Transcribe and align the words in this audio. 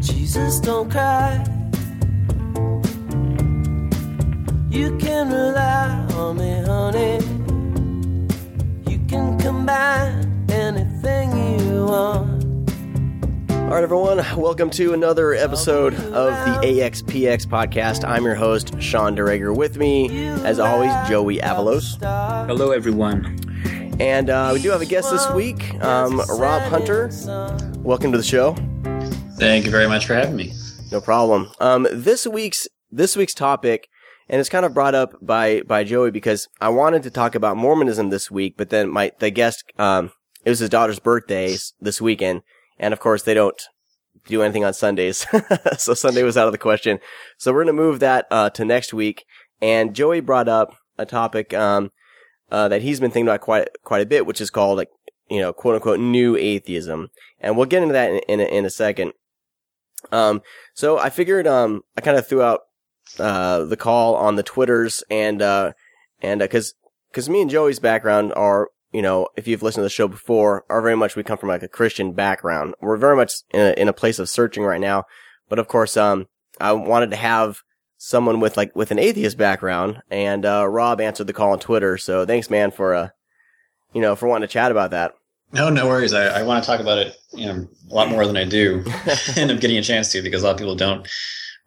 Jesus, 0.00 0.60
don't 0.60 0.90
cry. 0.90 1.44
You 4.68 4.96
can 4.98 5.23
All 13.74 13.80
right, 13.80 13.82
everyone, 13.82 14.40
welcome 14.40 14.70
to 14.70 14.94
another 14.94 15.34
episode 15.34 15.94
of 15.94 16.30
the 16.46 16.64
AXPX 16.64 17.44
podcast. 17.44 18.08
I'm 18.08 18.22
your 18.22 18.36
host, 18.36 18.80
Sean 18.80 19.16
DeRager. 19.16 19.52
With 19.52 19.78
me, 19.78 20.28
as 20.44 20.60
always, 20.60 20.92
Joey 21.08 21.38
Avalos. 21.38 21.98
Hello, 22.46 22.70
everyone. 22.70 23.36
And 23.98 24.30
uh, 24.30 24.50
we 24.52 24.62
do 24.62 24.70
have 24.70 24.80
a 24.80 24.86
guest 24.86 25.10
this 25.10 25.28
week, 25.32 25.74
um, 25.82 26.22
Rob 26.38 26.62
Hunter. 26.62 27.10
Welcome 27.78 28.12
to 28.12 28.16
the 28.16 28.22
show. 28.22 28.54
Thank 29.40 29.64
you 29.64 29.72
very 29.72 29.88
much 29.88 30.06
for 30.06 30.14
having 30.14 30.36
me. 30.36 30.52
No 30.92 31.00
problem. 31.00 31.50
Um, 31.58 31.88
this 31.90 32.28
week's 32.28 32.68
this 32.92 33.16
week's 33.16 33.34
topic, 33.34 33.88
and 34.28 34.38
it's 34.38 34.48
kind 34.48 34.64
of 34.64 34.72
brought 34.72 34.94
up 34.94 35.14
by 35.20 35.62
by 35.62 35.82
Joey 35.82 36.12
because 36.12 36.46
I 36.60 36.68
wanted 36.68 37.02
to 37.02 37.10
talk 37.10 37.34
about 37.34 37.56
Mormonism 37.56 38.10
this 38.10 38.30
week, 38.30 38.54
but 38.56 38.70
then 38.70 38.88
my 38.88 39.10
the 39.18 39.30
guest 39.30 39.64
um 39.80 40.12
it 40.44 40.50
was 40.50 40.60
his 40.60 40.70
daughter's 40.70 41.00
birthday 41.00 41.56
this 41.80 42.00
weekend, 42.00 42.42
and 42.78 42.92
of 42.92 43.00
course 43.00 43.22
they 43.22 43.34
don't 43.34 43.60
do 44.26 44.42
anything 44.42 44.64
on 44.64 44.74
Sundays, 44.74 45.26
so 45.78 45.94
Sunday 45.94 46.22
was 46.22 46.36
out 46.36 46.46
of 46.46 46.52
the 46.52 46.58
question. 46.58 46.98
So 47.38 47.52
we're 47.52 47.64
gonna 47.64 47.74
move 47.74 48.00
that 48.00 48.26
uh, 48.30 48.50
to 48.50 48.64
next 48.64 48.94
week. 48.94 49.24
And 49.60 49.94
Joey 49.94 50.20
brought 50.20 50.48
up 50.48 50.76
a 50.98 51.06
topic 51.06 51.52
um 51.54 51.90
uh, 52.50 52.68
that 52.68 52.82
he's 52.82 53.00
been 53.00 53.10
thinking 53.10 53.28
about 53.28 53.40
quite 53.40 53.68
quite 53.82 54.02
a 54.02 54.06
bit, 54.06 54.26
which 54.26 54.40
is 54.40 54.50
called 54.50 54.78
like 54.78 54.90
you 55.28 55.40
know 55.40 55.52
quote 55.52 55.74
unquote 55.74 56.00
new 56.00 56.36
atheism, 56.36 57.08
and 57.40 57.56
we'll 57.56 57.66
get 57.66 57.82
into 57.82 57.94
that 57.94 58.10
in 58.10 58.18
in 58.28 58.40
a, 58.40 58.44
in 58.44 58.64
a 58.64 58.70
second. 58.70 59.12
Um, 60.12 60.42
so 60.74 60.98
I 60.98 61.10
figured, 61.10 61.46
um, 61.46 61.82
I 61.96 62.00
kind 62.00 62.16
of 62.16 62.26
threw 62.26 62.42
out, 62.42 62.60
uh, 63.18 63.64
the 63.64 63.76
call 63.76 64.16
on 64.16 64.36
the 64.36 64.42
Twitters 64.42 65.02
and, 65.10 65.42
uh, 65.42 65.72
and, 66.22 66.42
uh, 66.42 66.48
cause, 66.48 66.74
cause 67.12 67.28
me 67.28 67.42
and 67.42 67.50
Joey's 67.50 67.78
background 67.78 68.32
are, 68.34 68.70
you 68.94 69.02
know, 69.02 69.26
if 69.34 69.48
you've 69.48 69.62
listened 69.62 69.80
to 69.80 69.86
the 69.86 69.90
show 69.90 70.06
before, 70.06 70.64
are 70.70 70.80
very 70.80 70.96
much, 70.96 71.16
we 71.16 71.24
come 71.24 71.36
from 71.36 71.48
like 71.48 71.64
a 71.64 71.68
Christian 71.68 72.12
background. 72.12 72.76
We're 72.80 72.96
very 72.96 73.16
much 73.16 73.32
in 73.50 73.60
a, 73.60 73.72
in 73.72 73.88
a 73.88 73.92
place 73.92 74.20
of 74.20 74.30
searching 74.30 74.62
right 74.62 74.80
now. 74.80 75.02
But 75.48 75.58
of 75.58 75.66
course, 75.66 75.96
um, 75.96 76.28
I 76.60 76.70
wanted 76.72 77.10
to 77.10 77.16
have 77.16 77.62
someone 77.98 78.38
with 78.38 78.56
like, 78.56 78.74
with 78.76 78.92
an 78.92 79.00
atheist 79.00 79.36
background 79.36 80.00
and, 80.12 80.46
uh, 80.46 80.68
Rob 80.68 81.00
answered 81.00 81.26
the 81.26 81.32
call 81.32 81.50
on 81.50 81.58
Twitter. 81.58 81.98
So 81.98 82.24
thanks, 82.24 82.48
man, 82.48 82.70
for, 82.70 82.94
uh, 82.94 83.08
you 83.92 84.00
know, 84.00 84.14
for 84.14 84.28
wanting 84.28 84.46
to 84.46 84.52
chat 84.52 84.70
about 84.70 84.92
that. 84.92 85.14
No, 85.52 85.70
no 85.70 85.88
worries. 85.88 86.12
I, 86.12 86.26
I 86.26 86.42
want 86.44 86.62
to 86.62 86.70
talk 86.70 86.78
about 86.78 86.98
it, 86.98 87.16
you 87.32 87.46
know, 87.46 87.68
a 87.90 87.94
lot 87.94 88.08
more 88.08 88.24
than 88.28 88.36
I 88.36 88.44
do 88.44 88.84
end 89.36 89.50
up 89.50 89.58
getting 89.58 89.78
a 89.78 89.82
chance 89.82 90.12
to 90.12 90.22
because 90.22 90.44
a 90.44 90.46
lot 90.46 90.52
of 90.52 90.58
people 90.58 90.76
don't 90.76 91.08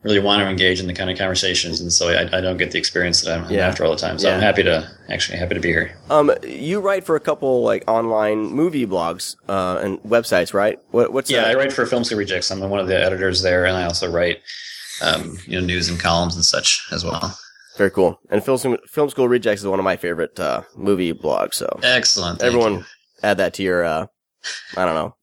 really 0.03 0.19
want 0.19 0.41
to 0.41 0.47
engage 0.47 0.79
in 0.79 0.87
the 0.87 0.93
kind 0.93 1.09
of 1.09 1.17
conversations, 1.17 1.81
and 1.81 1.91
so 1.91 2.09
I, 2.09 2.37
I 2.37 2.41
don't 2.41 2.57
get 2.57 2.71
the 2.71 2.77
experience 2.77 3.21
that 3.21 3.39
I'm, 3.39 3.49
Yeah. 3.51 3.67
after 3.67 3.83
all 3.83 3.91
the 3.91 3.97
time. 3.97 4.19
So 4.19 4.27
Yeah. 4.29 4.35
I'm 4.35 4.41
happy 4.41 4.63
to 4.63 4.89
actually 5.09 5.37
happy 5.39 5.55
to 5.55 5.59
be 5.59 5.69
here. 5.69 5.97
Um, 6.09 6.31
you 6.43 6.79
write 6.79 7.03
for 7.03 7.15
a 7.15 7.19
couple 7.19 7.63
like 7.63 7.83
online 7.87 8.39
movie 8.51 8.85
blogs, 8.85 9.35
uh, 9.49 9.79
and 9.83 9.99
websites, 10.03 10.53
right? 10.53 10.79
What, 10.91 11.13
what's 11.13 11.29
Yeah, 11.31 11.41
that? 11.41 11.51
I 11.51 11.53
write 11.55 11.73
for 11.73 11.85
Film 11.85 12.03
School 12.03 12.19
Rejects. 12.19 12.51
I'm 12.51 12.59
one 12.69 12.79
of 12.79 12.87
the 12.87 12.97
editors 12.97 13.41
there, 13.41 13.65
and 13.65 13.75
I 13.75 13.85
also 13.85 14.09
write, 14.09 14.39
um, 15.01 15.37
you 15.45 15.59
know, 15.59 15.65
news 15.65 15.89
and 15.89 15.99
columns 15.99 16.35
and 16.35 16.45
such 16.45 16.87
as 16.91 17.03
well. 17.03 17.37
Very 17.77 17.91
cool. 17.91 18.19
And 18.29 18.43
Film 18.43 18.57
School, 18.57 18.77
Film 18.87 19.09
School 19.09 19.27
Rejects 19.27 19.61
is 19.61 19.67
one 19.67 19.79
of 19.79 19.83
my 19.85 19.97
favorite 19.97 20.39
uh, 20.39 20.61
movie 20.75 21.13
blogs. 21.13 21.55
So 21.55 21.79
Excellent. 21.83 22.41
Everyone 22.41 22.73
you. 22.75 22.85
add 23.23 23.37
that 23.37 23.53
to 23.55 23.63
your, 23.63 23.83
uh, 23.83 24.05
I 24.75 24.85
don't 24.85 24.95
know, 24.95 25.15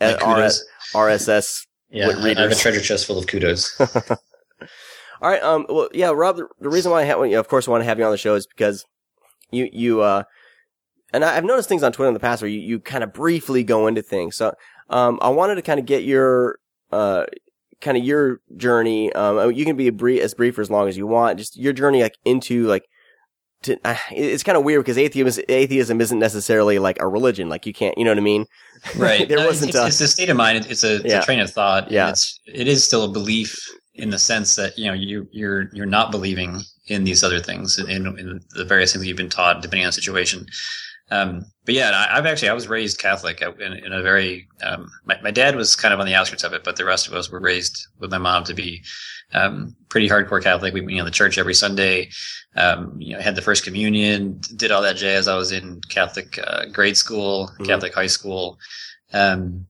My 0.00 0.12
RS, 0.14 0.18
kudos. 0.22 0.64
RSS. 0.94 1.66
Yeah, 1.90 2.08
with 2.08 2.18
I 2.18 2.30
I 2.30 2.42
have 2.42 2.52
a 2.52 2.54
treasure 2.54 2.80
chest 2.80 3.06
full 3.06 3.18
of 3.18 3.26
kudos. 3.26 3.78
All 5.22 5.28
right. 5.30 5.42
Um. 5.42 5.66
Well, 5.68 5.88
yeah, 5.92 6.10
Rob. 6.10 6.38
The, 6.60 6.68
reason 6.68 6.90
why 6.92 7.02
I 7.02 7.24
yeah, 7.26 7.38
of 7.38 7.48
course, 7.48 7.66
I 7.68 7.70
want 7.70 7.82
to 7.82 7.86
have 7.86 7.98
you 7.98 8.04
on 8.04 8.10
the 8.10 8.16
show 8.16 8.34
is 8.34 8.46
because 8.46 8.84
you, 9.50 9.68
you, 9.72 10.00
uh, 10.00 10.22
and 11.12 11.24
I've 11.24 11.44
noticed 11.44 11.68
things 11.68 11.82
on 11.82 11.92
Twitter 11.92 12.08
in 12.08 12.14
the 12.14 12.20
past 12.20 12.42
where 12.42 12.48
you, 12.48 12.60
you 12.60 12.80
kind 12.80 13.04
of 13.04 13.12
briefly 13.12 13.64
go 13.64 13.86
into 13.86 14.02
things. 14.02 14.36
So, 14.36 14.54
um, 14.88 15.18
I 15.20 15.28
wanted 15.28 15.56
to 15.56 15.62
kind 15.62 15.80
of 15.80 15.86
get 15.86 16.04
your, 16.04 16.58
uh, 16.92 17.24
kind 17.80 17.96
of 17.96 18.04
your 18.04 18.40
journey. 18.56 19.12
Um, 19.12 19.52
you 19.52 19.64
can 19.64 19.76
be 19.76 19.88
a 19.88 19.92
brief, 19.92 20.22
as 20.22 20.34
brief 20.34 20.58
or 20.58 20.60
as 20.60 20.70
long 20.70 20.88
as 20.88 20.96
you 20.96 21.06
want. 21.06 21.38
Just 21.38 21.56
your 21.56 21.72
journey, 21.72 22.02
like 22.02 22.16
into 22.24 22.66
like, 22.66 22.88
to, 23.62 23.78
uh, 23.84 23.96
it's 24.10 24.42
kind 24.42 24.56
of 24.56 24.64
weird 24.64 24.82
because 24.82 24.96
atheism, 24.98 25.44
atheism 25.48 26.00
isn't 26.00 26.18
necessarily 26.18 26.78
like 26.78 26.96
a 27.00 27.06
religion. 27.08 27.48
Like 27.48 27.66
you 27.66 27.72
can't, 27.72 27.96
you 27.98 28.04
know 28.04 28.10
what 28.10 28.18
I 28.18 28.22
mean? 28.22 28.46
right 28.96 29.28
there 29.28 29.38
No, 29.38 29.46
wasn't 29.46 29.70
it's, 29.70 29.78
a- 29.78 29.86
it's 29.86 30.00
a 30.00 30.08
state 30.08 30.30
of 30.30 30.36
mind 30.38 30.66
it's 30.70 30.82
a, 30.84 30.96
it's 30.96 31.04
Yeah. 31.04 31.20
a 31.20 31.24
train 31.24 31.40
of 31.40 31.50
thought 31.50 31.90
Yeah. 31.90 32.08
it's 32.08 32.40
it 32.46 32.66
is 32.66 32.82
still 32.84 33.04
a 33.04 33.08
belief 33.12 33.54
in 33.94 34.08
the 34.08 34.18
sense 34.18 34.56
that 34.56 34.78
you 34.78 34.86
know 34.86 34.94
you 34.94 35.28
you're 35.32 35.68
you're 35.74 35.84
not 35.84 36.10
believing 36.10 36.60
in 36.86 37.04
these 37.04 37.22
other 37.22 37.40
things 37.40 37.78
in, 37.78 38.06
in 38.18 38.40
the 38.56 38.64
various 38.64 38.92
things 38.94 39.06
you've 39.06 39.18
been 39.18 39.28
taught 39.28 39.60
depending 39.60 39.84
on 39.84 39.88
the 39.88 39.92
situation 39.92 40.46
um, 41.10 41.44
but 41.64 41.74
yeah 41.74 41.90
I, 41.90 42.18
i've 42.18 42.26
actually 42.26 42.48
i 42.48 42.54
was 42.54 42.68
raised 42.68 42.98
catholic 42.98 43.42
uh, 43.42 43.52
in, 43.54 43.72
in 43.72 43.92
a 43.92 44.02
very 44.02 44.48
um, 44.62 44.90
my, 45.04 45.20
my 45.22 45.30
dad 45.30 45.56
was 45.56 45.76
kind 45.76 45.92
of 45.94 46.00
on 46.00 46.06
the 46.06 46.14
outskirts 46.14 46.44
of 46.44 46.52
it 46.52 46.64
but 46.64 46.76
the 46.76 46.84
rest 46.84 47.06
of 47.08 47.14
us 47.14 47.30
were 47.30 47.40
raised 47.40 47.86
with 47.98 48.10
my 48.10 48.18
mom 48.18 48.44
to 48.44 48.54
be 48.54 48.82
um, 49.32 49.76
pretty 49.88 50.08
hardcore 50.08 50.42
catholic 50.42 50.74
we 50.74 50.80
you 50.80 50.98
know 50.98 51.04
the 51.04 51.10
church 51.10 51.38
every 51.38 51.54
sunday 51.54 52.08
um, 52.56 52.96
you 52.98 53.14
know, 53.14 53.20
had 53.22 53.36
the 53.36 53.42
first 53.42 53.64
communion, 53.64 54.40
did 54.56 54.70
all 54.70 54.82
that 54.82 54.96
jazz. 54.96 55.28
I 55.28 55.36
was 55.36 55.52
in 55.52 55.80
Catholic 55.88 56.38
uh, 56.44 56.66
grade 56.66 56.96
school, 56.96 57.50
Mhm. 57.58 57.66
Catholic 57.66 57.94
high 57.94 58.08
school. 58.08 58.58
Um, 59.12 59.66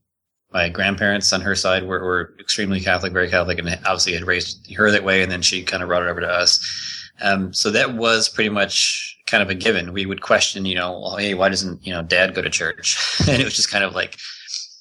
my 0.51 0.67
grandparents 0.67 1.31
on 1.31 1.41
her 1.41 1.55
side 1.55 1.83
were, 1.83 2.03
were 2.03 2.35
extremely 2.39 2.81
Catholic, 2.81 3.13
very 3.13 3.29
Catholic, 3.29 3.59
and 3.59 3.69
obviously 3.85 4.13
had 4.13 4.25
raised 4.25 4.69
her 4.75 4.91
that 4.91 5.03
way. 5.03 5.21
And 5.23 5.31
then 5.31 5.41
she 5.41 5.63
kind 5.63 5.81
of 5.83 5.87
brought 5.87 6.03
it 6.03 6.09
over 6.09 6.21
to 6.21 6.27
us. 6.27 6.59
Um, 7.21 7.53
so 7.53 7.69
that 7.71 7.93
was 7.93 8.27
pretty 8.27 8.49
much 8.49 9.10
kind 9.31 9.41
of 9.41 9.49
a 9.49 9.55
given. 9.55 9.93
We 9.93 10.05
would 10.05 10.21
question, 10.21 10.65
you 10.65 10.75
know, 10.75 10.99
well, 10.99 11.15
hey, 11.15 11.33
why 11.33 11.49
doesn't 11.49 11.85
you 11.87 11.93
know 11.93 12.03
Dad 12.03 12.35
go 12.35 12.41
to 12.41 12.49
church? 12.49 12.97
and 13.27 13.41
it 13.41 13.45
was 13.45 13.55
just 13.55 13.71
kind 13.71 13.83
of 13.83 13.95
like 13.95 14.17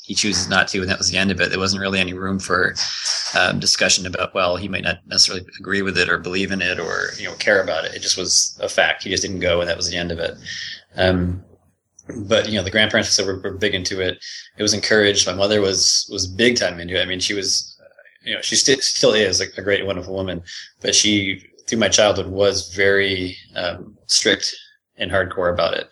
he 0.02 0.14
chooses 0.14 0.48
not 0.48 0.66
to, 0.68 0.80
and 0.80 0.90
that 0.90 0.98
was 0.98 1.08
the 1.08 1.16
end 1.16 1.30
of 1.30 1.40
it. 1.40 1.50
There 1.50 1.58
wasn't 1.60 1.80
really 1.80 2.00
any 2.00 2.14
room 2.14 2.40
for 2.40 2.74
um, 3.38 3.60
discussion 3.60 4.06
about, 4.06 4.34
well, 4.34 4.56
he 4.56 4.66
might 4.66 4.82
not 4.82 4.98
necessarily 5.06 5.46
agree 5.60 5.82
with 5.82 5.96
it 5.96 6.08
or 6.08 6.18
believe 6.18 6.50
in 6.50 6.60
it 6.60 6.80
or 6.80 7.10
you 7.16 7.26
know 7.26 7.34
care 7.34 7.62
about 7.62 7.84
it. 7.84 7.94
It 7.94 8.02
just 8.02 8.18
was 8.18 8.58
a 8.60 8.68
fact. 8.68 9.04
He 9.04 9.10
just 9.10 9.22
didn't 9.22 9.38
go, 9.38 9.60
and 9.60 9.70
that 9.70 9.76
was 9.76 9.88
the 9.88 9.96
end 9.96 10.10
of 10.10 10.18
it. 10.18 10.34
Um, 10.96 11.44
but 12.26 12.48
you 12.48 12.56
know, 12.56 12.64
the 12.64 12.72
grandparents 12.72 13.10
said 13.10 13.26
were, 13.26 13.38
were 13.38 13.56
big 13.56 13.74
into 13.74 14.00
it. 14.00 14.18
It 14.58 14.62
was 14.62 14.74
encouraged. 14.74 15.28
My 15.28 15.32
mother 15.34 15.60
was 15.60 16.08
was 16.10 16.26
big 16.26 16.56
time 16.56 16.80
into 16.80 16.98
it. 16.98 17.02
I 17.02 17.06
mean, 17.06 17.20
she 17.20 17.34
was, 17.34 17.78
uh, 17.80 18.02
you 18.24 18.34
know, 18.34 18.42
she 18.42 18.56
sti- 18.56 18.80
still 18.80 19.12
is 19.12 19.40
a, 19.40 19.46
a 19.56 19.62
great, 19.62 19.86
wonderful 19.86 20.14
woman, 20.14 20.42
but 20.80 20.96
she 20.96 21.46
through 21.68 21.78
my 21.78 21.88
childhood 21.88 22.26
was 22.26 22.74
very 22.74 23.36
um, 23.54 23.96
strict 24.10 24.54
and 24.96 25.10
hardcore 25.10 25.52
about 25.52 25.74
it. 25.74 25.88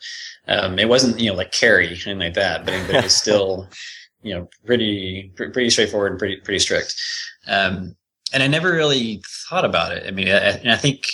Um, 0.46 0.78
it 0.78 0.88
wasn't 0.88 1.18
you 1.18 1.30
know 1.30 1.36
like 1.36 1.52
Carrie 1.52 1.88
anything 1.88 2.18
like 2.18 2.34
that, 2.34 2.64
but, 2.64 2.74
it 2.74 3.02
was 3.02 3.16
still 3.16 3.68
you 4.22 4.34
know 4.34 4.48
pretty 4.66 5.32
pre- 5.36 5.50
pretty 5.50 5.70
straightforward 5.70 6.12
and 6.12 6.18
pretty 6.18 6.36
pretty 6.36 6.58
strict. 6.58 6.94
Um, 7.46 7.96
and 8.32 8.42
I 8.42 8.46
never 8.46 8.72
really 8.72 9.22
thought 9.48 9.64
about 9.64 9.92
it. 9.92 10.06
I 10.06 10.10
mean, 10.10 10.28
I, 10.28 10.32
and 10.32 10.70
I 10.70 10.76
think, 10.76 11.04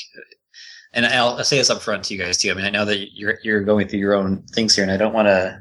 and 0.93 1.06
I'll, 1.06 1.31
I'll 1.31 1.44
say 1.44 1.59
this 1.59 1.70
up 1.70 1.81
front 1.81 2.04
to 2.04 2.14
you 2.14 2.20
guys 2.20 2.38
too. 2.38 2.50
I 2.50 2.54
mean, 2.54 2.64
I 2.64 2.70
know 2.70 2.84
that 2.84 3.16
you're 3.16 3.38
you're 3.43 3.62
going 3.62 3.88
through 3.88 4.00
your 4.00 4.14
own 4.14 4.43
things 4.53 4.75
here, 4.75 4.84
and 4.84 4.93
I 4.93 4.97
don't 4.97 5.14
want 5.14 5.28
to. 5.28 5.60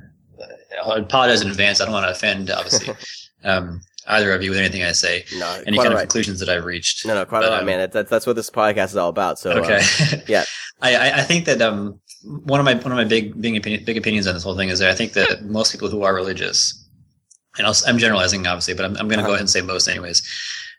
I 0.83 0.97
apologize 0.97 1.41
in 1.41 1.49
advance. 1.49 1.79
I 1.79 1.85
don't 1.85 1.93
want 1.93 2.07
to 2.07 2.11
offend, 2.11 2.49
obviously, 2.49 2.93
um, 3.43 3.81
either 4.07 4.33
of 4.33 4.43
you 4.43 4.49
with 4.49 4.59
anything 4.59 4.83
I 4.83 4.91
say, 4.91 5.25
No, 5.37 5.61
any 5.65 5.77
kind 5.77 5.89
all 5.89 5.93
of 5.95 5.99
conclusions 5.99 6.39
that 6.39 6.49
I've 6.49 6.65
reached. 6.65 7.05
No, 7.05 7.13
no, 7.15 7.25
quite 7.25 7.41
But, 7.41 7.51
right, 7.51 7.59
um, 7.59 7.65
man. 7.65 7.89
That's, 7.91 8.09
that's 8.09 8.27
what 8.27 8.35
this 8.35 8.49
podcast 8.49 8.85
is 8.87 8.97
all 8.97 9.09
about. 9.09 9.39
So, 9.39 9.51
uh, 9.51 9.59
okay. 9.61 9.81
yeah. 10.27 10.43
I, 10.81 10.95
I, 10.95 11.17
I 11.19 11.21
think 11.21 11.45
that 11.45 11.61
um, 11.61 11.99
one 12.45 12.59
of 12.59 12.65
my 12.65 12.73
one 12.75 12.91
of 12.91 12.97
my 12.97 13.03
big 13.05 13.39
big, 13.41 13.55
opinion, 13.57 13.83
big 13.85 13.97
opinions 13.97 14.27
on 14.27 14.33
this 14.33 14.43
whole 14.43 14.57
thing 14.57 14.69
is 14.69 14.79
that 14.79 14.89
I 14.89 14.95
think 14.95 15.13
that 15.13 15.43
most 15.45 15.71
people 15.71 15.89
who 15.89 16.03
are 16.03 16.13
religious, 16.13 16.73
and 17.57 17.65
I'll, 17.67 17.75
I'm 17.87 17.97
generalizing 17.97 18.45
obviously, 18.47 18.73
but 18.73 18.85
I'm, 18.85 18.97
I'm 18.97 19.07
going 19.07 19.19
to 19.19 19.23
Uh-huh. 19.23 19.27
go 19.27 19.33
ahead 19.33 19.41
and 19.41 19.49
say 19.49 19.61
most 19.61 19.87
anyways, 19.87 20.21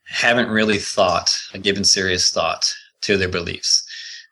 haven't 0.06 0.48
really 0.50 0.78
thought, 0.78 1.30
given 1.62 1.84
serious 1.84 2.30
thought 2.30 2.72
to 3.02 3.16
their 3.16 3.28
beliefs. 3.28 3.82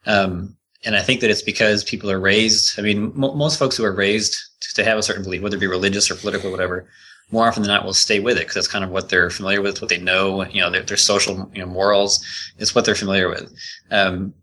Um, 0.06 0.56
and 0.84 0.96
I 0.96 1.00
think 1.02 1.20
that 1.20 1.30
it's 1.30 1.42
because 1.42 1.84
people 1.84 2.10
are 2.10 2.18
raised. 2.20 2.78
I 2.78 2.82
mean, 2.82 3.12
mo 3.14 3.34
most 3.34 3.58
folks 3.58 3.76
who 3.76 3.84
are 3.84 3.94
raised 3.94 4.34
to, 4.60 4.74
to 4.74 4.84
have 4.84 4.98
a 4.98 5.02
certain 5.02 5.22
belief, 5.22 5.40
whether 5.42 5.56
it 5.56 5.60
be 5.60 5.66
religious 5.68 6.10
or 6.10 6.16
political, 6.16 6.48
or 6.48 6.50
whatever, 6.50 6.88
more 7.32 7.49
often 7.49 7.62
than 7.62 7.70
not 7.70 7.84
will 7.84 7.94
stay 7.94 8.20
with 8.20 8.37
it 8.37 8.40
because 8.40 8.55
that's 8.55 8.69
kind 8.69 8.84
of 8.84 8.90
what 8.90 9.08
they're 9.08 9.31
familiar 9.31 9.62
with, 9.62 9.81
what 9.81 9.88
they 9.88 9.99
know. 9.99 10.44
You 10.46 10.61
know, 10.61 10.70
their, 10.70 10.82
their 10.82 10.96
social, 10.96 11.50
you 11.55 11.61
know, 11.61 11.67
morals 11.67 12.25
is 12.58 12.75
what 12.75 12.84
they're 12.84 12.94
familiar 12.94 13.29
with. 13.29 13.52
Um, 13.90 14.34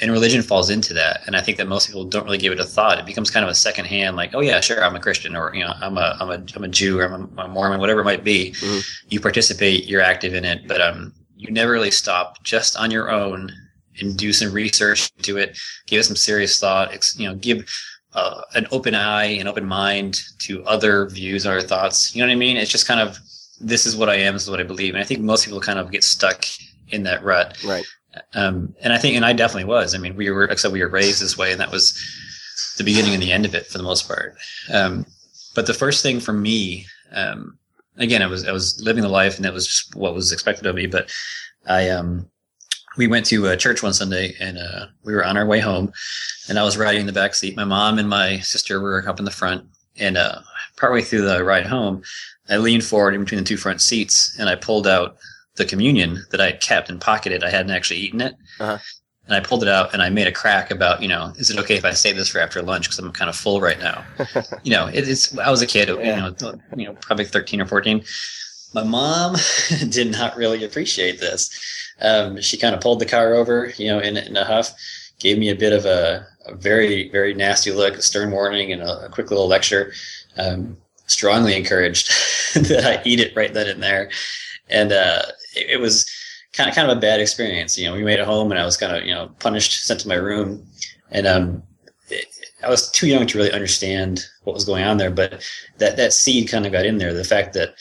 and 0.00 0.10
religion 0.12 0.42
falls 0.42 0.70
into 0.70 0.94
that. 0.94 1.20
And 1.26 1.36
I 1.36 1.40
think 1.40 1.58
that 1.58 1.66
most 1.66 1.88
people 1.88 2.04
don't 2.04 2.24
really 2.24 2.38
give 2.38 2.52
it 2.52 2.60
a 2.60 2.64
thought. 2.64 2.98
It 2.98 3.06
becomes 3.06 3.30
kind 3.30 3.44
of 3.44 3.50
a 3.50 3.54
second 3.54 3.86
hand, 3.86 4.16
like, 4.16 4.34
oh 4.34 4.40
yeah, 4.40 4.60
sure, 4.60 4.82
I'm 4.82 4.94
a 4.94 5.00
Christian, 5.00 5.36
or 5.36 5.54
you 5.54 5.64
know, 5.64 5.74
I'm 5.80 5.98
a 5.98 6.16
I'm 6.20 6.30
a 6.30 6.44
I'm 6.54 6.64
a 6.64 6.68
Jew, 6.68 7.00
or 7.00 7.04
I'm 7.04 7.38
a, 7.38 7.48
Mormon, 7.48 7.80
whatever 7.80 8.00
it 8.00 8.04
might 8.04 8.24
be. 8.24 8.52
Mhm. 8.52 8.88
You 9.08 9.20
participate, 9.20 9.86
you're 9.86 10.00
active 10.00 10.34
in 10.34 10.44
it, 10.44 10.68
but 10.68 10.80
um, 10.80 11.12
you 11.36 11.50
never 11.50 11.72
really 11.72 11.90
stop 11.90 12.42
just 12.44 12.76
on 12.76 12.90
your 12.90 13.10
own 13.10 13.52
and 14.00 14.16
do 14.16 14.32
some 14.32 14.52
research 14.52 15.10
into 15.18 15.36
it, 15.36 15.58
give 15.86 16.00
it 16.00 16.04
some 16.04 16.16
serious 16.16 16.58
thought. 16.58 16.96
You 17.16 17.28
know, 17.28 17.34
give 17.34 17.68
uh, 18.14 18.42
an 18.54 18.66
open 18.70 18.94
eye, 18.94 19.24
an 19.24 19.48
open 19.48 19.66
mind 19.66 20.18
to 20.40 20.64
other 20.64 21.08
views 21.08 21.46
or 21.46 21.60
thoughts. 21.60 22.14
You 22.14 22.22
know 22.22 22.28
what 22.28 22.32
I 22.32 22.36
mean? 22.36 22.56
It's 22.56 22.70
just 22.70 22.86
kind 22.86 23.00
of 23.00 23.18
this 23.60 23.86
is 23.86 23.96
what 23.96 24.08
I 24.08 24.16
am, 24.16 24.34
this 24.34 24.44
is 24.44 24.50
what 24.50 24.60
I 24.60 24.64
believe, 24.64 24.94
and 24.94 25.02
I 25.02 25.06
think 25.06 25.20
most 25.20 25.44
people 25.44 25.60
kind 25.60 25.78
of 25.78 25.90
get 25.90 26.04
stuck 26.04 26.44
in 26.88 27.02
that 27.04 27.22
rut. 27.22 27.62
Right. 27.64 27.84
Um, 28.34 28.74
and 28.80 28.92
I 28.92 28.98
think, 28.98 29.16
and 29.16 29.24
I 29.24 29.32
definitely 29.32 29.68
was. 29.68 29.94
I 29.94 29.98
mean, 29.98 30.16
we 30.16 30.30
were, 30.30 30.44
except 30.44 30.72
we 30.72 30.82
were 30.82 30.88
raised 30.88 31.20
this 31.20 31.36
way, 31.36 31.52
and 31.52 31.60
that 31.60 31.70
was 31.70 31.92
the 32.78 32.84
beginning 32.84 33.14
and 33.14 33.22
the 33.22 33.32
end 33.32 33.44
of 33.44 33.54
it 33.54 33.66
for 33.66 33.78
the 33.78 33.84
most 33.84 34.08
part. 34.08 34.36
Um, 34.72 35.06
but 35.54 35.66
the 35.66 35.74
first 35.74 36.02
thing 36.02 36.20
for 36.20 36.32
me, 36.32 36.86
um, 37.12 37.58
again, 37.96 38.22
I 38.22 38.26
was 38.26 38.46
I 38.46 38.52
was 38.52 38.80
living 38.82 39.02
the 39.02 39.08
life, 39.08 39.36
and 39.36 39.44
that 39.44 39.52
was 39.52 39.66
just 39.66 39.94
what 39.94 40.14
was 40.14 40.32
expected 40.32 40.66
of 40.66 40.74
me. 40.74 40.86
But 40.86 41.10
I, 41.66 41.90
um, 41.90 42.30
we 42.98 43.06
went 43.06 43.24
to 43.26 43.46
a 43.46 43.56
church 43.56 43.82
one 43.82 43.94
Sunday, 43.94 44.34
and 44.40 44.58
uh, 44.58 44.86
we 45.04 45.14
were 45.14 45.24
on 45.24 45.36
our 45.36 45.46
way 45.46 45.60
home, 45.60 45.92
and 46.48 46.58
I 46.58 46.64
was 46.64 46.76
riding 46.76 47.00
in 47.00 47.06
the 47.06 47.12
back 47.12 47.34
seat. 47.34 47.56
My 47.56 47.64
mom 47.64 47.98
and 47.98 48.08
my 48.08 48.40
sister 48.40 48.80
were 48.80 49.08
up 49.08 49.18
in 49.20 49.24
the 49.24 49.30
front, 49.30 49.64
and 49.96 50.18
uh, 50.18 50.40
partway 50.76 51.00
through 51.00 51.22
the 51.22 51.44
ride 51.44 51.64
home, 51.66 52.02
I 52.50 52.56
leaned 52.56 52.84
forward 52.84 53.14
in 53.14 53.20
between 53.20 53.38
the 53.38 53.46
two 53.46 53.56
front 53.56 53.80
seats, 53.80 54.36
and 54.38 54.48
I 54.48 54.56
pulled 54.56 54.86
out 54.86 55.16
the 55.54 55.64
communion 55.64 56.24
that 56.30 56.40
I 56.40 56.46
had 56.46 56.60
kept 56.60 56.90
and 56.90 57.00
pocketed. 57.00 57.44
I 57.44 57.50
hadn't 57.50 57.70
actually 57.72 58.00
eaten 58.00 58.20
it. 58.20 58.34
Uh-huh. 58.58 58.78
And 59.26 59.34
I 59.36 59.40
pulled 59.40 59.62
it 59.62 59.68
out 59.68 59.92
and 59.92 60.00
I 60.00 60.08
made 60.08 60.26
a 60.26 60.32
crack 60.32 60.70
about, 60.70 61.02
you 61.02 61.08
know, 61.08 61.34
is 61.36 61.50
it 61.50 61.58
okay 61.58 61.76
if 61.76 61.84
I 61.84 61.90
save 61.92 62.16
this 62.16 62.30
for 62.30 62.38
after 62.38 62.62
lunch 62.62 62.84
because 62.84 62.98
I'm 62.98 63.12
kind 63.12 63.28
of 63.28 63.36
full 63.36 63.60
right 63.60 63.78
now? 63.78 64.02
you 64.62 64.70
know, 64.70 64.86
it, 64.86 65.06
it's, 65.06 65.36
I 65.36 65.50
was 65.50 65.60
a 65.60 65.66
kid, 65.66 65.88
Yeah. 65.90 65.94
you 66.30 66.34
know, 66.40 66.54
you 66.74 66.86
know, 66.86 66.94
probably 67.02 67.26
13 67.26 67.60
or 67.60 67.66
14. 67.66 68.02
My 68.72 68.84
mom 68.84 69.36
did 69.90 70.10
not 70.12 70.34
really 70.36 70.64
appreciate 70.64 71.20
this. 71.20 71.50
Um, 72.00 72.40
she 72.40 72.56
kind 72.56 72.74
of 72.74 72.80
pulled 72.80 73.00
the 73.00 73.06
car 73.06 73.34
over, 73.34 73.72
you 73.76 73.88
know, 73.88 73.98
in, 73.98 74.16
in 74.16 74.36
a 74.36 74.44
huff, 74.44 74.72
gave 75.18 75.38
me 75.38 75.48
a 75.48 75.56
bit 75.56 75.72
of 75.72 75.84
a, 75.84 76.26
a 76.46 76.54
very, 76.54 77.08
very 77.10 77.34
nasty 77.34 77.72
look, 77.72 77.94
a 77.94 78.02
stern 78.02 78.30
warning 78.30 78.72
and 78.72 78.82
a, 78.82 79.06
a 79.06 79.08
quick 79.08 79.30
little 79.30 79.48
lecture. 79.48 79.92
Um, 80.36 80.76
strongly 81.06 81.56
encouraged 81.56 82.08
that 82.54 82.84
I 82.84 83.02
eat 83.04 83.20
it 83.20 83.34
right 83.34 83.52
then 83.52 83.66
and 83.66 83.82
there. 83.82 84.10
And, 84.68 84.92
uh, 84.92 85.22
it, 85.56 85.70
it 85.70 85.80
was 85.80 86.08
kind 86.52 86.68
of, 86.68 86.76
kind 86.76 86.90
of 86.90 86.96
a 86.96 87.00
bad 87.00 87.20
experience. 87.20 87.78
You 87.78 87.88
know, 87.88 87.94
we 87.94 88.04
made 88.04 88.20
it 88.20 88.26
home 88.26 88.50
and 88.50 88.60
I 88.60 88.64
was 88.64 88.76
kind 88.76 88.94
of, 88.94 89.04
you 89.04 89.14
know, 89.14 89.30
punished, 89.40 89.84
sent 89.84 90.00
to 90.00 90.08
my 90.08 90.14
room. 90.14 90.66
And, 91.10 91.26
um, 91.26 91.62
it, 92.08 92.26
I 92.62 92.68
was 92.68 92.90
too 92.90 93.06
young 93.06 93.26
to 93.26 93.38
really 93.38 93.52
understand 93.52 94.24
what 94.44 94.54
was 94.54 94.64
going 94.64 94.84
on 94.84 94.96
there, 94.96 95.10
but 95.10 95.48
that, 95.78 95.96
that 95.96 96.12
seed 96.12 96.48
kind 96.48 96.66
of 96.66 96.72
got 96.72 96.86
in 96.86 96.98
there. 96.98 97.14
The 97.14 97.24
fact 97.24 97.54
that, 97.54 97.74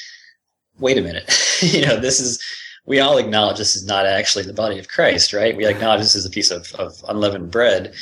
wait 0.79 0.97
a 0.97 1.01
minute, 1.01 1.29
you 1.61 1.85
know, 1.85 1.97
this 1.99 2.19
is, 2.19 2.41
we 2.87 3.01
all 3.01 3.17
acknowledge 3.17 3.57
this 3.57 3.75
is 3.75 3.85
not 3.85 4.05
actually 4.05 4.45
the 4.45 4.53
body 4.53 4.79
of 4.79 4.87
Christ, 4.87 5.33
right? 5.33 5.55
We 5.55 5.67
acknowledge 5.67 6.01
this 6.01 6.15
is 6.15 6.25
a 6.25 6.29
piece 6.29 6.49
of, 6.49 6.73
of 6.75 7.03
unleavened 7.09 7.51
bread. 7.51 7.93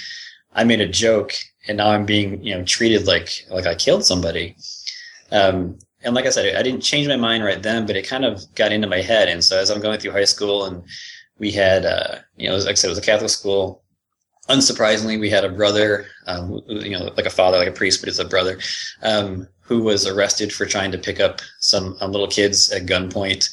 I 0.53 0.63
made 0.63 0.79
a 0.79 0.87
joke 0.87 1.33
and 1.67 1.77
now 1.77 1.89
I'm 1.89 2.05
being, 2.05 2.41
you 2.43 2.53
know, 2.55 2.63
treated 2.63 3.07
like, 3.07 3.45
like 3.49 3.65
I 3.65 3.73
killed 3.73 4.05
somebody. 4.05 4.55
Um, 5.31 5.79
and 6.03 6.13
like 6.13 6.27
I 6.27 6.29
said, 6.29 6.55
I 6.55 6.61
didn't 6.61 6.81
change 6.81 7.07
my 7.07 7.15
mind 7.15 7.43
right 7.43 7.61
then, 7.61 7.87
but 7.87 7.95
it 7.95 8.07
kind 8.07 8.23
of 8.23 8.43
got 8.53 8.71
into 8.71 8.87
my 8.87 9.01
head. 9.01 9.27
And 9.27 9.43
so 9.43 9.57
as 9.57 9.71
I'm 9.71 9.81
going 9.81 9.99
through 9.99 10.11
high 10.11 10.23
school 10.23 10.65
and 10.65 10.83
we 11.39 11.51
had, 11.51 11.83
uh, 11.83 12.19
you 12.37 12.47
know, 12.47 12.55
like 12.55 12.69
I 12.69 12.73
said, 12.75 12.87
it 12.87 12.91
was 12.91 12.99
a 12.99 13.01
Catholic 13.01 13.31
school. 13.31 13.81
Unsurprisingly, 14.49 15.19
we 15.19 15.31
had 15.31 15.43
a 15.43 15.49
brother, 15.49 16.05
um, 16.27 16.61
you 16.67 16.91
know, 16.91 17.11
like 17.17 17.25
a 17.25 17.31
father, 17.31 17.57
like 17.57 17.67
a 17.67 17.71
priest, 17.71 18.01
but 18.01 18.07
it's 18.07 18.19
a 18.19 18.25
brother, 18.25 18.59
um, 19.01 19.47
who 19.61 19.81
was 19.81 20.05
arrested 20.05 20.53
for 20.53 20.67
trying 20.67 20.91
to 20.91 20.99
pick 20.99 21.19
up 21.19 21.41
some 21.59 21.97
um, 22.01 22.11
little 22.11 22.27
kids 22.27 22.71
at 22.71 22.85
gunpoint 22.85 23.49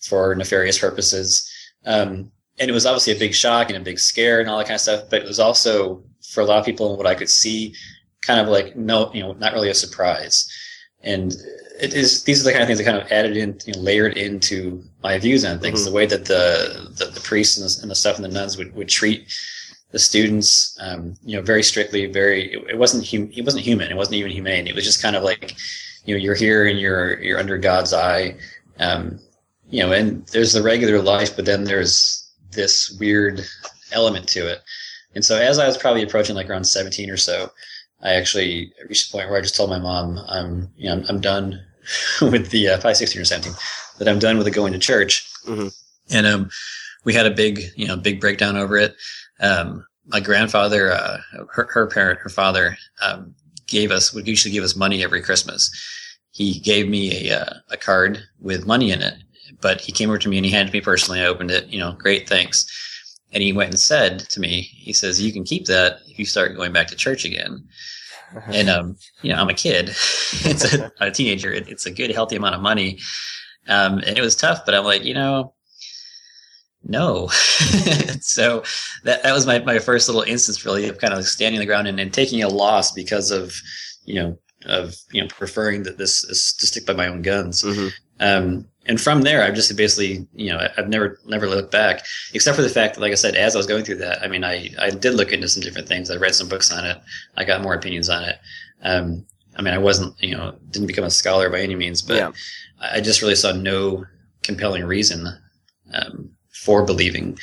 for 0.00 0.34
nefarious 0.34 0.78
purposes. 0.78 1.50
Um, 1.86 2.30
and 2.58 2.68
it 2.68 2.72
was 2.72 2.86
obviously 2.86 3.12
a 3.14 3.18
big 3.18 3.34
shock 3.34 3.68
and 3.68 3.76
a 3.76 3.80
big 3.80 3.98
scare 3.98 4.40
and 4.40 4.48
all 4.48 4.58
that 4.58 4.64
kind 4.64 4.74
of 4.74 4.80
stuff, 4.80 5.04
but 5.10 5.22
it 5.22 5.28
was 5.28 5.38
also 5.40 6.02
for 6.32 6.40
a 6.40 6.44
lot 6.44 6.58
of 6.58 6.64
people 6.64 6.96
what 6.96 7.06
I 7.06 7.14
could 7.14 7.30
see 7.30 7.74
kind 8.22 8.40
of 8.40 8.48
like 8.48 8.76
no, 8.76 9.12
you 9.12 9.22
know, 9.22 9.32
not 9.34 9.52
really 9.52 9.70
a 9.70 9.74
surprise. 9.74 10.50
And 11.02 11.32
it 11.80 11.94
is 11.94 12.24
these 12.24 12.40
are 12.40 12.44
the 12.44 12.50
kind 12.50 12.62
of 12.62 12.66
things 12.66 12.78
that 12.78 12.84
kind 12.84 12.98
of 13.00 13.10
added 13.12 13.36
in, 13.36 13.58
you 13.64 13.74
know, 13.74 13.80
layered 13.80 14.16
into 14.16 14.82
my 15.02 15.18
views 15.18 15.44
on 15.44 15.60
things. 15.60 15.82
Mhm. 15.82 15.84
The 15.86 15.92
way 15.92 16.06
that 16.06 16.24
the 16.24 16.92
the, 16.98 17.06
the 17.06 17.20
priests 17.20 17.56
and 17.56 17.68
the, 17.68 17.82
and 17.82 17.90
the 17.90 17.94
stuff 17.94 18.16
and 18.16 18.24
the 18.24 18.28
nuns 18.28 18.56
would, 18.58 18.74
would 18.74 18.88
treat 18.88 19.32
the 19.90 19.98
students, 19.98 20.76
um, 20.80 21.14
you 21.24 21.36
know, 21.36 21.42
very 21.42 21.62
strictly. 21.62 22.06
Very, 22.06 22.52
it, 22.52 22.70
it 22.70 22.78
wasn't 22.78 23.08
hum, 23.08 23.30
it 23.34 23.44
wasn't 23.44 23.64
human. 23.64 23.90
It 23.90 23.96
wasn't 23.96 24.16
even 24.16 24.32
humane. 24.32 24.66
It 24.66 24.74
was 24.74 24.84
just 24.84 25.00
kind 25.00 25.16
of 25.16 25.22
like, 25.22 25.54
you 26.04 26.14
know, 26.14 26.20
you're 26.20 26.34
here 26.34 26.66
and 26.66 26.78
you're 26.78 27.20
you're 27.22 27.38
under 27.38 27.56
God's 27.58 27.94
eye, 27.94 28.36
um, 28.80 29.20
you 29.70 29.80
know. 29.80 29.92
And 29.92 30.26
there's 30.28 30.52
the 30.52 30.62
regular 30.62 31.00
life, 31.00 31.34
but 31.36 31.44
then 31.44 31.64
there's 31.64 32.24
this 32.52 32.96
weird 32.98 33.44
element 33.92 34.28
to 34.30 34.50
it. 34.50 34.62
And 35.14 35.24
so, 35.24 35.38
as 35.38 35.58
I 35.58 35.66
was 35.66 35.78
probably 35.78 36.02
approaching 36.02 36.36
like 36.36 36.48
around 36.50 36.64
17 36.64 37.10
or 37.10 37.16
so, 37.16 37.50
I 38.02 38.12
actually 38.12 38.72
reached 38.88 39.08
a 39.08 39.12
point 39.12 39.28
where 39.28 39.38
I 39.38 39.42
just 39.42 39.56
told 39.56 39.70
my 39.70 39.78
mom, 39.78 40.18
I'm, 40.28 40.70
you 40.76 40.88
know, 40.88 40.96
I'm, 40.96 41.04
I'm 41.08 41.20
done 41.20 41.60
with 42.22 42.50
the, 42.50 42.68
uh, 42.68 42.74
probably 42.74 42.94
16 42.94 43.20
or 43.20 43.24
17, 43.24 43.52
that 43.98 44.08
I'm 44.08 44.18
done 44.18 44.36
with 44.36 44.44
the 44.44 44.50
going 44.50 44.72
to 44.72 44.78
church. 44.78 45.28
Mhm. 45.46 45.74
And, 46.10 46.26
um, 46.26 46.50
we 47.04 47.14
had 47.14 47.26
a 47.26 47.30
big, 47.30 47.62
you 47.76 47.86
know, 47.86 47.96
big 47.96 48.20
breakdown 48.20 48.56
over 48.56 48.76
it. 48.76 48.94
Um, 49.40 49.84
my 50.06 50.20
grandfather, 50.20 50.92
uh, 50.92 51.18
her, 51.52 51.68
her 51.70 51.86
parent, 51.86 52.20
her 52.20 52.28
father, 52.28 52.76
um, 53.02 53.34
gave 53.66 53.90
us, 53.90 54.12
would 54.12 54.26
usually 54.26 54.52
give 54.52 54.64
us 54.64 54.76
money 54.76 55.02
every 55.02 55.22
Christmas. 55.22 55.70
He 56.30 56.60
gave 56.60 56.88
me 56.88 57.28
a, 57.28 57.40
uh, 57.40 57.54
a 57.70 57.76
card 57.76 58.20
with 58.40 58.66
money 58.66 58.90
in 58.90 59.02
it, 59.02 59.14
but 59.60 59.80
he 59.80 59.92
came 59.92 60.08
over 60.10 60.18
to 60.18 60.28
me 60.28 60.36
and 60.38 60.46
he 60.46 60.52
handed 60.52 60.72
me 60.72 60.80
personally. 60.80 61.20
I 61.20 61.26
opened 61.26 61.50
it, 61.50 61.66
you 61.68 61.78
know, 61.78 61.92
great, 61.92 62.28
thanks. 62.28 62.66
And 63.32 63.42
he 63.42 63.52
went 63.52 63.70
and 63.70 63.78
said 63.80 64.20
to 64.20 64.40
me, 64.40 64.62
he 64.62 64.92
says, 64.92 65.20
you 65.20 65.32
can 65.32 65.44
keep 65.44 65.66
that 65.66 65.98
if 66.06 66.18
you 66.18 66.24
start 66.24 66.56
going 66.56 66.72
back 66.72 66.86
to 66.88 66.96
church 66.96 67.24
again. 67.24 67.66
And, 68.46 68.68
um, 68.68 68.96
you 69.22 69.32
know, 69.32 69.40
I'm 69.40 69.48
a 69.48 69.54
kid. 69.54 69.88
it's 70.44 70.74
a, 70.74 70.90
a 71.00 71.10
teenager. 71.10 71.52
It, 71.52 71.68
it's 71.68 71.86
a 71.86 71.90
good, 71.90 72.10
healthy 72.10 72.36
amount 72.36 72.54
of 72.54 72.60
money. 72.60 72.98
Um, 73.68 73.98
and 73.98 74.16
it 74.16 74.22
was 74.22 74.36
tough, 74.36 74.64
but 74.64 74.74
I'm 74.74 74.84
like, 74.84 75.04
you 75.04 75.14
know, 75.14 75.54
no. 76.84 77.28
so 78.20 78.62
that, 79.04 79.22
that 79.22 79.32
was 79.34 79.46
my, 79.46 79.58
my 79.60 79.78
first 79.78 80.08
little 80.08 80.22
instance 80.22 80.64
really 80.64 80.88
of 80.88 80.98
kind 80.98 81.12
of 81.12 81.18
like 81.18 81.26
standing 81.26 81.60
the 81.60 81.66
ground 81.66 81.88
and, 81.88 82.00
and 82.00 82.12
taking 82.12 82.42
a 82.42 82.48
loss 82.48 82.92
because 82.92 83.30
of, 83.30 83.54
you 84.04 84.14
know, 84.14 84.38
of, 84.66 84.94
you 85.12 85.22
know, 85.22 85.28
preferring 85.28 85.82
that 85.84 85.98
this 85.98 86.24
is 86.24 86.54
to 86.58 86.66
stick 86.66 86.86
by 86.86 86.94
my 86.94 87.06
own 87.08 87.22
guns. 87.22 87.62
Mhm. 87.62 87.92
Um, 88.20 88.66
and 88.88 89.00
from 89.00 89.22
there, 89.22 89.44
I've 89.44 89.54
just 89.54 89.76
basically, 89.76 90.26
you 90.34 90.50
know, 90.50 90.66
I've 90.76 90.88
never, 90.88 91.18
never 91.26 91.46
looked 91.46 91.70
back, 91.70 92.04
except 92.32 92.56
for 92.56 92.62
the 92.62 92.70
fact 92.70 92.94
that, 92.94 93.00
like 93.00 93.12
I 93.12 93.16
said, 93.16 93.36
as 93.36 93.54
I 93.54 93.58
was 93.58 93.66
going 93.66 93.84
through 93.84 93.96
that, 93.98 94.22
I 94.22 94.28
mean, 94.28 94.44
I, 94.44 94.70
I 94.80 94.90
did 94.90 95.14
look 95.14 95.32
into 95.32 95.48
some 95.48 95.62
different 95.62 95.86
things. 95.86 96.10
I 96.10 96.16
read 96.16 96.34
some 96.34 96.48
books 96.48 96.72
on 96.72 96.84
it. 96.84 96.98
I 97.36 97.44
got 97.44 97.62
more 97.62 97.74
opinions 97.74 98.08
on 98.08 98.24
it. 98.24 98.36
Um, 98.82 99.26
I 99.56 99.62
mean, 99.62 99.74
I 99.74 99.78
wasn't, 99.78 100.14
you 100.22 100.36
know, 100.36 100.54
didn't 100.70 100.86
become 100.86 101.04
a 101.04 101.10
scholar 101.10 101.50
by 101.50 101.60
any 101.60 101.74
means, 101.74 102.00
but 102.02 102.16
Yeah. 102.16 102.32
I 102.80 102.96
I 102.96 103.00
just 103.00 103.22
really 103.22 103.34
saw 103.34 103.52
no 103.52 104.06
compelling 104.42 104.84
reason, 104.84 105.26
um, 105.92 106.30
for 106.52 106.84
believing. 106.84 107.38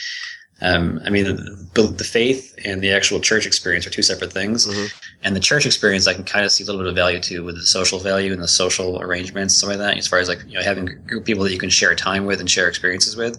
Um, 0.62 1.02
I 1.06 1.10
mean, 1.10 1.26
the, 1.26 1.84
the 1.98 2.04
faith 2.06 2.56
and 2.64 2.82
the 2.82 2.92
actual 2.92 3.20
church 3.20 3.46
experience 3.46 3.86
are 3.86 3.90
two 3.90 4.02
separate 4.02 4.32
things. 4.32 4.66
Mhm. 4.66 4.94
And 5.22 5.36
the 5.36 5.42
church 5.42 5.66
experience, 5.66 6.08
I 6.08 6.14
can 6.14 6.24
kind 6.24 6.46
of 6.46 6.52
see 6.52 6.64
a 6.64 6.66
little 6.66 6.82
bit 6.82 6.88
of 6.88 6.96
value 6.96 7.20
to 7.20 7.44
with 7.44 7.56
the 7.56 7.66
social 7.66 8.00
value 8.00 8.32
and 8.32 8.42
the 8.42 8.48
social 8.48 9.02
arrangements, 9.02 9.56
something 9.56 9.78
like 9.80 9.90
that, 9.90 9.98
as 9.98 10.08
far 10.08 10.20
as 10.20 10.30
like, 10.30 10.44
you 10.48 10.54
know, 10.54 10.64
having 10.64 10.86
group 11.08 11.26
people 11.26 11.44
that 11.44 11.52
you 11.52 11.60
can 11.60 11.70
share 11.70 11.94
time 11.94 12.26
with 12.26 12.40
and 12.40 12.50
share 12.50 12.70
experiences 12.70 13.18
with. 13.18 13.38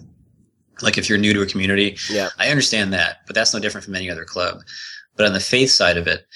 Like 0.81 0.99
if 0.99 1.09
you're 1.09 1.17
new 1.17 1.33
to 1.33 1.41
a 1.41 1.47
community, 1.47 1.97
Yeah. 2.09 2.29
I 2.37 2.49
understand 2.49 2.93
that, 2.93 3.21
but 3.25 3.33
that's 3.35 3.51
no 3.53 3.59
different 3.59 3.85
from 3.85 3.95
any 3.95 4.11
other 4.11 4.25
club. 4.25 4.61
But 5.15 5.25
on 5.25 5.33
the 5.33 5.39
faith 5.39 5.71
side 5.71 5.97
of 5.97 6.05
it, 6.05 6.27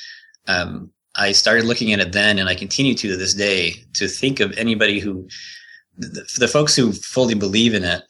um, 0.47 0.89
I 1.15 1.33
started 1.33 1.65
looking 1.65 1.93
at 1.93 1.99
it 1.99 2.11
then, 2.13 2.39
and 2.39 2.49
I 2.49 2.55
continue 2.55 2.95
to 2.95 3.07
to 3.09 3.17
this 3.17 3.35
day 3.35 3.83
to 3.95 4.07
think 4.07 4.39
of 4.39 4.57
anybody 4.57 4.99
who, 4.99 5.27
the, 5.97 6.25
the 6.39 6.47
folks 6.47 6.75
who 6.75 6.91
fully 6.93 7.35
believe 7.35 7.75
in 7.75 7.83
it. 7.83 8.01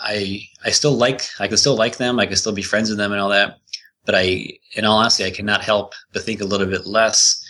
I 0.00 0.42
I 0.64 0.70
still 0.70 0.92
like 0.92 1.22
I 1.40 1.48
can 1.48 1.56
still 1.56 1.76
like 1.76 1.96
them. 1.96 2.18
I 2.18 2.26
can 2.26 2.36
still 2.36 2.52
be 2.52 2.62
friends 2.62 2.88
with 2.88 2.98
them 2.98 3.12
and 3.12 3.20
all 3.20 3.30
that. 3.30 3.58
But 4.04 4.14
I, 4.14 4.58
in 4.74 4.86
all 4.86 4.96
honesty, 4.96 5.24
I 5.24 5.30
cannot 5.30 5.62
help 5.62 5.92
but 6.14 6.22
think 6.22 6.40
a 6.40 6.46
little 6.46 6.66
bit 6.66 6.86
less 6.86 7.44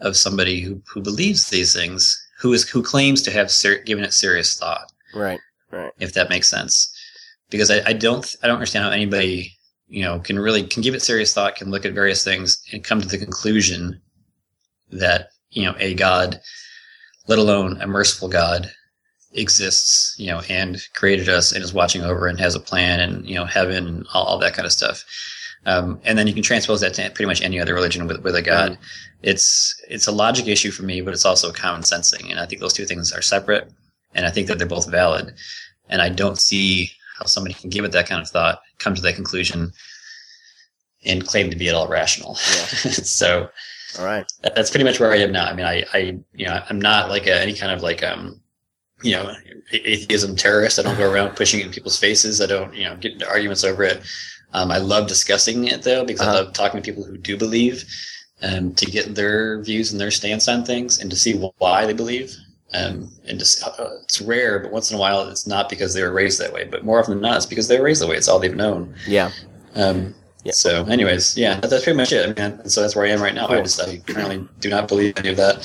of 0.00 0.16
somebody 0.16 0.60
who, 0.60 0.80
who 0.86 1.00
believes 1.00 1.50
these 1.50 1.74
things, 1.74 2.16
who 2.38 2.52
is 2.52 2.68
who 2.68 2.82
claims 2.82 3.20
to 3.22 3.32
have 3.32 3.50
ser- 3.50 3.82
given 3.82 4.04
it 4.04 4.12
serious 4.12 4.56
thought 4.56 4.92
Right. 5.14 5.40
Right. 5.70 5.92
If 5.98 6.14
that 6.14 6.30
makes 6.30 6.48
sense. 6.48 6.94
Because 7.50 7.70
I, 7.70 7.82
I 7.86 7.92
don't 7.92 8.34
I 8.42 8.46
don't 8.46 8.56
understand 8.56 8.84
how 8.84 8.90
anybody 8.90 9.52
you 9.88 10.02
know 10.02 10.18
can 10.18 10.38
really 10.38 10.64
can 10.64 10.82
give 10.82 10.94
it 10.94 11.02
serious 11.02 11.32
thought, 11.32 11.56
can 11.56 11.70
look 11.70 11.84
at 11.84 11.94
various 11.94 12.24
things 12.24 12.62
and 12.72 12.84
come 12.84 13.00
to 13.00 13.08
the 13.08 13.18
conclusion 13.18 14.00
that 14.90 15.28
you 15.50 15.64
know 15.64 15.74
a 15.78 15.94
God, 15.94 16.40
let 17.26 17.38
alone 17.38 17.80
a 17.80 17.86
merciful 17.86 18.28
God, 18.28 18.70
exists, 19.32 20.14
you 20.18 20.26
know, 20.26 20.40
and 20.48 20.80
created 20.94 21.28
us 21.28 21.52
and 21.52 21.62
is 21.62 21.74
watching 21.74 22.02
over 22.02 22.26
and 22.26 22.38
has 22.40 22.54
a 22.54 22.60
plan 22.60 23.00
and 23.00 23.28
you 23.28 23.34
know 23.34 23.44
heaven 23.44 23.86
and 23.86 24.06
all, 24.14 24.24
all 24.24 24.38
that 24.38 24.54
kind 24.54 24.66
of 24.66 24.72
stuff. 24.72 25.04
Um, 25.66 26.00
and 26.04 26.16
then 26.16 26.26
you 26.26 26.32
can 26.32 26.42
transpose 26.42 26.80
that 26.80 26.94
to 26.94 27.02
pretty 27.10 27.26
much 27.26 27.42
any 27.42 27.60
other 27.60 27.74
religion 27.74 28.06
with, 28.06 28.22
with 28.22 28.34
a 28.36 28.42
God. 28.42 28.72
Mm-hmm. 28.72 28.82
It's 29.22 29.74
it's 29.88 30.06
a 30.06 30.12
logic 30.12 30.46
issue 30.46 30.70
for 30.70 30.84
me, 30.84 31.00
but 31.00 31.12
it's 31.12 31.24
also 31.24 31.52
common 31.52 31.82
sensing, 31.82 32.30
and 32.30 32.40
I 32.40 32.46
think 32.46 32.60
those 32.60 32.72
two 32.72 32.86
things 32.86 33.12
are 33.12 33.22
separate, 33.22 33.70
and 34.14 34.24
I 34.24 34.30
think 34.30 34.46
that 34.48 34.58
they're 34.58 34.66
both 34.66 34.90
valid. 34.90 35.34
And 35.90 36.02
I 36.02 36.10
don't 36.10 36.38
see 36.38 36.92
how 37.18 37.24
somebody 37.24 37.54
can 37.54 37.70
give 37.70 37.84
it 37.84 37.92
that 37.92 38.08
kind 38.08 38.20
of 38.20 38.28
thought, 38.28 38.60
come 38.78 38.94
to 38.94 39.02
that 39.02 39.14
conclusion, 39.16 39.72
and 41.04 41.26
claim 41.26 41.50
to 41.50 41.56
be 41.56 41.68
at 41.68 41.74
all 41.74 41.88
rational. 41.88 42.36
Yeah. 42.50 42.64
so 43.02 43.48
All 43.98 44.04
right. 44.04 44.30
that- 44.42 44.54
that's 44.54 44.70
pretty 44.70 44.84
much 44.84 45.00
where 45.00 45.12
I 45.12 45.16
am 45.16 45.32
now. 45.32 45.46
I 45.46 45.54
mean, 45.54 45.66
I, 45.66 45.84
I 45.92 45.98
you 46.34 46.46
know, 46.46 46.62
I'm 46.68 46.80
not 46.80 47.08
like 47.08 47.26
a, 47.26 47.40
any 47.40 47.54
kind 47.54 47.72
of 47.72 47.82
like, 47.82 48.02
um, 48.02 48.40
you 49.02 49.12
know, 49.12 49.32
atheism 49.72 50.34
terrorist. 50.36 50.78
I 50.78 50.82
don't 50.82 50.96
go 50.98 51.10
around 51.10 51.36
pushing 51.36 51.60
it 51.60 51.66
in 51.66 51.72
people's 51.72 51.98
faces. 51.98 52.40
I 52.40 52.46
don't, 52.46 52.74
you 52.74 52.84
know, 52.84 52.96
get 52.96 53.12
into 53.12 53.28
arguments 53.28 53.64
over 53.64 53.82
it. 53.84 54.02
Um, 54.54 54.70
I 54.70 54.78
love 54.78 55.06
discussing 55.08 55.66
it 55.68 55.82
though, 55.82 56.04
because 56.04 56.26
I 56.26 56.30
Uh-huh. 56.30 56.44
love 56.44 56.52
talking 56.54 56.80
to 56.82 56.84
people 56.90 57.04
who 57.04 57.16
do 57.18 57.36
believe, 57.36 57.84
um, 58.42 58.72
to 58.74 58.86
get 58.86 59.14
their 59.14 59.62
views 59.62 59.92
and 59.92 60.00
their 60.00 60.10
stance 60.10 60.48
on 60.48 60.64
things 60.64 61.00
and 61.00 61.10
to 61.10 61.16
see 61.16 61.34
why 61.58 61.86
they 61.86 61.92
believe. 61.92 62.34
Um, 62.74 63.10
and 63.26 63.38
just, 63.38 63.66
uh, 63.66 63.72
it's 64.02 64.20
rare, 64.20 64.58
but 64.58 64.70
once 64.72 64.90
in 64.90 64.96
a 64.96 65.00
while, 65.00 65.26
it's 65.28 65.46
not 65.46 65.68
because 65.70 65.94
they 65.94 66.02
were 66.02 66.12
raised 66.12 66.38
that 66.40 66.52
way, 66.52 66.64
but 66.64 66.84
more 66.84 66.98
often 66.98 67.14
than 67.14 67.22
not, 67.22 67.36
it's 67.38 67.46
because 67.46 67.66
they 67.68 67.78
were 67.78 67.84
raised 67.84 68.02
that 68.02 68.08
way. 68.08 68.16
It's 68.16 68.28
all 68.28 68.38
they've 68.38 68.54
known. 68.54 68.94
Yeah. 69.06 69.30
Um, 69.74 70.14
Yeah. 70.44 70.52
So, 70.52 70.84
anyways, 70.86 71.36
yeah, 71.36 71.58
that, 71.60 71.68
that's 71.68 71.82
pretty 71.84 71.96
much 71.96 72.12
it. 72.12 72.24
I 72.24 72.26
mean, 72.28 72.60
and 72.60 72.70
so 72.72 72.80
that's 72.80 72.94
where 72.94 73.04
I 73.04 73.10
am 73.10 73.20
right 73.20 73.34
now. 73.34 73.48
I 73.48 73.60
just 73.60 73.80
I 73.80 73.98
currently 74.06 74.46
do 74.60 74.70
not 74.70 74.86
believe 74.86 75.14
any 75.18 75.30
of 75.30 75.36
that. 75.36 75.56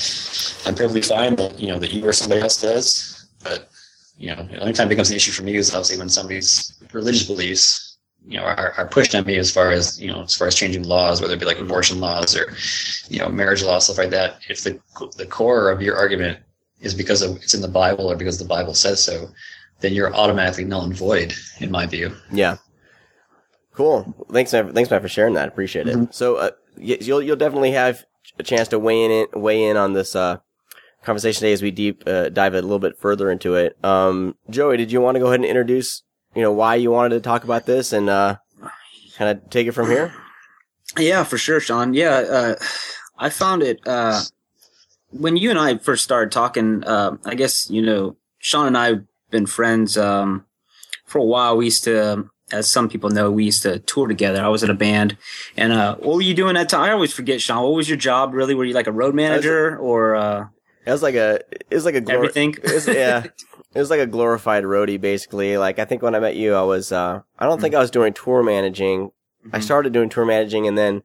I'm 0.65 0.75
perfectly 0.75 1.01
fine 1.03 1.35
that 1.35 1.59
you 1.59 1.67
know 1.67 1.77
that 1.79 1.93
you 1.93 2.05
or 2.05 2.11
somebody 2.11 2.41
else 2.41 2.59
does, 2.59 3.12
but 3.43 3.69
you 4.17 4.33
know, 4.33 4.43
the 4.43 4.59
only 4.59 4.73
time 4.73 4.87
it 4.87 4.89
becomes 4.89 5.09
an 5.09 5.15
issue 5.15 5.31
for 5.31 5.43
me 5.43 5.55
is 5.55 5.71
obviously 5.73 5.97
when 5.97 6.09
somebody's 6.09 6.73
religious 6.91 7.25
beliefs, 7.27 7.97
you 8.25 8.37
know, 8.37 8.43
are, 8.45 8.73
are 8.77 8.87
pushed 8.87 9.15
on 9.15 9.25
me 9.25 9.37
as 9.37 9.51
far 9.51 9.71
as 9.71 9.99
you 9.99 10.07
know, 10.07 10.21
as 10.23 10.35
far 10.35 10.47
as 10.47 10.55
changing 10.55 10.83
laws, 10.83 11.21
whether 11.21 11.33
it 11.33 11.39
be 11.39 11.45
like 11.45 11.59
abortion 11.59 11.99
laws 11.99 12.35
or 12.35 12.53
you 13.09 13.19
know, 13.19 13.29
marriage 13.29 13.63
laws, 13.63 13.85
stuff 13.85 13.97
like 13.97 14.11
that. 14.11 14.39
If 14.49 14.63
the 14.63 14.79
the 15.17 15.25
core 15.25 15.69
of 15.69 15.81
your 15.81 15.97
argument 15.97 16.39
is 16.81 16.93
because 16.93 17.21
of 17.21 17.37
it's 17.37 17.53
in 17.53 17.61
the 17.61 17.67
Bible 17.67 18.09
or 18.11 18.15
because 18.15 18.37
the 18.37 18.45
Bible 18.45 18.73
says 18.73 19.03
so, 19.03 19.29
then 19.79 19.93
you're 19.93 20.13
automatically 20.15 20.65
null 20.65 20.83
and 20.83 20.95
void, 20.95 21.33
in 21.59 21.71
my 21.71 21.85
view. 21.85 22.15
Yeah. 22.31 22.57
Cool. 23.73 24.13
Thanks, 24.31 24.53
Matt, 24.53 24.73
thanks, 24.73 24.91
Matt, 24.91 25.01
for 25.01 25.07
sharing 25.07 25.33
that. 25.33 25.47
Appreciate 25.47 25.87
it. 25.87 26.13
So, 26.13 26.35
uh, 26.35 26.51
you'll 26.77 27.23
you'll 27.23 27.35
definitely 27.35 27.71
have 27.71 28.05
a 28.37 28.43
chance 28.43 28.67
to 28.69 28.79
weigh 28.79 29.03
in 29.03 29.11
it, 29.11 29.35
weigh 29.35 29.63
in 29.63 29.77
on 29.77 29.93
this 29.93 30.15
uh, 30.15 30.37
conversation 31.03 31.41
today 31.41 31.53
as 31.53 31.61
we 31.61 31.71
deep 31.71 32.03
uh, 32.07 32.29
dive 32.29 32.53
a 32.53 32.61
little 32.61 32.79
bit 32.79 32.97
further 32.97 33.29
into 33.29 33.55
it. 33.55 33.77
Um, 33.83 34.35
Joey, 34.49 34.77
did 34.77 34.91
you 34.91 35.01
want 35.01 35.15
to 35.15 35.19
go 35.19 35.27
ahead 35.27 35.39
and 35.39 35.45
introduce, 35.45 36.03
you 36.35 36.41
know, 36.41 36.51
why 36.51 36.75
you 36.75 36.91
wanted 36.91 37.15
to 37.15 37.21
talk 37.21 37.43
about 37.43 37.65
this 37.65 37.93
and 37.93 38.09
uh, 38.09 38.37
kind 39.17 39.37
of 39.37 39.49
take 39.49 39.67
it 39.67 39.73
from 39.73 39.89
here? 39.89 40.13
Yeah, 40.97 41.23
for 41.23 41.37
sure, 41.37 41.59
Sean. 41.59 41.93
Yeah, 41.93 42.15
uh, 42.15 42.55
I 43.17 43.29
found 43.29 43.63
it 43.63 43.79
uh, 43.87 44.21
when 45.11 45.37
you 45.37 45.49
and 45.49 45.59
I 45.59 45.77
first 45.77 46.03
started 46.03 46.31
talking. 46.31 46.83
Uh, 46.83 47.17
I 47.25 47.35
guess 47.35 47.69
you 47.69 47.81
know, 47.81 48.17
Sean 48.39 48.67
and 48.67 48.77
I 48.77 48.87
have 48.87 49.03
been 49.31 49.45
friends 49.45 49.97
um, 49.97 50.45
for 51.05 51.19
a 51.19 51.23
while. 51.23 51.57
We 51.57 51.65
used 51.65 51.83
to, 51.85 52.29
as 52.51 52.69
some 52.69 52.89
people 52.89 53.09
know, 53.09 53.31
we 53.31 53.45
used 53.45 53.63
to 53.63 53.79
tour 53.79 54.07
together. 54.07 54.43
I 54.43 54.49
was 54.49 54.63
in 54.63 54.69
a 54.69 54.75
band, 54.75 55.17
and 55.57 55.73
uh, 55.73 55.95
what 55.95 56.15
were 56.15 56.21
you 56.21 56.35
doing 56.35 56.57
at 56.57 56.69
the 56.69 56.75
time? 56.75 56.83
I 56.83 56.91
always 56.91 57.13
forget, 57.13 57.41
Sean. 57.41 57.63
What 57.63 57.73
was 57.73 57.89
your 57.89 57.97
job? 57.97 58.33
Really, 58.33 58.53
were 58.53 58.65
you 58.65 58.73
like 58.73 58.87
a 58.87 58.91
road 58.91 59.15
manager 59.15 59.77
or 59.77 60.15
uh, 60.15 60.47
It 60.85 60.91
was 60.91 61.01
like 61.01 61.15
a, 61.15 61.39
it 61.51 61.73
was 61.75 61.85
like 61.85 61.95
a 61.95 62.01
glor- 62.01 62.13
everything? 62.15 62.55
It 62.63 62.73
was, 62.73 62.87
yeah. 62.87 63.23
It 63.73 63.79
was 63.79 63.89
like 63.89 63.99
a 64.01 64.05
glorified 64.05 64.63
roadie, 64.65 64.99
basically. 65.01 65.57
Like, 65.57 65.79
I 65.79 65.85
think 65.85 66.01
when 66.01 66.13
I 66.13 66.19
met 66.19 66.35
you, 66.35 66.53
I 66.55 66.61
was, 66.63 66.91
uh, 66.91 67.21
I 67.39 67.45
don't 67.45 67.59
think 67.61 67.73
I 67.73 67.79
was 67.79 67.89
doing 67.91 68.13
tour 68.13 68.43
managing. 68.43 69.11
I 69.51 69.59
Mhm. 69.59 69.63
started 69.63 69.93
doing 69.93 70.09
tour 70.09 70.25
managing 70.25 70.67
and 70.67 70.77
then 70.77 71.03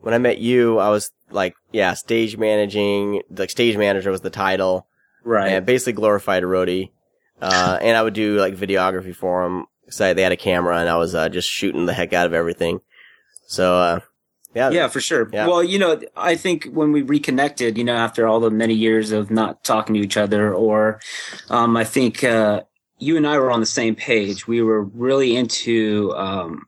when 0.00 0.14
I 0.14 0.18
met 0.18 0.38
you, 0.38 0.78
I 0.78 0.90
was 0.90 1.10
like, 1.30 1.54
yeah, 1.72 1.94
stage 1.94 2.36
managing, 2.36 3.22
like 3.30 3.50
stage 3.50 3.76
manager 3.76 4.10
was 4.10 4.20
the 4.20 4.30
title 4.30 4.86
right. 5.24 5.48
and 5.48 5.66
basically 5.66 5.94
glorified 5.94 6.44
roadie. 6.44 6.90
Uh, 7.42 7.78
and 7.82 7.96
I 7.96 8.02
would 8.02 8.14
do 8.14 8.38
like 8.38 8.54
videography 8.56 9.14
for 9.14 9.42
them. 9.42 9.66
So 9.90 10.12
they 10.14 10.22
had 10.22 10.32
a 10.32 10.36
camera 10.36 10.78
and 10.78 10.88
I 10.88 10.96
was, 10.96 11.14
uh, 11.14 11.28
just 11.28 11.48
shooting 11.48 11.86
the 11.86 11.94
heck 11.94 12.12
out 12.12 12.26
of 12.26 12.32
everything. 12.34 12.80
So, 13.46 13.74
uh, 13.76 14.00
yeah. 14.54 14.70
Yeah, 14.70 14.88
for 14.88 15.00
sure. 15.00 15.28
Yeah. 15.32 15.46
Well, 15.46 15.62
you 15.62 15.78
know, 15.78 16.00
I 16.16 16.34
think 16.34 16.66
when 16.72 16.92
we 16.92 17.02
reconnected, 17.02 17.76
you 17.76 17.84
know, 17.84 17.94
after 17.94 18.26
all 18.26 18.40
the 18.40 18.50
many 18.50 18.74
years 18.74 19.12
of 19.12 19.30
not 19.30 19.62
talking 19.64 19.94
to 19.94 20.00
each 20.00 20.16
other, 20.16 20.54
or 20.54 21.00
um, 21.50 21.76
I 21.76 21.84
think 21.84 22.24
uh, 22.24 22.62
you 22.98 23.16
and 23.16 23.26
I 23.26 23.38
were 23.38 23.50
on 23.50 23.60
the 23.60 23.66
same 23.66 23.94
page. 23.94 24.46
We 24.46 24.62
were 24.62 24.84
really 24.84 25.36
into 25.36 26.14
um, 26.16 26.66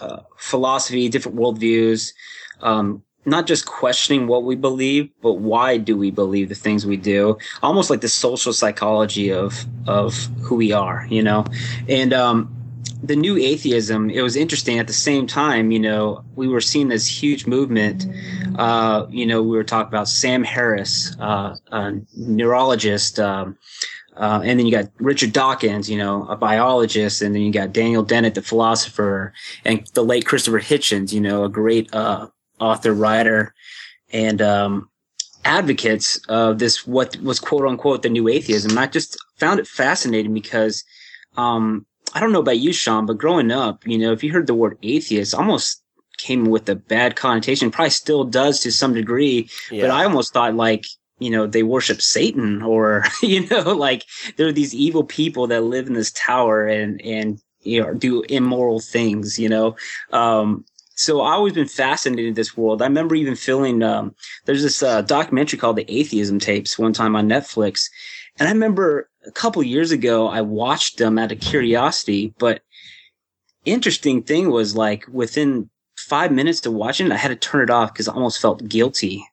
uh, 0.00 0.20
philosophy, 0.36 1.08
different 1.08 1.38
worldviews, 1.38 2.12
um, 2.60 3.02
not 3.24 3.46
just 3.46 3.66
questioning 3.66 4.26
what 4.26 4.42
we 4.42 4.56
believe, 4.56 5.08
but 5.22 5.34
why 5.34 5.76
do 5.76 5.96
we 5.96 6.10
believe 6.10 6.48
the 6.48 6.56
things 6.56 6.84
we 6.84 6.96
do? 6.96 7.38
Almost 7.62 7.88
like 7.88 8.00
the 8.00 8.08
social 8.08 8.52
psychology 8.52 9.32
of 9.32 9.64
of 9.86 10.14
who 10.42 10.56
we 10.56 10.72
are, 10.72 11.06
you 11.08 11.22
know, 11.22 11.44
and 11.88 12.12
um, 12.12 12.61
the 13.02 13.16
new 13.16 13.36
atheism, 13.36 14.10
it 14.10 14.22
was 14.22 14.36
interesting 14.36 14.78
at 14.78 14.86
the 14.86 14.92
same 14.92 15.26
time, 15.26 15.70
you 15.70 15.80
know, 15.80 16.24
we 16.36 16.48
were 16.48 16.60
seeing 16.60 16.88
this 16.88 17.06
huge 17.06 17.46
movement. 17.46 18.06
Uh, 18.56 19.06
you 19.10 19.26
know, 19.26 19.42
we 19.42 19.56
were 19.56 19.64
talking 19.64 19.88
about 19.88 20.08
Sam 20.08 20.44
Harris, 20.44 21.16
uh, 21.18 21.56
a 21.72 21.92
neurologist, 22.16 23.18
um, 23.18 23.56
uh, 24.16 24.40
and 24.44 24.58
then 24.58 24.66
you 24.66 24.72
got 24.72 24.90
Richard 24.98 25.32
Dawkins, 25.32 25.88
you 25.88 25.96
know, 25.96 26.26
a 26.28 26.36
biologist, 26.36 27.22
and 27.22 27.34
then 27.34 27.42
you 27.42 27.52
got 27.52 27.72
Daniel 27.72 28.02
Dennett, 28.02 28.34
the 28.34 28.42
philosopher, 28.42 29.32
and 29.64 29.86
the 29.94 30.04
late 30.04 30.26
Christopher 30.26 30.60
Hitchens, 30.60 31.12
you 31.12 31.20
know, 31.20 31.44
a 31.44 31.48
great 31.48 31.92
uh, 31.94 32.28
author, 32.60 32.92
writer, 32.92 33.54
and 34.12 34.42
um, 34.42 34.90
advocates 35.44 36.20
of 36.28 36.58
this 36.58 36.86
what 36.86 37.16
was 37.16 37.40
quote 37.40 37.66
unquote 37.66 38.02
the 38.02 38.10
new 38.10 38.28
atheism. 38.28 38.72
And 38.72 38.80
I 38.80 38.86
just 38.86 39.16
found 39.38 39.58
it 39.58 39.66
fascinating 39.66 40.34
because 40.34 40.84
um, 41.36 41.86
I 42.14 42.20
don't 42.20 42.32
know 42.32 42.40
about 42.40 42.58
you, 42.58 42.72
Sean, 42.72 43.06
but 43.06 43.18
growing 43.18 43.50
up, 43.50 43.86
you 43.86 43.98
know, 43.98 44.12
if 44.12 44.22
you 44.22 44.32
heard 44.32 44.46
the 44.46 44.54
word 44.54 44.78
atheist, 44.82 45.34
almost 45.34 45.82
came 46.18 46.44
with 46.44 46.68
a 46.68 46.76
bad 46.76 47.16
connotation, 47.16 47.70
probably 47.70 47.90
still 47.90 48.24
does 48.24 48.60
to 48.60 48.72
some 48.72 48.94
degree. 48.94 49.48
yeah. 49.70 49.82
But 49.82 49.90
I 49.90 50.04
almost 50.04 50.32
thought 50.32 50.54
like, 50.54 50.86
you 51.18 51.30
know, 51.30 51.46
they 51.46 51.62
worship 51.62 52.02
Satan 52.02 52.62
or, 52.62 53.04
you 53.22 53.46
know, 53.48 53.72
like 53.72 54.04
there 54.36 54.46
are 54.46 54.52
these 54.52 54.74
evil 54.74 55.04
people 55.04 55.46
that 55.48 55.64
live 55.64 55.86
in 55.86 55.94
this 55.94 56.12
tower 56.12 56.66
and, 56.66 57.00
and, 57.02 57.40
you 57.62 57.80
know, 57.80 57.94
do 57.94 58.22
immoral 58.22 58.80
things, 58.80 59.38
you 59.38 59.48
know. 59.48 59.76
Um, 60.12 60.64
so 60.94 61.22
I 61.22 61.32
always 61.32 61.54
been 61.54 61.68
fascinated 61.68 62.26
in 62.26 62.34
this 62.34 62.56
world. 62.56 62.82
I 62.82 62.86
remember 62.86 63.14
even 63.14 63.34
feeling, 63.34 63.82
um, 63.82 64.14
there's 64.44 64.62
this, 64.62 64.82
uh, 64.82 65.02
documentary 65.02 65.58
called 65.58 65.76
the 65.76 65.90
atheism 65.90 66.38
tapes 66.38 66.78
one 66.78 66.92
time 66.92 67.16
on 67.16 67.28
Netflix. 67.28 67.88
And 68.38 68.48
I 68.48 68.52
remember 68.52 69.08
a 69.26 69.30
couple 69.30 69.62
years 69.62 69.90
ago, 69.90 70.28
I 70.28 70.40
watched 70.40 70.98
them 70.98 71.18
out 71.18 71.32
of 71.32 71.40
curiosity, 71.40 72.34
but 72.38 72.62
interesting 73.64 74.22
thing 74.22 74.50
was 74.50 74.74
like 74.74 75.04
within 75.08 75.70
five 75.96 76.32
minutes 76.32 76.60
to 76.60 76.70
watching 76.70 77.06
it, 77.06 77.12
I 77.12 77.16
had 77.16 77.28
to 77.28 77.36
turn 77.36 77.62
it 77.62 77.70
off 77.70 77.92
because 77.92 78.08
I 78.08 78.14
almost 78.14 78.40
felt 78.40 78.66
guilty. 78.68 79.24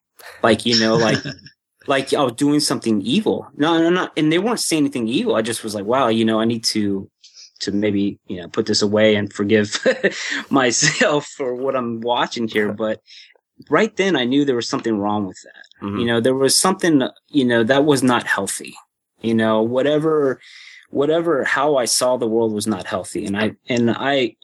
Like, 0.43 0.65
you 0.65 0.79
know, 0.79 0.95
like, 0.95 1.17
like 1.87 2.13
I 2.13 2.21
was 2.21 2.33
doing 2.33 2.59
something 2.59 3.01
evil. 3.01 3.47
No, 3.55 3.77
no, 3.79 3.89
no. 3.89 4.09
And 4.15 4.31
they 4.31 4.39
weren't 4.39 4.59
saying 4.59 4.83
anything 4.83 5.07
evil. 5.07 5.35
I 5.35 5.41
just 5.41 5.63
was 5.63 5.73
like, 5.73 5.85
wow, 5.85 6.07
you 6.07 6.25
know, 6.25 6.39
I 6.39 6.45
need 6.45 6.63
to, 6.65 7.09
to 7.61 7.71
maybe, 7.71 8.19
you 8.27 8.41
know, 8.41 8.47
put 8.47 8.67
this 8.67 8.81
away 8.81 9.15
and 9.15 9.33
forgive 9.33 9.77
myself 10.49 11.25
for 11.25 11.55
what 11.55 11.75
I'm 11.75 12.01
watching 12.01 12.47
here. 12.47 12.71
But 12.71 13.01
right 13.69 13.95
then 13.97 14.15
I 14.15 14.25
knew 14.25 14.45
there 14.45 14.55
was 14.55 14.69
something 14.69 14.97
wrong 14.97 15.25
with 15.25 15.37
that. 15.43 15.85
Mhm. 15.85 15.99
You 15.99 16.05
know, 16.05 16.21
there 16.21 16.35
was 16.35 16.57
something, 16.57 17.01
you 17.29 17.45
know, 17.45 17.63
that 17.63 17.85
was 17.85 18.03
not 18.03 18.25
healthy. 18.25 18.75
You 19.21 19.33
know, 19.33 19.61
whatever, 19.61 20.39
whatever, 20.89 21.43
how 21.43 21.77
I 21.77 21.85
saw 21.85 22.17
the 22.17 22.27
world 22.27 22.53
was 22.53 22.67
not 22.67 22.85
healthy. 22.85 23.25
And 23.25 23.37
I, 23.37 23.55
and 23.67 23.91
I, 23.91 24.35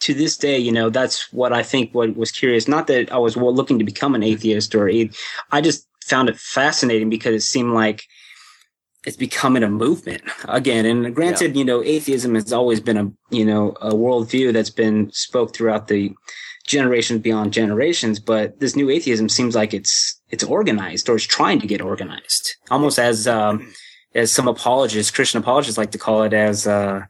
to 0.00 0.14
this 0.14 0.36
day, 0.36 0.58
you 0.58 0.72
know, 0.72 0.90
that's 0.90 1.32
what 1.32 1.52
I 1.52 1.62
think 1.62 1.94
what 1.94 2.16
was 2.16 2.30
curious. 2.30 2.68
Not 2.68 2.86
that 2.88 3.10
I 3.12 3.18
was 3.18 3.36
well, 3.36 3.54
looking 3.54 3.78
to 3.78 3.84
become 3.84 4.14
an 4.14 4.22
atheist 4.22 4.74
or 4.74 4.90
a, 4.90 5.10
I 5.52 5.60
just 5.60 5.88
found 6.04 6.28
it 6.28 6.38
fascinating 6.38 7.10
because 7.10 7.34
it 7.34 7.46
seemed 7.46 7.72
like 7.72 8.04
it's 9.06 9.16
becoming 9.16 9.62
a 9.62 9.70
movement 9.70 10.22
again. 10.48 10.84
And 10.84 11.14
granted, 11.14 11.56
you 11.56 11.64
know, 11.64 11.82
atheism 11.82 12.34
has 12.34 12.52
always 12.52 12.80
been 12.80 12.96
a, 12.96 13.10
you 13.30 13.44
know, 13.44 13.70
a 13.80 13.92
worldview 13.92 14.52
that's 14.52 14.70
been 14.70 15.10
spoke 15.12 15.54
throughout 15.54 15.88
the 15.88 16.12
generations 16.66 17.20
beyond 17.20 17.52
generations. 17.52 18.18
But 18.18 18.58
this 18.58 18.74
new 18.74 18.90
atheism 18.90 19.28
seems 19.28 19.54
like 19.54 19.72
it's, 19.72 20.20
it's 20.30 20.42
organized 20.42 21.08
or 21.08 21.14
it's 21.14 21.24
trying 21.24 21.60
to 21.60 21.66
get 21.68 21.80
organized 21.80 22.56
almost 22.70 22.98
as, 22.98 23.28
um, 23.28 23.72
as 24.16 24.32
some 24.32 24.48
apologists, 24.48 25.10
Christian 25.14 25.38
apologists 25.40 25.78
like 25.78 25.90
to 25.92 25.98
call 25.98 26.22
it 26.22 26.32
as, 26.32 26.66
uh, 26.66 27.02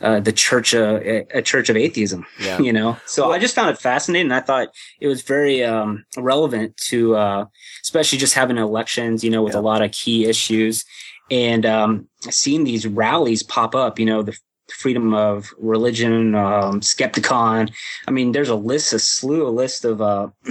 uh, 0.00 0.20
the 0.20 0.32
church, 0.32 0.74
uh, 0.74 0.98
a 1.32 1.42
church 1.42 1.68
of 1.68 1.76
atheism, 1.76 2.24
Yeah. 2.40 2.58
you 2.66 2.72
know? 2.72 2.96
So 3.06 3.30
I 3.32 3.38
just 3.38 3.54
found 3.54 3.70
it 3.70 3.78
fascinating. 3.78 4.32
I 4.32 4.40
thought 4.40 4.68
it 5.00 5.06
was 5.08 5.22
very, 5.22 5.62
um, 5.64 6.04
relevant 6.16 6.76
to, 6.88 7.16
uh, 7.16 7.44
especially 7.82 8.18
just 8.18 8.34
having 8.34 8.58
elections, 8.58 9.22
you 9.24 9.30
know, 9.30 9.42
with 9.42 9.54
Yeah. 9.54 9.60
a 9.60 9.68
lot 9.70 9.82
of 9.82 9.92
key 9.92 10.26
issues 10.26 10.84
and, 11.30 11.64
um, 11.66 12.08
seeing 12.30 12.64
these 12.64 12.86
rallies 12.86 13.42
pop 13.42 13.74
up, 13.74 13.98
you 13.98 14.06
know, 14.06 14.22
the 14.22 14.36
freedom 14.72 15.12
of 15.14 15.52
religion, 15.58 16.34
um, 16.34 16.80
Skepticon. 16.80 17.70
I 18.08 18.10
mean, 18.10 18.32
there's 18.32 18.48
a 18.48 18.54
list, 18.56 18.92
a 18.92 18.98
slew, 18.98 19.46
a 19.46 19.50
list 19.50 19.84
of 19.84 20.00
uh, 20.00 20.28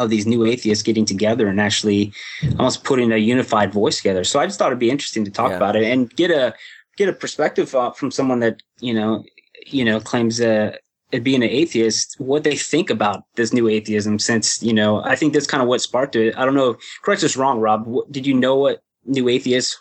of 0.00 0.10
these 0.10 0.26
new 0.26 0.42
atheists 0.52 0.82
getting 0.82 1.04
together 1.04 1.46
and 1.48 1.60
actually 1.60 2.12
almost 2.58 2.84
putting 2.84 3.12
a 3.12 3.16
unified 3.34 3.70
voice 3.72 3.96
together. 3.98 4.24
So 4.24 4.40
I 4.40 4.46
just 4.46 4.58
thought 4.58 4.68
it'd 4.72 4.78
be 4.88 4.90
interesting 4.96 5.24
to 5.24 5.30
talk 5.30 5.50
Yeah. 5.50 5.56
about 5.60 5.76
it 5.76 5.84
and 5.92 6.00
get 6.16 6.30
a 6.30 6.54
get 6.96 7.08
a 7.08 7.12
perspective 7.12 7.68
uh, 7.74 7.90
from 7.98 8.10
someone 8.10 8.40
that 8.40 8.56
you 8.80 8.94
know 8.98 9.10
you 9.66 9.84
know 9.84 9.98
claims 10.00 10.40
uh, 10.40 10.70
being 11.22 11.42
an 11.42 11.50
atheist, 11.62 12.16
what 12.18 12.44
they 12.44 12.56
think 12.56 12.88
about 12.96 13.18
this 13.34 13.52
new 13.52 13.66
atheism. 13.68 14.18
Since 14.18 14.62
you 14.62 14.72
know, 14.72 15.02
I 15.12 15.16
think 15.16 15.32
that's 15.32 15.46
kind 15.52 15.62
of 15.62 15.68
what 15.68 15.80
sparked 15.80 16.16
it. 16.16 16.36
I 16.38 16.44
don't 16.44 16.54
know. 16.54 16.76
Correct 17.02 17.22
us 17.24 17.36
wrong, 17.36 17.58
Rob. 17.60 17.86
What, 17.86 18.10
did 18.12 18.26
you 18.26 18.34
know 18.34 18.56
what 18.56 18.82
new 19.04 19.28
atheist 19.28 19.76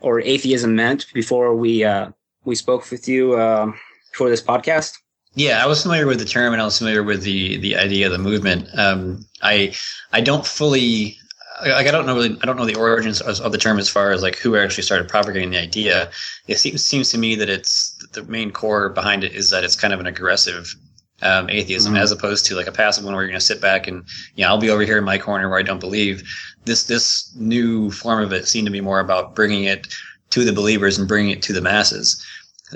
or 0.00 0.20
atheism 0.20 0.74
meant 0.74 1.06
before 1.14 1.54
we 1.54 1.84
uh, 1.84 2.10
we 2.44 2.54
spoke 2.54 2.90
with 2.90 3.06
you 3.08 3.38
um, 3.40 3.74
for 4.14 4.28
this 4.30 4.42
podcast? 4.42 4.92
Yeah, 5.36 5.62
I 5.62 5.66
was 5.66 5.82
familiar 5.82 6.06
with 6.06 6.18
the 6.18 6.24
term 6.24 6.52
and 6.54 6.62
I 6.62 6.64
was 6.64 6.78
familiar 6.78 7.02
with 7.02 7.22
the 7.22 7.58
the 7.58 7.76
idea 7.76 8.06
of 8.06 8.12
the 8.12 8.18
movement. 8.18 8.68
Um, 8.78 9.26
I 9.42 9.74
I 10.12 10.20
don't 10.22 10.46
fully 10.46 11.18
like 11.62 11.86
I 11.86 11.90
don't 11.90 12.06
know 12.06 12.14
really 12.14 12.38
I 12.42 12.46
don't 12.46 12.56
know 12.56 12.64
the 12.66 12.74
origins 12.74 13.20
of, 13.20 13.40
of 13.40 13.52
the 13.52 13.58
term 13.58 13.78
as 13.78 13.88
far 13.88 14.12
as 14.12 14.22
like 14.22 14.36
who 14.38 14.56
actually 14.56 14.84
started 14.84 15.08
propagating 15.08 15.50
the 15.50 15.58
idea. 15.60 16.10
It 16.48 16.58
seems 16.58 16.84
seems 16.86 17.10
to 17.10 17.18
me 17.18 17.34
that 17.36 17.50
it's 17.50 17.94
the 18.12 18.22
main 18.24 18.50
core 18.50 18.88
behind 18.88 19.24
it 19.24 19.32
is 19.34 19.50
that 19.50 19.62
it's 19.64 19.76
kind 19.76 19.92
of 19.92 20.00
an 20.00 20.06
aggressive 20.06 20.74
um, 21.22 21.50
atheism 21.50 21.94
Mhm. 21.94 22.00
as 22.00 22.12
opposed 22.12 22.46
to 22.46 22.56
like 22.56 22.66
a 22.66 22.72
passive 22.72 23.04
one 23.04 23.14
where 23.14 23.22
you're 23.24 23.30
going 23.30 23.40
to 23.40 23.44
sit 23.46 23.60
back 23.60 23.86
and 23.86 24.04
you 24.36 24.44
know 24.44 24.48
I'll 24.50 24.58
be 24.60 24.70
over 24.70 24.82
here 24.84 24.98
in 24.98 25.04
my 25.04 25.18
corner 25.18 25.48
where 25.50 25.58
I 25.58 25.62
don't 25.62 25.80
believe. 25.80 26.22
This 26.64 26.84
this 26.84 27.30
new 27.36 27.90
form 27.90 28.22
of 28.24 28.32
it 28.32 28.48
seemed 28.48 28.66
to 28.66 28.72
be 28.72 28.80
more 28.80 29.00
about 29.00 29.34
bringing 29.34 29.64
it 29.64 29.86
to 30.30 30.44
the 30.44 30.52
believers 30.52 30.98
and 30.98 31.06
bringing 31.08 31.30
it 31.30 31.42
to 31.42 31.52
the 31.52 31.60
masses 31.60 32.22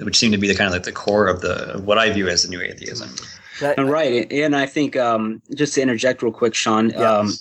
which 0.02 0.16
seemed 0.16 0.32
to 0.32 0.38
be 0.38 0.48
the 0.48 0.54
kind 0.54 0.66
of 0.68 0.72
like 0.72 0.84
the 0.84 0.92
core 0.92 1.26
of 1.26 1.40
the 1.40 1.74
of 1.74 1.84
what 1.84 1.98
I 1.98 2.10
view 2.12 2.28
as 2.28 2.42
the 2.42 2.48
new 2.48 2.60
atheism. 2.60 3.10
That- 3.60 3.78
right, 3.78 4.30
and 4.32 4.56
I 4.56 4.66
think 4.66 4.96
um, 4.96 5.42
just 5.54 5.74
to 5.74 5.82
interject 5.82 6.22
real 6.22 6.32
quick, 6.32 6.54
Sean, 6.54 6.90
Yeah. 6.90 7.18
um, 7.18 7.32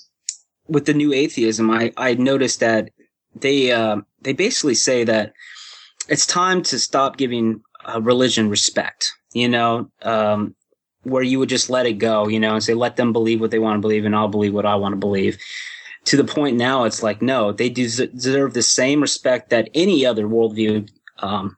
with 0.67 0.85
the 0.85 0.93
new 0.93 1.13
atheism, 1.13 1.69
I 1.69 1.91
I 1.97 2.13
noticed 2.15 2.59
that 2.59 2.89
they 3.35 3.71
uh, 3.71 3.97
they 4.21 4.33
basically 4.33 4.75
say 4.75 5.03
that 5.05 5.33
it's 6.09 6.25
time 6.25 6.61
to 6.63 6.79
stop 6.79 7.17
giving 7.17 7.61
uh, 7.85 8.01
religion 8.01 8.49
respect. 8.49 9.11
You 9.33 9.47
know, 9.47 9.89
um, 10.01 10.55
where 11.03 11.23
you 11.23 11.37
would 11.39 11.49
just 11.49 11.69
let 11.69 11.85
it 11.85 11.93
go, 11.93 12.27
you 12.27 12.39
know, 12.39 12.55
and 12.55 12.63
say 12.63 12.73
let 12.73 12.95
them 12.97 13.13
believe 13.13 13.39
what 13.39 13.51
they 13.51 13.59
want 13.59 13.77
to 13.77 13.81
believe, 13.81 14.05
and 14.05 14.15
I'll 14.15 14.27
believe 14.27 14.53
what 14.53 14.65
I 14.65 14.75
want 14.75 14.93
to 14.93 14.97
believe. 14.97 15.37
To 16.05 16.17
the 16.17 16.23
point 16.23 16.57
now, 16.57 16.83
it's 16.85 17.03
like 17.03 17.21
no, 17.21 17.51
they 17.51 17.69
des- 17.69 18.07
deserve 18.07 18.53
the 18.53 18.63
same 18.63 18.99
respect 19.01 19.51
that 19.51 19.69
any 19.73 20.05
other 20.05 20.25
worldview. 20.25 20.89
Um, 21.19 21.55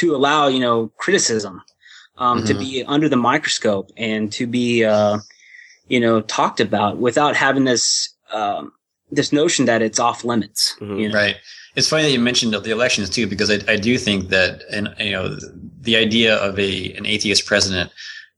to 0.00 0.14
allow 0.16 0.48
you 0.48 0.60
know 0.60 0.90
criticism 0.98 1.62
um, 2.18 2.44
to 2.44 2.52
Mhm. 2.54 2.58
be 2.58 2.84
under 2.94 3.08
the 3.08 3.16
microscope 3.30 3.90
and 3.96 4.32
to 4.32 4.44
be, 4.46 4.84
uh, 4.84 5.18
you 5.88 6.00
know, 6.00 6.20
talked 6.22 6.58
about 6.60 6.98
without 6.98 7.36
having 7.36 7.64
this, 7.64 8.08
um, 8.32 8.72
this 9.12 9.32
notion 9.32 9.66
that 9.66 9.82
it's 9.82 10.00
off 10.00 10.24
limits. 10.24 10.74
Mhm. 10.80 11.00
You 11.00 11.08
know? 11.08 11.14
Right. 11.14 11.36
It's 11.76 11.88
funny 11.88 12.02
that 12.02 12.10
you 12.10 12.18
mentioned 12.18 12.52
the 12.54 12.70
elections 12.72 13.08
too, 13.08 13.26
because 13.28 13.50
I, 13.50 13.58
I 13.74 13.76
do 13.76 13.96
think 13.98 14.30
that, 14.30 14.62
and 14.72 14.92
you 14.98 15.12
know, 15.12 15.36
the 15.80 15.96
idea 15.96 16.34
of 16.36 16.58
a 16.58 16.92
an 16.98 17.06
atheist 17.06 17.46
president 17.46 17.90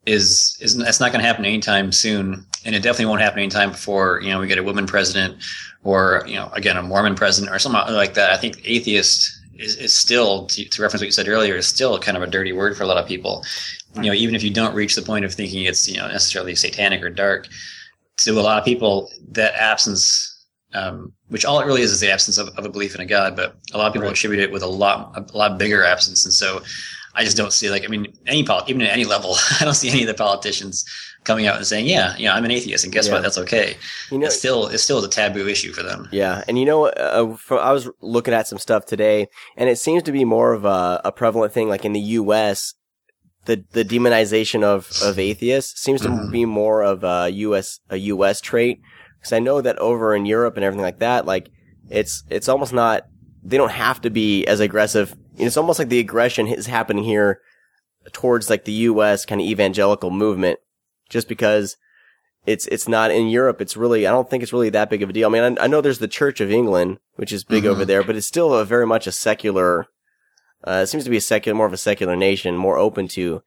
is 0.07 0.57
is 0.61 0.77
that's 0.77 1.01
not 1.01 1.11
going 1.13 1.23
to 1.23 1.27
happen 1.27 1.45
anytime 1.47 1.91
soon, 1.93 2.45
and 2.65 2.75
it 2.75 2.83
definitely 2.83 3.07
won't 3.07 3.23
happen 3.23 3.39
anytime 3.39 3.71
before 3.71 4.21
you 4.23 4.31
know 4.31 4.41
we 4.41 4.47
get 4.47 4.59
a 4.59 4.63
woman 4.71 4.87
president, 4.87 5.37
or 5.85 6.23
you 6.27 6.35
know, 6.39 6.51
again 6.53 6.77
a 6.77 6.83
Mormon 6.83 7.15
president 7.15 7.55
or 7.55 7.59
something 7.59 7.95
like 7.95 8.15
that. 8.15 8.29
I 8.31 8.37
think 8.37 8.61
atheist 8.65 9.17
is, 9.61 9.77
is 9.77 9.93
still 9.95 10.47
to, 10.47 10.65
to 10.69 10.83
reference 10.83 11.03
what 11.03 11.07
you 11.07 11.13
said 11.13 11.29
earlier 11.29 11.57
is 11.57 11.67
still 11.67 11.99
kind 11.99 12.17
of 12.17 12.23
a 12.23 12.27
dirty 12.27 12.53
word 12.53 12.77
for 12.77 12.83
a 12.83 12.87
lot 12.87 12.97
of 12.99 13.07
people. 13.07 13.45
You 13.97 14.03
know, 14.03 14.13
even 14.13 14.35
if 14.35 14.43
you 14.43 14.51
don't 14.51 14.75
reach 14.75 14.95
the 14.95 15.03
point 15.03 15.25
of 15.25 15.35
thinking 15.35 15.65
it's 15.65 15.89
you 15.89 15.97
know 15.99 16.09
necessarily 16.09 16.55
satanic 16.55 17.03
or 17.03 17.11
dark, 17.11 17.49
to 18.19 18.33
a 18.33 18.43
lot 18.43 18.59
of 18.59 18.65
people 18.65 19.11
that 19.33 19.55
absence 19.55 20.27
um, 20.73 21.13
which 21.29 21.45
all 21.45 21.59
it 21.61 21.67
really 21.67 21.83
is 21.83 21.91
is 21.91 22.01
the 22.01 22.11
absence 22.11 22.39
of, 22.39 22.49
of 22.57 22.65
a 22.65 22.69
belief 22.69 22.95
in 22.95 23.01
a 23.01 23.07
god. 23.07 23.35
But 23.37 23.57
a 23.73 23.79
lot 23.79 23.89
of 23.89 23.93
people 23.93 24.07
Right. 24.07 24.13
attribute 24.17 24.41
it 24.41 24.53
with 24.53 24.63
a 24.63 24.67
lot 24.69 25.13
a 25.17 25.37
lot 25.37 25.59
bigger 25.59 25.83
absence, 25.85 26.25
and 26.25 26.33
so 26.33 26.63
I 27.15 27.25
just 27.25 27.37
don't 27.37 27.53
see 27.53 27.71
like 27.71 27.85
I 27.85 27.89
mean 27.89 28.13
any 28.27 28.45
pol- 28.45 28.63
even 28.69 28.83
at 28.83 28.93
any 28.93 29.05
level, 29.05 29.35
I 29.61 29.65
don't 29.65 29.75
see 29.75 29.89
any 29.91 30.03
of 30.03 30.07
the 30.09 30.15
politicians 30.15 30.85
coming 31.25 31.47
out 31.47 31.57
and 31.57 31.67
saying, 31.67 31.87
yeah, 31.87 32.17
you 32.17 32.25
know, 32.27 32.33
I'm 32.33 32.45
an 32.45 32.51
atheist, 32.51 32.85
and 32.85 32.93
guess 32.93 33.07
Yeah. 33.07 33.15
what? 33.15 33.23
That's 33.23 33.39
okay. 33.39 33.77
you 34.11 34.19
know, 34.19 34.27
it's 34.27 34.39
still 34.39 34.67
it's 34.69 34.83
still 34.83 35.05
a 35.05 35.09
taboo 35.09 35.47
issue 35.49 35.73
for 35.73 35.83
them. 35.83 36.09
Yeah, 36.13 36.43
and 36.49 36.59
you 36.59 36.65
know, 36.65 36.87
uh, 36.87 37.37
I 37.51 37.73
was 37.73 37.89
looking 38.01 38.35
at 38.35 38.47
some 38.49 38.59
stuff 38.59 38.87
today, 38.87 39.29
and 39.57 39.69
it 39.69 39.79
seems 39.79 40.03
to 40.05 40.13
be 40.13 40.25
more 40.25 40.53
of 40.53 40.65
a, 40.65 41.01
a 41.05 41.13
prevalent 41.13 41.53
thing. 41.53 41.69
Like 41.69 41.85
in 41.85 41.93
the 41.93 42.01
U.S., 42.01 42.75
the 43.45 43.65
the 43.73 43.85
demonization 43.85 44.63
of 44.63 44.91
of 45.03 45.19
atheists 45.19 45.81
seems 45.81 46.01
to 46.03 46.09
Mhm. 46.09 46.31
be 46.33 46.45
more 46.47 46.83
of 46.83 47.05
a 47.05 47.29
U.S. 47.31 47.81
a 47.91 47.97
U.S. 47.97 48.41
trait. 48.41 48.81
Because 49.19 49.33
I 49.35 49.39
know 49.39 49.61
that 49.61 49.79
over 49.79 50.15
in 50.15 50.25
Europe 50.25 50.57
and 50.57 50.65
everything 50.65 50.83
like 50.83 51.01
that, 51.01 51.27
like 51.27 51.51
it's 51.91 52.23
it's 52.31 52.49
almost 52.49 52.73
not. 52.73 53.05
They 53.43 53.57
don't 53.59 53.73
have 53.73 54.01
to 54.03 54.11
be 54.11 54.47
as 54.47 54.61
aggressive. 54.61 55.15
You 55.35 55.41
know, 55.41 55.47
It's 55.47 55.57
almost 55.57 55.79
like 55.79 55.89
the 55.91 55.99
aggression 55.99 56.47
is 56.47 56.67
happening 56.67 57.05
here 57.05 57.41
towards 58.13 58.49
like 58.51 58.65
the 58.65 58.73
U.S. 58.73 59.25
kind 59.27 59.41
of 59.41 59.47
evangelical 59.47 60.11
movement, 60.11 60.59
just 61.11 61.29
because 61.29 61.77
it's 62.47 62.67
it's 62.69 62.89
not 62.89 63.11
in 63.11 63.29
Europe. 63.29 63.61
It's 63.61 63.77
really 63.77 64.07
I 64.07 64.11
don't 64.11 64.31
think 64.31 64.43
it's 64.43 64.53
really 64.53 64.71
that 64.71 64.89
big 64.89 65.03
of 65.03 65.11
a 65.11 65.13
deal. 65.13 65.29
I 65.29 65.31
mean, 65.31 65.59
I, 65.59 65.65
I 65.65 65.67
know 65.67 65.83
there's 65.83 65.99
the 65.99 66.09
Church 66.09 66.41
of 66.41 66.51
England, 66.51 66.99
which 67.17 67.33
is 67.33 67.45
big 67.45 67.65
Mhm. 67.65 67.69
over 67.69 67.85
there, 67.85 68.03
but 68.03 68.17
it's 68.17 68.27
still 68.27 68.55
a 68.55 68.65
very 68.65 68.87
much 68.87 69.07
a 69.07 69.13
secular. 69.13 69.87
Uh, 70.67 70.81
it 70.83 70.87
seems 70.89 71.05
to 71.05 71.11
be 71.11 71.17
a 71.19 71.21
secular, 71.21 71.55
more 71.57 71.67
of 71.67 71.73
a 71.73 71.77
secular 71.79 72.17
nation, 72.17 72.57
more 72.57 72.79
open 72.79 73.09
to. 73.09 73.43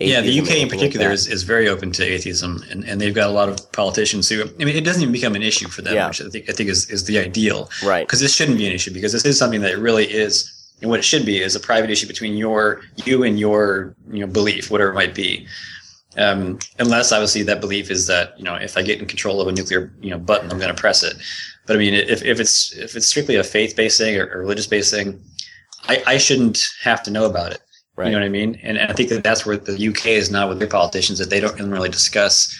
Yeah, 0.00 0.20
the 0.20 0.30
UK 0.40 0.50
in 0.58 0.62
like 0.68 0.70
particular 0.70 1.08
that. 1.08 1.14
is, 1.14 1.26
is 1.26 1.42
very 1.42 1.68
open 1.68 1.90
to 1.92 2.04
atheism, 2.04 2.62
and, 2.70 2.84
and 2.84 3.00
they've 3.00 3.14
got 3.14 3.28
a 3.28 3.32
lot 3.32 3.48
of 3.48 3.72
politicians 3.72 4.28
who. 4.28 4.42
I 4.60 4.64
mean, 4.64 4.76
it 4.76 4.84
doesn't 4.84 5.02
even 5.02 5.12
become 5.12 5.34
an 5.34 5.42
issue 5.42 5.66
for 5.66 5.82
them, 5.82 5.94
Yeah. 5.94 6.06
which 6.06 6.20
I 6.22 6.28
think 6.28 6.48
I 6.48 6.52
think 6.52 6.70
is, 6.70 6.88
is 6.88 7.04
the 7.06 7.18
ideal. 7.18 7.68
right. 7.84 8.06
because 8.06 8.20
this 8.20 8.32
shouldn't 8.32 8.58
be 8.58 8.66
an 8.68 8.72
issue 8.72 8.92
because 8.92 9.12
this 9.12 9.24
is 9.24 9.36
something 9.36 9.60
that 9.62 9.76
really 9.78 10.04
is 10.06 10.48
and 10.80 10.88
what 10.88 11.00
it 11.00 11.04
should 11.04 11.26
be 11.26 11.42
is 11.42 11.56
a 11.56 11.60
private 11.60 11.90
issue 11.90 12.06
between 12.06 12.36
your 12.36 12.80
you 13.04 13.24
and 13.24 13.40
your 13.40 13.96
you 14.12 14.20
know 14.20 14.28
belief 14.28 14.70
whatever 14.70 14.90
it 14.92 14.94
might 14.94 15.16
be 15.16 15.44
um, 16.16 16.58
unless 16.78 17.12
obviously 17.12 17.42
that 17.42 17.60
belief 17.60 17.90
is 17.90 18.06
that 18.06 18.36
you 18.38 18.44
know 18.44 18.54
if 18.54 18.76
i 18.76 18.82
get 18.82 18.98
in 18.98 19.06
control 19.06 19.40
of 19.40 19.48
a 19.48 19.52
nuclear 19.52 19.92
you 20.00 20.10
know 20.10 20.18
button 20.18 20.50
i'm 20.50 20.58
going 20.58 20.74
to 20.74 20.80
press 20.80 21.02
it 21.02 21.14
but 21.66 21.76
i 21.76 21.78
mean 21.78 21.92
if, 21.94 22.22
if 22.24 22.40
it's 22.40 22.72
if 22.76 22.96
it's 22.96 23.06
strictly 23.06 23.36
a 23.36 23.44
faith-based 23.44 23.98
thing 23.98 24.16
or, 24.16 24.26
or 24.32 24.40
religious-based 24.40 24.90
thing 24.90 25.20
I, 25.88 26.02
I 26.06 26.18
shouldn't 26.18 26.60
have 26.82 27.02
to 27.04 27.10
know 27.10 27.26
about 27.26 27.52
it 27.52 27.60
Right. 27.96 28.06
you 28.06 28.12
know 28.12 28.20
what 28.20 28.26
i 28.26 28.30
mean 28.30 28.58
and, 28.62 28.78
and 28.78 28.90
i 28.90 28.94
think 28.94 29.08
that 29.10 29.24
that's 29.24 29.44
where 29.44 29.56
the 29.56 29.88
uk 29.88 30.06
is 30.06 30.30
now 30.30 30.48
with 30.48 30.60
their 30.60 30.68
politicians 30.68 31.18
that 31.18 31.30
they 31.30 31.40
don't 31.40 31.58
really 31.70 31.88
discuss 31.90 32.56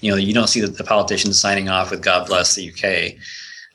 you 0.00 0.10
know 0.10 0.16
you 0.16 0.32
don't 0.32 0.46
see 0.48 0.60
the, 0.60 0.68
the 0.68 0.84
politicians 0.84 1.40
signing 1.40 1.68
off 1.68 1.90
with 1.90 2.02
god 2.02 2.26
bless 2.28 2.54
the 2.54 2.70
uk 2.70 3.14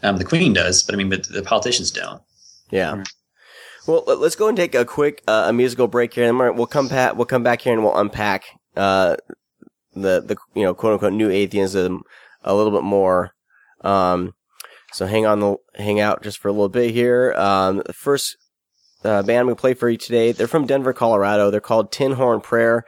um, 0.04 0.18
the 0.18 0.24
queen 0.26 0.54
does 0.54 0.82
but 0.84 0.96
i 0.96 0.98
mean 0.98 1.10
but 1.10 1.28
the 1.28 1.44
politicians 1.44 1.92
don't 1.92 2.22
Yeah. 2.72 3.04
Well, 3.88 4.04
let- 4.08 4.20
let's 4.20 4.36
go 4.36 4.48
and 4.48 4.56
take 4.56 4.74
a 4.76 4.86
quick 4.86 5.22
uh, 5.28 5.46
a 5.50 5.54
musical 5.54 5.88
break 5.88 6.14
here, 6.14 6.30
and 6.30 6.38
we'll 6.58 6.68
come 6.68 6.88
back. 6.88 7.16
We'll 7.16 7.26
come 7.26 7.42
back 7.44 7.62
here 7.62 7.74
and 7.74 7.84
we'll 7.84 7.98
unpack 7.98 8.46
uh, 8.76 9.16
the 9.94 10.22
the 10.22 10.36
you 10.54 10.64
know 10.64 10.74
quote 10.74 10.94
unquote 10.94 11.14
new 11.14 11.30
atheism 11.30 12.02
a 12.44 12.56
little 12.56 12.72
bit 12.72 12.84
more. 12.84 13.32
Um, 13.82 14.34
so 14.94 15.06
hang 15.06 15.26
on, 15.26 15.40
the 15.40 15.56
hang 15.76 16.00
out 16.00 16.24
just 16.24 16.40
for 16.40 16.48
a 16.48 16.52
little 16.52 16.70
bit 16.70 16.92
here. 16.92 17.34
Um, 17.34 17.84
the 17.86 17.94
first 17.94 18.38
uh, 19.04 19.24
band 19.24 19.48
we 19.48 19.56
play 19.56 19.74
for 19.74 19.90
you 19.90 19.98
today, 19.98 20.32
they're 20.32 20.48
from 20.48 20.68
Denver, 20.68 20.94
Colorado. 20.94 21.50
They're 21.50 21.62
called 21.62 21.92
Tin 21.92 22.14
Horn 22.14 22.42
Prayer, 22.42 22.84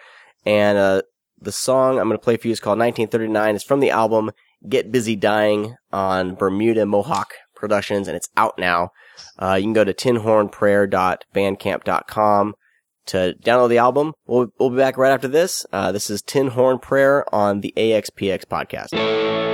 and 0.45 0.77
uh, 0.77 1.01
the 1.39 1.51
song 1.51 1.99
I'm 1.99 2.07
going 2.07 2.17
to 2.17 2.23
play 2.23 2.37
for 2.37 2.47
you 2.47 2.53
is 2.53 2.59
called 2.59 2.79
1939. 2.79 3.55
It's 3.55 3.63
from 3.63 3.79
the 3.79 3.91
album 3.91 4.31
Get 4.67 4.91
Busy 4.91 5.15
Dying 5.15 5.75
on 5.91 6.33
Bermuda 6.35 6.85
Mohawk 6.85 7.33
Productions, 7.55 8.07
and 8.07 8.15
it's 8.15 8.29
out 8.37 8.57
now. 8.57 8.89
Uh, 9.39 9.55
you 9.55 9.63
can 9.63 9.73
go 9.73 9.83
to 9.83 9.93
tinhornprayer.bandcamp.com 9.93 12.55
to 13.07 13.35
download 13.43 13.69
the 13.69 13.77
album. 13.77 14.13
We'll, 14.25 14.47
we'll 14.59 14.69
be 14.69 14.77
back 14.77 14.97
right 14.97 15.11
after 15.11 15.27
this. 15.27 15.65
Uh, 15.71 15.91
this 15.91 16.09
is 16.09 16.21
Tin 16.21 16.47
Horn 16.47 16.79
Prayer 16.79 17.25
on 17.33 17.61
the 17.61 17.73
AXPX 17.75 18.45
podcast. 18.45 19.52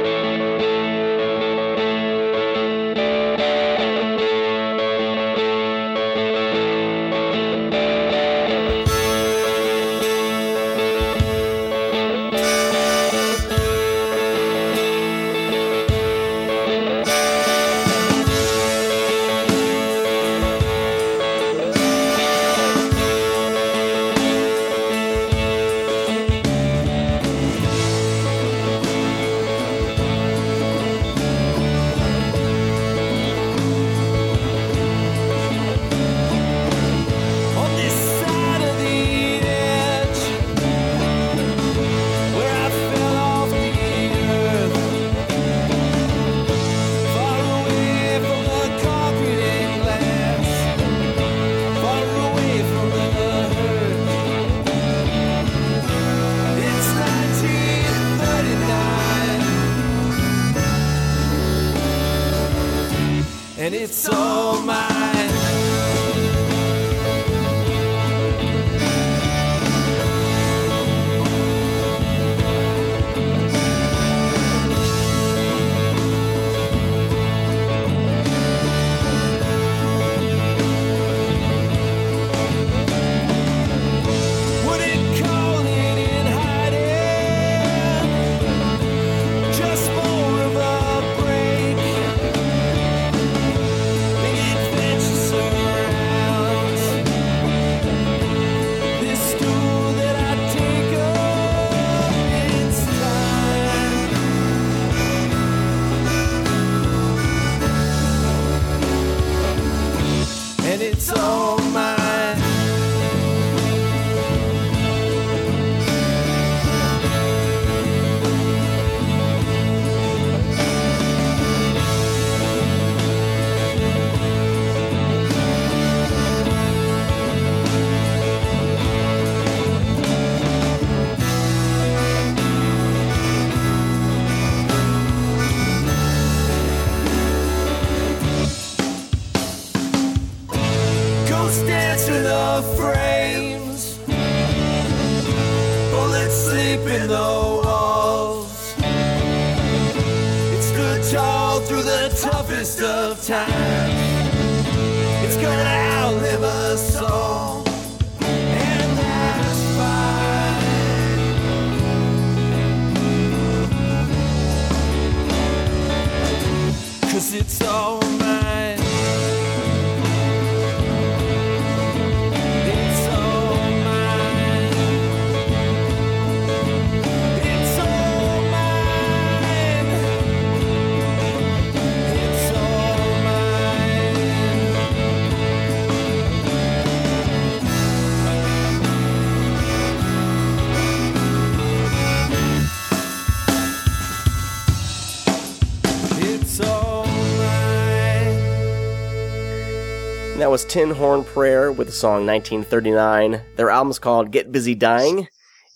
That 200.49 200.53
was 200.53 200.65
Tin 200.65 200.89
Horn 200.89 201.23
Prayer 201.23 201.71
with 201.71 201.85
the 201.85 201.93
song 201.93 202.25
1939. 202.25 203.39
Their 203.55 203.69
album's 203.69 203.99
called 203.99 204.31
Get 204.31 204.51
Busy 204.51 204.73
Dying, 204.73 205.27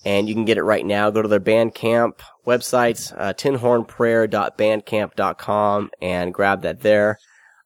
and 0.04 0.28
you 0.28 0.34
can 0.34 0.46
get 0.46 0.58
it 0.58 0.64
right 0.64 0.84
now. 0.84 1.12
Go 1.12 1.22
to 1.22 1.28
their 1.28 1.40
Bandcamp 1.40 2.22
websites, 2.48 3.14
uh, 3.16 3.34
tinhornprayer.bandcamp.com, 3.34 5.92
and 6.02 6.34
grab 6.34 6.64
that 6.64 6.80
there. 6.80 7.20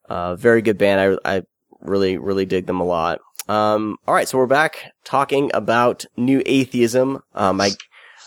Uh, 0.10 0.36
very 0.36 0.62
good 0.62 0.78
band. 0.78 1.17
I, 1.24 1.38
I 1.38 1.43
really, 1.80 2.17
really 2.17 2.46
dig 2.46 2.67
them 2.67 2.82
a 2.82 2.86
lot. 2.86 3.22
Um, 3.48 3.96
all 4.06 4.13
right, 4.13 4.28
so 4.28 4.38
we're 4.38 4.46
back 4.46 4.91
talking 5.06 5.50
about 5.54 6.04
new 6.17 6.43
atheism. 6.46 7.22
Um, 7.34 7.62
I, 7.62 7.72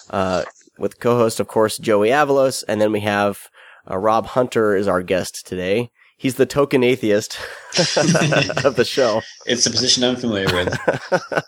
uh, 0.09 0.45
with 0.79 1.01
co-host, 1.01 1.39
of 1.39 1.49
course, 1.49 1.77
Joey 1.77 2.09
Avalos, 2.09 2.65
and 2.67 2.81
then 2.81 2.93
we 2.93 3.01
have 3.01 3.51
uh, 3.91 3.99
Rob 3.99 4.25
Hunter 4.25 4.75
is 4.75 4.89
our 4.89 5.03
guest 5.03 5.47
today. 5.47 5.91
He's 6.21 6.35
the 6.35 6.45
token 6.45 6.85
atheist 6.85 7.39
of 7.79 8.75
the 8.77 8.85
show. 8.87 9.23
It's 9.47 9.65
a 9.65 9.71
position 9.71 10.05
I'm 10.05 10.17
familiar 10.17 10.55
with. 10.55 10.79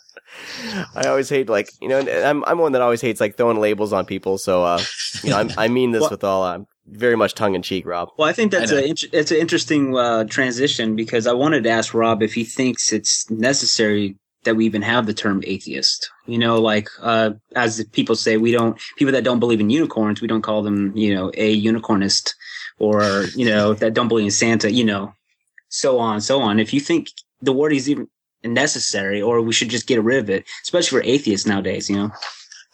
I 0.95 1.09
always 1.09 1.29
hate 1.29 1.51
like 1.51 1.71
you 1.83 1.89
know, 1.89 2.01
I'm 2.01 2.43
I'm 2.47 2.57
one 2.57 2.73
that 2.73 2.81
always 2.81 3.03
hates 3.03 3.21
like 3.21 3.37
throwing 3.37 3.61
labels 3.61 3.93
on 3.93 4.07
people. 4.07 4.39
So 4.39 4.65
uh, 4.65 4.81
you 5.23 5.29
know, 5.29 5.37
I'm, 5.37 5.51
I 5.59 5.69
mean 5.69 5.91
this 5.93 6.01
Well- 6.01 6.11
with 6.11 6.25
all 6.25 6.43
I'm 6.43 6.67
very 6.87 7.17
much 7.17 7.35
tongue 7.35 7.55
in 7.55 7.61
cheek, 7.61 7.85
Rob. 7.87 8.09
Well, 8.17 8.27
I 8.29 8.33
think 8.33 8.51
that's 8.51 8.73
I 8.73 8.77
know. 8.77 8.81
a 8.87 8.95
it's 9.13 9.31
an 9.31 9.37
interesting 9.37 9.95
uh, 9.95 10.25
transition 10.25 10.97
because 10.97 11.27
I 11.27 11.35
wanted 11.35 11.65
to 11.65 11.71
ask 11.71 11.93
Rob 11.93 12.23
if 12.23 12.33
he 12.33 12.43
thinks 12.45 12.95
it's 12.95 13.31
necessary 13.31 14.17
that 14.45 14.57
we 14.57 14.65
even 14.65 14.83
have 14.83 15.05
the 15.07 15.15
term 15.15 15.43
atheist. 15.47 16.11
You 16.27 16.39
know, 16.39 16.59
like 16.61 16.89
uh, 17.03 17.33
as 17.55 17.85
people 17.93 18.17
say, 18.17 18.39
we 18.39 18.53
don't 18.53 18.81
people 18.97 19.13
that 19.13 19.23
don't 19.23 19.39
believe 19.39 19.61
in 19.61 19.69
unicorns, 19.69 20.23
we 20.23 20.29
don't 20.29 20.43
call 20.43 20.63
them 20.63 20.97
you 20.97 21.15
know 21.15 21.31
a 21.35 21.63
unicornist 21.63 22.35
or 22.83 23.27
you 23.37 23.47
know 23.47 23.73
that 23.75 23.95
don't 23.95 24.09
believe 24.09 24.27
in 24.27 24.31
Santa. 24.31 24.71
You 24.71 24.85
know, 24.85 25.15
so 25.69 25.99
on 25.99 26.21
so 26.21 26.41
on. 26.41 26.59
If 26.59 26.75
you 26.75 26.81
think 26.81 27.09
the 27.41 27.53
word 27.53 27.73
is 27.73 27.89
even 27.89 28.09
necessary, 28.45 29.23
or 29.23 29.41
we 29.41 29.53
should 29.53 29.71
just 29.71 29.87
get 29.87 30.03
rid 30.03 30.19
of 30.19 30.29
it, 30.29 30.45
especially 30.65 30.99
for 30.99 31.05
atheists 31.07 31.47
nowadays. 31.47 31.89
You 31.89 31.97
know. 31.97 32.11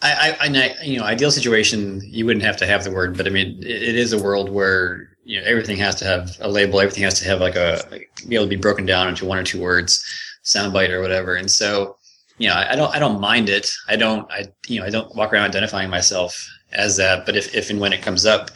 I, 0.00 0.36
I, 0.40 0.46
I, 0.46 0.74
you 0.84 0.96
know, 0.96 1.04
ideal 1.04 1.32
situation, 1.32 2.00
you 2.04 2.24
wouldn't 2.24 2.44
have 2.44 2.56
to 2.58 2.66
have 2.66 2.84
the 2.84 2.92
word, 2.92 3.16
but 3.16 3.26
I 3.26 3.30
mean, 3.30 3.58
it, 3.64 3.82
it 3.82 3.96
is 3.96 4.12
a 4.12 4.22
world 4.22 4.48
where 4.48 5.10
you 5.24 5.40
know 5.40 5.46
everything 5.46 5.76
has 5.78 5.96
to 5.96 6.04
have 6.04 6.36
a 6.40 6.48
label, 6.48 6.80
everything 6.80 7.02
has 7.02 7.18
to 7.18 7.24
have 7.26 7.40
like 7.40 7.56
a 7.56 7.82
be 8.28 8.36
able 8.36 8.46
to 8.46 8.50
be 8.50 8.56
broken 8.56 8.86
down 8.86 9.08
into 9.08 9.26
one 9.26 9.38
or 9.38 9.42
two 9.42 9.60
words, 9.60 10.04
soundbite 10.44 10.90
or 10.90 11.02
whatever. 11.02 11.34
And 11.34 11.50
so, 11.50 11.96
you 12.38 12.48
know, 12.48 12.54
I, 12.54 12.72
I 12.72 12.76
don't, 12.76 12.94
I 12.94 12.98
don't 12.98 13.20
mind 13.20 13.48
it. 13.48 13.70
I 13.88 13.96
don't, 13.96 14.30
I, 14.32 14.46
you 14.68 14.80
know, 14.80 14.86
I 14.86 14.90
don't 14.90 15.14
walk 15.14 15.32
around 15.32 15.44
identifying 15.44 15.90
myself 15.90 16.48
as 16.72 16.96
that. 16.96 17.26
But 17.26 17.36
if, 17.36 17.54
if 17.54 17.68
and 17.68 17.80
when 17.80 17.92
it 17.92 18.02
comes 18.02 18.24
up, 18.24 18.50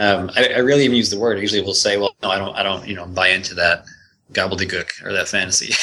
um, 0.00 0.30
I, 0.34 0.54
I 0.54 0.58
really 0.58 0.84
even 0.84 0.96
use 0.96 1.10
the 1.10 1.20
word. 1.20 1.36
I 1.36 1.42
usually 1.42 1.60
will 1.60 1.74
say, 1.74 1.98
well, 1.98 2.16
no, 2.22 2.30
I 2.30 2.38
don't, 2.38 2.56
I 2.56 2.62
don't, 2.62 2.88
you 2.88 2.94
know, 2.94 3.06
buy 3.06 3.28
into 3.28 3.54
that 3.54 3.84
gobbledygook 4.32 5.04
or 5.04 5.12
that 5.12 5.28
fantasy. 5.28 5.74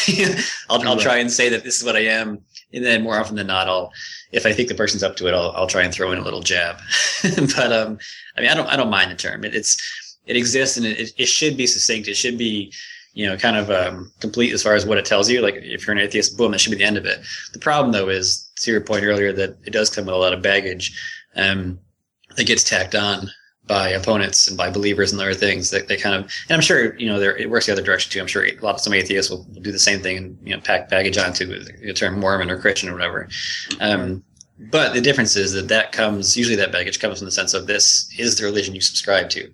I'll, 0.70 0.86
I'll 0.88 0.98
try 0.98 1.18
and 1.18 1.32
say 1.32 1.50
that 1.50 1.64
this 1.64 1.78
is 1.78 1.84
what 1.84 1.96
I 1.96 2.06
am, 2.06 2.42
and 2.74 2.84
then 2.84 3.04
more 3.04 3.20
often 3.20 3.36
than 3.36 3.48
not, 3.48 3.68
I'll 3.68 3.92
if 4.32 4.46
I 4.46 4.54
think 4.54 4.70
the 4.70 4.76
person's 4.76 5.04
up 5.04 5.16
to 5.18 5.28
it, 5.28 5.34
I'll, 5.34 5.52
I'll 5.52 5.68
try 5.68 5.84
and 5.84 5.94
throw 5.94 6.12
in 6.12 6.18
a 6.18 6.24
little 6.24 6.42
jab. 6.42 6.78
but 7.24 7.72
um, 7.72 8.00
I 8.36 8.42
mean, 8.42 8.50
I 8.50 8.56
don't 8.56 8.68
I 8.68 8.76
don't 8.76 8.90
mind 8.90 9.12
the 9.12 9.16
term. 9.16 9.46
It, 9.46 9.54
it's 9.54 9.78
it 10.26 10.36
exists 10.36 10.78
and 10.78 10.86
it, 10.86 11.12
it 11.18 11.28
should 11.28 11.56
be 11.56 11.68
succinct. 11.68 12.08
It 12.08 12.18
should 12.18 12.40
be 12.40 12.74
you 13.14 13.28
know 13.28 13.38
kind 13.38 13.56
of 13.56 13.70
um, 13.70 14.12
complete 14.20 14.52
as 14.52 14.64
far 14.64 14.74
as 14.74 14.84
what 14.84 14.98
it 14.98 15.06
tells 15.06 15.30
you. 15.30 15.42
Like 15.42 15.58
if 15.58 15.86
you're 15.86 15.96
an 15.96 16.02
atheist, 16.02 16.38
boom, 16.38 16.54
that 16.54 16.60
should 16.60 16.72
be 16.72 16.78
the 16.78 16.84
end 16.84 16.98
of 16.98 17.06
it. 17.06 17.20
The 17.54 17.60
problem 17.60 17.92
though 17.92 18.10
is 18.10 18.50
to 18.62 18.72
your 18.72 18.82
point 18.82 19.04
earlier 19.04 19.32
that 19.34 19.58
it 19.64 19.74
does 19.74 19.92
come 19.92 20.06
with 20.08 20.16
a 20.16 20.18
lot 20.18 20.34
of 20.34 20.42
baggage 20.42 21.00
um, 21.36 21.78
that 22.36 22.48
gets 22.48 22.64
tacked 22.64 22.96
on 22.96 23.30
by 23.68 23.90
opponents 23.90 24.48
and 24.48 24.58
by 24.58 24.70
believers 24.70 25.12
and 25.12 25.22
other 25.22 25.34
things 25.34 25.70
that 25.72 25.88
they 25.88 25.98
kind 25.98 26.16
of 26.16 26.22
and 26.50 26.56
I'm 26.56 26.62
sure 26.62 26.98
you 26.98 27.08
know 27.08 27.20
it 27.20 27.50
works 27.50 27.66
the 27.66 27.74
other 27.74 27.82
direction 27.82 28.12
too. 28.12 28.20
I'm 28.20 28.28
sure 28.28 28.46
a 28.46 28.56
lot 28.62 28.76
of 28.76 28.82
some 28.82 28.94
atheists 28.94 29.30
will, 29.30 29.46
will 29.54 29.62
do 29.62 29.72
the 29.72 29.80
same 29.80 30.02
thing 30.02 30.18
and 30.18 30.38
you 30.44 30.56
know 30.56 30.62
pack 30.62 30.90
baggage 30.90 31.18
onto 31.18 31.46
the 31.46 31.94
term 31.94 32.20
Mormon 32.20 32.50
or 32.50 32.60
Christian 32.60 32.90
or 32.90 32.94
whatever. 32.94 33.28
Um, 33.80 34.24
but 34.60 34.94
the 34.94 35.02
difference 35.02 35.36
is 35.36 35.54
that 35.54 35.68
that 35.68 35.92
comes 35.92 36.36
usually 36.36 36.56
that 36.56 36.72
baggage 36.72 37.00
comes 37.00 37.20
from 37.20 37.26
the 37.26 37.32
sense 37.32 37.54
of 37.54 37.68
this 37.68 38.10
is 38.18 38.38
the 38.38 38.46
religion 38.46 38.74
you 38.74 38.82
subscribe 38.82 39.30
to. 39.32 39.52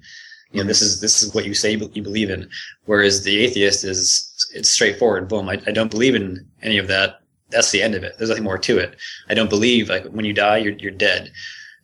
You 0.52 0.62
know, 0.62 0.68
this 0.68 0.82
is 0.82 1.02
this 1.02 1.24
is 1.24 1.34
what 1.34 1.46
you 1.46 1.54
say 1.54 1.72
you 1.72 2.04
believe 2.04 2.30
in. 2.30 2.48
Whereas 2.86 3.24
the 3.24 3.44
atheist 3.44 3.84
is 3.84 4.48
it's 4.54 4.70
straightforward. 4.70 5.28
Boom, 5.28 5.50
I, 5.50 5.60
I 5.66 5.72
don't 5.72 5.92
believe 5.92 6.16
in 6.16 6.48
any 6.62 6.78
of 6.78 6.88
that. 6.88 7.22
That's 7.50 7.72
the 7.72 7.82
end 7.82 7.96
of 7.96 8.04
it. 8.04 8.18
There's 8.18 8.30
nothing 8.30 8.44
more 8.44 8.58
to 8.60 8.78
it. 8.78 8.96
I 9.30 9.34
don't 9.34 9.50
believe 9.50 9.90
like 9.90 10.06
when 10.06 10.26
you 10.26 10.34
die, 10.34 10.58
you're 10.58 10.74
you're 10.74 10.92
dead. 10.92 11.32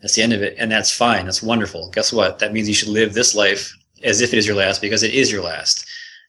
That's 0.01 0.15
the 0.15 0.21
end 0.21 0.33
of 0.33 0.41
it, 0.41 0.55
and 0.57 0.71
that's 0.71 0.91
fine. 0.95 1.25
That's 1.25 1.43
wonderful. 1.43 1.89
Guess 1.91 2.13
what? 2.13 2.39
That 2.39 2.53
means 2.53 2.67
you 2.67 2.73
should 2.73 2.88
live 2.89 3.13
this 3.13 3.35
life 3.35 3.73
as 4.03 4.21
if 4.21 4.31
it 4.33 4.38
is 4.38 4.47
your 4.47 4.55
last 4.55 4.81
because 4.81 5.03
it 5.03 5.13
is 5.13 5.31
your 5.31 5.43
last. 5.43 5.85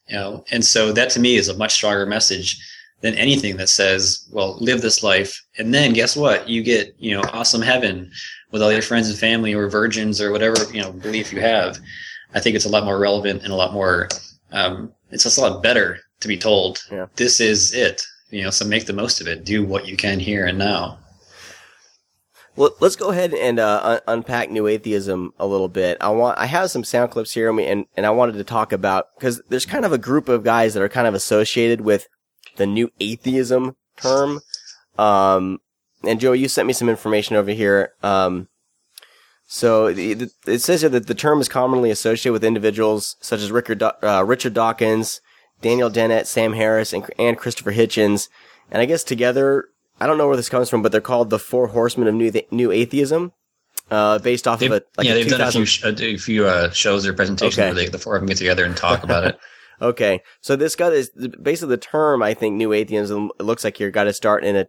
You 0.08 0.16
know, 0.16 0.44
and 0.50 0.64
so 0.64 0.92
that 0.92 1.10
to 1.10 1.20
me 1.20 1.36
is 1.36 1.48
a 1.48 1.56
much 1.56 1.72
stronger 1.74 2.04
message 2.04 2.58
than 3.00 3.14
anything 3.14 3.56
that 3.56 3.68
says, 3.68 4.28
well, 4.32 4.56
live 4.60 4.82
this 4.82 5.02
life. 5.02 5.40
And 5.56 5.72
then 5.72 5.92
guess 5.92 6.16
what? 6.16 6.48
You 6.48 6.62
get, 6.62 6.94
you 6.98 7.14
know, 7.14 7.22
awesome 7.32 7.62
heaven 7.62 8.10
with 8.50 8.60
all 8.62 8.72
your 8.72 8.82
friends 8.82 9.08
and 9.08 9.18
family 9.18 9.54
or 9.54 9.68
virgins 9.68 10.20
or 10.20 10.32
whatever, 10.32 10.56
you 10.72 10.82
know, 10.82 10.92
belief 10.92 11.32
you 11.32 11.40
have. 11.40 11.78
I 12.34 12.40
think 12.40 12.56
it's 12.56 12.66
a 12.66 12.68
lot 12.68 12.84
more 12.84 12.98
relevant 12.98 13.42
and 13.42 13.52
a 13.52 13.56
lot 13.56 13.72
more 13.72 14.08
Um, 14.52 14.92
it's 15.10 15.22
just 15.24 15.38
a 15.38 15.42
lot 15.42 15.62
better 15.62 16.00
to 16.20 16.28
be 16.28 16.36
told 16.36 16.82
Yeah. 16.90 17.06
this 17.16 17.40
is 17.40 17.72
it. 17.72 18.02
You 18.30 18.42
know, 18.42 18.50
so 18.50 18.64
make 18.64 18.86
the 18.86 18.92
most 18.92 19.20
of 19.20 19.28
it. 19.28 19.44
Do 19.44 19.64
what 19.64 19.86
you 19.86 19.96
can 19.96 20.18
here 20.20 20.46
and 20.46 20.58
now. 20.58 20.98
Well, 22.56 22.74
let's 22.80 22.96
go 22.96 23.10
ahead 23.10 23.32
and 23.32 23.58
uh, 23.58 23.80
un- 23.82 24.18
unpack 24.18 24.50
new 24.50 24.66
atheism 24.66 25.32
a 25.38 25.46
little 25.46 25.68
bit. 25.68 25.96
I 26.00 26.08
want 26.10 26.38
I 26.38 26.46
have 26.46 26.70
some 26.70 26.84
sound 26.84 27.10
clips 27.10 27.32
here, 27.32 27.48
and 27.48 27.60
and, 27.60 27.86
and 27.96 28.06
I 28.06 28.10
wanted 28.10 28.34
to 28.34 28.44
talk 28.44 28.72
about 28.72 29.14
because 29.16 29.40
there's 29.48 29.66
kind 29.66 29.84
of 29.84 29.92
a 29.92 29.98
group 29.98 30.28
of 30.28 30.44
guys 30.44 30.74
that 30.74 30.82
are 30.82 30.88
kind 30.88 31.06
of 31.06 31.14
associated 31.14 31.80
with 31.80 32.08
the 32.56 32.66
new 32.66 32.90
atheism 33.00 33.76
term. 33.96 34.40
Um, 34.98 35.60
and 36.02 36.20
Joe, 36.20 36.32
you 36.32 36.48
sent 36.48 36.66
me 36.66 36.72
some 36.72 36.88
information 36.88 37.36
over 37.36 37.50
here. 37.50 37.92
Um, 38.02 38.48
so 39.46 39.92
the, 39.92 40.30
it 40.46 40.60
says 40.60 40.82
here 40.82 40.90
that 40.90 41.06
the 41.06 41.14
term 41.14 41.40
is 41.40 41.48
commonly 41.48 41.90
associated 41.90 42.32
with 42.32 42.44
individuals 42.44 43.16
such 43.20 43.40
as 43.40 43.50
Richard, 43.50 43.82
uh, 43.82 44.24
Richard 44.26 44.54
Dawkins, 44.54 45.20
Daniel 45.60 45.90
Dennett, 45.90 46.26
Sam 46.26 46.52
Harris, 46.52 46.92
and, 46.92 47.04
and 47.18 47.36
Christopher 47.36 47.72
Hitchens. 47.72 48.28
And 48.70 48.80
I 48.80 48.84
guess 48.84 49.02
together, 49.02 49.66
I 50.00 50.06
don't 50.06 50.18
know 50.18 50.26
where 50.28 50.36
this 50.36 50.48
comes 50.48 50.70
from, 50.70 50.82
but 50.82 50.92
they're 50.92 51.00
called 51.00 51.30
the 51.30 51.38
Four 51.38 51.68
Horsemen 51.68 52.08
of 52.08 52.14
New 52.14 52.32
New 52.50 52.70
Atheism, 52.70 53.32
uh, 53.90 54.18
based 54.18 54.48
off 54.48 54.60
They've, 54.60 54.70
of 54.70 54.78
a 54.82 54.84
like 54.96 55.06
yeah, 55.06 55.12
a 55.12 55.16
they've 55.16 55.28
done 55.28 55.40
a 55.40 55.52
few 55.52 55.66
sh- 55.66 55.84
a 55.84 56.16
few 56.16 56.46
uh, 56.46 56.70
shows 56.70 57.06
or 57.06 57.12
presentations 57.12 57.58
Okay. 57.58 57.68
where 57.68 57.74
they, 57.74 57.88
the 57.88 57.98
four 57.98 58.16
of 58.16 58.20
them 58.22 58.28
get 58.28 58.38
together 58.38 58.64
and 58.64 58.76
talk 58.76 59.02
about 59.04 59.24
it. 59.26 59.38
Okay, 59.82 60.20
so 60.42 60.56
this 60.56 60.76
got 60.76 60.92
is 60.92 61.08
basically 61.42 61.70
the 61.70 61.78
term. 61.78 62.22
I 62.22 62.34
think 62.34 62.54
new 62.54 62.70
atheism. 62.74 63.30
It 63.40 63.44
looks 63.44 63.64
like 63.64 63.78
here 63.78 63.90
got 63.90 64.04
to 64.04 64.12
start 64.12 64.44
in 64.44 64.54
a 64.54 64.66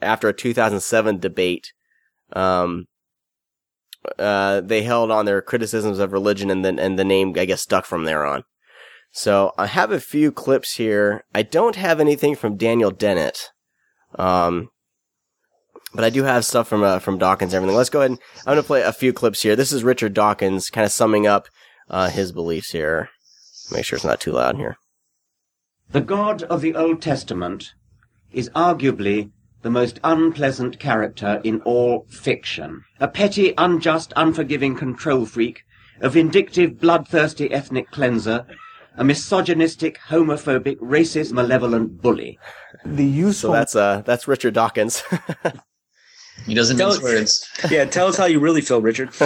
after 0.00 0.28
a 0.28 0.32
2007 0.32 1.18
debate. 1.18 1.72
Um, 2.34 2.86
uh, 4.16 4.60
they 4.60 4.82
held 4.82 5.10
on 5.10 5.24
their 5.24 5.42
criticisms 5.42 5.98
of 5.98 6.12
religion, 6.12 6.50
and 6.52 6.64
then 6.64 6.78
and 6.78 6.96
the 6.96 7.04
name 7.04 7.34
I 7.36 7.46
guess 7.46 7.62
stuck 7.62 7.84
from 7.84 8.04
there 8.04 8.24
on. 8.24 8.44
So 9.10 9.52
I 9.58 9.66
have 9.66 9.90
a 9.90 9.98
few 9.98 10.30
clips 10.30 10.76
here. 10.76 11.24
I 11.34 11.42
don't 11.42 11.74
have 11.74 11.98
anything 11.98 12.36
from 12.36 12.56
Daniel 12.56 12.92
Dennett, 12.92 13.48
um, 14.16 14.70
but 15.94 16.04
I 16.04 16.10
do 16.10 16.24
have 16.24 16.44
stuff 16.44 16.68
from 16.68 16.82
uh, 16.82 16.98
from 16.98 17.18
Dawkins 17.18 17.52
and 17.52 17.58
everything. 17.58 17.76
Let's 17.76 17.90
go 17.90 18.00
ahead 18.00 18.12
and 18.12 18.20
I'm 18.40 18.52
gonna 18.52 18.62
play 18.62 18.82
a 18.82 18.92
few 18.92 19.12
clips 19.12 19.42
here. 19.42 19.56
This 19.56 19.72
is 19.72 19.84
Richard 19.84 20.14
Dawkins, 20.14 20.70
kind 20.70 20.84
of 20.84 20.92
summing 20.92 21.26
up 21.26 21.48
uh, 21.88 22.10
his 22.10 22.32
beliefs 22.32 22.72
here. 22.72 23.10
Make 23.72 23.84
sure 23.84 23.96
it's 23.96 24.04
not 24.04 24.20
too 24.20 24.32
loud 24.32 24.56
here. 24.56 24.76
The 25.90 26.00
God 26.00 26.42
of 26.44 26.60
the 26.60 26.74
Old 26.74 27.00
Testament 27.00 27.72
is 28.32 28.50
arguably 28.50 29.30
the 29.62 29.70
most 29.70 29.98
unpleasant 30.04 30.78
character 30.78 31.40
in 31.44 31.60
all 31.62 32.06
fiction. 32.08 32.84
A 33.00 33.08
petty, 33.08 33.54
unjust, 33.58 34.12
unforgiving 34.14 34.76
control 34.76 35.26
freak, 35.26 35.64
a 36.00 36.08
vindictive, 36.08 36.80
bloodthirsty 36.80 37.50
ethnic 37.50 37.90
cleanser, 37.90 38.46
a 38.98 39.04
misogynistic, 39.04 39.98
homophobic, 40.08 40.76
racist, 40.78 41.32
malevolent 41.32 42.02
bully. 42.02 42.38
The 42.84 43.04
So 43.04 43.26
useful 43.26 43.52
that's 43.52 43.74
uh 43.76 44.02
that's 44.04 44.28
Richard 44.28 44.54
Dawkins. 44.54 45.02
He 46.46 46.54
doesn't 46.54 46.76
Tell 46.78 46.90
mince 46.90 46.98
us- 46.98 47.02
words. 47.02 47.48
Yeah, 47.68 47.84
tell 47.84 48.06
us 48.06 48.16
how 48.16 48.26
you 48.26 48.38
really 48.38 48.60
feel, 48.60 48.80
Richard. 48.80 49.10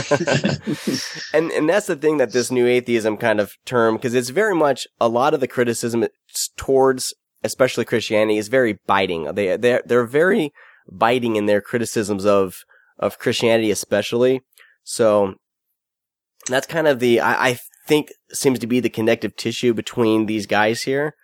and 1.35 1.51
and 1.53 1.69
that's 1.69 1.87
the 1.87 1.97
thing 1.97 2.17
that 2.17 2.33
this 2.33 2.51
new 2.51 2.67
atheism 2.67 3.17
kind 3.19 3.39
of 3.39 3.53
term 3.67 3.97
because 3.97 4.15
it's 4.15 4.31
very 4.31 4.55
much 4.55 4.87
a 5.01 5.09
lot 5.09 5.35
of 5.35 5.41
the 5.41 5.47
criticism 5.47 6.07
towards 6.57 7.13
especially 7.45 7.85
Christianity 7.85 8.39
is 8.39 8.49
very 8.49 8.79
biting. 8.87 9.25
They 9.35 9.57
they 9.57 9.81
they're 9.85 10.07
very 10.07 10.53
biting 10.91 11.37
in 11.37 11.47
their 11.47 11.61
criticisms 11.61 12.25
of 12.25 12.65
of 12.99 13.19
Christianity 13.19 13.71
especially. 13.71 14.41
So 14.85 15.35
that's 16.49 16.67
kind 16.67 16.89
of 16.89 16.99
the 16.99 17.21
I, 17.21 17.49
I 17.51 17.59
think 17.87 18.09
seems 18.33 18.59
to 18.61 18.67
be 18.67 18.81
the 18.81 18.91
connective 18.91 19.37
tissue 19.37 19.75
between 19.75 20.27
these 20.27 20.47
guys 20.47 20.83
here. 20.83 21.15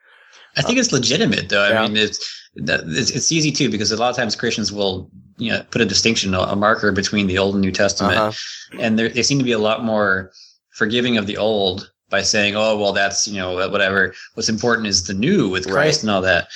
I 0.57 0.63
think 0.63 0.79
it's 0.79 0.93
legitimate, 0.93 1.49
though. 1.51 1.63
I 1.63 1.71
Yeah. 1.71 1.83
mean, 1.87 1.97
it's, 1.97 2.19
it's 2.57 3.11
it's 3.11 3.31
easy 3.33 3.53
too 3.53 3.71
because 3.71 3.93
a 3.93 3.97
lot 3.97 4.11
of 4.11 4.17
times 4.17 4.35
Christians 4.35 4.73
will 4.73 5.11
you 5.37 5.53
know 5.53 5.63
put 5.71 5.81
a 5.81 5.85
distinction, 5.85 6.35
a 6.35 6.57
marker 6.57 6.91
between 6.91 7.27
the 7.29 7.39
Old 7.39 7.55
and 7.55 7.63
New 7.63 7.71
Testament, 7.73 8.19
Uh-huh. 8.19 8.33
and 8.81 8.99
they 8.99 9.23
seem 9.23 9.39
to 9.39 9.45
be 9.45 9.53
a 9.53 9.59
lot 9.59 9.85
more 9.85 10.33
forgiving 10.75 11.17
of 11.17 11.27
the 11.27 11.37
Old 11.37 11.91
by 12.11 12.23
saying, 12.23 12.57
"Oh, 12.57 12.77
well, 12.77 12.93
that's 12.93 13.29
you 13.29 13.37
know 13.39 13.69
whatever. 13.69 14.15
What's 14.35 14.49
important 14.49 14.89
is 14.89 15.07
the 15.07 15.15
New 15.15 15.49
with 15.49 15.69
Christ 15.69 15.99
Right. 15.99 16.03
and 16.05 16.11
all 16.11 16.23
that." 16.23 16.49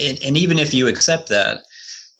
And, 0.00 0.22
and 0.22 0.36
even 0.38 0.58
if 0.58 0.72
you 0.72 0.86
accept 0.86 1.28
that, 1.30 1.62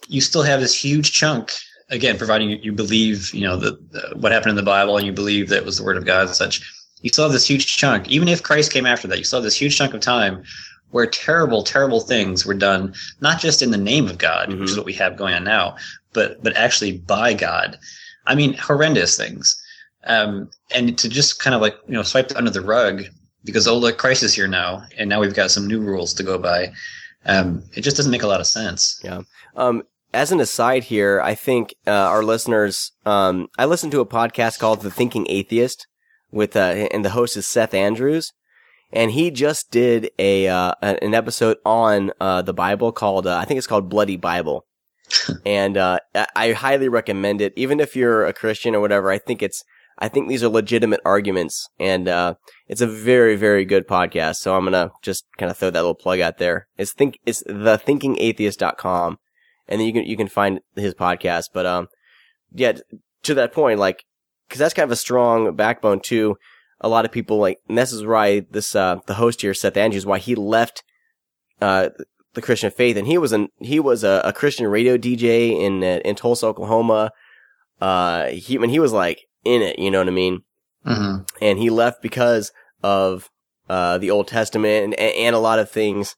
you 0.08 0.20
still 0.20 0.42
have 0.42 0.60
this 0.60 0.74
huge 0.74 1.12
chunk. 1.12 1.52
Again, 1.90 2.16
providing 2.18 2.50
you, 2.50 2.58
you 2.62 2.72
believe, 2.72 3.32
you 3.34 3.42
know, 3.42 3.56
the, 3.56 3.72
the 3.90 4.14
what 4.16 4.32
happened 4.32 4.50
in 4.50 4.56
the 4.56 4.62
Bible, 4.62 4.96
and 4.96 5.06
you 5.06 5.12
believe 5.12 5.48
that 5.50 5.58
it 5.58 5.64
was 5.66 5.76
the 5.76 5.84
Word 5.84 5.96
of 5.98 6.04
God 6.06 6.26
and 6.26 6.34
such. 6.36 6.62
You 7.02 7.10
still 7.10 7.24
have 7.24 7.32
this 7.32 7.46
huge 7.48 7.76
chunk. 7.76 8.08
Even 8.08 8.28
if 8.28 8.42
Christ 8.42 8.72
came 8.72 8.86
after 8.86 9.06
that, 9.08 9.18
you 9.18 9.24
still 9.24 9.38
have 9.38 9.44
this 9.44 9.60
huge 9.60 9.76
chunk 9.76 9.92
of 9.94 10.00
time 10.00 10.42
where 10.90 11.06
terrible, 11.06 11.62
terrible 11.62 12.00
things 12.00 12.44
were 12.44 12.54
done, 12.54 12.94
not 13.20 13.40
just 13.40 13.62
in 13.62 13.70
the 13.70 13.78
name 13.78 14.08
of 14.08 14.18
God, 14.18 14.50
which 14.52 14.60
is 14.70 14.74
Mhm. 14.74 14.76
what 14.78 14.86
we 14.86 14.92
have 14.94 15.16
going 15.16 15.34
on 15.34 15.44
now, 15.44 15.76
but 16.12 16.42
but 16.42 16.56
actually 16.56 16.92
by 16.98 17.32
God. 17.34 17.78
I 18.26 18.34
mean, 18.34 18.54
horrendous 18.54 19.16
things. 19.16 19.56
Um, 20.04 20.50
and 20.74 20.96
to 20.98 21.08
just 21.08 21.38
kind 21.40 21.54
of 21.54 21.60
like 21.60 21.76
you 21.86 21.94
know 21.94 22.02
swipe 22.02 22.32
under 22.36 22.50
the 22.50 22.60
rug 22.60 23.04
because 23.44 23.66
oh 23.66 23.76
look, 23.76 23.98
Christ 23.98 24.22
is 24.22 24.34
here 24.34 24.48
now, 24.48 24.84
and 24.98 25.08
now 25.08 25.20
we've 25.20 25.34
got 25.34 25.50
some 25.50 25.66
new 25.66 25.80
rules 25.80 26.12
to 26.14 26.22
go 26.22 26.38
by. 26.38 26.72
Um, 27.24 27.62
it 27.74 27.82
just 27.82 27.96
doesn't 27.96 28.10
make 28.12 28.22
a 28.24 28.26
lot 28.28 28.40
of 28.40 28.46
sense. 28.46 29.00
Yeah. 29.02 29.22
Um, 29.56 29.82
as 30.12 30.30
an 30.32 30.40
aside 30.40 30.84
here, 30.84 31.20
I 31.22 31.34
think 31.34 31.74
uh, 31.86 31.90
our 31.90 32.22
listeners. 32.22 32.92
Um, 33.06 33.48
I 33.58 33.64
listened 33.64 33.92
to 33.92 34.00
a 34.00 34.06
podcast 34.06 34.58
called 34.58 34.82
The 34.82 34.90
Thinking 34.90 35.26
Atheist 35.30 35.86
with, 36.32 36.56
uh, 36.56 36.88
and 36.90 37.04
the 37.04 37.10
host 37.10 37.36
is 37.36 37.46
Seth 37.46 37.74
Andrews, 37.74 38.32
and 38.92 39.12
he 39.12 39.30
just 39.30 39.70
did 39.70 40.10
a 40.18 40.48
uh, 40.48 40.74
an 40.82 41.14
episode 41.14 41.58
on 41.64 42.10
uh, 42.20 42.42
the 42.42 42.54
Bible 42.54 42.90
called 42.92 43.26
uh, 43.26 43.36
I 43.36 43.44
think 43.44 43.58
it's 43.58 43.66
called 43.66 43.88
Bloody 43.88 44.16
Bible, 44.16 44.66
and 45.46 45.76
uh, 45.76 45.98
I- 46.34 46.52
highly 46.52 46.88
recommend 46.88 47.40
it. 47.40 47.52
Even 47.56 47.78
if 47.78 47.94
you're 47.94 48.26
a 48.26 48.32
Christian 48.32 48.74
or 48.74 48.80
whatever, 48.80 49.10
I 49.10 49.18
think 49.18 49.42
it's 49.42 49.62
I 49.98 50.08
think 50.08 50.28
these 50.28 50.42
are 50.42 50.48
legitimate 50.48 51.00
arguments, 51.04 51.68
and 51.78 52.08
uh, 52.08 52.34
it's 52.66 52.80
a 52.80 52.86
very 52.86 53.36
very 53.36 53.64
good 53.64 53.86
podcast. 53.86 54.36
So 54.36 54.56
I'm 54.56 54.64
gonna 54.64 54.90
just 55.02 55.24
kind 55.38 55.50
of 55.50 55.56
throw 55.56 55.70
that 55.70 55.78
little 55.78 55.94
plug 55.94 56.20
out 56.20 56.38
there. 56.38 56.66
It's 56.76 56.92
think 56.92 57.18
it's 57.24 57.42
thethinkingatheist.com 57.44 59.18
and 59.68 59.80
then 59.80 59.86
you 59.86 59.92
can 59.92 60.04
you 60.04 60.16
can 60.16 60.28
find 60.28 60.60
his 60.76 60.94
podcast. 60.94 61.50
But 61.52 61.66
um, 61.66 61.88
yeah, 62.52 62.72
to 63.22 63.34
that 63.34 63.52
point, 63.52 63.78
like, 63.78 64.04
because 64.52 64.58
that's 64.58 64.74
kind 64.74 64.84
of 64.84 64.92
a 64.92 64.96
strong 64.96 65.56
backbone 65.56 66.00
too. 66.00 66.36
A 66.82 66.88
lot 66.90 67.06
of 67.06 67.10
people 67.10 67.38
like, 67.38 67.58
and 67.70 67.78
this 67.78 67.90
is 67.90 68.04
why 68.04 68.40
this 68.50 68.76
uh 68.76 68.96
the 69.06 69.14
host 69.14 69.40
here, 69.40 69.54
Seth 69.54 69.78
Andrews, 69.78 70.04
why 70.04 70.18
he 70.18 70.34
left 70.34 70.82
uh 71.62 71.88
the 72.34 72.42
Christian 72.42 72.70
faith, 72.70 72.98
and 72.98 73.06
he 73.06 73.16
was 73.16 73.32
an 73.32 73.48
he 73.60 73.80
was 73.80 74.04
a, 74.04 74.20
a 74.26 74.32
Christian 74.34 74.66
radio 74.66 74.98
DJ 74.98 75.58
in 75.58 75.82
uh, 75.82 76.00
in 76.04 76.16
Tulsa, 76.16 76.46
Oklahoma. 76.46 77.12
Uh, 77.80 78.26
he 78.26 78.58
when 78.58 78.68
he 78.68 78.78
was 78.78 78.92
like 78.92 79.22
in 79.42 79.62
it, 79.62 79.78
you 79.78 79.90
know 79.90 80.00
what 80.00 80.08
I 80.08 80.12
mean 80.12 80.42
Mm-hmm. 80.84 81.22
and 81.40 81.58
he 81.60 81.70
left 81.70 82.02
because 82.02 82.50
of 82.82 83.30
uh, 83.70 83.98
the 83.98 84.10
Old 84.10 84.26
Testament 84.26 84.82
and, 84.84 84.94
and 84.98 85.34
a 85.34 85.38
lot 85.38 85.60
of 85.60 85.70
things 85.70 86.16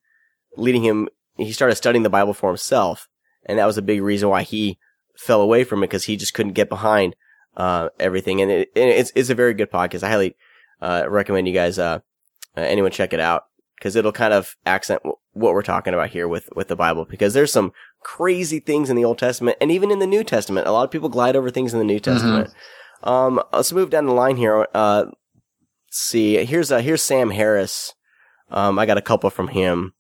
leading 0.57 0.83
him. 0.83 1.09
He 1.37 1.53
started 1.53 1.75
studying 1.75 2.03
the 2.03 2.09
Bible 2.11 2.33
for 2.33 2.49
himself, 2.49 3.07
and 3.44 3.59
that 3.59 3.66
was 3.66 3.77
a 3.77 3.83
big 3.83 4.01
reason 4.01 4.31
why 4.31 4.42
he 4.42 4.79
fell 5.18 5.42
away 5.42 5.64
from 5.64 5.81
it 5.83 5.88
because 5.88 6.07
he 6.07 6.16
just 6.16 6.33
couldn't 6.33 6.55
get 6.55 6.70
behind 6.70 7.14
uh, 7.57 7.88
everything. 8.01 8.40
And, 8.43 8.51
it, 8.51 8.71
and 8.77 8.90
it's 8.90 9.12
it's 9.14 9.31
a 9.31 9.35
very 9.35 9.55
good 9.55 9.71
podcast. 9.71 10.03
I 10.03 10.09
highly 10.11 10.37
uh, 10.81 11.05
recommend 11.09 11.47
you 11.49 11.55
guys 11.55 11.79
uh, 11.79 12.01
uh, 12.57 12.61
anyone 12.61 12.90
check 12.90 13.12
it 13.12 13.21
out 13.21 13.45
because 13.79 13.97
it'll 13.97 14.12
kind 14.12 14.33
of 14.33 14.57
accent 14.67 15.03
w- 15.03 15.17
what 15.33 15.53
we're 15.55 15.62
talking 15.62 15.95
about 15.95 16.11
here 16.11 16.29
with 16.29 16.49
with 16.57 16.69
the 16.69 16.77
Bible 16.77 17.05
because 17.05 17.35
there's 17.35 17.53
some 17.53 17.73
crazy 18.03 18.61
things 18.61 18.90
in 18.90 18.97
the 18.97 19.05
Old 19.05 19.19
Testament 19.19 19.57
and 19.61 19.71
even 19.71 19.90
in 19.90 19.99
the 19.99 20.07
New 20.07 20.25
Testament. 20.25 20.67
A 20.67 20.73
lot 20.73 20.85
of 20.85 20.90
people 20.90 21.09
glide 21.09 21.37
over 21.37 21.51
things 21.51 21.73
in 21.73 21.79
the 21.79 21.85
New 21.85 22.01
Testament. 22.01 22.51
Um, 23.03 23.43
let's 23.53 23.73
move 23.73 23.90
down 23.90 24.07
the 24.07 24.12
line 24.12 24.37
here. 24.37 24.67
Uh, 24.75 25.05
let's 25.07 25.12
see. 25.90 26.45
Here's 26.45 26.73
uh, 26.73 26.79
here's 26.79 27.03
Sam 27.03 27.31
Harris. 27.31 27.95
Um, 28.51 28.79
I 28.79 28.87
got 28.87 28.99
a 28.99 29.03
couple 29.03 29.31
from 29.31 29.49
him. 29.49 29.93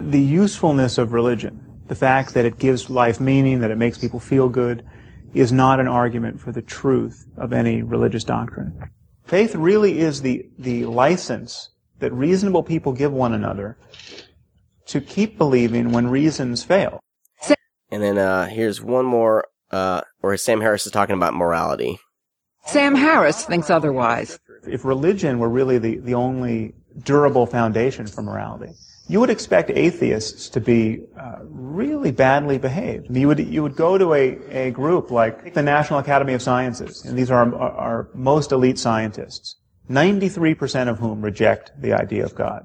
the 0.00 0.20
usefulness 0.20 0.98
of 0.98 1.12
religion, 1.12 1.60
the 1.88 1.94
fact 1.94 2.34
that 2.34 2.44
it 2.46 2.58
gives 2.58 2.88
life 2.90 3.20
meaning, 3.20 3.60
that 3.60 3.70
it 3.70 3.76
makes 3.78 3.98
people 3.98 4.18
feel 4.20 4.48
good, 4.48 4.84
is 5.34 5.52
not 5.52 5.80
an 5.80 5.88
argument 5.88 6.40
for 6.40 6.52
the 6.52 6.62
truth 6.62 7.26
of 7.36 7.52
any 7.52 7.82
religious 7.82 8.24
doctrine. 8.24 8.90
Faith 9.24 9.54
really 9.54 10.00
is 10.00 10.22
the, 10.22 10.48
the 10.58 10.84
license 10.86 11.70
that 12.00 12.12
reasonable 12.12 12.62
people 12.62 12.92
give 12.92 13.12
one 13.12 13.32
another 13.32 13.76
to 14.86 15.00
keep 15.00 15.38
believing 15.38 15.92
when 15.92 16.08
reasons 16.08 16.64
fail. 16.64 17.00
And 17.90 18.02
then 18.02 18.18
uh, 18.18 18.46
here's 18.46 18.80
one 18.82 19.04
more. 19.04 19.46
Uh, 19.70 20.00
where 20.18 20.36
Sam 20.36 20.60
Harris 20.60 20.84
is 20.84 20.90
talking 20.90 21.14
about 21.14 21.32
morality. 21.32 22.00
Sam 22.66 22.96
Harris 22.96 23.44
thinks 23.44 23.70
otherwise. 23.70 24.36
If 24.66 24.84
religion 24.84 25.38
were 25.38 25.48
really 25.48 25.78
the, 25.78 25.98
the 25.98 26.14
only 26.14 26.74
durable 27.04 27.46
foundation 27.46 28.08
for 28.08 28.22
morality, 28.22 28.72
you 29.10 29.18
would 29.18 29.30
expect 29.30 29.70
atheists 29.70 30.48
to 30.50 30.60
be 30.60 31.00
uh, 31.18 31.38
really 31.42 32.12
badly 32.12 32.58
behaved. 32.58 33.06
You 33.10 33.26
would, 33.26 33.40
you 33.40 33.60
would 33.64 33.74
go 33.74 33.98
to 33.98 34.14
a, 34.14 34.38
a 34.66 34.70
group 34.70 35.10
like 35.10 35.52
the 35.52 35.62
National 35.64 35.98
Academy 35.98 36.32
of 36.34 36.40
Sciences, 36.40 37.04
and 37.04 37.18
these 37.18 37.28
are 37.28 37.42
our, 37.54 37.70
our 37.72 38.08
most 38.14 38.52
elite 38.52 38.78
scientists. 38.78 39.56
93% 39.90 40.88
of 40.88 41.00
whom 41.00 41.22
reject 41.22 41.72
the 41.76 41.92
idea 41.92 42.24
of 42.24 42.36
God. 42.36 42.62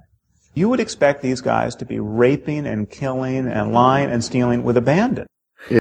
You 0.53 0.69
would 0.69 0.79
expect 0.79 1.23
these 1.23 1.41
guys 1.41 1.75
to 1.77 1.85
be 1.85 1.99
raping 1.99 2.67
and 2.67 2.87
killing 2.87 3.47
and 3.47 3.73
lying 3.73 4.11
and 4.11 4.23
stealing 4.23 4.63
with 4.63 4.77
abandon. 4.77 5.25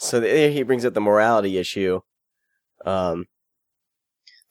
So 0.00 0.20
there 0.20 0.48
he 0.52 0.62
brings 0.62 0.84
up 0.84 0.94
the 0.94 1.00
morality 1.00 1.58
issue. 1.58 1.98
Um, 2.86 3.24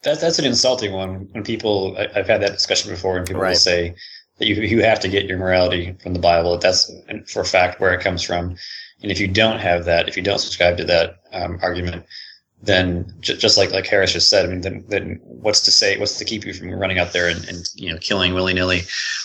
That, 0.03 0.19
that's 0.19 0.39
an 0.39 0.43
insulting 0.45 0.91
one. 0.91 1.29
When 1.31 1.41
people, 1.41 1.95
I, 1.97 2.09
I've 2.19 2.27
had 2.27 2.41
that 2.41 2.51
discussion 2.51 2.91
before, 2.91 3.15
and 3.17 3.25
people 3.25 3.41
Right. 3.41 3.51
will 3.51 3.55
say 3.55 3.95
that 4.39 4.47
you 4.47 4.55
you 4.55 4.83
have 4.83 4.99
to 5.01 5.09
get 5.09 5.25
your 5.25 5.37
morality 5.37 5.95
from 6.01 6.13
the 6.13 6.19
Bible. 6.19 6.51
That 6.57 6.61
That's 6.61 6.91
for 7.31 7.41
a 7.41 7.45
fact 7.45 7.79
where 7.79 7.93
it 7.93 8.01
comes 8.01 8.21
from. 8.23 8.55
And 9.01 9.11
if 9.11 9.19
you 9.19 9.27
don't 9.27 9.59
have 9.59 9.85
that, 9.85 10.07
if 10.07 10.17
you 10.17 10.23
don't 10.23 10.39
subscribe 10.39 10.77
to 10.77 10.83
that 10.85 11.17
um, 11.31 11.59
argument, 11.61 12.05
then 12.61 13.13
j- 13.19 13.37
just 13.37 13.57
like 13.57 13.71
like 13.71 13.85
Harris 13.85 14.13
just 14.13 14.29
said, 14.29 14.45
I 14.45 14.49
mean, 14.49 14.61
then, 14.61 14.83
then 14.87 15.19
what's 15.23 15.61
to 15.61 15.71
say? 15.71 15.99
What's 15.99 16.17
to 16.17 16.25
keep 16.25 16.45
you 16.45 16.53
from 16.53 16.71
running 16.71 16.97
out 16.97 17.13
there 17.13 17.29
and, 17.29 17.47
and 17.47 17.63
you 17.75 17.91
know 17.91 17.99
killing 17.99 18.33
willy 18.33 18.53
nilly, 18.55 18.81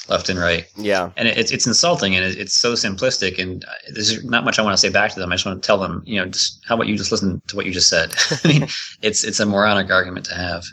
left 0.09 0.29
and 0.29 0.39
right? 0.39 0.67
yeah. 0.77 1.11
and 1.17 1.27
it- 1.29 1.39
it's 1.39 1.51
it's 1.51 1.67
insulting 1.67 2.15
and 2.15 2.25
it- 2.25 2.39
it's 2.39 2.55
so 2.55 2.75
simplistic 2.75 3.39
and 3.39 3.65
uh, 3.65 3.73
there's 3.95 4.23
not 4.25 4.45
much 4.45 4.59
I 4.59 4.63
want 4.63 4.75
to 4.75 4.79
say 4.81 4.91
back 4.91 5.13
to 5.13 5.21
them. 5.21 5.33
I 5.33 5.37
just 5.37 5.47
want 5.47 5.63
to 5.63 5.67
tell 5.67 5.79
them, 5.79 6.03
you 6.05 6.21
know, 6.21 6.27
just 6.27 6.61
how 6.69 6.75
about 6.75 6.87
you 6.89 6.97
just 6.97 7.11
listen 7.11 7.41
to 7.49 7.57
what 7.57 7.65
you 7.65 7.73
just 7.73 7.89
said? 7.89 8.15
I 8.45 8.49
mean, 8.49 8.67
it's 9.01 9.25
it's 9.25 9.41
a 9.41 9.47
moronic 9.47 9.91
argument 9.91 10.27
to 10.27 10.35
have. 10.35 10.65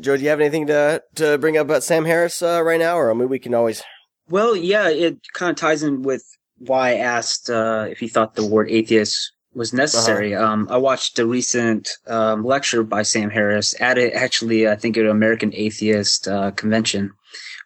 Joe, 0.00 0.16
do 0.16 0.22
you 0.22 0.30
have 0.30 0.40
anything 0.40 0.66
to 0.68 1.02
to 1.16 1.38
bring 1.38 1.56
up 1.56 1.66
about 1.66 1.82
Sam 1.82 2.04
Harris 2.04 2.42
uh, 2.42 2.62
right 2.62 2.80
now, 2.80 2.98
or 2.98 3.10
I 3.10 3.14
mean, 3.14 3.28
we 3.28 3.38
can 3.38 3.54
always. 3.54 3.82
Well, 4.28 4.56
yeah, 4.56 4.88
it 4.88 5.18
kind 5.34 5.50
of 5.50 5.56
ties 5.56 5.82
in 5.82 6.02
with 6.02 6.24
why 6.58 6.90
I 6.90 6.94
asked 6.96 7.50
uh, 7.50 7.86
if 7.90 7.98
he 7.98 8.08
thought 8.08 8.34
the 8.34 8.46
word 8.46 8.70
atheist 8.70 9.32
was 9.54 9.72
necessary. 9.72 10.34
Um, 10.34 10.66
I 10.70 10.78
watched 10.78 11.18
a 11.18 11.26
recent 11.26 11.90
um, 12.06 12.44
lecture 12.44 12.82
by 12.82 13.02
Sam 13.02 13.30
Harris 13.30 13.78
at 13.80 13.98
it, 13.98 14.14
actually, 14.14 14.68
I 14.68 14.76
think 14.76 14.96
an 14.96 15.08
American 15.08 15.52
Atheist 15.54 16.26
uh, 16.26 16.52
convention, 16.52 17.12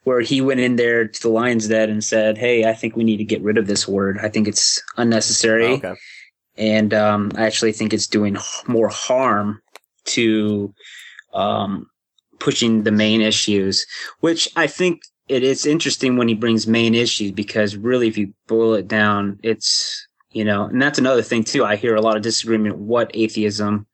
where 0.02 0.20
he 0.20 0.40
went 0.40 0.60
in 0.60 0.76
there 0.76 1.06
to 1.06 1.22
the 1.22 1.28
Lion's 1.28 1.68
Den 1.68 1.90
and 1.90 2.02
said, 2.02 2.38
"Hey, 2.38 2.64
I 2.64 2.74
think 2.74 2.96
we 2.96 3.04
need 3.04 3.18
to 3.18 3.24
get 3.24 3.42
rid 3.42 3.58
of 3.58 3.66
this 3.66 3.86
word. 3.86 4.18
I 4.20 4.28
think 4.28 4.48
it's 4.48 4.82
unnecessary." 4.96 5.74
okay. 5.74 5.94
and 6.56 6.92
um, 6.92 7.30
I 7.36 7.46
actually 7.46 7.72
think 7.72 7.92
it's 7.92 8.08
doing 8.08 8.36
more 8.66 8.88
harm 8.88 9.60
to 10.06 10.74
um, 11.34 11.86
pushing 12.46 12.84
the 12.84 12.92
main 12.92 13.20
issues. 13.20 13.84
Which 14.20 14.48
I 14.54 14.68
think 14.68 15.02
it 15.26 15.42
is 15.42 15.66
interesting 15.66 16.16
when 16.16 16.28
he 16.28 16.34
brings 16.34 16.68
main 16.68 16.94
issues 16.94 17.32
because 17.32 17.74
really, 17.74 18.06
if 18.06 18.16
you 18.16 18.32
boil 18.46 18.74
it 18.74 18.86
down, 18.86 19.40
it's 19.42 20.06
you 20.30 20.44
know, 20.44 20.66
and 20.66 20.80
that's 20.80 21.00
another 21.00 21.22
thing 21.22 21.42
too. 21.42 21.64
I 21.64 21.74
hear 21.74 21.96
a 21.96 22.00
lot 22.00 22.16
of 22.16 22.22
disagreement 22.22 22.78
what 22.78 23.10
atheism 23.14 23.84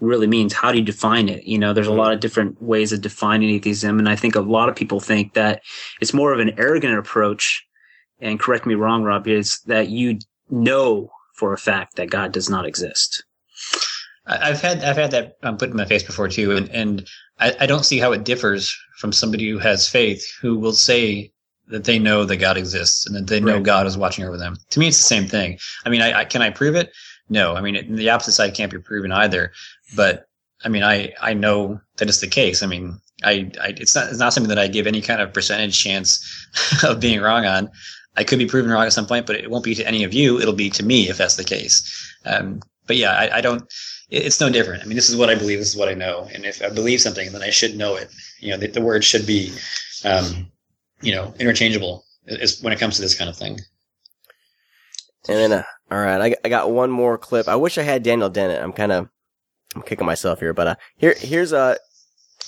really 0.00 0.26
means. 0.26 0.52
How 0.52 0.72
do 0.72 0.78
you 0.78 0.84
define 0.84 1.28
it? 1.28 1.44
You 1.44 1.56
know, 1.56 1.72
there's 1.72 1.86
a 1.86 2.02
lot 2.02 2.12
of 2.12 2.18
different 2.18 2.60
ways 2.60 2.92
of 2.92 3.00
defining 3.00 3.50
atheism, 3.50 4.00
and 4.00 4.08
I 4.08 4.16
think 4.16 4.34
a 4.34 4.40
lot 4.40 4.68
of 4.68 4.74
people 4.74 4.98
think 4.98 5.34
that 5.34 5.62
it's 6.00 6.12
more 6.12 6.32
of 6.32 6.40
an 6.40 6.58
arrogant 6.58 6.98
approach. 6.98 7.64
And 8.20 8.40
correct 8.40 8.66
me 8.66 8.74
wrong, 8.74 9.04
Rob, 9.04 9.28
is 9.28 9.60
that 9.66 9.88
you 9.88 10.18
know 10.50 11.10
for 11.36 11.52
a 11.52 11.58
fact 11.58 11.94
that 11.94 12.10
God 12.10 12.32
does 12.32 12.50
not 12.50 12.66
exist. 12.66 13.22
I've 14.26 14.60
had 14.60 14.82
I've 14.82 14.96
had 14.96 15.12
that 15.12 15.36
um, 15.44 15.58
put 15.58 15.70
in 15.70 15.76
my 15.76 15.84
face 15.84 16.02
before 16.02 16.28
too, 16.28 16.56
and 16.56 16.68
and 16.70 17.08
I, 17.40 17.54
I 17.60 17.66
don't 17.66 17.84
see 17.84 17.98
how 17.98 18.12
it 18.12 18.24
differs 18.24 18.76
from 18.98 19.12
somebody 19.12 19.48
who 19.48 19.58
has 19.58 19.88
faith 19.88 20.24
who 20.40 20.58
will 20.58 20.72
say 20.72 21.32
that 21.68 21.84
they 21.84 21.98
know 21.98 22.24
that 22.24 22.36
God 22.36 22.56
exists 22.56 23.06
and 23.06 23.14
that 23.16 23.26
they 23.26 23.40
know 23.40 23.54
Right. 23.54 23.62
God 23.62 23.86
is 23.86 23.96
watching 23.96 24.24
over 24.24 24.36
them. 24.36 24.56
To 24.70 24.80
me, 24.80 24.88
it's 24.88 24.98
the 24.98 25.04
same 25.04 25.26
thing. 25.26 25.58
I 25.84 25.88
mean, 25.88 26.02
I, 26.02 26.20
I 26.20 26.24
can 26.24 26.42
I 26.42 26.50
prove 26.50 26.74
it? 26.74 26.92
No. 27.28 27.54
I 27.56 27.60
mean, 27.60 27.74
it, 27.74 27.94
the 27.94 28.10
opposite 28.10 28.32
side 28.32 28.54
can't 28.54 28.70
be 28.70 28.78
proven 28.78 29.12
either. 29.12 29.52
But 29.96 30.26
I 30.64 30.68
mean, 30.68 30.82
I 30.82 31.12
I 31.20 31.34
know 31.34 31.80
that 31.96 32.08
it's 32.08 32.20
the 32.20 32.28
case. 32.28 32.62
I 32.62 32.66
mean, 32.66 32.98
I, 33.24 33.50
I 33.60 33.74
it's 33.76 33.94
not 33.94 34.08
it's 34.08 34.18
not 34.18 34.32
something 34.32 34.48
that 34.48 34.58
I 34.58 34.68
give 34.68 34.86
any 34.86 35.00
kind 35.00 35.20
of 35.20 35.32
percentage 35.32 35.78
chance 35.82 36.22
of 36.84 37.00
being 37.00 37.20
wrong 37.20 37.46
on. 37.46 37.70
I 38.16 38.24
could 38.24 38.38
be 38.38 38.46
proven 38.46 38.70
wrong 38.70 38.84
at 38.84 38.92
some 38.92 39.06
point, 39.06 39.26
but 39.26 39.36
it 39.36 39.50
won't 39.50 39.64
be 39.64 39.74
to 39.74 39.86
any 39.86 40.04
of 40.04 40.14
you. 40.14 40.38
It'll 40.38 40.52
be 40.54 40.70
to 40.70 40.84
me 40.84 41.08
if 41.08 41.16
that's 41.16 41.36
the 41.36 41.44
case. 41.44 41.82
Um, 42.24 42.60
but 42.86 42.96
yeah, 42.96 43.12
I, 43.12 43.38
I 43.38 43.40
don't. 43.40 43.64
It- 44.10 44.24
It's 44.26 44.40
no 44.40 44.50
different. 44.50 44.82
I 44.82 44.86
mean, 44.86 44.96
this 44.96 45.08
is 45.10 45.16
what 45.16 45.30
I 45.30 45.34
believe. 45.34 45.58
This 45.58 45.68
is 45.70 45.76
what 45.76 45.88
I 45.88 45.94
know. 45.94 46.28
And 46.32 46.44
if 46.44 46.62
I 46.62 46.68
believe 46.68 47.00
something, 47.00 47.32
then 47.32 47.42
I 47.42 47.50
should 47.50 47.76
know 47.76 47.96
it. 47.96 48.10
You 48.40 48.50
know, 48.52 48.56
the, 48.58 48.68
the 48.68 48.80
word 48.80 49.04
should 49.04 49.26
be, 49.26 49.52
um, 50.04 50.50
you 51.02 51.14
know, 51.14 51.34
interchangeable 51.38 52.04
is 52.26 52.60
when 52.62 52.72
it 52.72 52.78
comes 52.78 52.96
to 52.96 53.02
this 53.02 53.14
kind 53.16 53.28
of 53.30 53.36
thing. 53.36 53.58
And 55.28 55.38
then, 55.38 55.52
uh, 55.52 55.62
all 55.90 55.98
right, 55.98 56.20
I, 56.32 56.36
I 56.44 56.48
got 56.48 56.70
one 56.70 56.90
more 56.90 57.16
clip. 57.18 57.48
I 57.48 57.56
wish 57.56 57.78
I 57.78 57.82
had 57.82 58.02
Daniel 58.02 58.28
Dennett. 58.30 58.62
I'm 58.62 58.72
kind 58.72 58.92
of, 58.92 59.08
I'm 59.74 59.82
kicking 59.82 60.06
myself 60.06 60.40
here, 60.40 60.52
but 60.52 60.66
uh, 60.66 60.74
here, 60.96 61.14
here's 61.18 61.52
a, 61.52 61.78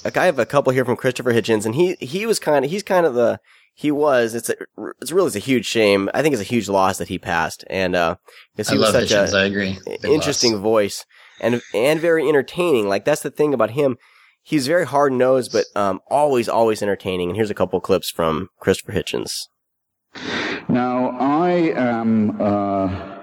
a 0.04 0.10
guy. 0.10 0.22
I 0.24 0.26
have 0.26 0.38
a 0.38 0.46
couple 0.46 0.72
here 0.72 0.84
from 0.84 0.96
Christopher 0.96 1.32
Hitchens, 1.32 1.64
and 1.64 1.74
he, 1.74 1.96
he 2.00 2.26
was 2.26 2.38
kind 2.38 2.64
of, 2.64 2.70
he's 2.70 2.82
kind 2.82 3.06
of 3.06 3.14
the, 3.14 3.40
he 3.74 3.90
was. 3.90 4.34
It's 4.34 4.48
a, 4.48 4.54
it's 5.02 5.12
really 5.12 5.26
it's 5.26 5.36
a 5.36 5.40
huge 5.40 5.66
shame. 5.66 6.08
I 6.14 6.22
think 6.22 6.32
it's 6.32 6.40
a 6.40 6.44
huge 6.46 6.68
loss 6.68 6.96
that 6.98 7.08
he 7.08 7.18
passed, 7.18 7.62
and 7.68 7.94
uh, 7.94 8.16
because 8.54 8.68
I 8.70 8.72
he 8.72 8.78
was 8.78 8.94
love 8.94 9.02
such 9.08 9.10
Hitchens. 9.18 9.34
a 9.34 9.36
I 9.38 9.44
agree. 9.44 9.78
Big 9.84 10.04
interesting 10.06 10.52
loss. 10.54 10.62
voice 10.62 11.04
and 11.40 11.62
and 11.74 12.00
very 12.00 12.28
entertaining. 12.28 12.88
Like 12.88 13.04
that's 13.04 13.22
the 13.22 13.30
thing 13.30 13.54
about 13.54 13.70
him. 13.70 13.96
He's 14.42 14.66
very 14.66 14.86
hard 14.86 15.12
nosed, 15.12 15.52
but 15.52 15.64
um, 15.74 16.00
always 16.08 16.48
always 16.48 16.82
entertaining. 16.82 17.30
And 17.30 17.36
here's 17.36 17.50
a 17.50 17.54
couple 17.54 17.80
clips 17.80 18.10
from 18.10 18.48
Christopher 18.60 18.92
Hitchens. 18.92 19.48
Now, 20.68 21.10
I 21.18 21.50
am 21.76 22.40
uh, 22.40 23.18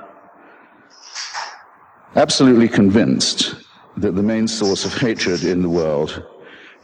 absolutely 2.15 2.67
convinced 2.67 3.55
that 3.97 4.15
the 4.15 4.23
main 4.23 4.47
source 4.47 4.85
of 4.85 4.93
hatred 4.93 5.43
in 5.43 5.61
the 5.61 5.69
world 5.69 6.23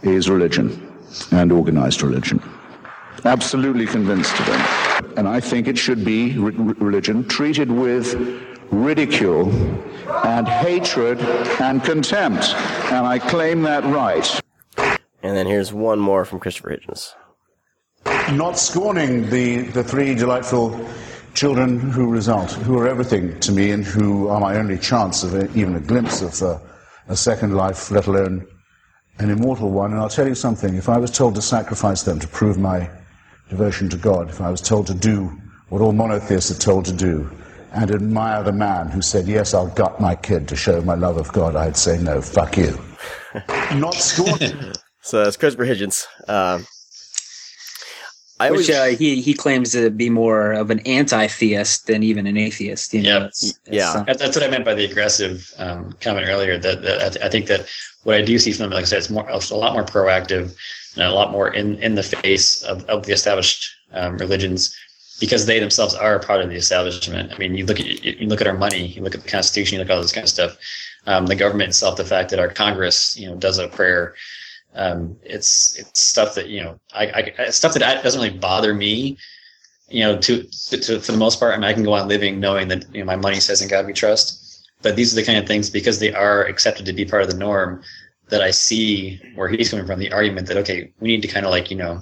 is 0.02 0.30
religion 0.30 0.94
and 1.32 1.52
organized 1.52 2.02
religion. 2.02 2.42
Absolutely 3.26 3.86
convinced 3.86 4.40
of 4.40 4.48
it. 4.50 5.18
And 5.18 5.28
I 5.28 5.40
think 5.40 5.68
it 5.68 5.78
should 5.78 6.06
be 6.06 6.38
re- 6.38 6.54
re- 6.54 6.76
religion 6.80 7.28
treated 7.28 7.72
with 7.72 8.16
ridicule 8.72 9.50
and 10.26 10.48
hatred 10.48 11.20
and 11.60 11.84
contempt. 11.84 12.54
And 12.92 13.06
I 13.06 13.20
claim 13.20 13.62
that 13.64 13.84
right. 13.86 14.42
And 15.22 15.36
then 15.36 15.48
here's 15.48 15.74
one 15.74 16.00
more 16.00 16.26
from 16.26 16.40
Christopher 16.40 16.78
Hitchens. 16.78 17.14
not 18.36 18.58
scorning 18.58 19.30
the, 19.30 19.64
the 19.64 19.84
three 19.84 20.16
delightful 20.16 20.80
children 21.34 21.80
who 21.80 22.10
result, 22.10 22.52
who 22.52 22.78
are 22.78 22.88
everything 22.88 23.40
to 23.42 23.52
me 23.52 23.72
and 23.72 23.86
who 23.86 24.28
are 24.28 24.40
my 24.40 24.58
only 24.58 24.78
chance 24.78 25.24
of 25.24 25.34
a, 25.34 25.52
even 25.54 25.76
a 25.76 25.80
glimpse 25.80 26.22
of 26.22 26.42
uh, 26.42 26.60
a 27.08 27.16
second 27.16 27.56
life, 27.56 27.92
let 27.92 28.08
alone 28.08 28.46
an 29.20 29.30
immortal 29.30 29.70
one. 29.70 29.92
And 29.92 30.00
I'll 30.00 30.10
tell 30.10 30.28
you 30.28 30.36
something, 30.36 30.76
if 30.76 30.90
I 30.90 30.98
was 30.98 31.12
told 31.12 31.36
to 31.36 31.42
sacrifice 31.42 32.04
them 32.04 32.20
to 32.20 32.28
prove 32.28 32.58
my 32.58 32.90
devotion 33.50 33.90
to 33.90 33.98
God, 33.98 34.30
if 34.30 34.42
I 34.42 34.50
was 34.50 34.62
told 34.62 34.88
to 34.88 34.94
do 34.94 35.32
what 35.70 35.82
all 35.82 35.92
monotheists 35.92 36.52
are 36.52 36.60
told 36.60 36.86
to 36.86 36.94
do, 36.94 37.30
and 37.74 37.92
admire 37.92 38.44
the 38.44 38.52
man 38.52 38.88
who 38.90 39.02
said, 39.02 39.28
yes, 39.28 39.54
I'll 39.54 39.68
gut 39.68 40.00
my 40.02 40.16
kid 40.16 40.48
to 40.50 40.56
show 40.56 40.82
my 40.82 40.96
love 40.96 41.18
of 41.18 41.32
God, 41.32 41.56
I'd 41.56 41.78
say, 41.78 41.98
no, 42.02 42.22
fuck 42.22 42.58
you. 42.58 42.78
not 43.76 43.94
scorning. 43.96 44.74
So 45.02 45.24
that's 45.24 45.38
Christopher 45.38 45.66
Hitchens. 45.66 46.06
Um, 46.28 46.68
I 48.42 48.52
Which 48.52 48.70
always, 48.70 48.94
uh, 48.96 48.98
he 48.98 49.22
he 49.22 49.34
claims 49.34 49.72
to 49.72 49.90
be 49.90 50.10
more 50.10 50.52
of 50.52 50.70
an 50.72 50.80
anti-theist 50.82 51.88
than 51.88 52.04
even 52.04 52.28
an 52.28 52.38
atheist. 52.38 52.94
You 52.94 53.02
know, 53.04 53.10
Yeah. 53.10 53.18
It's- 53.26 53.44
it's, 53.44 53.60
Yeah. 53.70 53.92
uh, 54.08 54.14
That's 54.14 54.36
what 54.36 54.44
I 54.44 54.50
meant 54.50 54.66
by 54.66 54.76
the 54.76 54.86
aggressive 54.86 55.52
um, 55.58 55.96
comment 56.02 56.28
earlier. 56.28 56.58
That, 56.60 56.82
that 56.84 57.02
I, 57.02 57.10
th- 57.10 57.26
I 57.26 57.30
think 57.30 57.48
that 57.48 57.66
what 58.04 58.16
I 58.18 58.22
do 58.22 58.38
see 58.40 58.52
from 58.52 58.64
them, 58.64 58.72
like 58.72 58.84
I 58.84 58.86
said, 58.86 59.00
it's 59.00 59.10
more, 59.10 59.28
it's 59.30 59.50
a 59.52 59.56
lot 59.56 59.74
more 59.74 59.84
proactive 59.84 60.56
and 60.96 61.04
a 61.04 61.12
lot 61.12 61.32
more 61.32 61.54
in, 61.54 61.76
in 61.82 61.96
the 61.96 62.04
face 62.04 62.62
of, 62.64 62.84
of 62.86 63.06
the 63.06 63.14
established 63.14 63.70
um, 63.94 64.18
religions 64.18 64.76
because 65.20 65.46
they 65.46 65.60
themselves 65.60 65.94
are 65.96 66.16
a 66.16 66.20
part 66.20 66.42
of 66.42 66.50
the 66.50 66.56
establishment. 66.56 67.34
I 67.34 67.38
mean, 67.38 67.56
you 67.56 67.66
look 67.66 67.80
at 67.80 68.04
you 68.04 68.28
look 68.28 68.42
at 68.42 68.48
our 68.48 68.58
money, 68.58 68.88
you 68.88 69.02
look 69.02 69.16
at 69.16 69.22
the 69.22 69.30
Constitution, 69.30 69.76
you 69.76 69.80
look 69.80 69.90
at 69.90 69.96
all 69.96 70.02
this 70.02 70.12
kind 70.12 70.24
of 70.24 70.30
stuff. 70.30 70.58
Um, 71.08 71.26
the 71.26 71.36
government 71.36 71.70
itself, 71.70 71.98
the 71.98 72.06
fact 72.06 72.30
that 72.30 72.40
our 72.40 72.50
Congress, 72.50 73.18
you 73.18 73.28
know, 73.28 73.36
does 73.36 73.58
a 73.58 73.68
prayer. 73.68 74.16
Um, 74.76 75.18
it's 75.24 75.78
it's 75.80 76.00
stuff 76.00 76.36
that 76.36 76.50
you 76.50 76.62
know, 76.64 76.80
I, 76.94 77.34
I 77.40 77.50
stuff 77.50 77.74
that 77.74 78.04
doesn't 78.04 78.22
really 78.22 78.38
bother 78.38 78.74
me 78.74 79.18
you 79.90 80.02
know, 80.02 80.18
to, 80.20 80.44
to 80.44 81.00
for 81.00 81.12
the 81.12 81.18
most 81.18 81.40
part, 81.40 81.54
I 81.54 81.58
mean, 81.58 81.66
I 81.66 81.74
can 81.74 81.84
go 81.84 81.94
on 81.94 82.08
living 82.08 82.40
knowing 82.40 82.68
that 82.70 82.86
you 82.94 83.00
know 83.00 83.06
my 83.06 83.16
money 83.16 83.40
says 83.40 83.62
in 83.62 83.68
God 83.68 83.86
we 83.86 83.94
trust. 83.94 84.46
But 84.82 84.96
these 84.96 85.12
are 85.12 85.16
the 85.16 85.26
kind 85.26 85.38
of 85.38 85.48
things 85.48 85.70
because 85.70 86.00
they 86.00 86.14
are 86.14 86.46
accepted 86.46 86.86
to 86.86 86.94
be 86.94 87.06
part 87.06 87.24
of 87.24 87.30
the 87.30 87.38
norm 87.38 87.84
that 88.30 88.42
I 88.42 88.52
see 88.52 89.20
where 89.36 89.50
he's 89.50 89.70
coming 89.70 89.86
from. 89.86 90.00
The 90.00 90.12
argument 90.14 90.48
that 90.48 90.58
okay, 90.58 90.92
we 91.00 91.10
need 91.10 91.22
to 91.24 91.28
kind 91.28 91.46
of 91.46 91.52
like 91.52 91.70
you 91.70 91.78
know 91.78 92.02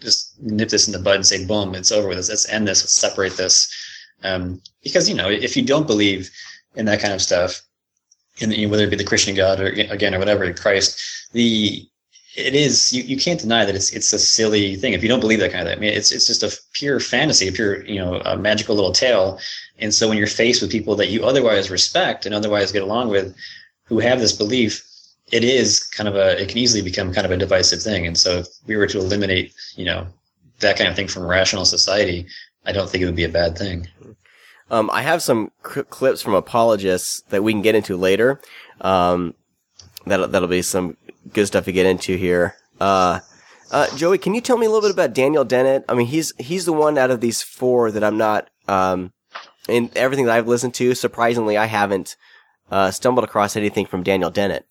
just 0.00 0.40
nip 0.40 0.68
this 0.68 0.86
in 0.86 0.92
the 0.92 0.98
bud 0.98 1.16
and 1.16 1.26
say 1.26 1.44
boom, 1.44 1.74
it's 1.74 1.92
over 1.92 2.08
with. 2.08 2.18
Let's, 2.18 2.28
let's 2.28 2.48
end 2.48 2.68
this. 2.68 2.82
Let's 2.82 2.92
separate 2.92 3.36
this. 3.36 3.72
Um, 4.22 4.60
because 4.82 5.08
you 5.08 5.14
know, 5.14 5.28
if 5.28 5.56
you 5.56 5.62
don't 5.62 5.86
believe 5.86 6.30
in 6.74 6.86
that 6.86 7.00
kind 7.00 7.14
of 7.14 7.22
stuff, 7.22 7.62
in 8.38 8.70
whether 8.70 8.84
it 8.84 8.90
be 8.90 8.96
the 8.96 9.04
Christian 9.04 9.34
God 9.34 9.60
or 9.60 9.66
again 9.66 10.14
or 10.14 10.18
whatever 10.18 10.52
Christ, 10.52 11.00
the 11.32 11.88
it 12.36 12.54
is 12.54 12.92
you, 12.92 13.02
you 13.02 13.16
can't 13.16 13.40
deny 13.40 13.64
that 13.64 13.74
it's 13.74 13.90
it's 13.90 14.12
a 14.12 14.18
silly 14.18 14.76
thing 14.76 14.92
if 14.92 15.02
you 15.02 15.08
don't 15.08 15.20
believe 15.20 15.40
that 15.40 15.52
kind 15.52 15.62
of 15.62 15.68
thing. 15.68 15.78
I 15.78 15.80
mean, 15.80 15.94
it's 15.94 16.12
it's 16.12 16.26
just 16.26 16.42
a 16.42 16.54
pure 16.74 17.00
fantasy, 17.00 17.48
a 17.48 17.52
pure 17.52 17.84
you 17.86 17.98
know 17.98 18.20
a 18.20 18.36
magical 18.36 18.74
little 18.74 18.92
tale. 18.92 19.40
And 19.78 19.92
so 19.92 20.08
when 20.08 20.18
you're 20.18 20.26
faced 20.26 20.62
with 20.62 20.70
people 20.70 20.96
that 20.96 21.08
you 21.08 21.24
otherwise 21.24 21.70
respect 21.70 22.26
and 22.26 22.34
otherwise 22.34 22.72
get 22.72 22.82
along 22.82 23.08
with, 23.08 23.34
who 23.84 23.98
have 23.98 24.20
this 24.20 24.32
belief, 24.32 24.86
it 25.32 25.42
is 25.44 25.82
kind 25.82 26.08
of 26.08 26.14
a 26.14 26.40
it 26.40 26.48
can 26.48 26.58
easily 26.58 26.82
become 26.82 27.12
kind 27.12 27.24
of 27.24 27.30
a 27.30 27.36
divisive 27.36 27.82
thing. 27.82 28.06
And 28.06 28.16
so 28.16 28.38
if 28.38 28.46
we 28.66 28.76
were 28.76 28.86
to 28.86 28.98
eliminate, 28.98 29.54
you 29.74 29.84
know, 29.84 30.06
that 30.60 30.76
kind 30.76 30.88
of 30.88 30.96
thing 30.96 31.08
from 31.08 31.26
rational 31.26 31.64
society, 31.64 32.26
I 32.64 32.72
don't 32.72 32.88
think 32.88 33.02
it 33.02 33.06
would 33.06 33.16
be 33.16 33.24
a 33.24 33.28
bad 33.28 33.58
thing. 33.58 33.88
Um, 34.70 34.90
I 34.92 35.02
have 35.02 35.22
some 35.22 35.52
cl- 35.64 35.84
clips 35.84 36.22
from 36.22 36.34
apologists 36.34 37.22
that 37.28 37.42
we 37.42 37.52
can 37.52 37.62
get 37.62 37.74
into 37.74 37.96
later. 37.96 38.40
Um, 38.80 39.34
that'll, 40.06 40.28
that'll 40.28 40.48
be 40.48 40.62
some 40.62 40.96
good 41.32 41.46
stuff 41.46 41.66
to 41.66 41.72
get 41.72 41.86
into 41.86 42.16
here. 42.16 42.56
Uh, 42.80 43.20
uh, 43.70 43.96
Joey, 43.96 44.18
can 44.18 44.34
you 44.34 44.40
tell 44.40 44.58
me 44.58 44.66
a 44.66 44.70
little 44.70 44.88
bit 44.88 44.94
about 44.94 45.14
Daniel 45.14 45.44
Dennett? 45.44 45.84
I 45.88 45.94
mean, 45.94 46.06
he's, 46.08 46.32
he's 46.38 46.64
the 46.66 46.72
one 46.72 46.98
out 46.98 47.10
of 47.10 47.20
these 47.20 47.42
four 47.42 47.90
that 47.90 48.02
I'm 48.02 48.18
not, 48.18 48.48
um, 48.66 49.12
in 49.68 49.90
everything 49.94 50.26
that 50.26 50.36
I've 50.36 50.48
listened 50.48 50.74
to, 50.74 50.94
surprisingly, 50.94 51.56
I 51.56 51.66
haven't, 51.66 52.16
uh, 52.70 52.90
stumbled 52.90 53.24
across 53.24 53.56
anything 53.56 53.86
from 53.86 54.02
Daniel 54.02 54.30
Dennett. 54.30 54.66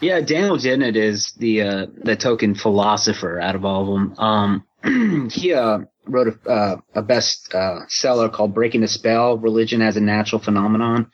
Yeah, 0.00 0.20
Daniel 0.20 0.56
Dennett 0.56 0.96
is 0.96 1.32
the 1.36 1.62
uh, 1.62 1.86
the 1.96 2.16
token 2.16 2.54
philosopher 2.54 3.40
out 3.40 3.54
of 3.54 3.64
all 3.64 3.82
of 3.82 3.88
them. 3.88 4.14
Um, 4.18 5.28
he 5.32 5.52
uh, 5.52 5.80
wrote 6.06 6.28
a, 6.28 6.48
uh, 6.48 6.76
a 6.94 7.02
best 7.02 7.52
uh, 7.54 7.80
seller 7.88 8.28
called 8.28 8.54
"Breaking 8.54 8.82
the 8.82 8.88
Spell: 8.88 9.36
Religion 9.38 9.82
as 9.82 9.96
a 9.96 10.00
Natural 10.00 10.40
Phenomenon," 10.40 11.10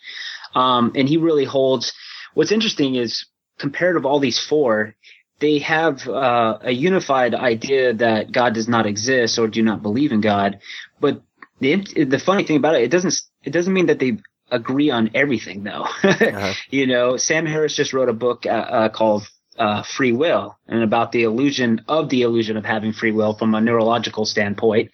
um, 0.55 0.93
and 0.95 1.09
he 1.09 1.17
really 1.17 1.45
holds. 1.45 1.93
What's 2.35 2.53
interesting 2.53 2.97
is 2.97 3.27
compared 3.59 4.01
to 4.01 4.09
all 4.09 4.19
these 4.19 4.39
four, 4.39 4.95
they 5.41 5.59
have 5.61 6.07
uh, 6.09 6.59
a 6.63 6.73
unified 6.73 7.35
idea 7.35 7.95
that 7.95 8.33
God 8.33 8.55
does 8.55 8.69
not 8.69 8.87
exist 8.87 9.39
or 9.39 9.49
do 9.49 9.63
not 9.63 9.83
believe 9.83 10.13
in 10.13 10.21
God. 10.21 10.59
But 11.01 11.23
the 11.61 11.77
the 12.05 12.19
funny 12.19 12.45
thing 12.45 12.57
about 12.57 12.75
it, 12.75 12.83
it 12.83 12.91
doesn't 12.91 13.15
it 13.43 13.51
doesn't 13.51 13.73
mean 13.73 13.87
that 13.87 13.99
they 13.99 14.19
agree 14.51 14.91
on 14.91 15.11
everything 15.15 15.65
though. 15.65 15.87
You 16.71 16.87
know, 16.87 17.17
Sam 17.17 17.47
Harris 17.47 17.75
just 17.75 17.93
wrote 17.93 18.09
a 18.09 18.13
book 18.13 18.47
uh, 18.47 18.49
uh, 18.51 18.89
called 18.89 19.29
uh, 19.59 19.83
Free 19.83 20.13
Will 20.13 20.59
and 20.67 20.83
about 20.83 21.13
the 21.13 21.23
illusion 21.23 21.85
of 21.89 22.09
the 22.09 22.23
illusion 22.23 22.57
of 22.57 22.65
having 22.65 22.93
free 22.93 23.13
will 23.13 23.35
from 23.35 23.55
a 23.55 23.61
neurological 23.61 24.25
standpoint. 24.25 24.91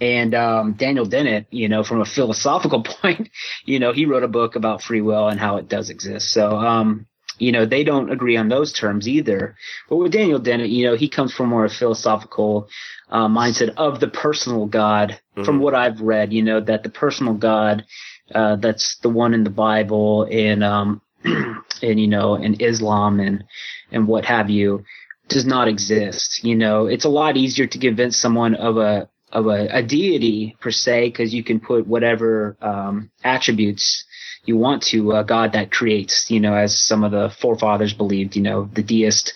And 0.00 0.34
um, 0.34 0.72
Daniel 0.72 1.06
Dennett, 1.06 1.46
you 1.50 1.68
know, 1.68 1.84
from 1.84 2.00
a 2.00 2.04
philosophical 2.04 2.82
point, 3.02 3.30
you 3.64 3.78
know, 3.78 3.92
he 3.92 4.06
wrote 4.06 4.24
a 4.24 4.28
book 4.28 4.56
about 4.56 4.82
free 4.82 5.00
will 5.00 5.28
and 5.28 5.38
how 5.38 5.56
it 5.56 5.68
does 5.68 5.90
exist. 5.90 6.30
So, 6.30 6.56
um, 6.56 7.06
you 7.38 7.52
know, 7.52 7.64
they 7.64 7.84
don't 7.84 8.10
agree 8.10 8.36
on 8.36 8.48
those 8.48 8.72
terms 8.72 9.08
either. 9.08 9.56
But 9.88 9.96
with 9.96 10.12
Daniel 10.12 10.38
Dennett, 10.38 10.68
you 10.68 10.86
know, 10.86 10.96
he 10.96 11.08
comes 11.08 11.32
from 11.32 11.48
more 11.48 11.64
of 11.64 11.72
a 11.72 11.74
philosophical 11.74 12.68
uh, 13.08 13.28
mindset 13.28 13.74
of 13.76 13.98
the 13.98 14.08
personal 14.08 14.66
God. 14.66 15.18
From 15.44 15.58
what 15.60 15.74
I've 15.74 16.02
read, 16.02 16.34
you 16.34 16.42
know, 16.42 16.60
that 16.60 16.82
the 16.82 16.90
personal 16.90 17.32
God 17.32 17.86
uh, 18.34 18.56
that's 18.56 18.98
the 18.98 19.08
one 19.08 19.34
in 19.34 19.44
the 19.44 19.50
Bible 19.50 20.26
and 20.30 20.64
um 20.64 21.00
and 21.24 22.00
you 22.00 22.08
know 22.08 22.34
in 22.34 22.60
Islam 22.60 23.20
and 23.20 23.44
and 23.90 24.06
what 24.06 24.24
have 24.24 24.50
you 24.50 24.84
does 25.30 25.46
not 25.46 25.68
exist. 25.68 26.44
You 26.44 26.56
know, 26.56 26.86
it's 26.86 27.06
a 27.06 27.08
lot 27.08 27.36
easier 27.36 27.66
to 27.66 27.78
convince 27.78 28.18
someone 28.18 28.54
of 28.54 28.76
a 28.76 29.08
of 29.32 29.46
a, 29.46 29.68
a 29.70 29.82
deity 29.82 30.56
per 30.60 30.72
se 30.72 31.08
because 31.08 31.32
you 31.32 31.44
can 31.44 31.60
put 31.60 31.86
whatever 31.86 32.56
um, 32.60 33.10
attributes 33.22 34.04
you 34.44 34.56
want 34.56 34.82
to 34.82 35.12
a 35.12 35.24
God 35.24 35.52
that 35.52 35.70
creates. 35.70 36.30
You 36.30 36.40
know, 36.40 36.54
as 36.54 36.78
some 36.78 37.04
of 37.04 37.12
the 37.12 37.30
forefathers 37.30 37.94
believed. 37.94 38.36
You 38.36 38.42
know, 38.42 38.68
the 38.72 38.82
deist 38.82 39.32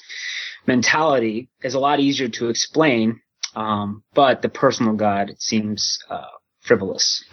mentality 0.67 1.49
is 1.63 1.75
a 1.75 1.81
lot 1.81 2.01
easier 2.01 2.29
to 2.29 2.49
explain. 2.49 3.21
Um, 3.55 4.03
but 4.15 4.43
the 4.43 4.49
personal 4.49 4.95
God 4.95 5.37
seems 5.39 6.01
uh, 6.11 6.27
frivolous. 6.61 7.25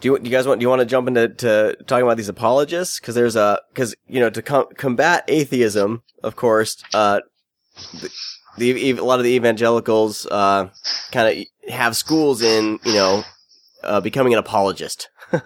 Do 0.00 0.08
you, 0.08 0.18
do 0.18 0.24
you 0.28 0.36
guys 0.36 0.46
want, 0.46 0.60
do 0.60 0.64
you 0.64 0.68
want 0.68 0.80
to 0.80 0.86
jump 0.86 1.08
into, 1.08 1.28
to 1.28 1.76
talking 1.86 2.04
about 2.04 2.18
these 2.18 2.28
apologists? 2.28 3.00
Cause 3.00 3.14
there's 3.14 3.36
a, 3.36 3.60
cause, 3.74 3.94
you 4.06 4.20
know, 4.20 4.28
to 4.28 4.42
com- 4.42 4.68
combat 4.76 5.24
atheism, 5.28 6.02
of 6.22 6.36
course, 6.36 6.82
uh, 6.92 7.20
the, 8.58 8.72
the, 8.72 8.90
a 8.92 9.04
lot 9.04 9.18
of 9.18 9.24
the 9.24 9.32
evangelicals, 9.32 10.26
uh, 10.30 10.68
kind 11.12 11.38
of 11.38 11.72
have 11.72 11.96
schools 11.96 12.42
in, 12.42 12.78
you 12.84 12.92
know, 12.92 13.22
uh, 13.82 14.00
becoming 14.00 14.32
an 14.34 14.38
apologist. 14.38 15.08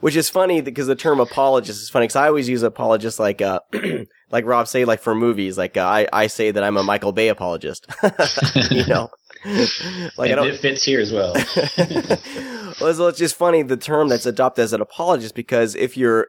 Which 0.00 0.16
is 0.16 0.28
funny 0.28 0.60
because 0.60 0.86
the 0.86 0.96
term 0.96 1.18
apologist 1.18 1.80
is 1.80 1.88
funny 1.88 2.04
because 2.04 2.16
I 2.16 2.26
always 2.28 2.48
use 2.48 2.62
apologist 2.62 3.18
like, 3.18 3.40
uh, 3.40 3.60
like 4.30 4.44
Rob 4.44 4.68
say, 4.68 4.84
like 4.84 5.00
for 5.00 5.14
movies, 5.14 5.56
like, 5.56 5.78
uh, 5.78 5.86
I, 5.86 6.06
I 6.12 6.26
say 6.26 6.50
that 6.50 6.62
I'm 6.62 6.76
a 6.76 6.82
Michael 6.82 7.12
Bay 7.12 7.28
apologist. 7.28 7.86
you 8.70 8.86
know? 8.86 9.08
like 10.16 10.30
I 10.30 10.32
and 10.32 10.36
don't, 10.36 10.46
it 10.48 10.60
fits 10.60 10.82
here 10.84 11.00
as 11.00 11.12
well. 11.12 11.32
well, 12.80 12.90
it's, 12.90 12.98
it's 12.98 13.18
just 13.18 13.36
funny 13.36 13.62
the 13.62 13.76
term 13.76 14.08
that's 14.08 14.26
adopted 14.26 14.62
as 14.64 14.72
an 14.72 14.80
apologist 14.80 15.34
because 15.34 15.74
if 15.74 15.96
you're 15.96 16.28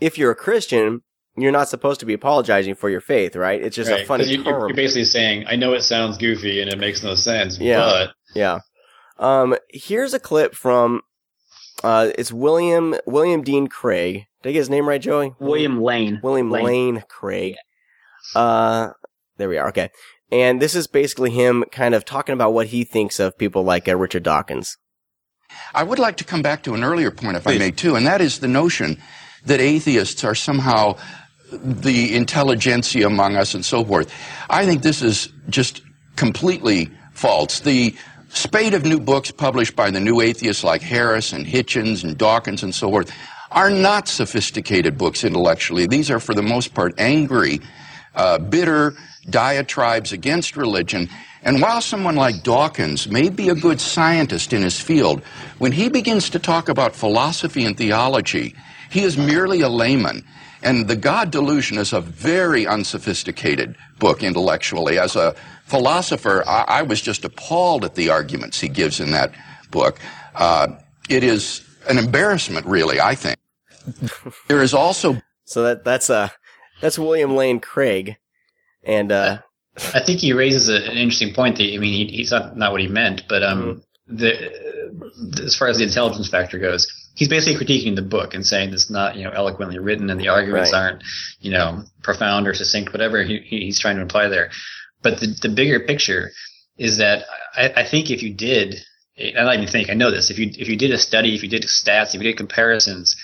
if 0.00 0.18
you're 0.18 0.30
a 0.30 0.36
Christian, 0.36 1.02
you're 1.36 1.52
not 1.52 1.68
supposed 1.68 2.00
to 2.00 2.06
be 2.06 2.12
apologizing 2.14 2.74
for 2.74 2.90
your 2.90 3.00
faith, 3.00 3.34
right? 3.36 3.62
It's 3.62 3.76
just 3.76 3.90
a 3.90 3.94
Right, 3.94 4.06
funny 4.06 4.24
'cause 4.24 4.30
you, 4.32 4.42
you're, 4.42 4.52
term. 4.52 4.68
you're 4.68 4.76
basically 4.76 5.04
saying, 5.04 5.44
I 5.48 5.56
know 5.56 5.72
it 5.72 5.82
sounds 5.82 6.18
goofy 6.18 6.60
and 6.60 6.70
it 6.70 6.78
makes 6.78 7.02
no 7.02 7.14
sense, 7.14 7.58
Yeah. 7.58 7.78
but 7.78 8.10
yeah. 8.34 8.58
Um, 9.18 9.56
here's 9.70 10.12
a 10.12 10.18
clip 10.20 10.54
from 10.54 11.00
uh, 11.82 12.10
it's 12.18 12.32
William 12.32 12.94
William 13.06 13.42
Dean 13.42 13.66
Craig. 13.66 14.24
Did 14.42 14.50
I 14.50 14.52
get 14.52 14.58
his 14.60 14.70
name 14.70 14.86
right, 14.88 15.00
Joey? 15.00 15.34
William 15.38 15.80
Lane. 15.82 16.20
William 16.22 16.50
Lane, 16.50 17.02
Craig. 17.08 17.56
Uh, 18.34 18.90
there 19.38 19.48
we 19.48 19.56
are. 19.58 19.68
Okay. 19.68 19.90
And 20.30 20.60
this 20.60 20.74
is 20.74 20.86
basically 20.86 21.30
him 21.30 21.64
kind 21.70 21.94
of 21.94 22.04
talking 22.04 22.32
about 22.32 22.52
what 22.52 22.68
he 22.68 22.84
thinks 22.84 23.20
of 23.20 23.38
people 23.38 23.62
like 23.62 23.88
uh, 23.88 23.96
Richard 23.96 24.24
Dawkins. 24.24 24.76
I 25.74 25.84
would 25.84 25.98
like 25.98 26.16
to 26.16 26.24
come 26.24 26.42
back 26.42 26.64
to 26.64 26.74
an 26.74 26.82
earlier 26.82 27.10
point, 27.10 27.36
if 27.36 27.46
I 27.46 27.56
may, 27.58 27.70
too, 27.70 27.94
and 27.94 28.06
that 28.06 28.20
is 28.20 28.40
the 28.40 28.48
notion 28.48 29.00
that 29.44 29.60
atheists 29.60 30.24
are 30.24 30.34
somehow 30.34 30.96
the 31.52 32.14
intelligentsia 32.14 33.06
among 33.06 33.36
us 33.36 33.54
and 33.54 33.64
so 33.64 33.84
forth. 33.84 34.12
I 34.50 34.66
think 34.66 34.82
this 34.82 35.02
is 35.02 35.28
just 35.48 35.82
completely 36.16 36.90
false. 37.12 37.60
The 37.60 37.94
spate 38.30 38.74
of 38.74 38.84
new 38.84 38.98
books 38.98 39.30
published 39.30 39.76
by 39.76 39.90
the 39.90 40.00
new 40.00 40.20
atheists 40.20 40.64
like 40.64 40.82
Harris 40.82 41.32
and 41.32 41.46
Hitchens 41.46 42.02
and 42.02 42.18
Dawkins 42.18 42.62
and 42.64 42.74
so 42.74 42.90
forth 42.90 43.12
are 43.52 43.70
not 43.70 44.08
sophisticated 44.08 44.98
books 44.98 45.22
intellectually. 45.22 45.86
These 45.86 46.10
are, 46.10 46.18
for 46.18 46.34
the 46.34 46.42
most 46.42 46.74
part, 46.74 46.94
angry, 46.98 47.60
uh, 48.16 48.38
bitter 48.38 48.94
diatribes 49.30 50.12
against 50.12 50.56
religion. 50.56 51.08
And 51.42 51.62
while 51.62 51.80
someone 51.80 52.16
like 52.16 52.42
Dawkins 52.42 53.08
may 53.08 53.28
be 53.28 53.48
a 53.48 53.54
good 53.54 53.80
scientist 53.80 54.52
in 54.52 54.62
his 54.62 54.80
field, 54.80 55.22
when 55.58 55.72
he 55.72 55.88
begins 55.88 56.30
to 56.30 56.38
talk 56.38 56.68
about 56.68 56.96
philosophy 56.96 57.64
and 57.64 57.76
theology, 57.76 58.54
he 58.90 59.02
is 59.02 59.16
merely 59.16 59.60
a 59.60 59.68
layman. 59.68 60.24
And 60.62 60.88
The 60.88 60.96
God 60.96 61.30
Delusion 61.30 61.78
is 61.78 61.92
a 61.92 62.00
very 62.00 62.66
unsophisticated 62.66 63.76
book 63.98 64.22
intellectually. 64.22 64.98
As 64.98 65.14
a 65.16 65.34
philosopher, 65.64 66.42
I, 66.46 66.64
I 66.68 66.82
was 66.82 67.00
just 67.00 67.24
appalled 67.24 67.84
at 67.84 67.94
the 67.94 68.10
arguments 68.10 68.60
he 68.60 68.68
gives 68.68 68.98
in 69.00 69.10
that 69.12 69.32
book. 69.70 70.00
Uh, 70.34 70.68
it 71.08 71.22
is 71.22 71.62
an 71.88 71.98
embarrassment, 71.98 72.66
really, 72.66 73.00
I 73.00 73.14
think. 73.14 73.36
There 74.48 74.62
is 74.62 74.74
also 74.74 75.20
So 75.44 75.62
that 75.62 75.84
that's 75.84 76.10
uh 76.10 76.28
that's 76.80 76.98
William 76.98 77.36
Lane 77.36 77.60
Craig, 77.60 78.16
and 78.86 79.12
uh 79.12 79.38
I 79.94 80.00
think 80.00 80.20
he 80.20 80.32
raises 80.32 80.70
a, 80.70 80.76
an 80.90 80.96
interesting 80.96 81.34
point. 81.34 81.58
That 81.58 81.64
I 81.74 81.76
mean, 81.78 81.92
he, 82.08 82.16
he's 82.16 82.30
not 82.30 82.56
not 82.56 82.72
what 82.72 82.80
he 82.80 82.88
meant, 82.88 83.24
but 83.28 83.42
um, 83.42 83.82
Mm-hmm. 84.08 84.16
the 84.16 85.44
as 85.44 85.54
far 85.56 85.68
as 85.68 85.78
the 85.78 85.84
intelligence 85.84 86.28
factor 86.28 86.58
goes, 86.58 86.86
he's 87.14 87.28
basically 87.28 87.58
critiquing 87.64 87.94
the 87.96 88.02
book 88.02 88.32
and 88.34 88.46
saying 88.46 88.72
it's 88.72 88.88
not 88.88 89.16
you 89.16 89.24
know 89.24 89.30
eloquently 89.30 89.78
written 89.78 90.08
and 90.10 90.18
the 90.20 90.28
arguments 90.28 90.72
Right. 90.72 90.78
aren't 90.80 91.02
you 91.40 91.50
know 91.50 91.82
profound 92.02 92.46
or 92.48 92.54
succinct, 92.54 92.92
whatever 92.92 93.22
he, 93.22 93.38
he- 93.40 93.64
he's 93.66 93.78
trying 93.78 93.96
to 93.96 94.02
imply 94.02 94.28
there. 94.28 94.50
But 95.02 95.20
the 95.20 95.26
the 95.42 95.48
bigger 95.50 95.80
picture 95.80 96.30
is 96.78 96.96
that 96.98 97.24
I, 97.54 97.72
I 97.82 97.84
think 97.84 98.10
if 98.10 98.22
you 98.22 98.32
did, 98.32 98.76
I 99.18 99.32
don't 99.32 99.54
even 99.54 99.68
think 99.68 99.90
I 99.90 99.94
know 99.94 100.10
this. 100.10 100.30
If 100.30 100.38
you 100.38 100.50
if 100.56 100.68
you 100.68 100.76
did 100.76 100.92
a 100.92 100.98
study, 100.98 101.34
if 101.34 101.42
you 101.42 101.48
did 101.50 101.64
stats, 101.64 102.14
if 102.14 102.22
you 102.22 102.28
did 102.30 102.36
comparisons, 102.38 103.14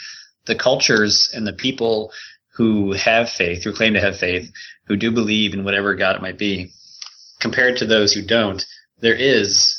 the 0.47 0.55
cultures 0.55 1.31
and 1.35 1.47
the 1.47 1.53
people 1.53 2.13
who 2.55 2.93
have 2.93 3.31
faith, 3.31 3.65
who 3.65 3.73
claim 3.73 3.95
to 3.95 4.01
have 4.01 4.19
faith, 4.19 4.51
who 4.87 4.97
do 4.97 5.11
believe 5.11 5.55
in 5.55 5.65
whatever 5.65 5.95
God 5.95 6.17
it 6.17 6.23
might 6.23 6.39
be, 6.39 6.71
compared 7.41 7.79
to 7.79 7.87
those 7.87 8.13
who 8.13 8.23
don't, 8.23 8.65
there 9.01 9.15
is 9.15 9.79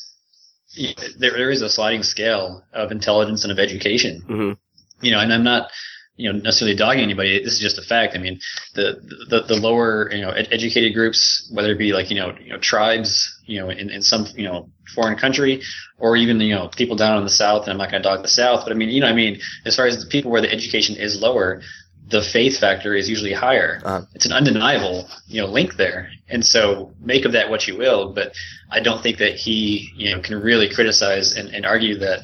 there, 1.18 1.32
there 1.32 1.52
is 1.52 1.62
a 1.62 1.70
sliding 1.70 2.04
scale 2.04 2.64
of 2.74 2.92
intelligence 2.92 3.44
and 3.44 3.52
of 3.52 3.60
education. 3.60 4.24
mhm. 4.28 4.58
You 5.02 5.12
know, 5.12 5.20
and 5.20 5.34
I'm 5.34 5.44
not 5.44 5.70
you 6.16 6.32
know 6.32 6.40
necessarily 6.40 6.76
dogging 6.76 7.04
anybody. 7.04 7.44
This 7.44 7.54
is 7.54 7.60
just 7.60 7.78
a 7.78 7.82
fact. 7.82 8.16
I 8.16 8.20
mean, 8.20 8.40
the 8.76 9.02
the, 9.30 9.42
the 9.42 9.56
lower 9.56 10.10
you 10.14 10.22
know 10.22 10.30
ed- 10.30 10.48
educated 10.52 10.94
groups, 10.94 11.50
whether 11.54 11.72
it 11.72 11.78
be 11.78 11.92
like 11.94 12.10
you 12.10 12.16
know 12.16 12.36
you 12.42 12.50
know 12.50 12.60
tribes, 12.60 13.42
you 13.46 13.60
know 13.60 13.70
in, 13.70 13.90
in 13.90 14.02
some 14.02 14.28
you 14.36 14.46
know 14.46 14.70
foreign 14.96 15.18
country, 15.18 15.62
or 15.98 16.16
even 16.16 16.40
you 16.40 16.56
know 16.56 16.70
people 16.70 16.96
down 16.96 17.18
in 17.18 17.24
the 17.24 17.30
south. 17.30 17.64
And 17.64 17.72
I'm 17.72 17.78
not 17.78 17.92
going 17.92 18.02
to 18.02 18.08
dog 18.10 18.22
the 18.22 18.30
south, 18.30 18.64
but 18.64 18.72
I 18.72 18.76
mean 18.76 18.90
you 18.90 19.02
know 19.02 19.08
I 19.08 19.14
mean 19.14 19.40
as 19.66 19.76
far 19.76 19.86
as 19.88 20.00
the 20.04 20.10
people 20.10 20.32
where 20.32 20.42
the 20.42 20.52
education 20.52 20.96
is 20.96 21.20
lower, 21.22 21.62
the 22.08 22.22
faith 22.22 22.60
factor 22.60 22.94
is 22.94 23.10
usually 23.10 23.34
higher. 23.34 23.82
Uh-huh. 23.84 24.06
It's 24.14 24.26
an 24.26 24.34
undeniable, 24.34 25.08
you 25.28 25.42
know, 25.42 25.48
link 25.48 25.76
there. 25.76 26.12
And 26.28 26.46
so 26.46 26.92
make 27.00 27.26
of 27.26 27.32
that 27.32 27.50
what 27.50 27.68
you 27.68 27.78
will, 27.78 28.14
but 28.14 28.34
I 28.70 28.80
don't 28.80 29.02
think 29.02 29.18
that 29.20 29.36
he, 29.36 29.92
you 29.96 30.12
know, 30.12 30.22
can 30.22 30.42
really 30.42 30.70
criticize 30.70 31.36
and, 31.36 31.50
and 31.50 31.66
argue 31.66 31.98
that 32.00 32.20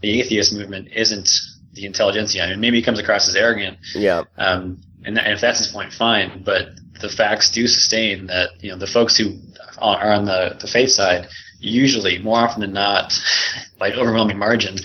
the 0.00 0.20
atheist 0.20 0.52
movement 0.52 0.88
isn't 0.92 1.28
the 1.72 1.86
intelligentsia. 1.86 2.44
I 2.44 2.50
mean, 2.50 2.60
maybe 2.60 2.78
he 2.78 2.82
comes 2.82 2.98
across 2.98 3.28
as 3.28 3.36
arrogant, 3.36 3.78
yeah, 3.94 4.24
um, 4.36 4.80
and, 5.04 5.16
that, 5.16 5.24
and 5.24 5.34
if 5.34 5.40
that's 5.40 5.58
his 5.58 5.68
point, 5.68 5.92
fine. 5.92 6.42
But 6.44 6.70
the 7.00 7.08
facts 7.08 7.50
do 7.50 7.66
sustain 7.66 8.26
that 8.26 8.50
you 8.60 8.70
know 8.70 8.78
the 8.78 8.86
folks 8.86 9.16
who 9.16 9.38
are 9.78 10.12
on 10.12 10.24
the 10.24 10.56
the 10.60 10.66
faith 10.66 10.90
side 10.90 11.28
usually, 11.60 12.18
more 12.18 12.38
often 12.38 12.60
than 12.60 12.72
not, 12.72 13.12
by 13.78 13.92
overwhelming 13.92 14.38
margin, 14.38 14.76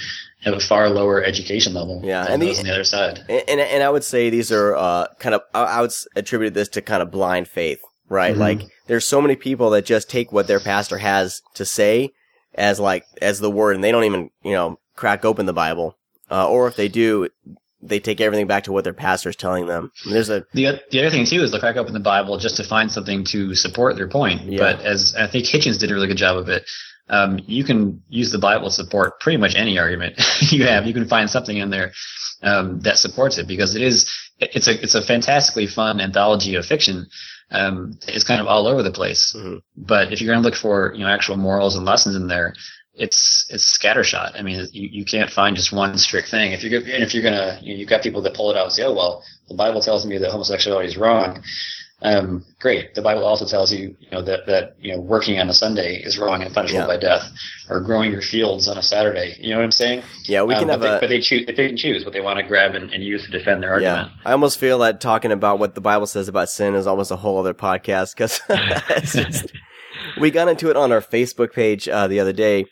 have 0.43 0.53
a 0.53 0.59
far 0.59 0.89
lower 0.89 1.23
education 1.23 1.73
level. 1.73 2.01
Yeah, 2.03 2.23
than 2.23 2.33
and 2.33 2.41
those 2.41 2.55
the- 2.57 2.61
on 2.61 2.67
the 2.67 2.73
other 2.73 2.83
side. 2.83 3.23
And, 3.29 3.59
and 3.59 3.83
I 3.83 3.89
would 3.89 4.03
say 4.03 4.29
these 4.29 4.51
are 4.51 4.75
uh 4.75 5.07
kind 5.19 5.35
of 5.35 5.41
I, 5.53 5.63
I 5.63 5.81
would 5.81 5.91
attribute 6.15 6.53
this 6.53 6.69
to 6.69 6.81
kind 6.81 7.01
of 7.01 7.11
blind 7.11 7.47
faith, 7.47 7.79
right? 8.09 8.35
Mhm. 8.35 8.39
Like 8.39 8.61
there's 8.87 9.05
so 9.07 9.21
many 9.21 9.35
people 9.35 9.69
that 9.71 9.85
just 9.85 10.09
take 10.09 10.31
what 10.31 10.47
their 10.47 10.59
pastor 10.59 10.97
has 10.97 11.41
to 11.55 11.65
say 11.65 12.11
as 12.55 12.79
like 12.79 13.05
as 13.21 13.39
the 13.39 13.49
word, 13.51 13.75
and 13.75 13.83
they 13.83 13.91
don't 13.91 14.03
even 14.03 14.29
you 14.43 14.53
know 14.53 14.79
crack 14.95 15.25
open 15.25 15.45
the 15.45 15.53
Bible, 15.53 15.97
uh, 16.29 16.47
or 16.47 16.67
if 16.67 16.75
they 16.75 16.87
do, 16.87 17.27
they 17.81 17.99
take 17.99 18.21
everything 18.21 18.45
back 18.47 18.63
to 18.65 18.71
what 18.71 18.83
their 18.83 18.93
pastor 18.93 19.29
is 19.29 19.35
telling 19.35 19.65
them. 19.65 19.91
And 20.05 20.13
there's 20.13 20.29
a 20.29 20.45
The, 20.53 20.79
the 20.91 20.99
other 20.99 21.09
thing 21.09 21.25
too 21.25 21.41
is 21.41 21.51
they'll 21.51 21.59
crack 21.59 21.77
open 21.77 21.93
the 21.93 21.99
Bible 21.99 22.37
just 22.37 22.57
to 22.57 22.63
find 22.63 22.91
something 22.91 23.23
to 23.25 23.55
support 23.55 23.95
their 23.95 24.07
point. 24.07 24.41
Yeah. 24.43 24.59
But 24.59 24.81
as 24.81 25.15
I 25.17 25.25
think 25.27 25.45
Hitchens 25.45 25.79
did 25.79 25.89
a 25.89 25.93
really 25.95 26.07
good 26.07 26.17
job 26.17 26.37
of 26.37 26.47
it, 26.49 26.63
um, 27.13 27.39
you 27.45 27.63
can 27.63 28.01
use 28.09 28.31
the 28.31 28.39
Bible 28.39 28.67
to 28.69 28.73
support 28.73 29.19
pretty 29.19 29.37
much 29.37 29.53
any 29.55 29.77
argument 29.77 30.13
you 30.51 30.65
have. 30.65 30.85
You 30.87 30.93
can 30.93 31.07
find 31.07 31.29
something 31.29 31.57
in 31.57 31.69
there 31.69 31.91
um, 32.41 32.79
that 32.81 32.97
supports 32.97 33.37
it 33.37 33.47
because 33.47 33.75
it 33.75 33.81
is 33.81 34.11
it's 34.39 34.67
a 34.67 34.81
it's 34.83 34.95
a 34.95 35.01
fantastically 35.01 35.67
fun 35.67 36.01
anthology 36.01 36.55
of 36.55 36.65
fiction. 36.65 37.07
Um, 37.51 37.99
it's 38.07 38.23
kind 38.23 38.41
of 38.41 38.47
all 38.47 38.65
over 38.67 38.81
the 38.81 38.91
place. 38.91 39.35
Mhm. 39.37 39.61
But 39.77 40.11
if 40.11 40.21
you're 40.21 40.33
going 40.33 40.43
to 40.43 40.49
look 40.49 40.57
for 40.57 40.93
you 40.95 41.01
know 41.03 41.11
actual 41.17 41.37
morals 41.37 41.75
and 41.75 41.85
lessons 41.85 42.15
in 42.15 42.27
there, 42.27 42.53
it's 42.95 43.45
it's 43.49 43.77
scattershot. 43.77 44.31
I 44.39 44.41
mean, 44.41 44.67
you, 44.71 44.89
you 44.99 45.05
can't 45.05 45.29
find 45.29 45.55
just 45.55 45.71
one 45.71 45.97
strict 45.97 46.29
thing. 46.29 46.51
If 46.51 46.63
you're 46.63 46.79
and 46.79 47.03
if 47.03 47.13
you're 47.13 47.23
gonna, 47.23 47.59
you 47.61 47.73
know, 47.73 47.79
you've 47.79 47.89
got 47.89 48.01
people 48.01 48.21
that 48.23 48.33
pull 48.33 48.49
it 48.51 48.57
out 48.57 48.65
and 48.65 48.73
say, 48.73 48.83
oh 48.83 48.93
well, 48.93 49.23
the 49.49 49.55
Bible 49.55 49.81
tells 49.81 50.05
me 50.05 50.17
that 50.17 50.31
homosexuality 50.31 50.87
is 50.87 50.97
wrong. 50.97 51.43
Um, 52.03 52.43
great. 52.59 52.95
The 52.95 53.01
Bible 53.01 53.23
also 53.23 53.45
tells 53.45 53.71
you, 53.71 53.95
you 53.97 54.11
know, 54.11 54.21
that 54.23 54.45
that 54.47 54.75
you 54.79 54.91
know 54.93 54.99
working 54.99 55.39
on 55.39 55.49
a 55.49 55.53
Sunday 55.53 56.01
is 56.03 56.17
wrong 56.19 56.43
and 56.43 56.53
punishable 56.53 56.81
Yeah. 56.81 56.87
by 56.87 56.97
death, 56.97 57.31
or 57.69 57.79
growing 57.79 58.11
your 58.11 58.21
fields 58.21 58.67
on 58.67 58.77
a 58.77 58.83
Saturday. 58.83 59.37
You 59.39 59.51
know 59.51 59.57
what 59.57 59.63
I'm 59.63 59.71
saying? 59.71 60.03
yeah, 60.25 60.43
we 60.43 60.53
Um, 60.53 60.59
can 60.59 60.67
but 60.67 60.71
have 60.73 60.81
they, 60.81 60.97
a 60.97 60.99
but 60.99 61.07
they 61.09 61.21
choose. 61.21 61.45
They 61.47 61.53
can 61.53 61.77
choose 61.77 62.03
what 62.03 62.13
they 62.13 62.19
want 62.19 62.39
to 62.39 62.43
grab 62.43 62.75
and, 62.75 62.91
and 62.91 63.01
use 63.03 63.23
to 63.25 63.31
defend 63.31 63.63
their 63.63 63.71
argument. 63.71 64.09
Yeah, 64.13 64.21
I 64.29 64.33
almost 64.33 64.59
feel 64.59 64.79
that 64.79 64.99
talking 64.99 65.31
about 65.31 65.59
what 65.59 65.75
the 65.75 65.81
Bible 65.81 66.05
says 66.05 66.27
about 66.27 66.49
sin 66.49 66.75
is 66.75 66.87
almost 66.87 67.09
a 67.09 67.15
whole 67.15 67.39
other 67.39 67.53
podcast 67.53 68.15
because 68.15 68.41
we 70.19 70.29
got 70.29 70.47
into 70.49 70.69
it 70.69 70.75
on 70.75 70.91
our 70.91 71.01
Facebook 71.01 71.53
page 71.53 71.87
uh, 71.87 72.07
the 72.07 72.19
other 72.19 72.33
day, 72.33 72.65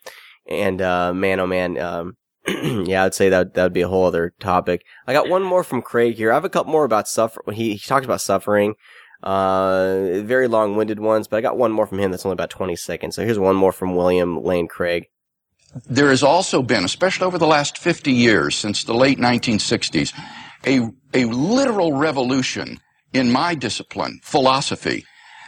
and 0.48 0.82
uh, 0.82 1.14
man, 1.14 1.40
oh 1.40 1.48
man, 1.48 1.78
um, 1.78 2.18
yeah, 2.48 3.04
I'd 3.06 3.14
say 3.14 3.30
that 3.30 3.54
that 3.54 3.64
would 3.64 3.74
be 3.74 3.82
a 3.82 3.88
whole 3.88 4.06
other 4.06 4.34
topic. 4.40 4.82
I 5.08 5.14
got 5.14 5.30
one 5.30 5.44
more 5.44 5.64
from 5.64 5.82
Craig 5.82 6.16
here. 6.16 6.32
I 6.32 6.36
have 6.36 6.46
a 6.46 6.50
couple 6.50 6.72
more 6.72 6.84
about 6.86 7.08
suffer. 7.08 7.42
He 7.54 7.74
he 7.74 7.80
talked 7.80 8.06
about 8.06 8.22
suffering, 8.22 8.74
uh, 9.24 10.22
very 10.22 10.48
long-winded 10.48 11.00
ones, 11.00 11.28
but 11.28 11.38
I 11.38 11.42
got 11.42 11.58
one 11.58 11.72
more 11.72 11.86
from 11.88 12.00
him 12.00 12.12
that's 12.12 12.26
only 12.26 12.34
about 12.34 12.50
twenty 12.50 12.76
seconds. 12.76 13.16
So 13.16 13.24
here's 13.24 13.40
one 13.40 13.56
more 13.56 13.72
from 13.72 13.96
William 13.96 14.44
Lane 14.44 14.68
Craig. 14.68 15.08
There 15.90 16.10
has 16.10 16.24
also 16.24 16.62
been, 16.62 16.84
especially 16.84 17.26
over 17.26 17.38
the 17.38 17.48
last 17.48 17.78
50 17.78 18.12
years, 18.12 18.56
since 18.56 18.84
the 18.84 18.94
late 18.94 19.18
1960s, 19.18 20.14
a, 20.66 20.90
a 21.14 21.26
literal 21.26 21.94
revolution 21.94 22.80
in 23.14 23.32
my 23.32 23.56
discipline, 23.56 24.20
philosophy, 24.22 25.06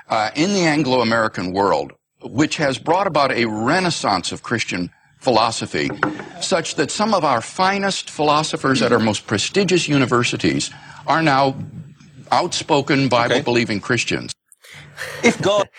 uh, 0.07 0.31
in 0.35 0.53
the 0.53 0.61
Anglo-American 0.61 1.51
world, 1.53 1.93
which 2.21 2.57
has 2.57 2.77
brought 2.77 3.07
about 3.07 3.31
a 3.31 3.45
renaissance 3.45 4.31
of 4.31 4.43
Christian 4.43 4.89
philosophy, 5.19 5.89
such 6.41 6.75
that 6.75 6.91
some 6.91 7.13
of 7.13 7.23
our 7.23 7.41
finest 7.41 8.09
philosophers 8.09 8.81
at 8.81 8.91
our 8.91 8.99
most 8.99 9.27
prestigious 9.27 9.87
universities 9.87 10.69
are 11.07 11.21
now 11.21 11.55
outspoken 12.33 13.09
Bible-believing 13.09 13.79
Christians. 13.79 14.33
If 15.23 15.41
God 15.41 15.69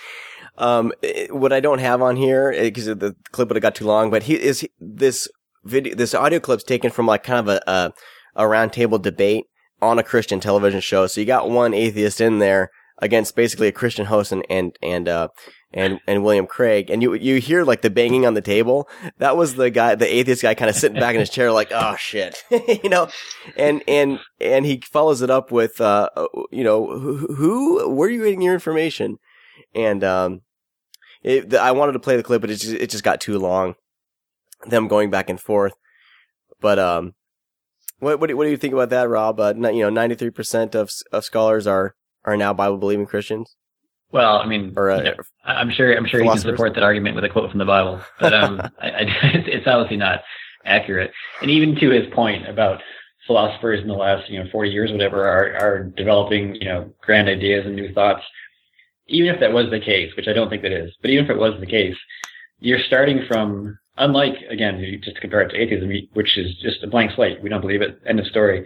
Um, 0.57 0.93
eh, 1.03 1.27
what 1.31 1.53
I 1.53 1.61
don't 1.61 1.81
have 1.81 2.01
on 2.01 2.17
here 2.17 2.53
because 2.53 2.87
the 2.87 3.17
clip 3.33 3.49
would 3.49 3.57
have 3.57 3.63
got 3.63 3.75
too 3.75 3.87
long, 3.87 4.11
but 4.11 4.25
he 4.25 4.35
is 4.35 4.67
this 4.79 5.29
video, 5.65 5.95
this 5.95 6.15
audio 6.15 6.39
clip's 6.39 6.63
taken 6.63 6.91
from 6.91 7.07
like 7.07 7.25
kind 7.25 7.41
of 7.41 7.49
a 7.49 7.71
a, 7.71 7.93
a 8.37 8.45
roundtable 8.45 9.03
debate 9.03 9.47
on 9.83 9.99
a 9.99 10.05
Christian 10.05 10.41
television 10.41 10.81
show. 10.81 11.07
So 11.07 11.21
you 11.21 11.27
got 11.27 11.51
one 11.51 11.75
atheist 11.75 12.21
in 12.21 12.39
there 12.39 12.71
against 12.99 13.35
basically 13.35 13.69
a 13.69 13.73
Christian 13.73 14.07
host 14.07 14.31
and 14.31 14.47
and 14.49 14.77
and 14.81 15.09
uh 15.09 15.29
and 15.75 16.01
and 16.07 16.25
William 16.25 16.47
Craig, 16.47 16.89
and 16.89 17.03
you 17.03 17.15
you 17.15 17.41
hear 17.41 17.65
like 17.65 17.83
the 17.83 17.91
banging 17.91 18.25
on 18.25 18.35
the 18.35 18.41
table. 18.41 18.89
That 19.19 19.37
was 19.37 19.57
the 19.57 19.71
guy, 19.71 19.97
the 19.97 20.13
atheist 20.13 20.41
guy, 20.43 20.55
kind 20.55 20.71
of 20.71 20.77
sitting 20.77 21.01
back 21.01 21.15
in 21.15 21.21
his 21.21 21.29
chair, 21.29 21.53
like, 21.53 21.73
oh 21.73 21.97
shit, 21.97 22.45
you 22.51 22.89
know, 22.89 23.09
and 23.57 23.83
and 23.89 24.21
and 24.41 24.65
he 24.65 24.81
follows 24.81 25.21
it 25.21 25.31
up 25.31 25.51
with, 25.51 25.81
uh, 25.81 26.09
you 26.51 26.63
know, 26.63 26.87
who, 26.87 27.35
who 27.35 27.91
where 27.91 28.09
are 28.09 28.13
you 28.13 28.23
getting 28.25 28.41
your 28.41 28.55
information? 28.55 29.19
And 29.75 30.05
um, 30.05 30.43
it, 31.23 31.53
I 31.55 31.73
wanted 31.73 31.93
to 31.93 31.99
play 31.99 32.17
the 32.17 32.23
clip, 32.23 32.41
but 32.41 32.51
it 32.51 32.57
just, 32.57 32.75
it 32.75 32.91
just 32.91 33.05
got 33.05 33.21
too 33.21 33.39
long. 33.39 33.75
Them 34.67 34.89
going 34.89 35.11
back 35.11 35.29
and 35.29 35.41
forth. 35.41 35.75
But 36.61 36.79
um, 36.79 37.15
what 37.99 38.21
what 38.21 38.29
do, 38.29 38.37
what 38.37 38.45
do 38.45 38.51
you 38.51 38.57
think 38.57 38.75
about 38.75 38.91
that, 38.91 39.09
Rob? 39.09 39.41
Uh, 39.41 39.55
you 39.57 39.83
know, 39.83 39.91
ninety 39.91 40.15
three 40.15 40.31
percent 40.31 40.77
of 40.77 40.91
of 41.11 41.25
scholars 41.25 41.67
are 41.67 41.97
are 42.25 42.37
now 42.37 42.55
Bible 42.55 42.79
believing 42.79 43.07
Christians. 43.07 43.57
Well, 44.15 44.39
I 44.39 44.47
mean, 44.47 44.73
Or, 44.77 44.93
uh, 44.93 44.99
you 44.99 45.05
know, 45.07 45.17
I'm 45.45 45.73
sure 45.73 45.93
I'm 45.93 46.07
sure 46.07 46.23
you 46.23 46.31
can 46.31 46.39
support 46.39 46.75
that 46.75 46.85
argument 46.85 47.17
with 47.17 47.25
a 47.25 47.29
quote 47.29 47.51
from 47.51 47.59
the 47.59 47.65
Bible, 47.65 48.01
but 48.21 48.33
um, 48.33 48.61
I, 48.81 48.89
I, 48.89 49.07
it's 49.35 49.67
obviously 49.67 49.97
not 49.97 50.23
accurate. 50.65 51.11
And 51.43 51.51
even 51.51 51.75
to 51.81 51.91
his 51.91 52.07
point 52.15 52.49
about 52.49 52.81
philosophers 53.27 53.81
in 53.81 53.89
the 53.89 53.95
last 53.95 54.31
you 54.31 54.39
know 54.39 54.49
40 54.53 54.71
years, 54.71 54.91
or 54.93 54.95
whatever, 54.95 55.27
are 55.27 55.57
are 55.57 55.83
developing 55.97 56.55
you 56.55 56.67
know 56.67 56.95
grand 57.03 57.29
ideas 57.29 57.67
and 57.67 57.75
new 57.75 57.93
thoughts. 57.93 58.23
Even 59.09 59.35
if 59.35 59.41
that 59.41 59.53
was 59.53 59.69
the 59.71 59.81
case, 59.81 60.15
which 60.17 60.29
I 60.29 60.33
don't 60.33 60.49
think 60.49 60.63
that 60.63 60.71
is, 60.71 60.95
but 61.03 61.11
even 61.11 61.25
if 61.25 61.31
it 61.33 61.37
was 61.37 61.59
the 61.59 61.67
case, 61.67 61.97
you're 62.61 62.79
starting 62.87 63.27
from 63.27 63.77
unlike 63.99 64.37
again, 64.49 64.79
you 64.79 64.97
just 64.97 65.17
to 65.17 65.21
compare 65.21 65.41
it 65.41 65.49
to 65.49 65.57
atheism, 65.57 65.91
which 66.13 66.39
is 66.39 66.55
just 66.63 66.85
a 66.85 66.87
blank 66.87 67.11
slate. 67.17 67.43
We 67.43 67.49
don't 67.49 67.61
believe 67.61 67.83
it. 67.83 68.01
End 68.07 68.21
of 68.21 68.29
story. 68.29 68.65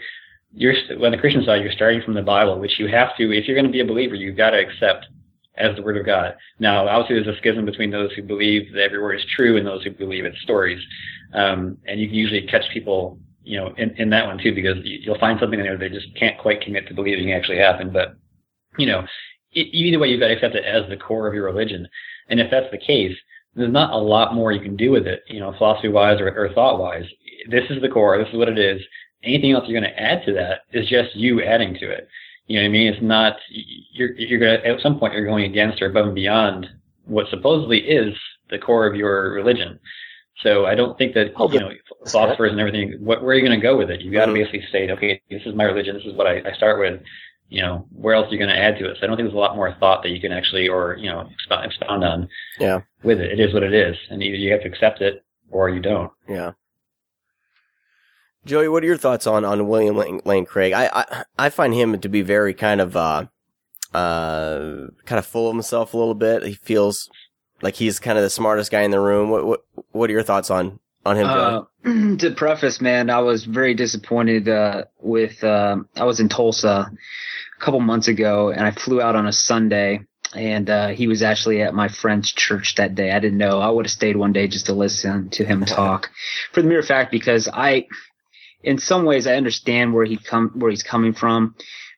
You're 0.52 0.74
on 1.02 1.12
the 1.12 1.18
Christian 1.18 1.42
side, 1.44 1.62
you're 1.62 1.72
starting 1.72 2.02
from 2.02 2.14
the 2.14 2.22
Bible, 2.22 2.58
which 2.58 2.78
you 2.78 2.88
have 2.88 3.16
to, 3.16 3.32
if 3.32 3.46
you're 3.46 3.56
going 3.56 3.66
to 3.66 3.72
be 3.72 3.80
a 3.80 3.84
believer, 3.84 4.14
you've 4.14 4.36
got 4.36 4.50
to 4.50 4.58
accept 4.58 5.06
as 5.58 5.76
the 5.76 5.82
word 5.82 5.96
of 5.96 6.06
God. 6.06 6.34
Now, 6.58 6.88
obviously, 6.88 7.22
there's 7.22 7.36
a 7.36 7.38
schism 7.38 7.64
between 7.64 7.90
those 7.90 8.12
who 8.12 8.22
believe 8.22 8.72
that 8.72 8.82
every 8.82 9.00
word 9.00 9.14
is 9.14 9.26
true 9.34 9.56
and 9.56 9.66
those 9.66 9.82
who 9.84 9.90
believe 9.90 10.24
it's 10.24 10.40
stories. 10.40 10.80
Um, 11.34 11.78
and 11.86 12.00
you 12.00 12.06
can 12.06 12.16
usually 12.16 12.42
catch 12.46 12.64
people, 12.72 13.18
you 13.42 13.58
know, 13.58 13.74
in, 13.76 13.90
in 13.96 14.10
that 14.10 14.26
one 14.26 14.38
too, 14.38 14.54
because 14.54 14.78
you- 14.84 15.00
you'll 15.02 15.18
find 15.18 15.38
something 15.38 15.58
in 15.58 15.66
there 15.66 15.76
they 15.76 15.88
just 15.88 16.14
can't 16.16 16.38
quite 16.38 16.60
commit 16.60 16.86
to 16.88 16.94
believing 16.94 17.32
actually 17.32 17.58
happened. 17.58 17.92
But, 17.92 18.14
you 18.78 18.86
know, 18.86 19.04
either 19.52 19.98
way, 19.98 20.08
you've 20.08 20.20
got 20.20 20.28
to 20.28 20.34
accept 20.34 20.54
it 20.54 20.64
as 20.64 20.88
the 20.88 20.96
core 20.96 21.26
of 21.26 21.34
your 21.34 21.44
religion. 21.44 21.88
And 22.28 22.40
if 22.40 22.50
that's 22.50 22.70
the 22.70 22.78
case, 22.78 23.16
there's 23.54 23.72
not 23.72 23.92
a 23.92 23.98
lot 23.98 24.34
more 24.34 24.52
you 24.52 24.60
can 24.60 24.76
do 24.76 24.90
with 24.90 25.06
it, 25.06 25.22
you 25.26 25.40
know, 25.40 25.52
philosophy 25.56 25.88
wise 25.88 26.20
or, 26.20 26.28
or 26.28 26.52
thought 26.52 26.78
wise. 26.78 27.06
This 27.48 27.64
is 27.70 27.80
the 27.80 27.88
core. 27.88 28.18
This 28.18 28.28
is 28.28 28.36
what 28.38 28.48
it 28.48 28.58
is. 28.58 28.80
Anything 29.24 29.52
else 29.52 29.64
you're 29.66 29.80
going 29.80 29.92
to 29.92 30.00
add 30.00 30.24
to 30.26 30.32
that 30.34 30.60
is 30.72 30.88
just 30.88 31.16
you 31.16 31.42
adding 31.42 31.74
to 31.74 31.90
it. 31.90 32.08
You 32.48 32.56
know 32.56 32.62
what 32.62 32.68
I 32.68 32.72
mean? 32.72 32.92
It's 32.92 33.02
not, 33.02 33.36
you're, 33.50 34.12
you're 34.14 34.40
going 34.40 34.60
to, 34.60 34.66
at 34.66 34.80
some 34.80 34.98
point, 34.98 35.12
you're 35.14 35.26
going 35.26 35.44
against 35.44 35.80
or 35.82 35.86
above 35.86 36.06
and 36.06 36.14
beyond 36.14 36.66
what 37.04 37.28
supposedly 37.28 37.78
is 37.80 38.14
the 38.50 38.58
core 38.58 38.86
of 38.86 38.96
your 38.96 39.32
religion. 39.32 39.78
So 40.42 40.66
I 40.66 40.74
don't 40.74 40.96
think 40.96 41.14
that, 41.14 41.32
you 41.52 41.60
know, 41.60 41.70
philosophers 42.06 42.52
and 42.52 42.60
everything, 42.60 42.94
what, 43.00 43.22
where 43.22 43.32
are 43.32 43.34
you 43.38 43.46
going 43.46 43.58
to 43.58 43.62
go 43.62 43.76
with 43.76 43.90
it? 43.90 44.00
You 44.00 44.10
got 44.12 44.26
to 44.26 44.32
Mhm. 44.32 44.36
basically 44.36 44.62
state, 44.68 44.90
okay, 44.90 45.20
this 45.30 45.42
is 45.44 45.54
my 45.54 45.64
religion. 45.64 45.94
This 45.96 46.06
is 46.06 46.14
what 46.14 46.26
I, 46.26 46.42
I 46.48 46.52
start 46.54 46.78
with. 46.78 47.00
You 47.50 47.62
know, 47.62 47.86
where 47.92 48.14
else 48.14 48.28
are 48.28 48.32
you 48.32 48.38
going 48.38 48.50
to 48.54 48.58
add 48.58 48.78
to 48.78 48.90
it? 48.90 48.98
So 48.98 49.04
I 49.04 49.06
don't 49.06 49.16
think 49.16 49.26
there's 49.26 49.34
a 49.34 49.38
lot 49.38 49.56
more 49.56 49.74
thought 49.80 50.02
that 50.02 50.10
you 50.10 50.20
can 50.20 50.32
actually, 50.32 50.68
or, 50.68 50.96
you 50.98 51.10
know, 51.10 51.28
expound, 51.32 51.64
expound 51.64 52.04
on 52.04 52.28
Yeah, 52.60 52.80
with 53.02 53.20
it. 53.20 53.32
It 53.32 53.40
is 53.40 53.54
what 53.54 53.62
it 53.62 53.72
is. 53.72 53.96
And 54.10 54.22
either 54.22 54.36
you 54.36 54.52
have 54.52 54.60
to 54.62 54.68
accept 54.68 55.00
it 55.00 55.24
or 55.50 55.70
you 55.70 55.80
don't. 55.80 56.12
yeah. 56.28 56.52
Joey, 58.48 58.68
what 58.68 58.82
are 58.82 58.86
your 58.86 58.96
thoughts 58.96 59.26
on 59.26 59.44
on 59.44 59.68
William 59.68 59.94
Lane, 59.94 60.22
Lane 60.24 60.46
Craig? 60.46 60.72
I, 60.72 60.88
I 60.92 61.24
I 61.38 61.50
find 61.50 61.74
him 61.74 62.00
to 62.00 62.08
be 62.08 62.22
very 62.22 62.54
kind 62.54 62.80
of 62.80 62.96
uh 62.96 63.26
uh 63.92 64.86
kind 65.04 65.18
of 65.18 65.26
full 65.26 65.50
of 65.50 65.54
himself 65.54 65.92
a 65.92 65.98
little 65.98 66.14
bit. 66.14 66.42
He 66.44 66.54
feels 66.54 67.10
like 67.60 67.74
he's 67.74 68.00
kind 68.00 68.16
of 68.16 68.24
the 68.24 68.30
smartest 68.30 68.70
guy 68.70 68.82
in 68.82 68.90
the 68.90 69.00
room. 69.00 69.28
What 69.28 69.46
what 69.46 69.64
what 69.92 70.08
are 70.08 70.14
your 70.14 70.22
thoughts 70.22 70.50
on 70.50 70.80
on 71.04 71.16
him? 71.16 71.26
Uh, 71.26 71.62
to 72.16 72.34
preface, 72.34 72.80
man, 72.80 73.10
I 73.10 73.20
was 73.20 73.44
very 73.44 73.74
disappointed 73.74 74.48
uh, 74.48 74.84
with. 74.98 75.44
um 75.44 75.86
I 75.96 76.04
was 76.04 76.18
in 76.18 76.30
Tulsa 76.30 76.90
a 76.90 77.64
couple 77.64 77.80
months 77.80 78.08
ago, 78.08 78.48
and 78.48 78.62
I 78.62 78.70
flew 78.70 79.02
out 79.02 79.14
on 79.14 79.26
a 79.26 79.32
Sunday, 79.32 80.06
and 80.34 80.70
uh, 80.70 80.88
he 80.88 81.06
was 81.06 81.22
actually 81.22 81.60
at 81.60 81.74
my 81.74 81.88
friend's 81.88 82.32
church 82.32 82.76
that 82.76 82.94
day. 82.94 83.10
I 83.10 83.18
didn't 83.18 83.38
know. 83.38 83.60
I 83.60 83.68
would 83.68 83.86
have 83.86 83.92
stayed 83.92 84.16
one 84.16 84.32
day 84.32 84.48
just 84.48 84.66
to 84.66 84.72
listen 84.72 85.28
to 85.30 85.44
him 85.44 85.64
talk, 85.66 86.10
for 86.52 86.62
the 86.62 86.68
mere 86.68 86.82
fact 86.82 87.10
because 87.10 87.48
I, 87.52 87.88
in 88.62 88.78
some 88.78 89.04
ways, 89.04 89.26
I 89.26 89.34
understand 89.34 89.94
where 89.94 90.04
he 90.04 90.16
come 90.16 90.50
where 90.54 90.70
he's 90.70 90.82
coming 90.82 91.14
from, 91.14 91.54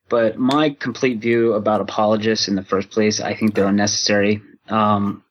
but 0.08 0.38
my 0.38 0.70
complete 0.70 1.20
view 1.20 1.54
about 1.54 1.80
apologists 1.80 2.48
in 2.48 2.56
the 2.56 2.64
first 2.64 2.90
place, 2.90 3.20
I 3.20 3.34
think 3.34 3.54
they're 3.54 3.66
unnecessary. 3.66 4.42
Um, 4.68 5.24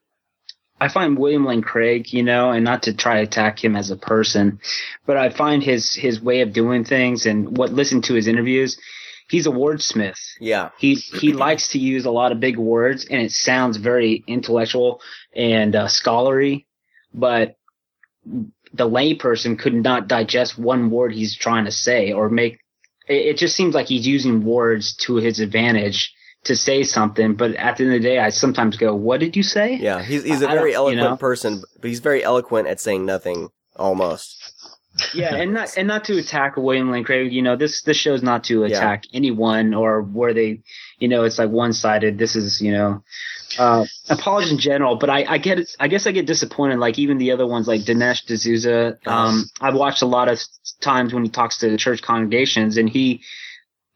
I 0.82 0.88
find 0.88 1.18
William 1.18 1.46
Lane 1.46 1.62
Craig, 1.62 2.14
you 2.14 2.24
know, 2.24 2.52
and 2.52 2.64
not 2.64 2.84
to 2.84 2.94
try 2.94 3.18
to 3.18 3.24
attack 3.24 3.64
him 3.64 3.76
as 3.76 3.92
a 3.92 3.98
person, 3.98 4.60
but 5.06 5.18
I 5.18 5.30
find 5.30 5.62
his 5.62 5.94
his 5.94 6.22
way 6.22 6.42
of 6.42 6.54
doing 6.54 6.86
things 6.86 7.26
and 7.26 7.58
what 7.58 7.74
listen 7.74 8.02
to 8.04 8.14
his 8.14 8.28
interviews, 8.28 8.80
he's 9.30 9.46
a 9.46 9.52
wordsmith. 9.52 10.20
Yeah. 10.40 10.70
He 10.80 10.96
he 10.96 11.34
likes 11.34 11.70
to 11.70 11.80
use 11.80 12.06
a 12.06 12.12
lot 12.12 12.32
of 12.32 12.40
big 12.40 12.58
words, 12.58 13.06
and 13.06 13.22
it 13.22 13.32
sounds 13.32 13.78
very 13.78 14.24
intellectual 14.26 15.02
and 15.36 15.76
uh, 15.76 15.88
scholarly, 15.90 16.66
but 17.14 17.58
the 18.74 18.90
layperson 18.90 19.58
could 19.58 19.74
not 19.74 20.08
digest 20.08 20.58
one 20.58 20.90
word 20.90 21.14
he's 21.14 21.36
trying 21.38 21.66
to 21.66 21.72
say 21.72 22.12
or 22.12 22.30
make. 22.30 22.60
It, 23.08 23.26
it 23.28 23.38
just 23.38 23.56
seems 23.56 23.74
like 23.74 23.88
he's 23.88 24.06
using 24.08 24.44
words 24.44 24.96
to 25.06 25.16
his 25.16 25.40
advantage 25.40 26.14
to 26.46 26.56
say 26.56 26.84
something, 26.84 27.34
but 27.36 27.56
at 27.56 27.78
the 27.78 27.84
end 27.84 27.96
of 27.96 28.02
the 28.02 28.08
day, 28.08 28.20
I 28.20 28.30
sometimes 28.30 28.78
go, 28.78 28.96
"What 28.96 29.20
did 29.20 29.36
you 29.36 29.44
say?" 29.44 29.76
Yeah, 29.76 30.02
he's 30.02 30.24
he's 30.24 30.42
a 30.42 30.48
very 30.48 30.72
don't- 30.74 30.92
you 30.94 30.98
eloquent 31.00 31.02
know? 31.02 31.18
person, 31.18 31.62
but 31.82 31.90
he's 31.90 32.00
very 32.00 32.24
eloquent 32.24 32.68
at 32.68 32.80
saying 32.80 33.06
nothing 33.06 33.50
almost. 33.76 34.36
yeah, 35.14 35.36
and 35.36 35.54
not 35.54 35.78
and 35.78 35.88
not 35.88 36.04
to 36.06 36.18
attack 36.18 36.56
William 36.58 36.92
Lane 36.92 37.04
Craig. 37.04 37.32
You 37.34 37.42
know, 37.42 37.56
this 37.56 37.82
this 37.84 37.98
show's 37.98 38.24
not 38.24 38.44
to 38.46 38.62
Yeah. 38.62 38.78
attack 38.78 39.04
anyone 39.14 39.74
or 39.74 40.02
where 40.02 40.34
they, 40.34 40.62
you 41.00 41.08
know, 41.08 41.24
it's 41.24 41.40
like 41.40 41.50
one 41.50 41.74
sided. 41.74 42.18
This 42.18 42.36
is 42.36 42.62
you 42.62 42.72
know, 42.72 43.04
uh, 43.58 43.86
apologies 44.10 44.52
in 44.52 44.60
general. 44.60 44.96
But 44.98 45.10
I 45.10 45.26
I 45.28 45.38
get 45.38 45.60
it. 45.60 45.76
I 45.80 45.88
guess 45.88 46.08
I 46.08 46.12
get 46.12 46.26
disappointed. 46.26 46.80
Like 46.80 47.00
even 47.00 47.18
the 47.18 47.32
other 47.32 47.48
ones, 47.48 47.68
like 47.68 47.82
Dinesh 47.82 48.26
D'Souza. 48.26 48.98
Um, 49.06 49.50
I've 49.62 49.76
watched 49.76 50.02
a 50.02 50.08
lot 50.08 50.30
of 50.30 50.40
times 50.82 51.14
when 51.14 51.24
he 51.24 51.30
talks 51.30 51.60
to 51.60 51.78
church 51.78 52.02
congregations, 52.02 52.78
and 52.78 52.90
he, 52.90 53.22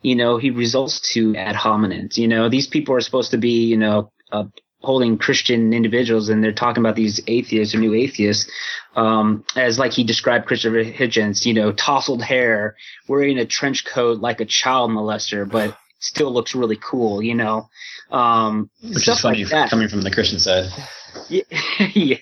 you 0.02 0.16
know, 0.16 0.38
he 0.38 0.52
results 0.52 1.14
to 1.14 1.36
ad 1.36 1.56
hominem. 1.56 2.10
You 2.14 2.28
know, 2.28 2.50
these 2.50 2.68
people 2.68 2.96
are 2.96 3.02
supposed 3.02 3.32
to 3.32 3.38
be, 3.38 3.66
you 3.66 3.78
know, 3.78 4.12
uh, 4.32 4.46
holding 4.84 5.18
Christian 5.18 5.74
individuals, 5.74 6.30
and 6.30 6.44
they're 6.44 6.52
talking 6.52 6.82
about 6.82 6.96
these 6.96 7.22
atheists 7.28 7.74
or 7.74 7.80
new 7.80 7.94
atheists, 7.94 8.52
um, 8.96 9.46
as 9.56 9.80
like 9.80 9.94
he 9.94 10.04
described 10.04 10.46
Christopher 10.46 10.84
Hitchens, 10.84 11.46
you 11.46 11.54
know, 11.54 11.72
tousled 11.72 12.22
hair, 12.22 12.76
wearing 13.08 13.38
a 13.38 13.46
trench 13.46 13.86
coat 13.86 14.20
like 14.20 14.42
a 14.42 14.46
child 14.46 14.92
molester, 14.92 15.50
but 15.50 15.78
still 16.04 16.32
looks 16.32 16.54
really 16.56 16.78
cool, 16.78 17.22
you 17.22 17.36
know, 17.36 17.70
um, 18.12 18.70
Which 18.82 19.04
stuff 19.04 19.16
is 19.16 19.22
funny 19.22 19.44
like 19.44 19.52
that. 19.52 19.70
coming 19.70 19.88
from 19.88 20.02
the 20.02 20.12
Christian 20.12 20.40
side. 20.40 20.70
Yeah, 21.30 21.44
yeah, 21.94 22.18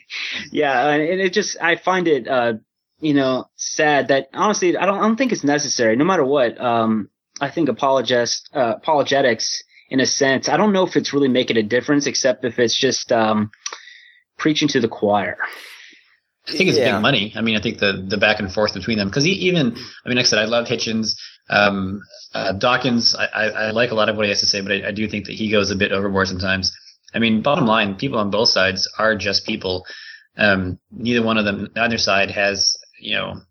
yeah, 0.51 0.89
and 0.89 1.01
it 1.01 1.31
just 1.31 1.55
I 1.61 1.77
find 1.77 2.09
it 2.09 2.27
uh 2.27 2.53
you 2.99 3.13
know 3.13 3.45
sad 3.55 4.09
that 4.09 4.27
honestly 4.33 4.75
I 4.75 4.85
don't 4.85 4.97
I 4.97 5.01
don't 5.01 5.15
think 5.15 5.31
it's 5.31 5.45
necessary 5.45 5.95
no 5.95 6.03
matter 6.03 6.25
what. 6.25 6.59
Um, 6.59 7.09
I 7.39 7.49
think 7.49 7.69
apologist 7.69 8.49
uh, 8.53 8.73
apologetics 8.77 9.63
in 9.89 10.01
a 10.01 10.05
sense 10.05 10.49
I 10.49 10.57
don't 10.57 10.73
know 10.73 10.85
if 10.85 10.97
it's 10.97 11.13
really 11.13 11.29
making 11.29 11.55
a 11.57 11.63
difference 11.63 12.05
except 12.05 12.43
if 12.43 12.59
it's 12.59 12.77
just 12.77 13.11
um 13.13 13.51
preaching 14.37 14.67
to 14.67 14.81
the 14.81 14.89
choir. 14.89 15.37
I 16.47 16.51
think 16.51 16.69
it's 16.69 16.77
Yeah. 16.77 16.95
big 16.95 17.01
money. 17.01 17.31
I 17.35 17.41
mean, 17.41 17.55
I 17.55 17.61
think 17.61 17.79
the 17.79 17.93
the 18.05 18.17
back 18.17 18.39
and 18.39 18.51
forth 18.51 18.73
between 18.73 18.97
them 18.97 19.07
because 19.07 19.25
even 19.25 19.67
I 20.05 20.09
mean, 20.09 20.17
like 20.17 20.25
I 20.25 20.29
said, 20.29 20.39
I 20.39 20.45
love 20.45 20.67
Hitchens. 20.67 21.15
Um, 21.49 22.01
uh, 22.33 22.53
Dawkins, 22.53 23.15
I, 23.15 23.25
I, 23.25 23.45
I 23.47 23.71
like 23.71 23.91
a 23.91 23.95
lot 23.95 24.09
of 24.09 24.15
what 24.15 24.25
he 24.25 24.29
has 24.29 24.39
to 24.39 24.45
say, 24.45 24.61
but 24.61 24.71
I, 24.71 24.87
I 24.87 24.91
do 24.91 25.07
think 25.07 25.25
that 25.25 25.33
he 25.33 25.51
goes 25.51 25.71
a 25.71 25.75
bit 25.75 25.91
overboard 25.91 26.27
sometimes. 26.27 26.71
I 27.13 27.19
mean, 27.19 27.41
bottom 27.41 27.65
line, 27.65 27.95
people 27.95 28.19
on 28.19 28.29
both 28.29 28.49
sides 28.49 28.89
are 28.97 29.15
just 29.15 29.45
people. 29.45 29.85
Um, 30.37 30.79
neither 30.91 31.23
one 31.23 31.37
of 31.37 31.45
them, 31.45 31.69
neither 31.75 31.97
side 31.97 32.31
has 32.31 32.77
you 32.99 33.15
know 33.15 33.41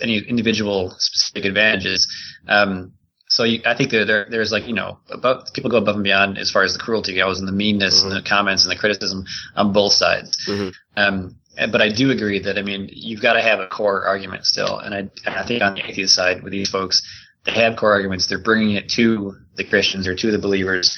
any 0.00 0.18
individual 0.18 0.94
specific 0.98 1.44
advantages. 1.44 2.06
Um, 2.46 2.92
so 3.36 3.44
you, 3.44 3.60
I 3.66 3.76
think 3.76 3.90
there, 3.90 4.06
there 4.06 4.26
there's 4.30 4.50
like 4.50 4.66
you 4.66 4.72
know 4.72 4.98
above, 5.10 5.52
people 5.52 5.70
go 5.70 5.76
above 5.76 5.96
and 5.96 6.04
beyond 6.04 6.38
as 6.38 6.50
far 6.50 6.62
as 6.62 6.72
the 6.72 6.78
cruelty 6.78 7.14
goes 7.14 7.38
and 7.38 7.46
the 7.46 7.52
meanness 7.52 8.02
and 8.02 8.10
the 8.10 8.22
comments 8.22 8.64
and 8.64 8.72
the 8.72 8.80
criticism 8.80 9.26
on 9.54 9.74
both 9.74 9.92
sides. 9.92 10.42
Mhm. 10.48 10.72
Um, 10.96 11.36
but 11.70 11.82
I 11.82 11.90
do 11.90 12.10
agree 12.10 12.38
that 12.38 12.56
I 12.56 12.62
mean 12.62 12.88
you've 12.90 13.20
got 13.20 13.34
to 13.34 13.42
have 13.42 13.60
a 13.60 13.66
core 13.66 14.06
argument 14.06 14.46
still, 14.46 14.78
and 14.78 14.94
I 14.94 15.00
and 15.26 15.34
I 15.36 15.44
think 15.44 15.62
on 15.62 15.74
the 15.74 15.84
atheist 15.86 16.14
side 16.14 16.42
with 16.42 16.52
these 16.52 16.70
folks, 16.70 17.02
they 17.44 17.52
have 17.52 17.76
core 17.76 17.92
arguments. 17.92 18.26
They're 18.26 18.38
bringing 18.38 18.74
it 18.74 18.88
to 18.92 19.34
the 19.56 19.64
Christians 19.64 20.08
or 20.08 20.14
to 20.16 20.30
the 20.30 20.38
believers, 20.38 20.96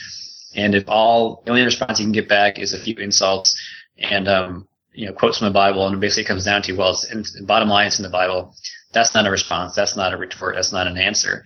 and 0.55 0.77
if 0.77 0.85
all 0.87 1.43
the 1.45 1.51
only 1.51 1.65
response 1.65 1.99
you 1.99 2.05
can 2.05 2.13
get 2.13 2.29
back 2.29 2.61
is 2.61 2.73
a 2.73 2.79
few 2.79 2.95
insults 2.99 3.61
and 3.99 4.29
um, 4.29 4.69
you 4.93 5.07
know 5.07 5.13
quotes 5.13 5.39
from 5.39 5.49
the 5.49 5.55
Bible, 5.55 5.85
and 5.89 5.97
it 5.97 6.01
basically 6.01 6.29
comes 6.29 6.45
down 6.45 6.63
to 6.63 6.73
well, 6.75 6.91
it's 6.91 7.35
in, 7.37 7.47
bottom 7.47 7.69
line, 7.69 7.89
it's 7.89 7.99
in 7.99 8.05
the 8.05 8.17
Bible. 8.23 8.55
That's 8.93 9.13
not 9.13 9.27
a 9.27 9.31
response. 9.33 9.75
That's 9.75 9.97
not 9.97 10.15
a 10.15 10.17
retort. 10.17 10.55
That's 10.55 10.73
not 10.73 10.87
an 10.87 10.99
answer. 10.99 11.45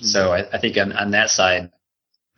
So 0.00 0.32
I, 0.32 0.48
I 0.52 0.58
think 0.58 0.76
on, 0.76 0.92
on 0.92 1.10
that 1.12 1.30
side, 1.30 1.70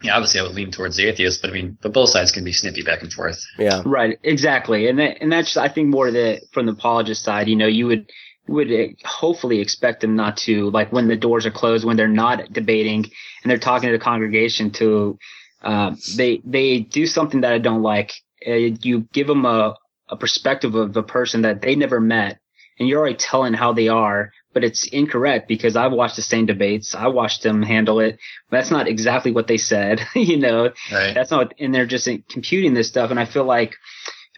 yeah, 0.03 0.15
obviously 0.17 0.41
I 0.41 0.45
would 0.45 0.55
lean 0.55 0.71
towards 0.71 0.97
the 0.97 1.07
atheist, 1.07 1.43
but 1.43 1.51
I 1.51 1.53
mean, 1.53 1.77
but 1.83 1.93
both 1.93 2.09
sides 2.09 2.33
can 2.33 2.45
be 2.45 2.53
snippy 2.53 2.83
back 2.83 3.03
and 3.03 3.13
forth. 3.13 3.45
Yeah. 3.59 3.83
Right, 3.85 4.19
exactly, 4.23 4.89
and 4.89 4.99
that, 4.99 5.19
and 5.21 5.31
that's 5.31 5.57
I 5.57 5.69
think 5.69 5.89
more 5.89 6.11
the 6.11 6.41
from 6.53 6.67
the 6.67 6.73
apologist 6.73 7.23
side. 7.23 7.49
You 7.49 7.57
know, 7.57 7.67
you 7.67 7.87
would 7.87 8.11
would 8.49 8.73
uh, 8.73 8.89
hopefully 9.05 9.61
expect 9.61 10.01
them 10.01 10.17
not 10.17 10.39
to 10.39 10.71
like 10.71 10.93
when 10.93 11.09
the 11.09 11.17
doors 11.17 11.45
are 11.45 11.51
closed, 11.51 11.85
when 11.85 11.97
they're 11.97 12.09
not 12.09 12.53
debating 12.53 13.05
and 13.43 13.51
they're 13.51 13.59
talking 13.59 13.89
to 13.89 13.93
the 13.97 14.03
congregation 14.03 14.71
to 14.73 15.19
uh, 15.63 15.95
they 16.17 16.41
they 16.45 16.81
do 16.81 17.07
something 17.07 17.43
that 17.43 17.53
I 17.53 17.59
don't 17.59 17.83
like. 17.83 18.13
Uh, 18.47 18.53
you 18.53 19.07
give 19.13 19.27
them 19.27 19.45
a 19.45 19.75
a 20.09 20.17
perspective 20.17 20.75
of 20.75 20.97
a 20.97 21.03
person 21.03 21.43
that 21.43 21.61
they 21.61 21.77
never 21.77 22.01
met, 22.01 22.39
and 22.79 22.89
you're 22.89 23.01
already 23.01 23.17
telling 23.17 23.53
how 23.53 23.73
they 23.73 23.89
are, 23.89 24.33
but 24.53 24.64
it's 24.64 24.86
incorrect 24.86 25.48
because 25.48 25.76
I've 25.76 25.92
watched 25.92 26.16
the 26.16 26.22
same 26.22 26.46
debates. 26.46 26.94
I 26.94 27.09
watched 27.09 27.42
them 27.42 27.62
handle 27.62 28.01
it. 28.01 28.18
That's 28.51 28.70
not 28.70 28.88
exactly 28.88 29.32
what 29.32 29.46
they 29.46 29.59
said, 29.59 30.01
you 30.14 30.38
know. 30.38 30.70
Right. 30.92 31.14
That's 31.14 31.30
not, 31.30 31.55
and 31.59 31.74
they're 31.74 31.86
just 31.86 32.09
computing 32.28 32.74
this 32.74 32.88
stuff. 32.88 33.11
And 33.11 33.20
I 33.20 33.24
feel 33.24 33.44
like, 33.44 33.76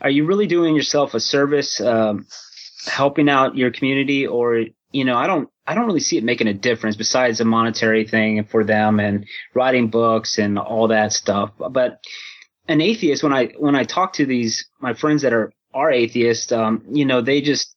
are 0.01 0.11
you 0.11 0.27
really 0.27 0.47
doing 0.47 0.75
yourself 0.75 1.15
a 1.15 1.21
service, 1.21 1.81
um, 1.81 2.27
helping 2.87 3.29
out 3.29 3.57
your 3.57 3.71
community, 3.71 4.27
or 4.27 4.65
you 4.91 5.05
know, 5.05 5.17
I 5.17 5.27
don't, 5.27 5.49
I 5.67 5.75
don't 5.75 5.87
really 5.87 6.01
see 6.01 6.19
it 6.19 6.25
making 6.25 6.49
a 6.49 6.55
difference 6.55 6.97
besides 6.97 7.41
a 7.41 7.45
monetary 7.45 8.07
thing 8.07 8.45
for 8.45 8.65
them 8.65 9.01
and 9.01 9.27
writing 9.55 9.89
books 9.89 10.39
and 10.39 10.59
all 10.59 10.89
that 10.89 11.13
stuff. 11.13 11.53
But 11.57 12.01
an 12.69 12.81
atheist, 12.81 13.23
when 13.23 13.33
I 13.33 13.47
when 13.59 13.75
I 13.75 13.85
talk 13.85 14.15
to 14.15 14.27
these 14.27 14.69
my 14.81 14.95
friends 14.95 15.23
that 15.23 15.33
are 15.33 15.53
are 15.73 15.91
atheists, 15.91 16.53
um, 16.53 16.85
you 16.91 17.05
know, 17.05 17.21
they 17.21 17.41
just 17.41 17.75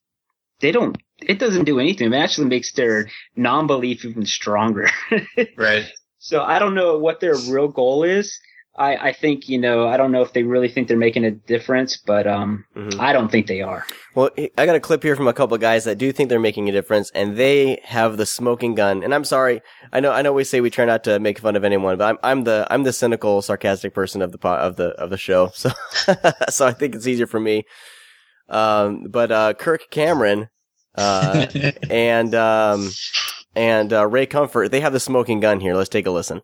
they 0.59 0.71
don't. 0.71 0.97
It 1.27 1.39
doesn't 1.39 1.65
do 1.65 1.79
anything. 1.79 2.13
It 2.13 2.17
actually 2.17 2.47
makes 2.47 2.71
their 2.73 3.09
non-belief 3.35 4.05
even 4.05 4.25
stronger. 4.25 4.87
Right. 5.57 5.85
So 6.19 6.41
I 6.41 6.57
don't 6.59 6.73
know 6.75 6.97
what 6.97 7.19
their 7.19 7.35
real 7.49 7.67
goal 7.67 8.03
is. 8.03 8.39
I, 8.77 8.97
I 8.97 9.13
think, 9.13 9.47
you 9.47 9.57
know, 9.57 9.87
I 9.87 9.95
don't 9.95 10.11
know 10.11 10.21
if 10.21 10.33
they 10.33 10.43
really 10.43 10.67
think 10.67 10.87
they're 10.89 10.97
making 10.97 11.23
a 11.23 11.31
difference, 11.31 11.95
but 11.97 12.27
um, 12.27 12.65
Mhm. 12.75 12.99
I 12.99 13.13
don't 13.13 13.31
think 13.31 13.47
they 13.47 13.61
are. 13.61 13.85
Well, 14.15 14.29
I 14.57 14.65
got 14.65 14.75
a 14.75 14.81
clip 14.81 15.01
here 15.03 15.15
from 15.15 15.27
a 15.29 15.33
couple 15.33 15.55
of 15.55 15.61
guys 15.61 15.85
that 15.85 15.97
do 15.97 16.11
think 16.11 16.27
they're 16.29 16.39
making 16.41 16.67
a 16.67 16.73
difference, 16.73 17.09
and 17.15 17.37
they 17.37 17.79
have 17.83 18.17
the 18.17 18.25
smoking 18.25 18.75
gun. 18.75 19.01
And 19.03 19.13
I'm 19.15 19.23
sorry, 19.23 19.61
I 19.93 19.99
know, 20.01 20.11
I 20.11 20.21
know 20.23 20.33
we 20.33 20.43
say 20.43 20.59
we 20.59 20.69
try 20.69 20.83
not 20.85 21.03
to 21.05 21.19
make 21.19 21.39
fun 21.39 21.55
of 21.55 21.63
anyone, 21.63 21.97
but 21.97 22.09
I'm, 22.09 22.17
I'm 22.23 22.43
the, 22.43 22.67
I'm 22.69 22.83
the 22.83 22.91
cynical, 22.93 23.41
sarcastic 23.41 23.93
person 23.93 24.21
of 24.21 24.31
the, 24.33 24.37
po- 24.37 24.55
of 24.57 24.75
the, 24.75 24.87
of 25.01 25.09
the 25.09 25.17
show. 25.17 25.51
So, 25.53 25.69
so 26.49 26.65
I 26.67 26.73
think 26.73 26.95
it's 26.95 27.07
easier 27.07 27.27
for 27.27 27.39
me. 27.39 27.63
Um, 28.49 29.05
but, 29.09 29.31
uh, 29.31 29.53
Kirk 29.53 29.89
Cameron, 29.89 30.49
uh, 30.97 31.47
and, 31.89 32.33
um, 32.35 32.89
and, 33.55 33.93
uh, 33.93 34.07
Ray 34.07 34.25
Comfort, 34.25 34.69
they 34.71 34.81
have 34.81 34.93
the 34.93 34.99
smoking 34.99 35.39
gun 35.39 35.59
here. 35.59 35.75
Let's 35.75 35.89
take 35.89 36.05
a 36.05 36.11
listen. 36.11 36.41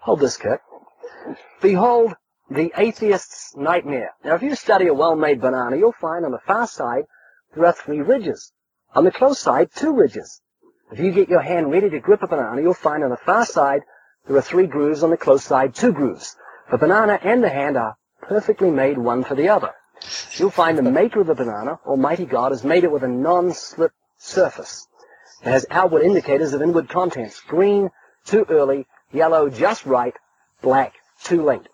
Hold 0.00 0.20
this, 0.20 0.36
Kirk. 0.36 0.62
Behold 1.60 2.14
the 2.50 2.72
atheist's 2.76 3.54
nightmare. 3.56 4.10
Now, 4.24 4.34
if 4.34 4.42
you 4.42 4.54
study 4.56 4.88
a 4.88 4.94
well-made 4.94 5.40
banana, 5.40 5.76
you'll 5.76 5.92
find 5.92 6.24
on 6.24 6.32
the 6.32 6.40
far 6.46 6.66
side 6.66 7.04
there 7.54 7.66
are 7.66 7.72
three 7.72 8.00
ridges. 8.00 8.52
On 8.94 9.04
the 9.04 9.12
close 9.12 9.38
side, 9.38 9.70
two 9.74 9.92
ridges. 9.92 10.40
If 10.90 10.98
you 10.98 11.12
get 11.12 11.28
your 11.28 11.42
hand 11.42 11.70
ready 11.70 11.88
to 11.90 12.00
grip 12.00 12.22
a 12.22 12.26
banana, 12.26 12.60
you'll 12.60 12.74
find 12.74 13.04
on 13.04 13.10
the 13.10 13.16
far 13.16 13.46
side 13.46 13.82
there 14.26 14.36
are 14.36 14.42
three 14.42 14.66
grooves, 14.66 15.04
on 15.04 15.10
the 15.10 15.16
close 15.16 15.44
side, 15.44 15.74
two 15.74 15.92
grooves. 15.92 16.36
The 16.70 16.78
banana 16.78 17.18
and 17.22 17.42
the 17.42 17.48
hand 17.48 17.76
are 17.76 17.96
perfectly 18.20 18.70
made 18.70 18.98
one 18.98 19.22
for 19.22 19.36
the 19.36 19.48
other. 19.48 19.72
You'll 20.36 20.50
find 20.50 20.78
the 20.78 20.82
maker 20.82 21.20
of 21.20 21.26
the 21.26 21.34
banana, 21.34 21.78
Almighty 21.86 22.24
God, 22.24 22.52
has 22.52 22.64
made 22.64 22.84
it 22.84 22.92
with 22.92 23.02
a 23.02 23.08
non-slip 23.08 23.92
surface. 24.18 24.88
It 25.42 25.48
has 25.48 25.66
outward 25.70 26.02
indicators 26.02 26.52
of 26.52 26.62
inward 26.62 26.88
contents. 26.88 27.40
Green, 27.40 27.90
too 28.24 28.46
early. 28.48 28.86
Yellow, 29.12 29.48
just 29.50 29.86
right. 29.86 30.14
Black, 30.62 30.94
too 31.22 31.42
late. 31.42 31.68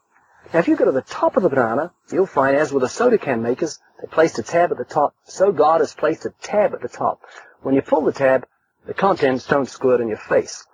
Now, 0.52 0.60
if 0.60 0.68
you 0.68 0.76
go 0.76 0.84
to 0.84 0.92
the 0.92 1.02
top 1.02 1.36
of 1.36 1.42
the 1.42 1.48
banana, 1.48 1.92
you'll 2.12 2.26
find, 2.26 2.56
as 2.56 2.72
with 2.72 2.82
the 2.82 2.88
soda 2.88 3.18
can 3.18 3.42
makers, 3.42 3.78
they 4.00 4.06
placed 4.06 4.38
a 4.38 4.42
tab 4.42 4.70
at 4.70 4.78
the 4.78 4.84
top. 4.84 5.14
So 5.24 5.52
God 5.52 5.80
has 5.80 5.94
placed 5.94 6.24
a 6.24 6.30
tab 6.40 6.72
at 6.74 6.82
the 6.82 6.88
top. 6.88 7.20
When 7.62 7.74
you 7.74 7.82
pull 7.82 8.02
the 8.02 8.12
tab, 8.12 8.46
the 8.86 8.94
contents 8.94 9.46
don't 9.46 9.68
squirt 9.68 10.00
in 10.00 10.08
your 10.08 10.18
face. 10.18 10.64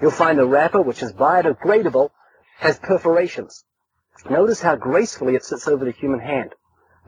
You'll 0.00 0.10
find 0.10 0.38
the 0.38 0.46
wrapper, 0.46 0.82
which 0.82 1.02
is 1.02 1.12
biodegradable, 1.12 2.10
has 2.58 2.78
perforations. 2.78 3.64
Notice 4.28 4.60
how 4.60 4.76
gracefully 4.76 5.34
it 5.34 5.44
sits 5.44 5.68
over 5.68 5.84
the 5.84 5.92
human 5.92 6.20
hand. 6.20 6.54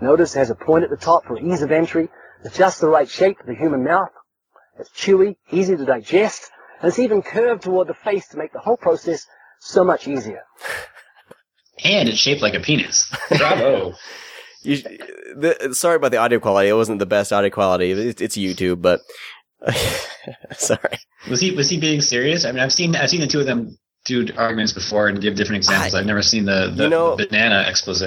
Notice 0.01 0.35
it 0.35 0.39
has 0.41 0.51
a 0.51 0.55
point 0.55 0.85
at 0.85 0.91
the 0.91 0.97
top 0.97 1.25
for 1.27 1.39
ease 1.39 1.63
of 1.63 1.71
entry. 1.71 2.09
It's 2.45 2.57
just 2.57 2.81
the 2.81 2.89
right 2.89 3.09
shape 3.09 3.39
for 3.39 3.47
the 3.47 3.55
human 3.55 3.85
mouth. 3.85 4.11
It's 4.79 4.91
chewy, 4.91 5.37
easy 5.51 5.77
to 5.77 5.85
digest, 5.85 6.51
and 6.81 6.89
it's 6.89 6.99
even 6.99 7.23
curved 7.23 7.63
toward 7.63 7.89
the 7.89 7.95
face 7.95 8.29
to 8.29 8.37
make 8.39 8.53
the 8.53 8.59
whole 8.59 8.77
process 8.77 9.27
so 9.61 9.85
much 9.85 10.09
easier. 10.09 10.43
and 11.85 12.09
it's 12.09 12.19
shaped 12.19 12.43
like 12.43 12.55
a 12.55 12.61
penis. 12.61 13.15
Bravo. 13.29 13.95
You, 14.63 14.77
the, 15.37 15.71
sorry 15.73 15.97
about 15.97 16.11
the 16.13 16.19
audio 16.19 16.39
quality. 16.39 16.69
It 16.69 16.75
wasn't 16.75 16.99
the 17.01 17.07
best 17.07 17.33
audio 17.33 17.51
quality. 17.51 17.91
It's, 17.91 18.21
it's 18.21 18.37
YouTube, 18.37 18.81
but 18.81 19.01
sorry. 20.53 20.99
Was 21.29 21.41
he 21.41 21.55
was 21.55 21.69
he 21.69 21.79
being 21.81 22.01
serious? 22.01 22.45
I 22.45 22.53
mean, 22.53 22.61
I've 22.61 22.73
seen 22.73 22.95
I've 22.97 23.11
seen 23.11 23.21
the 23.21 23.27
two 23.27 23.41
of 23.41 23.47
them 23.47 23.77
do 24.05 24.27
arguments 24.37 24.73
before 24.73 25.09
and 25.09 25.21
give 25.21 25.37
different 25.37 25.59
examples. 25.59 25.95
I, 25.95 25.99
have 25.99 26.07
never 26.07 26.23
seen 26.23 26.45
the, 26.45 26.73
the, 26.75 26.85
You 26.85 26.91
know- 26.91 27.17
the 27.17 27.27
banana 27.27 27.65
expose. 27.69 28.03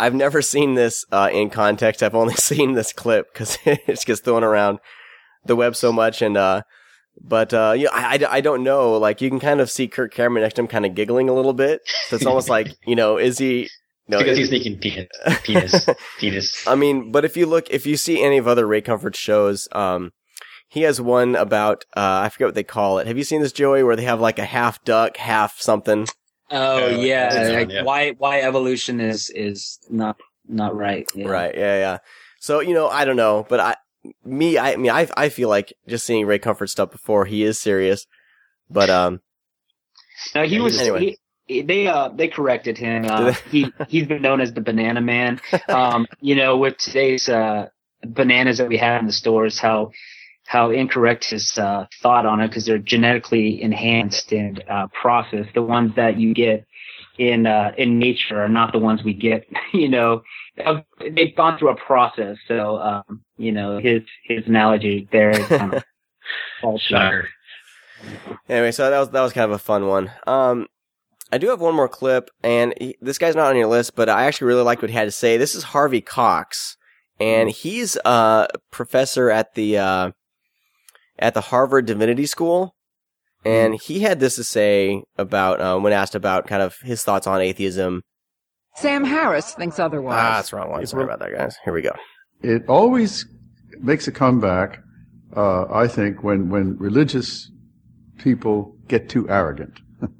I've 0.00 0.14
never 0.14 0.40
seen 0.40 0.74
this 0.74 1.04
uh, 1.12 1.28
in 1.32 1.50
context. 1.50 2.02
I've 2.02 2.14
only 2.14 2.34
seen 2.36 2.72
this 2.72 2.92
clip 2.92 3.32
because 3.32 3.58
it 3.64 3.86
just 3.86 4.06
gets 4.06 4.20
thrown 4.20 4.42
around 4.42 4.78
the 5.44 5.56
web 5.56 5.76
so 5.76 5.92
much. 5.92 6.22
And 6.22 6.36
uh, 6.36 6.62
but 7.20 7.52
uh, 7.52 7.74
you 7.76 7.84
know, 7.84 7.90
I, 7.92 8.16
I, 8.16 8.36
I 8.36 8.40
don't 8.40 8.64
know. 8.64 8.96
Like 8.96 9.20
you 9.20 9.28
can 9.28 9.40
kind 9.40 9.60
of 9.60 9.70
see 9.70 9.88
Kirk 9.88 10.12
Cameron 10.12 10.42
next 10.42 10.54
to 10.54 10.62
him, 10.62 10.68
kind 10.68 10.86
of 10.86 10.94
giggling 10.94 11.28
a 11.28 11.34
little 11.34 11.52
bit. 11.52 11.82
So 12.08 12.16
it's 12.16 12.26
almost 12.26 12.48
like 12.48 12.68
you 12.86 12.96
know, 12.96 13.18
is 13.18 13.38
he? 13.38 13.68
No, 14.08 14.18
because 14.18 14.38
he's 14.38 14.50
thinking 14.50 14.76
penis, 14.80 15.06
penis, 15.44 15.86
penis. 16.18 16.66
I 16.66 16.74
mean, 16.74 17.12
but 17.12 17.24
if 17.24 17.36
you 17.36 17.46
look, 17.46 17.70
if 17.70 17.86
you 17.86 17.96
see 17.96 18.20
any 18.20 18.38
of 18.38 18.48
other 18.48 18.66
Ray 18.66 18.80
Comfort 18.80 19.14
shows, 19.14 19.68
um, 19.70 20.10
he 20.68 20.82
has 20.82 21.00
one 21.00 21.36
about 21.36 21.84
uh, 21.96 22.22
I 22.24 22.28
forget 22.28 22.48
what 22.48 22.54
they 22.56 22.64
call 22.64 22.98
it. 22.98 23.06
Have 23.06 23.18
you 23.18 23.22
seen 23.22 23.42
this, 23.42 23.52
Joey? 23.52 23.84
Where 23.84 23.94
they 23.94 24.04
have 24.04 24.20
like 24.20 24.38
a 24.38 24.44
half 24.44 24.82
duck, 24.84 25.16
half 25.16 25.60
something. 25.60 26.08
Oh 26.50 26.88
Yeah, 26.88 27.34
yeah, 27.34 27.48
like, 27.50 27.66
one, 27.68 27.70
yeah. 27.70 27.82
why 27.82 28.10
why 28.12 28.40
evolution 28.40 29.00
is 29.00 29.30
is 29.30 29.78
not 29.88 30.16
not 30.48 30.74
right. 30.74 31.08
Yeah. 31.14 31.28
Right. 31.28 31.54
Yeah. 31.54 31.78
Yeah. 31.78 31.98
So 32.40 32.60
you 32.60 32.74
know, 32.74 32.88
I 32.88 33.04
don't 33.04 33.16
know, 33.16 33.46
but 33.48 33.60
I, 33.60 33.76
me, 34.24 34.56
I, 34.58 34.72
I 34.72 34.76
mean, 34.76 34.90
I, 34.90 35.08
I 35.16 35.28
feel 35.28 35.48
like 35.48 35.72
just 35.86 36.06
seeing 36.06 36.26
Ray 36.26 36.38
Comfort 36.38 36.68
stuff 36.70 36.90
before 36.90 37.24
he 37.26 37.42
is 37.44 37.58
serious, 37.58 38.06
but 38.70 38.88
um, 38.90 39.20
No, 40.34 40.44
he 40.44 40.60
was. 40.60 40.78
Anyway. 40.78 41.00
He, 41.00 41.06
he- 41.46 41.62
they 41.62 41.88
uh 41.88 42.08
they 42.08 42.28
corrected 42.28 42.78
him. 42.78 43.06
Uh, 43.06 43.32
he 43.50 43.72
he's 43.88 44.06
been 44.06 44.22
known 44.22 44.40
as 44.40 44.52
the 44.52 44.60
banana 44.60 45.00
man. 45.00 45.40
Um, 45.68 46.06
you 46.20 46.36
know, 46.36 46.56
with 46.56 46.78
today's 46.78 47.28
uh 47.28 47.68
bananas 48.06 48.58
that 48.58 48.68
we 48.68 48.76
have 48.78 49.00
in 49.00 49.06
the 49.06 49.12
stores, 49.12 49.58
how 49.58 49.90
how 50.50 50.68
incorrect 50.70 51.30
his 51.30 51.56
uh, 51.58 51.86
thought 52.02 52.26
on 52.26 52.40
it 52.40 52.48
because 52.48 52.66
they're 52.66 52.76
genetically 52.76 53.62
enhanced 53.62 54.32
and 54.32 54.64
uh, 54.68 54.88
processed. 55.00 55.50
The 55.54 55.62
ones 55.62 55.94
that 55.94 56.18
you 56.18 56.34
get 56.34 56.66
in 57.18 57.46
uh, 57.46 57.70
in 57.78 58.00
nature 58.00 58.42
are 58.42 58.48
not 58.48 58.72
the 58.72 58.80
ones 58.80 59.04
we 59.04 59.14
get. 59.14 59.46
You 59.72 59.88
know, 59.88 60.22
Uh, 60.66 60.80
they've 60.98 61.36
gone 61.36 61.56
through 61.56 61.68
a 61.70 61.76
process. 61.76 62.36
So 62.48 62.78
um, 62.78 63.22
you 63.38 63.52
know, 63.52 63.78
his 63.78 64.02
his 64.24 64.44
analogy 64.48 65.08
there 65.12 65.30
is 65.30 65.46
kind 65.46 65.72
of 65.74 65.84
false. 66.60 66.82
Shocker. 66.82 67.28
anyway, 68.48 68.72
so 68.72 68.90
that 68.90 68.98
was 68.98 69.10
that 69.10 69.20
was 69.22 69.32
kind 69.32 69.44
of 69.44 69.52
a 69.52 69.58
fun 69.58 69.86
one. 69.86 70.10
Um, 70.26 70.66
I 71.30 71.38
do 71.38 71.48
have 71.50 71.60
one 71.60 71.76
more 71.76 71.88
clip, 71.88 72.28
and 72.42 72.74
he, 72.80 72.96
this 73.00 73.18
guy's 73.18 73.36
not 73.36 73.50
on 73.50 73.56
your 73.56 73.68
list, 73.68 73.94
but 73.94 74.08
I 74.08 74.24
actually 74.24 74.48
really 74.48 74.64
liked 74.64 74.82
what 74.82 74.90
he 74.90 74.96
had 74.96 75.04
to 75.04 75.12
say. 75.12 75.36
This 75.36 75.54
is 75.54 75.62
Harvey 75.62 76.00
Cox, 76.00 76.76
and 77.20 77.48
he's 77.50 77.96
a 78.04 78.48
professor 78.72 79.30
at 79.30 79.54
the 79.54 79.78
uh, 79.78 80.10
at 81.20 81.34
the 81.34 81.40
Harvard 81.42 81.86
Divinity 81.86 82.26
School, 82.26 82.74
and 83.44 83.74
he 83.74 84.00
had 84.00 84.18
this 84.18 84.36
to 84.36 84.44
say 84.44 85.04
about 85.16 85.60
uh, 85.60 85.78
when 85.78 85.92
asked 85.92 86.14
about 86.14 86.46
kind 86.46 86.62
of 86.62 86.76
his 86.82 87.04
thoughts 87.04 87.26
on 87.26 87.40
atheism. 87.40 88.02
Sam 88.76 89.04
Harris 89.04 89.54
thinks 89.54 89.78
otherwise. 89.78 90.18
Ah, 90.18 90.36
that's 90.36 90.50
the 90.50 90.56
wrong 90.56 90.70
one. 90.70 90.86
Sorry 90.86 91.04
about 91.04 91.20
that, 91.20 91.32
guys. 91.32 91.56
Here 91.64 91.72
we 91.72 91.82
go. 91.82 91.92
it 92.42 92.62
always 92.68 93.26
makes 93.80 94.06
a 94.08 94.12
comeback, 94.12 94.78
uh, 95.36 95.64
I 95.72 95.86
think, 95.88 96.22
when, 96.22 96.48
when 96.48 96.76
religious 96.78 97.50
people 98.18 98.76
get 98.88 99.08
too 99.08 99.28
arrogant. 99.28 99.80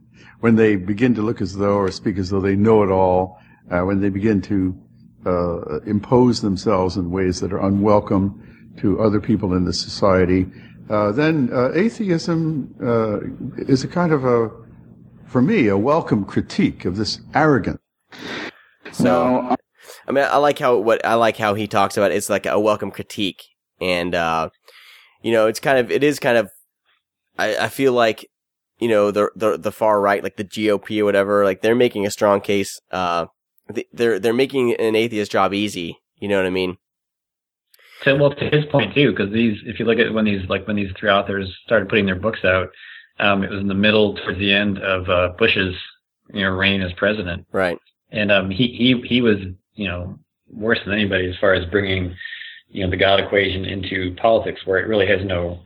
when 0.40 0.56
they 0.56 0.76
begin 0.76 1.14
to 1.14 1.22
look 1.22 1.40
as 1.40 1.56
though 1.56 1.76
or 1.76 1.90
speak 1.90 2.18
as 2.18 2.30
though 2.30 2.40
they 2.40 2.56
know 2.56 2.82
it 2.82 2.90
all, 2.90 3.38
uh, 3.70 3.80
when 3.80 4.00
they 4.00 4.08
begin 4.08 4.40
to 4.42 4.76
uh, 5.26 5.80
impose 5.82 6.40
themselves 6.40 6.96
in 6.96 7.10
ways 7.10 7.40
that 7.40 7.52
are 7.52 7.64
unwelcome 7.64 8.42
to 8.78 9.00
other 9.00 9.20
people 9.20 9.54
in 9.54 9.64
the 9.64 9.72
society, 9.72 10.46
uh, 10.90 11.12
then 11.12 11.50
uh, 11.52 11.70
atheism 11.72 12.74
uh, 12.82 13.20
is 13.62 13.84
a 13.84 13.88
kind 13.88 14.12
of 14.12 14.24
a, 14.24 14.50
for 15.26 15.40
me, 15.40 15.68
a 15.68 15.78
welcome 15.78 16.24
critique 16.24 16.84
of 16.84 16.96
this 16.96 17.20
arrogance. 17.32 17.78
So, 18.90 19.54
I 20.08 20.12
mean, 20.12 20.24
I 20.24 20.38
like 20.38 20.58
how 20.58 20.78
what 20.78 21.04
I 21.06 21.14
like 21.14 21.36
how 21.36 21.54
he 21.54 21.68
talks 21.68 21.96
about 21.96 22.10
it. 22.10 22.16
it's 22.16 22.28
like 22.28 22.44
a 22.44 22.58
welcome 22.58 22.90
critique, 22.90 23.44
and 23.80 24.16
uh, 24.16 24.50
you 25.22 25.30
know, 25.30 25.46
it's 25.46 25.60
kind 25.60 25.78
of 25.78 25.92
it 25.92 26.02
is 26.02 26.18
kind 26.18 26.36
of. 26.36 26.50
I, 27.38 27.56
I 27.56 27.68
feel 27.68 27.92
like 27.92 28.28
you 28.80 28.88
know 28.88 29.12
the 29.12 29.30
the 29.36 29.56
the 29.56 29.72
far 29.72 30.00
right, 30.00 30.24
like 30.24 30.36
the 30.36 30.44
GOP 30.44 31.00
or 31.00 31.04
whatever, 31.04 31.44
like 31.44 31.62
they're 31.62 31.76
making 31.76 32.04
a 32.04 32.10
strong 32.10 32.40
case. 32.40 32.80
Uh, 32.90 33.26
they're 33.92 34.18
they're 34.18 34.32
making 34.32 34.74
an 34.74 34.96
atheist 34.96 35.30
job 35.30 35.54
easy. 35.54 35.98
You 36.18 36.26
know 36.28 36.36
what 36.36 36.46
I 36.46 36.50
mean? 36.50 36.78
To, 38.02 38.14
well, 38.16 38.30
to 38.30 38.48
his 38.50 38.64
point 38.66 38.94
too, 38.94 39.10
because 39.10 39.30
these, 39.32 39.58
if 39.66 39.78
you 39.78 39.84
look 39.84 39.98
at 39.98 40.12
when 40.12 40.24
these, 40.24 40.48
like 40.48 40.66
when 40.66 40.76
these 40.76 40.90
three 40.98 41.10
authors 41.10 41.54
started 41.66 41.88
putting 41.88 42.06
their 42.06 42.14
books 42.16 42.44
out, 42.44 42.70
um, 43.18 43.42
it 43.42 43.50
was 43.50 43.60
in 43.60 43.68
the 43.68 43.74
middle 43.74 44.14
towards 44.14 44.38
the 44.38 44.52
end 44.52 44.78
of 44.78 45.08
uh, 45.10 45.34
Bush's, 45.38 45.74
you 46.32 46.42
know, 46.42 46.50
reign 46.50 46.80
as 46.80 46.92
president, 46.94 47.46
Right. 47.52 47.78
and 48.10 48.32
um, 48.32 48.48
he 48.50 48.68
he 48.68 49.02
he 49.06 49.20
was, 49.20 49.36
you 49.74 49.86
know, 49.88 50.18
worse 50.50 50.78
than 50.84 50.94
anybody 50.94 51.28
as 51.28 51.36
far 51.38 51.52
as 51.52 51.66
bringing, 51.66 52.14
you 52.70 52.84
know, 52.84 52.90
the 52.90 52.96
God 52.96 53.20
equation 53.20 53.64
into 53.66 54.14
politics, 54.16 54.62
where 54.64 54.78
it 54.78 54.88
really 54.88 55.06
has 55.06 55.22
no 55.24 55.60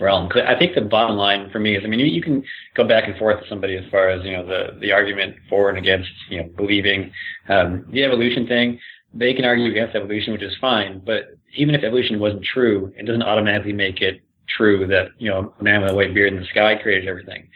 realm. 0.00 0.28
'Cause 0.28 0.42
I 0.46 0.58
think 0.58 0.74
the 0.74 0.80
bottom 0.80 1.16
line 1.16 1.48
for 1.50 1.58
me 1.60 1.76
is, 1.76 1.84
I 1.84 1.86
mean, 1.86 2.00
you, 2.00 2.06
you 2.06 2.20
can 2.20 2.42
go 2.74 2.82
back 2.84 3.06
and 3.06 3.16
forth 3.16 3.38
with 3.40 3.48
somebody 3.48 3.76
as 3.76 3.84
far 3.90 4.08
as 4.08 4.24
you 4.24 4.32
know 4.32 4.44
the 4.44 4.76
the 4.80 4.90
argument 4.90 5.36
for 5.48 5.68
and 5.68 5.78
against, 5.78 6.10
you 6.28 6.38
know, 6.38 6.48
believing 6.56 7.12
um, 7.48 7.86
the 7.90 8.02
evolution 8.02 8.46
thing. 8.48 8.80
They 9.14 9.32
can 9.32 9.44
argue 9.44 9.70
against 9.70 9.94
evolution, 9.94 10.32
which 10.32 10.42
is 10.42 10.56
fine, 10.60 11.00
but 11.06 11.35
even 11.56 11.74
if 11.74 11.82
evolution 11.82 12.20
wasn't 12.20 12.44
true, 12.44 12.92
it 12.96 13.06
doesn't 13.06 13.22
automatically 13.22 13.72
make 13.72 14.00
it 14.00 14.22
true 14.48 14.86
that 14.86 15.08
you 15.18 15.28
know 15.28 15.52
a 15.58 15.62
man 15.62 15.82
with 15.82 15.90
a 15.90 15.94
white 15.94 16.14
beard 16.14 16.32
in 16.32 16.40
the 16.40 16.46
sky 16.46 16.76
created 16.76 17.08
everything. 17.08 17.48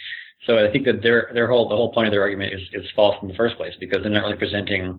So 0.47 0.65
I 0.65 0.71
think 0.73 0.85
that 0.87 1.03
their 1.03 1.31
their 1.35 1.49
whole 1.49 1.69
the 1.69 1.77
whole 1.77 1.93
point 1.93 2.09
of 2.09 2.13
their 2.13 2.23
argument 2.23 2.55
is 2.55 2.63
is 2.73 2.91
false 2.97 3.17
in 3.23 3.29
the 3.29 3.35
first 3.35 3.57
place 3.57 3.75
because 3.79 4.03
they're 4.03 4.11
not 4.11 4.25
really 4.25 4.37
presenting 4.37 4.99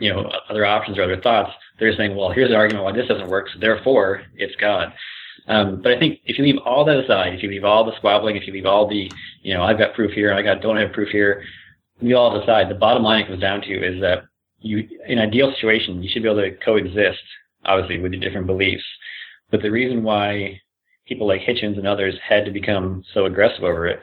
you 0.00 0.12
know 0.12 0.30
other 0.48 0.64
options 0.64 0.98
or 0.98 1.02
other 1.02 1.20
thoughts. 1.20 1.52
They're 1.78 1.96
saying, 1.96 2.16
well, 2.16 2.30
here's 2.30 2.50
an 2.50 2.56
argument 2.56 2.84
why 2.84 2.92
this 2.92 3.08
doesn't 3.08 3.28
work, 3.28 3.48
so 3.52 3.58
therefore 3.58 4.22
it's 4.34 4.56
God. 4.56 4.92
Um, 5.48 5.82
but 5.82 5.92
I 5.92 5.98
think 5.98 6.20
if 6.24 6.38
you 6.38 6.44
leave 6.44 6.58
all 6.64 6.84
that 6.84 6.98
aside, 6.98 7.34
if 7.34 7.42
you 7.42 7.48
leave 7.48 7.64
all 7.64 7.84
the 7.84 7.96
squabbling, 7.96 8.36
if 8.36 8.46
you 8.46 8.52
leave 8.52 8.66
all 8.66 8.88
the 8.88 9.10
you 9.42 9.54
know 9.54 9.62
I've 9.62 9.78
got 9.78 9.94
proof 9.94 10.12
here, 10.12 10.32
I 10.32 10.42
got 10.42 10.62
don't 10.62 10.76
have 10.76 10.92
proof 10.92 11.08
here, 11.10 11.42
leave 12.00 12.16
all 12.16 12.40
aside. 12.40 12.68
The 12.68 12.74
bottom 12.74 13.02
line 13.02 13.22
it 13.22 13.28
comes 13.28 13.40
down 13.40 13.60
to 13.62 13.74
is 13.74 14.00
that 14.00 14.24
you 14.60 14.88
in 15.06 15.18
ideal 15.18 15.52
situation 15.52 16.02
you 16.02 16.08
should 16.08 16.22
be 16.22 16.28
able 16.28 16.40
to 16.40 16.52
coexist 16.64 17.22
obviously 17.64 18.00
with 18.00 18.12
your 18.12 18.20
different 18.20 18.46
beliefs. 18.46 18.84
But 19.50 19.62
the 19.62 19.70
reason 19.70 20.02
why 20.02 20.60
people 21.06 21.26
like 21.26 21.42
Hitchens 21.42 21.78
and 21.78 21.86
others 21.86 22.14
had 22.26 22.44
to 22.44 22.50
become 22.50 23.04
so 23.12 23.26
aggressive 23.26 23.64
over 23.64 23.86
it 23.86 24.00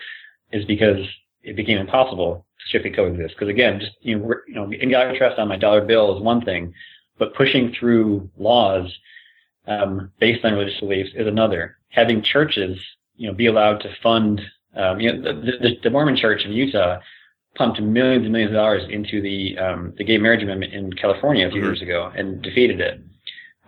is 0.51 0.65
because 0.65 1.05
it 1.43 1.55
became 1.55 1.77
impossible 1.77 2.45
to 2.59 2.67
strictly 2.67 2.91
coexist. 2.91 3.35
Because 3.35 3.49
again, 3.49 3.79
just 3.79 3.93
you 4.01 4.19
know, 4.19 4.33
you 4.47 4.55
know, 4.55 4.71
in 4.71 4.89
trust 5.17 5.39
on 5.39 5.47
my 5.47 5.57
dollar 5.57 5.81
bill 5.81 6.15
is 6.15 6.23
one 6.23 6.41
thing, 6.41 6.73
but 7.17 7.35
pushing 7.35 7.73
through 7.73 8.29
laws 8.37 8.93
um, 9.67 10.11
based 10.19 10.43
on 10.43 10.53
religious 10.53 10.79
beliefs 10.79 11.11
is 11.15 11.27
another. 11.27 11.77
Having 11.89 12.23
churches, 12.23 12.79
you 13.15 13.27
know, 13.27 13.33
be 13.33 13.47
allowed 13.47 13.81
to 13.81 13.89
fund, 14.01 14.41
um, 14.75 14.99
you 14.99 15.11
know, 15.11 15.33
the, 15.33 15.51
the, 15.59 15.79
the 15.83 15.89
Mormon 15.89 16.15
Church 16.15 16.43
in 16.45 16.51
Utah 16.51 16.99
pumped 17.55 17.81
millions 17.81 18.23
and 18.23 18.31
millions 18.31 18.51
of 18.51 18.55
dollars 18.55 18.83
into 18.89 19.21
the 19.21 19.57
um, 19.57 19.93
the 19.97 20.03
gay 20.03 20.17
marriage 20.17 20.43
amendment 20.43 20.73
in 20.73 20.93
California 20.93 21.47
a 21.47 21.51
few 21.51 21.61
years 21.61 21.81
ago 21.81 22.11
and 22.15 22.41
defeated 22.41 22.79
it. 22.79 23.01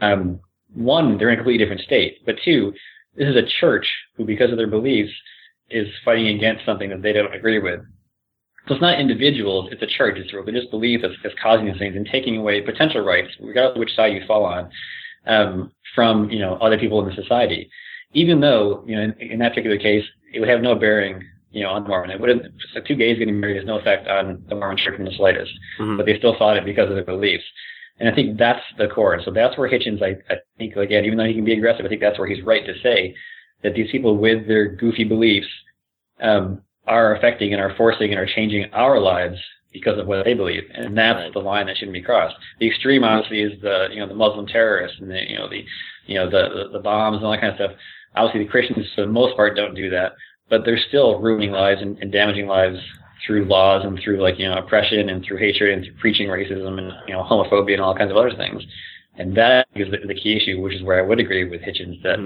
Um, 0.02 0.40
one, 0.74 1.18
they're 1.18 1.30
in 1.30 1.36
a 1.36 1.38
completely 1.38 1.64
different 1.64 1.82
state, 1.82 2.26
but 2.26 2.36
two, 2.44 2.74
this 3.16 3.28
is 3.28 3.36
a 3.36 3.46
church 3.60 3.88
who, 4.16 4.26
because 4.26 4.52
of 4.52 4.58
their 4.58 4.68
beliefs, 4.68 5.12
is 5.70 5.88
fighting 6.04 6.28
against 6.28 6.66
something 6.66 6.90
that 6.90 7.02
they 7.02 7.14
don't 7.14 7.34
agree 7.34 7.60
with. 7.60 7.82
So 8.68 8.76
it's 8.76 8.82
not 8.82 9.00
individuals, 9.00 9.70
it's 9.72 9.82
a 9.82 9.88
church, 9.88 10.18
it's 10.18 10.34
a 10.34 10.38
religious 10.38 10.70
belief 10.70 11.02
that's, 11.02 11.16
that's 11.24 11.36
causing 11.42 11.66
these 11.66 11.80
things 11.80 11.96
and 11.96 12.06
taking 12.06 12.38
away 12.38 12.62
potential 12.62 13.02
rights, 13.02 13.30
regardless 13.40 13.76
of 13.76 13.80
which 13.80 13.96
side 13.96 14.14
you 14.14 14.22
fall 14.28 14.46
on, 14.46 14.70
um, 15.26 15.72
from, 15.96 16.30
you 16.30 16.40
know, 16.40 16.56
other 16.56 16.78
people 16.78 17.02
in 17.02 17.10
the 17.10 17.22
society. 17.22 17.70
Even 18.14 18.40
though, 18.40 18.84
you 18.86 18.96
know, 18.96 19.04
in, 19.04 19.14
in 19.32 19.40
that 19.40 19.50
particular 19.50 19.78
case, 19.78 20.06
it 20.34 20.40
would 20.40 20.50
have 20.50 20.62
no 20.62 20.76
bearing, 20.76 21.24
you 21.52 21.64
know, 21.64 21.70
on 21.70 21.88
Mormon. 21.88 22.12
It 22.12 22.20
wouldn't, 22.20 22.54
so 22.74 22.82
two 22.82 22.96
gays 22.96 23.18
getting 23.18 23.40
married 23.40 23.58
has 23.58 23.66
no 23.66 23.80
effect 23.80 24.08
on 24.08 24.44
the 24.48 24.56
Mormon 24.56 24.78
church 24.78 25.00
in 25.00 25.06
the 25.06 25.12
slightest, 25.18 25.52
but 25.98 26.06
they 26.06 26.18
still 26.18 26.38
fought 26.38 26.58
it 26.58 26.66
because 26.66 26.88
of 26.90 26.96
their 26.96 27.04
beliefs. 27.04 27.44
And 28.02 28.10
I 28.10 28.16
think 28.16 28.40
that's 28.40 28.64
the 28.80 28.88
core. 28.88 29.22
So 29.24 29.30
that's 29.30 29.56
where 29.60 29.70
Hitchens, 29.70 30.02
I, 30.02 30.18
I 30.34 30.38
think, 30.58 30.76
again, 30.76 31.06
even 31.06 31.20
though 31.20 31.26
he 31.26 31.36
can 31.36 31.46
be 31.46 31.54
aggressive, 31.54 31.86
I 31.86 31.88
think 31.88 32.02
that's 32.02 32.18
where 32.18 32.28
he's 32.28 32.44
right 32.44 32.66
to 32.66 32.74
say 32.82 33.16
that 33.62 33.76
these 33.76 33.92
people 33.92 34.18
with 34.18 34.48
their 34.48 34.70
goofy 34.70 35.04
beliefs 35.04 35.48
um, 36.20 36.64
are 36.88 37.16
affecting 37.16 37.54
and 37.54 37.62
are 37.62 37.76
forcing 37.78 38.10
and 38.10 38.20
are 38.20 38.26
changing 38.26 38.66
our 38.74 39.00
lives 39.00 39.38
because 39.72 40.00
of 40.00 40.08
what 40.08 40.26
they 40.26 40.34
believe, 40.34 40.64
and 40.74 40.98
that's 40.98 41.32
the 41.34 41.40
line 41.40 41.68
that 41.68 41.78
shouldn't 41.78 41.94
be 41.94 42.02
crossed. 42.02 42.36
The 42.60 42.68
extreme, 42.68 43.04
obviously, 43.04 43.42
is 43.42 43.62
the 43.62 43.88
you 43.92 44.00
know 44.00 44.08
the 44.08 44.16
Muslim 44.16 44.48
terrorists 44.48 44.98
and 45.00 45.10
the 45.10 45.22
you 45.30 45.38
know 45.38 45.48
the 45.48 45.64
you 46.08 46.16
know 46.16 46.30
the 46.30 46.50
the, 46.50 46.70
the 46.74 46.84
bombs 46.84 47.18
and 47.18 47.26
all 47.26 47.32
that 47.32 47.40
kind 47.40 47.54
of 47.54 47.56
stuff. 47.56 47.80
Obviously, 48.16 48.44
the 48.44 48.52
Christians, 48.52 48.86
for 48.96 49.02
the 49.02 49.08
most 49.08 49.38
part, 49.38 49.56
don't 49.56 49.76
do 49.76 49.90
that, 49.92 50.14
but 50.50 50.66
they're 50.66 50.82
still 50.90 51.22
ruining 51.22 51.52
lives 51.52 51.82
and, 51.82 51.98
and 52.00 52.12
damaging 52.12 52.48
lives 52.48 52.80
through 53.26 53.46
laws 53.46 53.84
and 53.86 54.00
through 54.04 54.22
like 54.22 54.40
you 54.40 54.48
know 54.48 54.58
oppression 54.58 55.10
and 55.10 55.24
through 55.24 55.38
hatred 55.38 55.74
and 55.74 55.86
through 55.86 55.96
preaching 55.96 56.28
racism 56.28 56.78
and 56.78 56.92
you 57.08 57.14
know 57.14 57.24
homophobia 57.24 57.74
and 57.74 57.82
all 57.82 57.96
kinds 57.96 58.12
of 58.12 58.18
other 58.18 58.36
things. 58.36 58.64
And 59.16 59.36
that 59.36 59.68
is 59.76 59.92
the, 59.92 60.08
the 60.08 60.16
key 60.16 60.38
issue, 60.38 60.62
which 60.62 60.74
is 60.74 60.84
where 60.84 61.00
I 61.00 61.08
would 61.08 61.20
agree 61.20 61.44
with 61.44 61.62
Hitchens 61.62 62.02
that 62.04 62.20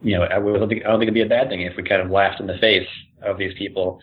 you 0.00 0.16
know 0.16 0.24
I, 0.24 0.38
would, 0.38 0.58
don't 0.58 0.68
think 0.68 0.84
I 0.84 0.88
don't 0.88 0.98
think 0.98 1.08
it'd 1.08 1.14
be 1.14 1.22
a 1.22 1.26
bad 1.26 1.48
thing 1.48 1.62
if 1.62 1.76
we 1.76 1.82
kind 1.82 2.02
of 2.02 2.10
laughed 2.10 2.40
in 2.40 2.46
the 2.46 2.58
face 2.58 2.88
of 3.22 3.38
these 3.38 3.54
people 3.58 4.00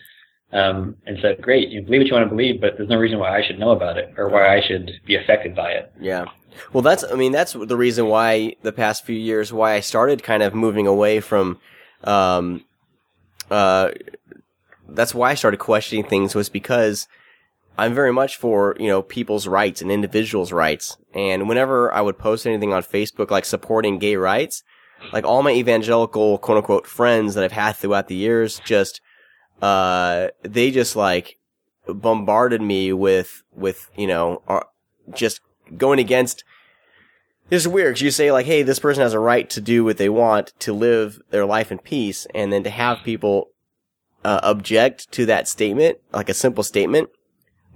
um, 0.52 0.96
and 1.06 1.18
said, 1.22 1.40
"Great, 1.42 1.70
you 1.70 1.82
believe 1.82 2.00
what 2.00 2.06
you 2.06 2.14
want 2.14 2.24
to 2.26 2.34
believe, 2.34 2.60
but 2.60 2.74
there's 2.76 2.88
no 2.88 2.98
reason 2.98 3.18
why 3.18 3.36
I 3.36 3.46
should 3.46 3.58
know 3.58 3.70
about 3.70 3.98
it 3.98 4.12
or 4.16 4.28
why 4.28 4.56
I 4.56 4.60
should 4.60 4.90
be 5.06 5.16
affected 5.16 5.54
by 5.54 5.72
it." 5.72 5.92
Yeah. 6.00 6.26
Well, 6.72 6.82
that's, 6.82 7.04
I 7.04 7.14
mean, 7.14 7.32
that's 7.32 7.52
the 7.52 7.76
reason 7.76 8.06
why 8.06 8.56
the 8.62 8.72
past 8.72 9.04
few 9.04 9.16
years, 9.16 9.52
why 9.52 9.74
I 9.74 9.80
started 9.80 10.22
kind 10.22 10.42
of 10.42 10.54
moving 10.54 10.86
away 10.86 11.20
from, 11.20 11.58
um, 12.04 12.64
uh, 13.50 13.90
that's 14.94 15.14
why 15.14 15.30
I 15.30 15.34
started 15.34 15.58
questioning 15.58 16.04
things 16.04 16.34
was 16.34 16.48
because 16.48 17.08
I'm 17.78 17.94
very 17.94 18.12
much 18.12 18.36
for, 18.36 18.76
you 18.78 18.88
know, 18.88 19.02
people's 19.02 19.46
rights 19.46 19.80
and 19.80 19.90
individuals' 19.90 20.52
rights. 20.52 20.96
And 21.14 21.48
whenever 21.48 21.92
I 21.92 22.00
would 22.00 22.18
post 22.18 22.46
anything 22.46 22.72
on 22.72 22.82
Facebook, 22.82 23.30
like 23.30 23.44
supporting 23.44 23.98
gay 23.98 24.16
rights, 24.16 24.62
like 25.12 25.24
all 25.24 25.42
my 25.42 25.52
evangelical 25.52 26.38
quote 26.38 26.58
unquote 26.58 26.86
friends 26.86 27.34
that 27.34 27.44
I've 27.44 27.52
had 27.52 27.76
throughout 27.76 28.08
the 28.08 28.16
years 28.16 28.60
just, 28.64 29.00
uh, 29.62 30.28
they 30.42 30.70
just 30.70 30.96
like 30.96 31.38
bombarded 31.86 32.60
me 32.60 32.92
with, 32.92 33.42
with, 33.52 33.90
you 33.96 34.06
know, 34.06 34.42
just 35.14 35.40
going 35.76 35.98
against 35.98 36.44
it's 37.50 37.66
weird 37.66 37.94
because 37.94 38.02
you 38.02 38.10
say 38.12 38.30
like, 38.30 38.46
"Hey, 38.46 38.62
this 38.62 38.78
person 38.78 39.02
has 39.02 39.12
a 39.12 39.18
right 39.18 39.50
to 39.50 39.60
do 39.60 39.84
what 39.84 39.96
they 39.96 40.08
want 40.08 40.52
to 40.60 40.72
live 40.72 41.20
their 41.30 41.44
life 41.44 41.72
in 41.72 41.78
peace," 41.78 42.26
and 42.32 42.52
then 42.52 42.62
to 42.62 42.70
have 42.70 43.02
people 43.02 43.50
uh, 44.24 44.40
object 44.42 45.10
to 45.12 45.26
that 45.26 45.48
statement, 45.48 45.98
like 46.12 46.28
a 46.28 46.34
simple 46.34 46.62
statement, 46.64 47.08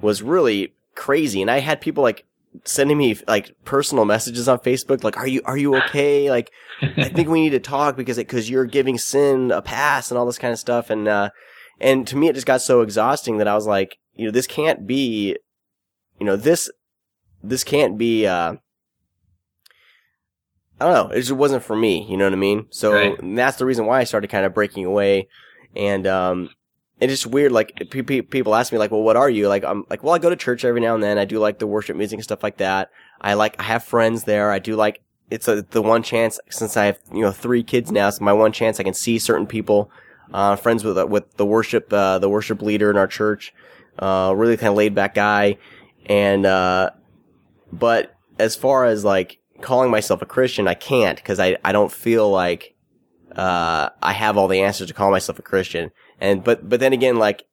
was 0.00 0.22
really 0.22 0.74
crazy. 0.94 1.40
And 1.40 1.50
I 1.50 1.60
had 1.60 1.80
people 1.80 2.02
like 2.02 2.24
sending 2.64 2.98
me 2.98 3.18
like 3.26 3.54
personal 3.64 4.04
messages 4.04 4.48
on 4.48 4.58
Facebook, 4.58 5.02
like, 5.04 5.16
"Are 5.16 5.26
you 5.26 5.42
are 5.44 5.56
you 5.56 5.74
okay? 5.76 6.30
Like, 6.30 6.50
I 6.98 7.08
think 7.08 7.28
we 7.28 7.40
need 7.40 7.50
to 7.50 7.60
talk 7.60 7.96
because 7.96 8.16
because 8.16 8.48
you're 8.50 8.66
giving 8.66 8.98
sin 8.98 9.50
a 9.50 9.62
pass 9.62 10.10
and 10.10 10.18
all 10.18 10.26
this 10.26 10.38
kind 10.38 10.52
of 10.52 10.58
stuff." 10.58 10.90
And 10.90 11.08
uh, 11.08 11.30
and 11.80 12.06
to 12.08 12.16
me, 12.16 12.28
it 12.28 12.34
just 12.34 12.46
got 12.46 12.62
so 12.62 12.82
exhausting 12.82 13.38
that 13.38 13.48
I 13.48 13.54
was 13.54 13.66
like, 13.66 13.98
you 14.14 14.24
know, 14.26 14.30
this 14.30 14.46
can't 14.46 14.86
be, 14.86 15.36
you 16.20 16.26
know, 16.26 16.36
this 16.36 16.70
this 17.42 17.64
can't 17.64 17.98
be. 17.98 18.26
uh 18.26 18.54
I 20.80 20.86
don't 20.86 20.94
know. 21.08 21.14
It 21.14 21.20
just 21.20 21.32
wasn't 21.32 21.62
for 21.62 21.76
me. 21.76 22.04
You 22.10 22.16
know 22.16 22.24
what 22.24 22.32
I 22.32 22.36
mean? 22.36 22.66
So 22.70 22.92
Right. 22.92 23.16
that's 23.36 23.58
the 23.58 23.64
reason 23.64 23.86
why 23.86 24.00
I 24.00 24.04
started 24.04 24.28
kind 24.28 24.44
of 24.44 24.52
breaking 24.54 24.84
away. 24.84 25.28
And, 25.76 26.06
um, 26.06 26.50
it's 27.00 27.12
just 27.12 27.26
weird. 27.26 27.52
Like 27.52 27.74
pe- 27.90 28.02
pe- 28.02 28.20
people 28.22 28.54
ask 28.54 28.72
me 28.72 28.78
like, 28.78 28.90
well, 28.90 29.02
what 29.02 29.16
are 29.16 29.28
you? 29.28 29.48
Like, 29.48 29.64
I'm 29.64 29.84
like, 29.90 30.02
well, 30.02 30.14
I 30.14 30.18
go 30.18 30.30
to 30.30 30.36
church 30.36 30.64
every 30.64 30.80
now 30.80 30.94
and 30.94 31.02
then. 31.02 31.18
I 31.18 31.24
do 31.24 31.38
like 31.38 31.58
the 31.58 31.66
worship 31.66 31.96
music 31.96 32.18
and 32.18 32.24
stuff 32.24 32.42
like 32.42 32.58
that. 32.58 32.90
I 33.20 33.34
like, 33.34 33.58
I 33.58 33.64
have 33.64 33.84
friends 33.84 34.24
there. 34.24 34.50
I 34.50 34.58
do 34.58 34.76
like, 34.76 35.02
it's 35.30 35.48
a, 35.48 35.62
the 35.62 35.82
one 35.82 36.02
chance 36.02 36.38
since 36.50 36.76
I 36.76 36.84
have, 36.86 37.00
you 37.12 37.22
know, 37.22 37.32
three 37.32 37.62
kids 37.62 37.90
now. 37.90 38.08
It's 38.08 38.20
my 38.20 38.32
one 38.32 38.52
chance 38.52 38.78
I 38.78 38.84
can 38.84 38.94
see 38.94 39.18
certain 39.18 39.46
people, 39.46 39.90
uh, 40.32 40.54
friends 40.56 40.84
with, 40.84 41.02
with 41.08 41.36
the 41.36 41.46
worship, 41.46 41.92
uh, 41.92 42.18
the 42.18 42.28
worship 42.28 42.62
leader 42.62 42.90
in 42.90 42.96
our 42.96 43.08
church. 43.08 43.52
Uh, 43.98 44.32
really 44.36 44.56
kind 44.56 44.70
of 44.70 44.76
laid 44.76 44.94
back 44.94 45.14
guy. 45.14 45.58
And, 46.06 46.46
uh, 46.46 46.90
but 47.72 48.14
as 48.38 48.54
far 48.54 48.84
as 48.84 49.04
like 49.04 49.38
calling 49.60 49.90
myself 49.90 50.22
a 50.22 50.26
Christian, 50.26 50.68
I 50.68 50.74
can't 50.74 51.16
because 51.16 51.40
I, 51.40 51.56
I 51.64 51.72
don't 51.72 51.90
feel 51.90 52.30
like, 52.30 52.73
uh, 53.36 53.90
I 54.02 54.12
have 54.12 54.36
all 54.36 54.48
the 54.48 54.60
answers 54.62 54.88
to 54.88 54.94
call 54.94 55.10
myself 55.10 55.38
a 55.38 55.42
Christian. 55.42 55.90
And, 56.20 56.42
but, 56.44 56.68
but 56.68 56.80
then 56.80 56.92
again, 56.92 57.16
like, 57.16 57.44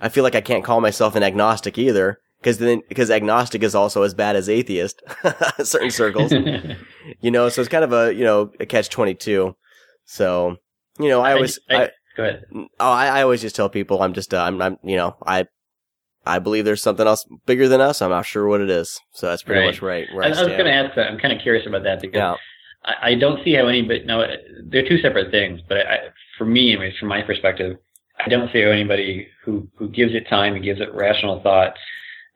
I 0.00 0.08
feel 0.08 0.24
like 0.24 0.34
I 0.34 0.40
can't 0.40 0.64
call 0.64 0.80
myself 0.80 1.14
an 1.16 1.22
agnostic 1.22 1.78
either. 1.78 2.20
Cause 2.42 2.58
then, 2.58 2.82
cause 2.94 3.10
agnostic 3.10 3.64
is 3.64 3.74
also 3.74 4.02
as 4.04 4.14
bad 4.14 4.36
as 4.36 4.48
atheist, 4.48 5.02
certain 5.64 5.90
circles, 5.90 6.32
you 7.20 7.32
know, 7.32 7.48
so 7.48 7.60
it's 7.60 7.68
kind 7.68 7.82
of 7.82 7.92
a, 7.92 8.14
you 8.14 8.22
know, 8.22 8.52
a 8.60 8.66
catch 8.66 8.88
22. 8.90 9.56
So, 10.04 10.56
you 11.00 11.08
know, 11.08 11.20
I 11.20 11.32
always, 11.32 11.58
I- 11.68 11.74
I, 11.84 11.90
Go 12.16 12.24
ahead. 12.24 12.44
Oh, 12.52 12.66
I, 12.80 13.06
I 13.08 13.22
always 13.22 13.40
just 13.40 13.54
tell 13.56 13.68
people 13.68 14.02
I'm 14.02 14.12
just, 14.12 14.32
uh, 14.34 14.40
I'm, 14.42 14.60
I'm, 14.62 14.78
you 14.84 14.96
know, 14.96 15.16
I, 15.26 15.46
I 16.26 16.38
believe 16.40 16.64
there's 16.64 16.82
something 16.82 17.06
else 17.06 17.24
bigger 17.46 17.68
than 17.68 17.80
us. 17.80 18.02
I'm 18.02 18.10
not 18.10 18.26
sure 18.26 18.46
what 18.48 18.60
it 18.60 18.70
is. 18.70 19.00
So 19.12 19.28
that's 19.28 19.42
pretty 19.42 19.60
Right. 19.60 19.66
much 19.66 19.82
right 19.82 20.06
where 20.12 20.24
I, 20.24 20.28
I, 20.28 20.30
I 20.30 20.42
was 20.44 20.48
going 20.48 20.64
to 20.64 20.72
ask 20.72 20.94
that. 20.96 21.10
I'm 21.10 21.18
kind 21.18 21.32
of 21.32 21.40
curious 21.40 21.66
about 21.66 21.82
that 21.84 22.00
because 22.00 22.16
Yeah. 22.18 22.34
I, 22.84 22.94
I 23.02 23.14
don't 23.14 23.42
see 23.44 23.54
how 23.54 23.66
anybody. 23.66 24.04
No, 24.04 24.26
they're 24.64 24.88
two 24.88 24.98
separate 24.98 25.30
things. 25.30 25.60
But 25.68 25.78
I, 25.86 25.98
for 26.36 26.44
me, 26.44 26.76
I 26.76 26.80
mean, 26.80 26.92
from 26.98 27.08
my 27.08 27.22
perspective, 27.22 27.76
I 28.24 28.28
don't 28.28 28.50
see 28.52 28.62
how 28.62 28.70
anybody 28.70 29.28
who 29.44 29.68
who 29.76 29.88
gives 29.88 30.14
it 30.14 30.28
time 30.28 30.54
and 30.54 30.64
gives 30.64 30.80
it 30.80 30.92
rational 30.94 31.40
thought 31.42 31.74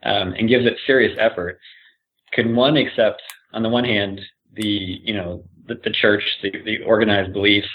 um, 0.04 0.32
and 0.34 0.48
gives 0.48 0.66
it 0.66 0.76
serious 0.86 1.16
effort 1.18 1.58
can 2.32 2.56
one 2.56 2.76
accept 2.76 3.20
on 3.52 3.62
the 3.62 3.68
one 3.68 3.84
hand 3.84 4.20
the 4.54 5.00
you 5.02 5.14
know 5.14 5.44
the, 5.66 5.74
the 5.84 5.90
church, 5.90 6.22
the, 6.42 6.50
the 6.64 6.82
organized 6.84 7.32
beliefs. 7.32 7.68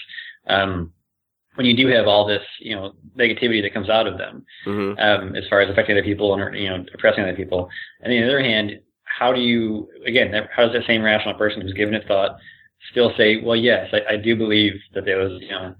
Um, 0.48 0.92
when 1.56 1.66
you 1.66 1.76
do 1.76 1.88
have 1.88 2.06
all 2.08 2.24
this, 2.28 2.44
you 2.60 2.76
know, 2.76 2.94
negativity 3.18 3.64
that 3.64 3.74
comes 3.74 3.90
out 3.90 4.06
of 4.06 4.20
them, 4.20 4.46
Mhm. 4.68 5.00
um, 5.00 5.36
as 5.36 5.44
far 5.50 5.60
as 5.62 5.70
affecting 5.72 5.96
other 5.98 6.04
people 6.04 6.34
and 6.36 6.56
you 6.56 6.70
know 6.70 6.86
oppressing 6.94 7.24
other 7.24 7.36
people. 7.36 7.68
And 8.02 8.14
on 8.14 8.20
the 8.20 8.26
other 8.28 8.40
hand, 8.44 8.80
how 9.06 9.34
do 9.34 9.42
you 9.42 9.90
again? 10.06 10.32
that- 10.32 10.50
How 10.56 10.66
does 10.66 10.74
that 10.74 10.86
same 10.86 11.02
rational 11.02 11.34
person 11.34 11.62
who's 11.62 11.74
given 11.74 11.96
it 11.96 12.08
thought 12.08 12.38
still 12.92 13.12
say, 13.18 13.38
"Well, 13.42 13.56
yes, 13.56 13.94
I, 13.94 14.14
I 14.14 14.18
do 14.18 14.36
believe 14.36 14.74
that 14.94 15.06
there 15.06 15.18
was 15.20 15.42
you 15.42 15.50
know 15.50 15.76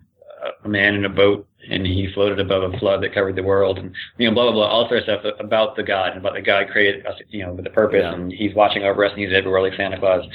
a, 0.64 0.68
man 0.68 0.96
in 0.96 1.06
a 1.06 1.10
boat 1.10 1.48
and 1.70 1.86
he 1.86 2.12
floated 2.14 2.40
above 2.40 2.72
a 2.74 2.78
flood 2.78 3.02
that 3.04 3.14
covered 3.14 3.36
the 3.36 3.44
world 3.44 3.78
and 3.80 3.94
you 4.18 4.28
know 4.28 4.34
blah 4.34 4.44
blah 4.44 4.52
blah 4.54 4.68
all 4.68 4.88
sorts 4.88 5.08
of 5.08 5.20
stuff 5.22 5.34
about 5.40 5.76
the 5.76 5.84
God 5.84 6.10
and 6.12 6.20
about 6.20 6.34
the 6.36 6.42
God 6.42 6.68
created 6.70 7.06
us 7.06 7.16
you 7.30 7.44
know 7.46 7.54
with 7.54 7.66
a 7.66 7.72
purpose 7.72 8.02
Yeah. 8.04 8.14
and 8.14 8.32
he's 8.32 8.54
watching 8.54 8.84
over 8.84 9.04
us 9.04 9.12
and 9.12 9.20
he's 9.22 9.34
everywhere 9.34 9.62
like 9.62 9.74
Santa 9.76 10.00
Claus." 10.00 10.26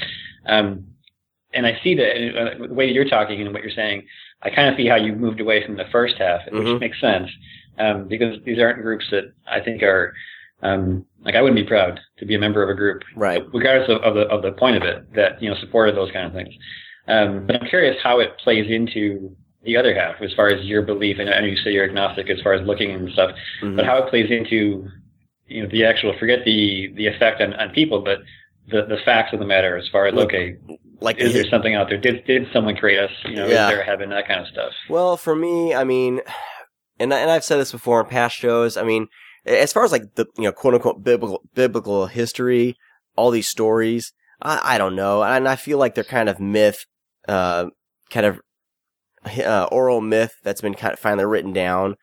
Um, 0.45 0.85
and 1.53 1.65
I 1.65 1.79
see 1.83 1.95
that 1.95 2.17
and, 2.17 2.37
uh, 2.63 2.67
the 2.67 2.73
way 2.73 2.87
that 2.87 2.93
you're 2.93 3.05
talking 3.07 3.39
and 3.41 3.53
what 3.53 3.61
you're 3.63 3.71
saying, 3.71 4.03
I 4.41 4.49
kind 4.49 4.69
of 4.69 4.75
see 4.75 4.87
how 4.87 4.95
you 4.95 5.13
moved 5.13 5.39
away 5.39 5.65
from 5.65 5.77
the 5.77 5.85
first 5.91 6.15
half, 6.17 6.41
which 6.51 6.63
Mhm. 6.63 6.79
makes 6.79 6.99
sense 6.99 7.29
um, 7.77 8.07
because 8.07 8.41
these 8.43 8.59
aren't 8.59 8.81
groups 8.81 9.05
that 9.11 9.31
I 9.47 9.59
think 9.59 9.83
are 9.83 10.13
um, 10.63 11.05
like 11.23 11.35
I 11.35 11.41
wouldn't 11.41 11.59
be 11.59 11.67
proud 11.67 11.99
to 12.17 12.25
be 12.25 12.35
a 12.35 12.39
member 12.39 12.63
of 12.63 12.69
a 12.69 12.73
group, 12.73 13.03
Right. 13.15 13.43
regardless 13.53 13.89
of, 13.89 14.01
of 14.01 14.15
the 14.15 14.21
of 14.27 14.41
the 14.41 14.51
point 14.53 14.77
of 14.77 14.83
it 14.83 15.13
that 15.13 15.41
you 15.41 15.49
know 15.49 15.55
supported 15.59 15.95
those 15.95 16.11
kind 16.11 16.25
of 16.27 16.33
things. 16.33 16.53
Um, 17.07 17.45
but 17.45 17.57
I'm 17.61 17.67
curious 17.67 17.97
how 18.01 18.19
it 18.19 18.37
plays 18.43 18.65
into 18.69 19.35
the 19.63 19.77
other 19.77 19.93
half 19.93 20.21
as 20.21 20.33
far 20.33 20.47
as 20.49 20.65
your 20.65 20.81
belief. 20.81 21.17
And 21.19 21.29
I 21.29 21.39
know 21.41 21.47
you 21.47 21.57
say 21.57 21.71
you're 21.71 21.85
agnostic 21.85 22.29
as 22.29 22.39
far 22.41 22.53
as 22.53 22.65
looking 22.67 22.91
and 22.91 23.11
stuff, 23.11 23.31
Mhm. 23.61 23.75
but 23.75 23.85
how 23.85 23.97
it 23.97 24.09
plays 24.09 24.29
into 24.31 24.87
you 25.47 25.63
know 25.63 25.69
the 25.69 25.85
actual 25.85 26.13
forget 26.17 26.39
the 26.45 26.91
the 26.95 27.07
effect 27.07 27.41
on, 27.41 27.53
on 27.55 27.69
people, 27.71 28.01
but 28.01 28.19
the 28.69 28.85
the 28.85 28.97
facts 29.05 29.33
of 29.33 29.39
the 29.39 29.45
matter 29.45 29.77
as 29.77 29.87
far 29.89 30.05
as 30.07 30.13
Look, 30.13 30.29
okay, 30.33 30.55
like 31.01 31.19
is 31.19 31.33
there 31.33 31.43
something 31.49 31.75
out 31.75 31.89
there? 31.89 31.97
Did 31.97 32.25
did 32.25 32.47
someone 32.53 32.75
create 32.77 32.99
us? 32.99 33.11
You 33.25 33.35
know, 33.35 33.47
Yeah. 33.47 33.65
is 33.67 33.71
there 33.73 33.81
a 33.81 33.85
heaven? 33.85 34.09
That 34.09 34.27
kind 34.27 34.39
of 34.39 34.47
stuff. 34.47 34.71
Well, 34.89 35.17
for 35.17 35.35
me, 35.35 35.73
I 35.73 35.83
mean, 35.83 36.21
and 36.99 37.11
and 37.13 37.29
I've 37.31 37.43
said 37.43 37.57
this 37.57 37.71
before 37.73 37.99
in 38.01 38.07
past 38.07 38.37
shows. 38.37 38.77
I 38.77 38.83
mean, 38.83 39.07
as 39.45 39.73
far 39.73 39.83
as 39.83 39.91
like 39.91 40.15
the 40.15 40.25
you 40.37 40.43
know 40.43 40.51
quote 40.51 40.73
unquote 40.73 41.03
biblical 41.03 41.41
biblical 41.53 42.07
history, 42.07 42.75
all 43.15 43.31
these 43.31 43.49
stories, 43.49 44.13
I, 44.41 44.75
I 44.75 44.77
don't 44.77 44.95
know, 44.95 45.23
and 45.23 45.47
I 45.47 45.55
feel 45.55 45.77
like 45.77 45.95
they're 45.95 46.03
kind 46.03 46.29
of 46.29 46.39
myth, 46.39 46.85
uh, 47.27 47.67
kind 48.09 48.25
of 48.25 48.39
uh, 49.39 49.67
oral 49.71 50.01
myth 50.01 50.33
that's 50.43 50.61
been 50.61 50.73
kind 50.73 50.93
of 50.93 50.99
finally 50.99 51.25
written 51.25 51.53
down. 51.53 51.95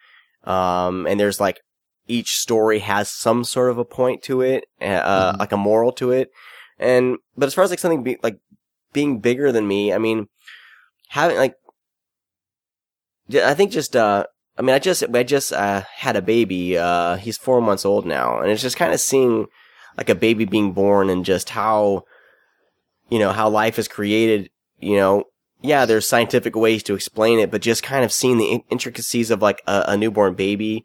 Um, 0.45 1.07
and 1.07 1.21
there's 1.21 1.41
like 1.41 1.61
each 2.09 2.37
story 2.37 2.81
has 2.81 3.11
some 3.11 3.45
sort 3.45 3.71
of 3.71 3.79
a 3.79 3.85
point 3.85 4.23
to 4.25 4.41
it, 4.41 4.65
uh, 4.81 5.37
like 5.39 5.53
a 5.53 5.57
moral 5.57 5.93
to 5.93 6.11
it. 6.13 6.31
And 6.79 7.19
but 7.37 7.47
as 7.47 7.55
far 7.55 7.65
as 7.65 7.71
like 7.71 7.79
something 7.79 8.03
be, 8.03 8.17
like 8.23 8.39
being 8.93 9.21
bigger 9.21 9.53
than 9.53 9.69
me, 9.69 9.93
I 9.93 9.99
mean, 9.99 10.27
having 11.09 11.37
like 11.37 11.55
I 13.33 13.55
think 13.55 13.71
just, 13.71 13.95
uh, 13.95 14.27
I 14.61 14.63
mean, 14.63 14.75
I 14.75 14.79
just, 14.79 15.03
I 15.15 15.23
just, 15.23 15.55
uh, 15.55 15.85
had 15.91 16.17
a 16.17 16.23
baby, 16.23 16.77
uh, 16.77 17.17
he's 17.17 17.39
four 17.39 17.63
months 17.63 17.87
old 17.87 18.05
now, 18.05 18.41
and 18.41 18.51
it's 18.51 18.61
just 18.61 18.77
kind 18.77 18.93
of 18.93 19.01
seeing, 19.01 19.47
like, 19.97 20.11
a 20.11 20.15
baby 20.15 20.45
being 20.45 20.73
born 20.73 21.09
and 21.09 21.25
just 21.25 21.49
how, 21.49 22.05
you 23.09 23.19
know, 23.19 23.33
how 23.33 23.49
life 23.49 23.79
is 23.79 23.89
created, 23.89 24.51
you 24.79 24.99
know, 24.99 25.25
yeah, 25.63 25.87
there's 25.87 26.07
scientific 26.07 26.55
ways 26.55 26.83
to 26.83 26.95
explain 26.95 27.39
it, 27.39 27.51
but 27.51 27.63
just 27.63 27.83
kind 27.83 28.05
of 28.05 28.13
seeing 28.13 28.37
the 28.37 28.63
intricacies 28.69 29.31
of, 29.31 29.41
like, 29.41 29.63
a, 29.67 29.85
a 29.89 29.97
newborn 29.97 30.35
baby, 30.35 30.85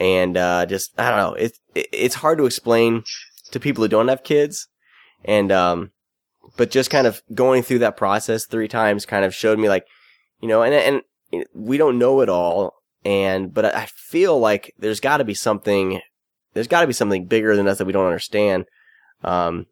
and, 0.00 0.38
uh, 0.38 0.64
just, 0.64 0.98
I 0.98 1.10
don't 1.10 1.18
know, 1.18 1.34
it's, 1.34 1.60
it, 1.74 1.88
it's 1.92 2.14
hard 2.14 2.38
to 2.38 2.46
explain 2.46 3.04
to 3.50 3.60
people 3.60 3.84
who 3.84 3.88
don't 3.88 4.08
have 4.08 4.24
kids, 4.24 4.68
and, 5.22 5.52
um, 5.52 5.90
but 6.56 6.70
just 6.70 6.88
kind 6.88 7.06
of 7.06 7.20
going 7.34 7.62
through 7.62 7.80
that 7.80 7.98
process 7.98 8.46
three 8.46 8.68
times 8.68 9.04
kind 9.04 9.26
of 9.26 9.34
showed 9.34 9.58
me, 9.58 9.68
like, 9.68 9.84
you 10.40 10.48
know, 10.48 10.62
and, 10.62 10.72
and, 10.72 11.02
we 11.52 11.76
don't 11.76 11.98
know 11.98 12.20
it 12.20 12.28
all 12.28 12.75
and 13.06 13.54
but 13.54 13.64
i 13.64 13.86
feel 13.94 14.38
like 14.38 14.74
there's 14.78 15.00
got 15.00 15.18
to 15.18 15.24
be 15.24 15.34
something 15.34 16.00
there's 16.52 16.66
got 16.66 16.80
to 16.80 16.86
be 16.86 16.92
something 16.92 17.26
bigger 17.26 17.54
than 17.54 17.68
us 17.68 17.78
that 17.78 17.86
we 17.86 17.92
don't 17.92 18.06
understand 18.06 18.64
um 19.22 19.66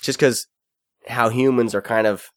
just 0.00 0.18
because 0.18 0.46
how 1.08 1.28
humans 1.28 1.74
are 1.74 1.82
kind 1.82 2.06
of 2.06 2.30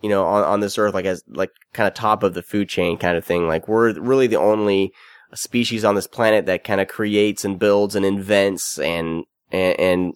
you 0.00 0.08
know 0.08 0.24
on, 0.24 0.44
on 0.44 0.60
this 0.60 0.78
earth 0.78 0.94
like 0.94 1.04
as 1.04 1.22
like 1.28 1.50
kind 1.72 1.88
of 1.88 1.94
top 1.94 2.22
of 2.22 2.34
the 2.34 2.42
food 2.42 2.68
chain 2.68 2.96
kind 2.96 3.16
of 3.16 3.24
thing. 3.24 3.48
Like 3.48 3.68
we're 3.68 3.98
really 4.00 4.26
the 4.26 4.36
only 4.36 4.92
species 5.34 5.84
on 5.84 5.94
this 5.94 6.06
planet 6.06 6.46
that 6.46 6.64
kind 6.64 6.80
of 6.80 6.88
creates 6.88 7.44
and 7.44 7.58
builds 7.58 7.94
and 7.94 8.04
invents 8.04 8.78
and 8.78 9.24
and, 9.50 9.78
and 9.78 10.14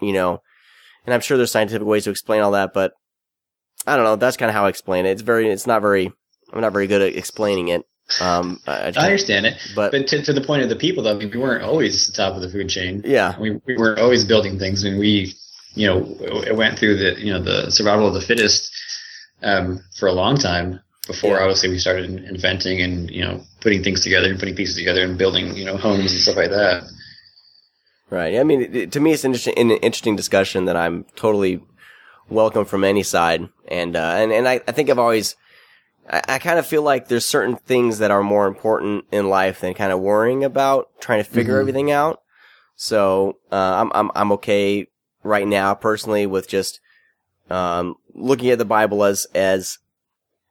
you 0.00 0.12
know 0.12 0.40
and 1.04 1.12
i'm 1.12 1.20
sure 1.20 1.36
there's 1.36 1.50
scientific 1.50 1.86
ways 1.86 2.04
to 2.04 2.10
explain 2.10 2.40
all 2.40 2.52
that 2.52 2.72
but 2.72 2.92
i 3.86 3.94
don't 3.94 4.04
know. 4.04 4.16
That's 4.16 4.38
kind 4.38 4.48
of 4.48 4.54
how 4.54 4.64
i 4.64 4.68
explain 4.70 5.04
it. 5.04 5.10
It's 5.10 5.22
very 5.22 5.48
it's 5.50 5.66
not 5.66 5.82
very 5.82 6.12
I'm 6.52 6.60
not 6.60 6.72
very 6.72 6.86
good 6.86 7.02
at 7.02 7.16
explaining 7.16 7.68
it. 7.68 7.82
Um, 8.20 8.60
I, 8.66 8.92
I 8.96 9.04
understand 9.04 9.46
it, 9.46 9.54
but 9.74 9.92
but 9.92 10.06
to, 10.08 10.22
to 10.22 10.32
the 10.32 10.40
point 10.40 10.62
of 10.62 10.68
the 10.68 10.76
people, 10.76 11.02
though, 11.02 11.12
I 11.12 11.14
mean, 11.14 11.30
we 11.30 11.38
weren't 11.38 11.64
always 11.64 12.06
the 12.06 12.12
top 12.12 12.34
of 12.34 12.42
the 12.42 12.50
food 12.50 12.68
chain. 12.68 13.02
Yeah, 13.04 13.38
we 13.38 13.52
we 13.66 13.76
weren't 13.76 13.98
always 13.98 14.24
building 14.24 14.58
things, 14.58 14.84
I 14.84 14.90
mean, 14.90 14.98
we, 14.98 15.34
you 15.74 15.86
know, 15.86 16.04
it 16.46 16.54
went 16.54 16.78
through 16.78 16.96
the 16.96 17.20
you 17.20 17.32
know 17.32 17.42
the 17.42 17.70
survival 17.70 18.06
of 18.06 18.14
the 18.14 18.20
fittest 18.20 18.70
um, 19.42 19.80
for 19.96 20.06
a 20.06 20.12
long 20.12 20.36
time 20.36 20.80
before 21.06 21.38
obviously 21.38 21.68
we 21.68 21.78
started 21.78 22.08
inventing 22.24 22.80
and 22.80 23.10
you 23.10 23.22
know 23.22 23.42
putting 23.60 23.82
things 23.82 24.00
together 24.00 24.30
and 24.30 24.38
putting 24.38 24.54
pieces 24.54 24.74
together 24.74 25.02
and 25.02 25.18
building 25.18 25.54
you 25.54 25.64
know 25.64 25.76
homes 25.76 26.12
and 26.12 26.20
stuff 26.20 26.36
like 26.36 26.50
that. 26.50 26.84
Right. 28.10 28.36
I 28.36 28.44
mean, 28.44 28.74
it, 28.74 28.92
to 28.92 29.00
me, 29.00 29.12
it's 29.12 29.24
an 29.24 29.30
interesting, 29.30 29.58
an 29.58 29.70
interesting 29.78 30.14
discussion 30.14 30.66
that 30.66 30.76
I'm 30.76 31.04
totally 31.16 31.60
welcome 32.28 32.64
from 32.64 32.84
any 32.84 33.02
side. 33.02 33.48
And, 33.66 33.96
uh, 33.96 34.14
and, 34.16 34.30
and 34.30 34.46
I, 34.46 34.60
I 34.68 34.72
think 34.72 34.90
I've 34.90 34.98
always, 34.98 35.36
I, 36.10 36.22
I 36.28 36.38
kind 36.38 36.58
of 36.58 36.66
feel 36.66 36.82
like 36.82 37.08
there's 37.08 37.24
certain 37.24 37.56
things 37.56 37.98
that 37.98 38.10
are 38.10 38.22
more 38.22 38.46
important 38.46 39.04
in 39.12 39.28
life 39.28 39.60
than 39.60 39.74
kind 39.74 39.92
of 39.92 40.00
worrying 40.00 40.44
about 40.44 40.88
trying 41.00 41.22
to 41.22 41.28
figure 41.28 41.56
Mhm. 41.56 41.60
everything 41.60 41.90
out. 41.90 42.20
So, 42.76 43.38
uh, 43.52 43.54
I'm, 43.80 43.90
I'm, 43.94 44.10
I'm 44.14 44.32
okay 44.32 44.86
right 45.22 45.46
now 45.46 45.74
personally 45.74 46.26
with 46.26 46.48
just, 46.48 46.80
um, 47.50 47.94
looking 48.14 48.50
at 48.50 48.58
the 48.58 48.64
Bible 48.64 49.04
as, 49.04 49.26
as, 49.34 49.78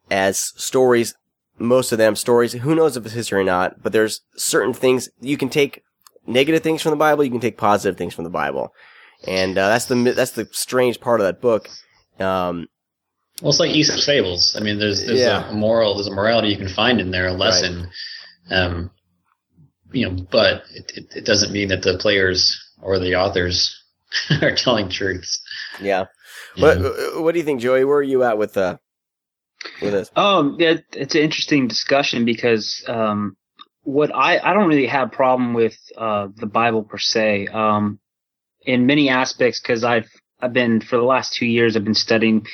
as 0.09 0.39
stories, 0.55 1.15
most 1.57 1.91
of 1.91 1.97
them 1.97 2.15
stories. 2.15 2.53
Who 2.53 2.75
knows 2.75 2.95
if 2.97 3.05
it's 3.05 3.13
history 3.13 3.41
or 3.41 3.43
not, 3.43 3.83
but 3.83 3.91
there's 3.93 4.21
certain 4.35 4.73
things 4.73 5.09
you 5.19 5.37
can 5.37 5.49
take 5.49 5.83
negative 6.25 6.63
things 6.63 6.81
from 6.81 6.91
the 6.91 6.95
Bible, 6.97 7.23
you 7.23 7.31
can 7.31 7.39
take 7.41 7.57
positive 7.57 7.97
things 7.97 8.13
from 8.13 8.23
the 8.23 8.29
Bible. 8.29 8.73
And, 9.27 9.57
uh, 9.57 9.67
that's 9.67 9.85
the, 9.85 9.95
that's 10.15 10.31
the 10.31 10.47
strange 10.51 10.99
part 10.99 11.19
of 11.19 11.25
that 11.25 11.41
book. 11.41 11.69
Um, 12.19 12.67
Well, 13.43 13.49
it's 13.49 13.59
like 13.59 13.71
Aesop's 13.71 14.05
fables. 14.05 14.55
I 14.57 14.63
mean, 14.63 14.79
there's 14.79 15.05
there's 15.05 15.19
Yeah. 15.19 15.49
a 15.49 15.53
moral, 15.53 15.95
there's 15.95 16.07
a 16.07 16.11
morality 16.13 16.47
you 16.47 16.57
can 16.57 16.69
find 16.69 17.01
in 17.01 17.11
there, 17.11 17.27
a 17.27 17.33
lesson. 17.33 17.89
Um, 18.49 18.89
you 19.91 20.09
know, 20.09 20.25
but 20.31 20.63
it, 20.73 20.91
it, 20.95 21.05
it 21.17 21.25
doesn't 21.25 21.51
mean 21.51 21.67
that 21.67 21.81
the 21.83 21.97
players 21.97 22.57
or 22.81 22.99
the 22.99 23.15
authors 23.15 23.83
are 24.41 24.55
telling 24.55 24.87
truths. 24.89 25.41
yeah. 25.81 26.05
What, 26.57 26.77
what 27.21 27.31
do 27.33 27.39
you 27.39 27.43
think, 27.45 27.59
Joey? 27.59 27.83
Where 27.83 27.97
are 27.97 28.01
you 28.01 28.23
at 28.23 28.37
with, 28.37 28.55
uh, 28.57 28.77
with 29.81 29.91
this? 29.91 30.09
Um, 30.15 30.55
yeah, 30.59 30.75
it's 30.93 31.15
an 31.15 31.21
interesting 31.21 31.67
discussion 31.67 32.23
because 32.25 32.83
um, 32.87 33.35
what 33.81 34.13
I 34.15 34.37
I 34.39 34.53
don't 34.53 34.69
really 34.69 34.87
have 34.87 35.11
problem 35.11 35.53
with 35.53 35.75
uh, 35.97 36.27
the 36.35 36.45
Bible 36.45 36.83
per 36.83 36.97
se. 36.97 37.47
Um, 37.47 37.99
in 38.65 38.85
many 38.85 39.09
aspects, 39.09 39.59
because 39.59 39.83
I've 39.83 40.09
I've 40.39 40.53
been 40.53 40.79
for 40.79 40.95
the 40.97 41.03
last 41.03 41.33
two 41.33 41.45
years 41.45 41.75
I've 41.75 41.83
been 41.83 41.93
studying, 41.93 42.45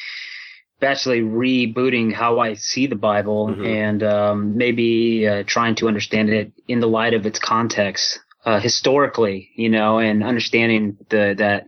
actually 0.82 1.22
rebooting 1.22 2.14
how 2.14 2.40
I 2.40 2.54
see 2.54 2.88
the 2.88 2.96
Bible 2.96 3.50
Mhm. 3.50 3.66
and 3.66 4.04
um, 4.04 4.58
maybe 4.58 5.28
uh, 5.28 5.44
trying 5.46 5.76
to 5.76 5.88
understand 5.88 6.30
it 6.30 6.52
in 6.68 6.80
the 6.80 6.88
light 6.88 7.14
of 7.14 7.26
its 7.26 7.40
context 7.40 8.20
uh, 8.46 8.60
historically, 8.60 9.50
you 9.56 9.70
know, 9.70 10.00
and 10.00 10.24
understanding 10.24 10.98
the 11.10 11.36
that 11.38 11.68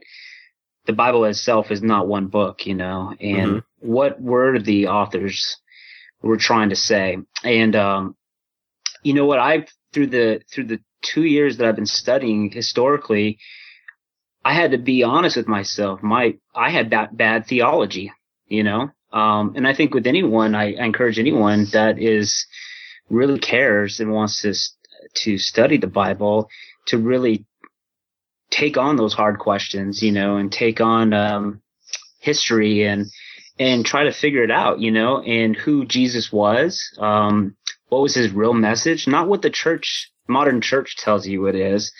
the 0.86 0.94
Bible 0.94 1.26
itself 1.26 1.70
is 1.72 1.82
not 1.84 2.08
one 2.08 2.28
book, 2.28 2.66
you 2.66 2.74
know, 2.74 3.14
and 3.20 3.58
Mhm. 3.58 3.64
what 3.80 4.22
were 4.22 4.58
the 4.60 4.88
authors 4.88 5.58
were 6.22 6.38
trying 6.38 6.70
to 6.70 6.76
say. 6.76 7.18
And 7.44 7.76
um, 7.76 8.16
you 9.04 9.14
know 9.14 9.26
what 9.26 9.40
I 9.40 9.66
through 9.94 10.08
the 10.08 10.42
through 10.52 10.66
the 10.66 10.80
two 11.02 11.24
years 11.24 11.58
that 11.58 11.68
I've 11.68 11.76
been 11.76 11.86
studying 11.86 12.52
historically, 12.52 13.40
I 14.46 14.54
had 14.54 14.72
to 14.72 14.78
be 14.78 15.04
honest 15.04 15.38
with 15.38 15.48
myself. 15.48 16.02
My 16.02 16.36
I 16.56 16.70
had 16.70 16.92
that 16.92 17.16
bad 17.16 17.48
theology, 17.48 18.12
you 18.48 18.64
know. 18.64 18.92
Um, 19.14 19.54
and 19.56 19.68
I 19.68 19.74
think 19.74 19.94
with 19.94 20.08
anyone, 20.08 20.56
I, 20.56 20.74
I 20.74 20.86
encourage 20.86 21.20
anyone 21.20 21.68
that 21.74 22.00
is 22.00 22.46
really 23.10 23.40
cares 23.40 24.00
and 24.00 24.12
wants 24.12 24.42
to 24.42 24.54
to 25.14 25.38
study 25.38 25.78
the 25.78 25.88
Bible 25.88 26.50
to 26.86 26.98
really 26.98 27.46
take 28.50 28.78
on 28.78 28.96
those 28.96 29.14
hard 29.14 29.40
questions, 29.40 30.02
you 30.02 30.12
know, 30.12 30.38
and 30.38 30.52
take 30.52 30.80
on 30.80 31.14
um, 31.14 31.62
history 32.20 32.86
and 32.86 33.08
and 33.60 33.86
try 33.86 34.04
to 34.06 34.12
figure 34.12 34.44
it 34.44 34.52
out, 34.52 34.80
you 34.80 34.92
know, 34.92 35.22
and 35.22 35.56
who 35.56 35.86
Jesus 35.86 36.32
was, 36.32 36.82
um, 36.98 37.56
what 37.90 38.02
was 38.02 38.16
his 38.16 38.32
real 38.32 38.54
message, 38.54 39.08
not 39.08 39.28
what 39.28 39.42
the 39.42 39.50
church, 39.50 40.12
modern 40.28 40.62
church 40.62 40.98
tells 40.98 41.28
you 41.28 41.46
it 41.46 41.56
is, 41.56 41.92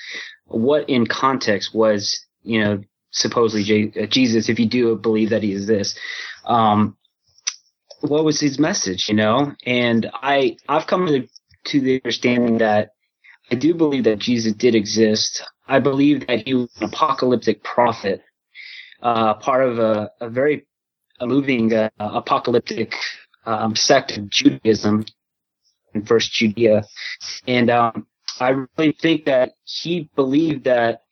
what 0.46 0.90
in 0.90 1.06
context 1.06 1.74
was, 1.74 2.26
you 2.44 2.64
know, 2.64 2.82
supposedly 3.12 3.94
uh, 4.02 4.06
Jesus, 4.08 4.50
if 4.50 4.58
you 4.60 4.68
do 4.68 4.96
believe 4.96 5.30
that 5.30 5.44
he 5.44 5.52
is 5.52 5.68
this, 5.68 5.96
um, 6.46 6.98
what 8.02 8.26
was 8.26 8.40
his 8.40 8.60
message, 8.60 9.10
you 9.10 9.16
know? 9.16 9.54
And 9.66 10.10
I, 10.14 10.58
I've 10.68 10.88
come 10.88 11.08
to, 11.08 11.28
to 11.66 11.80
the 11.80 12.02
understanding 12.04 12.58
that 12.60 12.92
I 13.52 13.56
do 13.56 13.74
believe 13.74 14.06
that 14.06 14.20
Jesus 14.20 14.54
did 14.54 14.76
exist. 14.76 15.44
I 15.68 15.80
believe 15.80 16.28
that 16.28 16.46
he 16.46 16.54
was 16.54 16.70
an 16.80 16.88
apocalyptic 16.88 17.64
prophet, 17.64 18.22
uh, 19.02 19.36
part 19.36 19.64
of 19.64 19.80
a, 19.80 20.12
a 20.20 20.30
very 20.30 20.66
moving 21.22 21.74
uh, 21.74 21.90
apocalyptic 22.00 22.94
um, 23.46 23.76
sect 23.76 24.18
of 24.18 24.30
Judaism 24.30 25.06
in 25.94 26.06
First 26.06 26.32
Judea, 26.32 26.84
and 27.48 27.70
um, 27.70 28.08
I 28.40 28.50
really 28.78 28.96
think 29.00 29.26
that 29.26 29.54
he 29.64 30.10
believed 30.16 30.64
that 30.64 31.04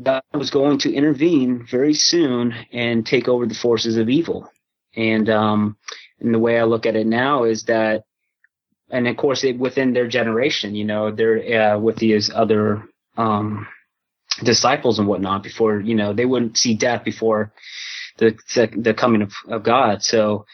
God 0.00 0.22
was 0.32 0.50
going 0.50 0.78
to 0.78 0.92
intervene 0.92 1.66
very 1.70 1.94
soon 1.94 2.54
and 2.72 3.06
take 3.06 3.28
over 3.28 3.46
the 3.46 3.54
forces 3.54 3.96
of 3.96 4.08
evil. 4.08 4.48
And 4.96 5.28
um, 5.28 5.76
and 6.20 6.32
the 6.32 6.38
way 6.38 6.58
I 6.58 6.64
look 6.64 6.86
at 6.86 6.96
it 6.96 7.06
now 7.06 7.44
is 7.44 7.64
that, 7.64 8.04
and 8.90 9.08
of 9.08 9.16
course, 9.16 9.44
it, 9.44 9.58
within 9.58 9.92
their 9.92 10.08
generation, 10.08 10.74
you 10.74 10.84
know, 10.84 11.10
they're 11.10 11.74
uh, 11.74 11.78
with 11.78 11.96
these 11.96 12.30
other 12.32 12.84
um, 13.16 13.66
disciples 14.42 14.98
and 14.98 15.08
whatnot. 15.08 15.42
Before 15.42 15.80
you 15.80 15.94
know, 15.94 16.12
they 16.12 16.26
wouldn't 16.26 16.56
see 16.56 16.74
death 16.74 17.04
before 17.04 17.52
the 18.18 18.36
the 18.76 18.94
coming 18.94 19.22
of, 19.22 19.32
of 19.48 19.64
God. 19.64 20.02
So 20.02 20.46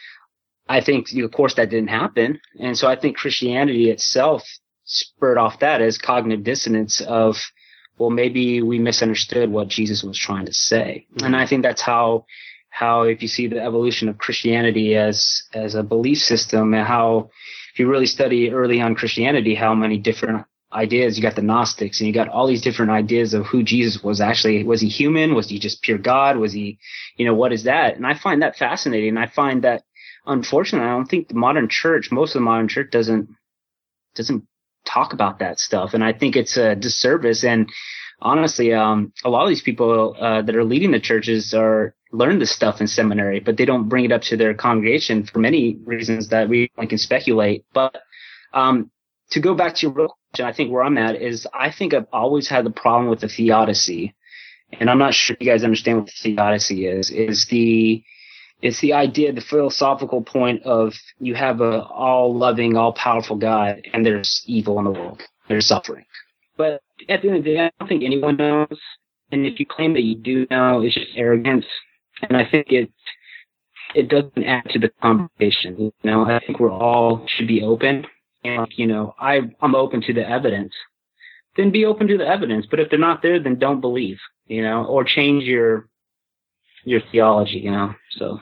I 0.67 0.81
think, 0.81 1.07
of 1.13 1.31
course, 1.31 1.55
that 1.55 1.69
didn't 1.69 1.89
happen, 1.89 2.39
and 2.59 2.77
so 2.77 2.87
I 2.87 2.95
think 2.95 3.17
Christianity 3.17 3.89
itself 3.89 4.43
spurred 4.85 5.37
off 5.37 5.59
that 5.59 5.81
as 5.81 5.97
cognitive 5.97 6.43
dissonance 6.43 7.01
of, 7.01 7.37
well, 7.97 8.09
maybe 8.09 8.61
we 8.61 8.79
misunderstood 8.79 9.51
what 9.51 9.67
Jesus 9.67 10.03
was 10.03 10.17
trying 10.17 10.45
to 10.45 10.53
say, 10.53 11.05
and 11.21 11.35
I 11.35 11.45
think 11.45 11.63
that's 11.63 11.81
how 11.81 12.25
how 12.71 13.03
if 13.03 13.21
you 13.21 13.27
see 13.27 13.47
the 13.47 13.61
evolution 13.61 14.09
of 14.09 14.17
Christianity 14.17 14.95
as 14.95 15.43
as 15.53 15.75
a 15.75 15.83
belief 15.83 16.17
system 16.17 16.73
and 16.73 16.87
how 16.87 17.29
if 17.73 17.79
you 17.79 17.87
really 17.87 18.07
study 18.07 18.51
early 18.51 18.81
on 18.81 18.95
Christianity, 18.95 19.53
how 19.53 19.75
many 19.75 19.97
different 19.97 20.45
ideas 20.73 21.17
you 21.17 21.21
got 21.21 21.35
the 21.35 21.41
Gnostics 21.41 21.99
and 21.99 22.07
you 22.07 22.13
got 22.13 22.29
all 22.29 22.47
these 22.47 22.61
different 22.61 22.91
ideas 22.91 23.33
of 23.33 23.45
who 23.45 23.61
Jesus 23.61 24.01
was 24.01 24.21
actually. 24.21 24.63
Was 24.63 24.81
he 24.81 24.87
human? 24.87 25.35
Was 25.35 25.49
he 25.49 25.59
just 25.59 25.81
pure 25.83 25.97
God? 25.97 26.37
Was 26.37 26.53
he 26.53 26.79
you 27.17 27.25
know 27.25 27.35
what 27.35 27.53
is 27.53 27.65
that? 27.65 27.95
And 27.95 28.07
I 28.07 28.15
find 28.17 28.41
that 28.41 28.55
fascinating. 28.55 29.17
I 29.17 29.27
find 29.27 29.63
that 29.63 29.83
unfortunately 30.25 30.87
I 30.87 30.93
don't 30.93 31.05
think 31.05 31.27
the 31.27 31.35
modern 31.35 31.69
church 31.69 32.09
most 32.11 32.35
of 32.35 32.39
the 32.39 32.45
modern 32.45 32.67
church 32.67 32.89
doesn't 32.91 33.29
doesn't 34.15 34.43
talk 34.85 35.13
about 35.13 35.39
that 35.39 35.59
stuff. 35.59 35.93
And 35.93 36.03
I 36.03 36.13
think 36.13 36.35
it's 36.35 36.57
a 36.57 36.75
disservice. 36.75 37.43
And 37.43 37.69
honestly 38.21 38.73
um 38.73 39.11
a 39.23 39.29
lot 39.29 39.43
of 39.43 39.49
these 39.49 39.61
people 39.61 40.15
uh, 40.19 40.41
that 40.41 40.55
are 40.55 40.63
leading 40.63 40.91
the 40.91 40.99
churches 40.99 41.53
are 41.53 41.95
learn 42.11 42.39
this 42.39 42.51
stuff 42.51 42.81
in 42.81 42.87
seminary 42.87 43.39
but 43.39 43.57
they 43.57 43.65
don't 43.65 43.89
bring 43.89 44.05
it 44.05 44.11
up 44.11 44.21
to 44.21 44.35
their 44.37 44.53
congregation 44.53 45.25
for 45.25 45.39
many 45.39 45.77
reasons 45.85 46.29
that 46.29 46.49
we 46.49 46.69
can 46.87 46.97
speculate 46.97 47.65
but 47.73 47.97
um 48.53 48.91
to 49.31 49.39
go 49.39 49.55
back 49.55 49.75
to 49.75 49.87
your 49.87 49.93
question, 49.93 50.45
I 50.45 50.53
think 50.53 50.71
where 50.71 50.83
I'm 50.83 50.97
at 50.97 51.15
is 51.15 51.47
I 51.53 51.71
think 51.71 51.93
I've 51.93 52.07
always 52.13 52.47
had 52.47 52.65
the 52.65 52.71
problem 52.71 53.09
with 53.09 53.21
the 53.21 53.27
theodicy. 53.27 54.13
And 54.79 54.89
I'm 54.89 54.99
not 54.99 55.13
sure 55.13 55.35
if 55.35 55.41
you 55.41 55.51
guys 55.51 55.63
understand 55.63 55.99
what 55.99 56.07
the 56.07 56.13
theodicy 56.21 56.85
is. 56.85 57.09
Is 57.09 57.47
the 57.47 58.03
it's 58.61 58.79
the 58.79 58.93
idea, 58.93 59.33
the 59.33 59.41
philosophical 59.41 60.21
point 60.21 60.63
of 60.63 60.93
you 61.19 61.33
have 61.33 61.61
a 61.61 61.83
all 61.83 62.37
loving, 62.37 62.77
all 62.77 62.93
powerful 62.93 63.35
God 63.35 63.81
and 63.91 64.05
there's 64.05 64.43
evil 64.45 64.77
in 64.79 64.85
the 64.85 64.91
world. 64.91 65.23
There's 65.47 65.65
suffering. 65.65 66.05
But 66.57 66.81
at 67.09 67.21
the 67.21 67.29
end 67.29 67.37
of 67.37 67.43
the 67.43 67.53
day, 67.53 67.59
I 67.65 67.71
don't 67.79 67.87
think 67.87 68.03
anyone 68.03 68.37
knows. 68.37 68.79
And 69.31 69.45
if 69.45 69.59
you 69.59 69.65
claim 69.65 69.93
that 69.93 70.03
you 70.03 70.15
do 70.15 70.45
know, 70.51 70.81
it's 70.81 70.95
just 70.95 71.11
arrogance. 71.15 71.65
And 72.21 72.37
I 72.37 72.45
think 72.49 72.67
it 72.71 72.91
it 73.93 74.09
doesn't 74.09 74.43
add 74.43 74.69
to 74.69 74.79
the 74.79 74.89
conversation. 75.01 75.77
You 75.79 75.91
know, 76.03 76.25
I 76.25 76.39
think 76.45 76.59
we're 76.59 76.71
all 76.71 77.25
should 77.27 77.47
be 77.47 77.61
open 77.63 78.05
and 78.43 78.67
you 78.75 78.87
know 78.87 79.15
I 79.19 79.41
I'm 79.61 79.75
open 79.75 80.01
to 80.01 80.13
the 80.13 80.27
evidence, 80.27 80.73
then 81.57 81.71
be 81.71 81.85
open 81.85 82.07
to 82.07 82.17
the 82.17 82.27
evidence. 82.27 82.65
But 82.69 82.79
if 82.79 82.89
they're 82.89 82.99
not 82.99 83.21
there, 83.21 83.39
then 83.41 83.59
don't 83.59 83.81
believe, 83.81 84.17
you 84.47 84.61
know, 84.61 84.85
or 84.85 85.03
change 85.03 85.43
your 85.43 85.87
your 86.83 87.01
theology, 87.11 87.59
you 87.59 87.71
know. 87.71 87.93
So 88.17 88.39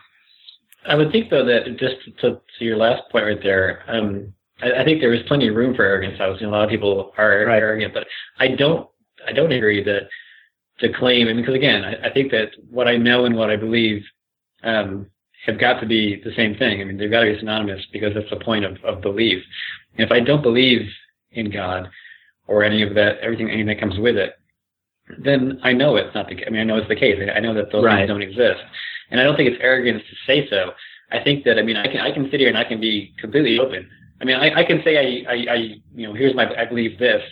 I 0.85 0.95
would 0.95 1.11
think 1.11 1.29
though 1.29 1.45
that 1.45 1.77
just 1.77 1.95
to, 2.21 2.41
to 2.57 2.65
your 2.65 2.77
last 2.77 3.03
point 3.11 3.25
right 3.25 3.43
there, 3.43 3.83
um, 3.87 4.33
I, 4.61 4.81
I 4.81 4.85
think 4.85 5.01
there 5.01 5.13
is 5.13 5.23
plenty 5.27 5.47
of 5.47 5.55
room 5.55 5.75
for 5.75 5.83
arrogance. 5.83 6.17
i 6.19 6.23
Obviously, 6.23 6.47
a 6.47 6.49
lot 6.49 6.63
of 6.63 6.69
people 6.69 7.13
are 7.17 7.31
arrogant, 7.31 7.93
but 7.93 8.07
I 8.39 8.49
don't 8.49 8.89
I 9.27 9.31
don't 9.31 9.51
agree 9.51 9.83
that 9.83 10.07
to 10.79 10.93
claim. 10.93 11.27
And 11.27 11.37
because 11.37 11.55
again, 11.55 11.83
I, 11.83 12.07
I 12.07 12.13
think 12.13 12.31
that 12.31 12.51
what 12.69 12.87
I 12.87 12.97
know 12.97 13.25
and 13.25 13.35
what 13.35 13.49
I 13.49 13.55
believe 13.55 14.03
um, 14.63 15.07
have 15.45 15.59
got 15.59 15.79
to 15.81 15.85
be 15.85 16.21
the 16.23 16.33
same 16.35 16.55
thing. 16.55 16.81
I 16.81 16.83
mean, 16.83 16.97
they've 16.97 17.11
got 17.11 17.21
to 17.23 17.31
be 17.33 17.39
synonymous 17.39 17.85
because 17.91 18.13
that's 18.13 18.29
the 18.29 18.43
point 18.43 18.65
of, 18.65 18.77
of 18.83 19.01
belief. 19.01 19.43
And 19.97 20.05
if 20.05 20.11
I 20.11 20.19
don't 20.19 20.41
believe 20.41 20.81
in 21.31 21.51
God 21.51 21.89
or 22.47 22.63
any 22.63 22.81
of 22.81 22.93
that, 22.95 23.19
everything, 23.19 23.47
anything 23.49 23.67
that 23.67 23.79
comes 23.79 23.97
with 23.99 24.17
it, 24.17 24.35
then 25.17 25.59
I 25.63 25.73
know 25.73 25.95
it's 25.95 26.13
not 26.13 26.27
the. 26.29 26.45
I 26.45 26.49
mean, 26.49 26.61
I 26.61 26.63
know 26.63 26.77
it's 26.77 26.87
the 26.87 26.95
case. 26.95 27.17
I 27.35 27.39
know 27.39 27.53
that 27.55 27.71
those 27.71 27.83
Right. 27.83 27.97
things 27.99 28.09
don't 28.09 28.21
exist, 28.21 28.61
and 29.09 29.19
I 29.19 29.23
don't 29.23 29.35
think 29.35 29.49
it's 29.49 29.61
arrogance 29.61 30.03
to 30.09 30.15
say 30.27 30.47
so. 30.49 30.71
I 31.11 31.23
think 31.23 31.43
that 31.45 31.57
I 31.57 31.63
mean 31.63 31.77
I 31.77 31.87
can 31.87 32.01
I 32.01 32.11
can 32.11 32.29
sit 32.29 32.39
here 32.39 32.49
and 32.49 32.57
I 32.57 32.63
can 32.63 32.79
be 32.79 33.13
completely 33.19 33.57
open. 33.57 33.89
I 34.21 34.25
mean 34.25 34.35
I, 34.35 34.59
I 34.59 34.63
can 34.63 34.81
say 34.83 34.97
I, 34.97 35.31
I 35.31 35.35
I 35.51 35.55
you 35.95 36.07
know 36.07 36.13
here's 36.13 36.35
my 36.35 36.53
I 36.55 36.65
believe 36.65 36.99
this, 36.99 37.23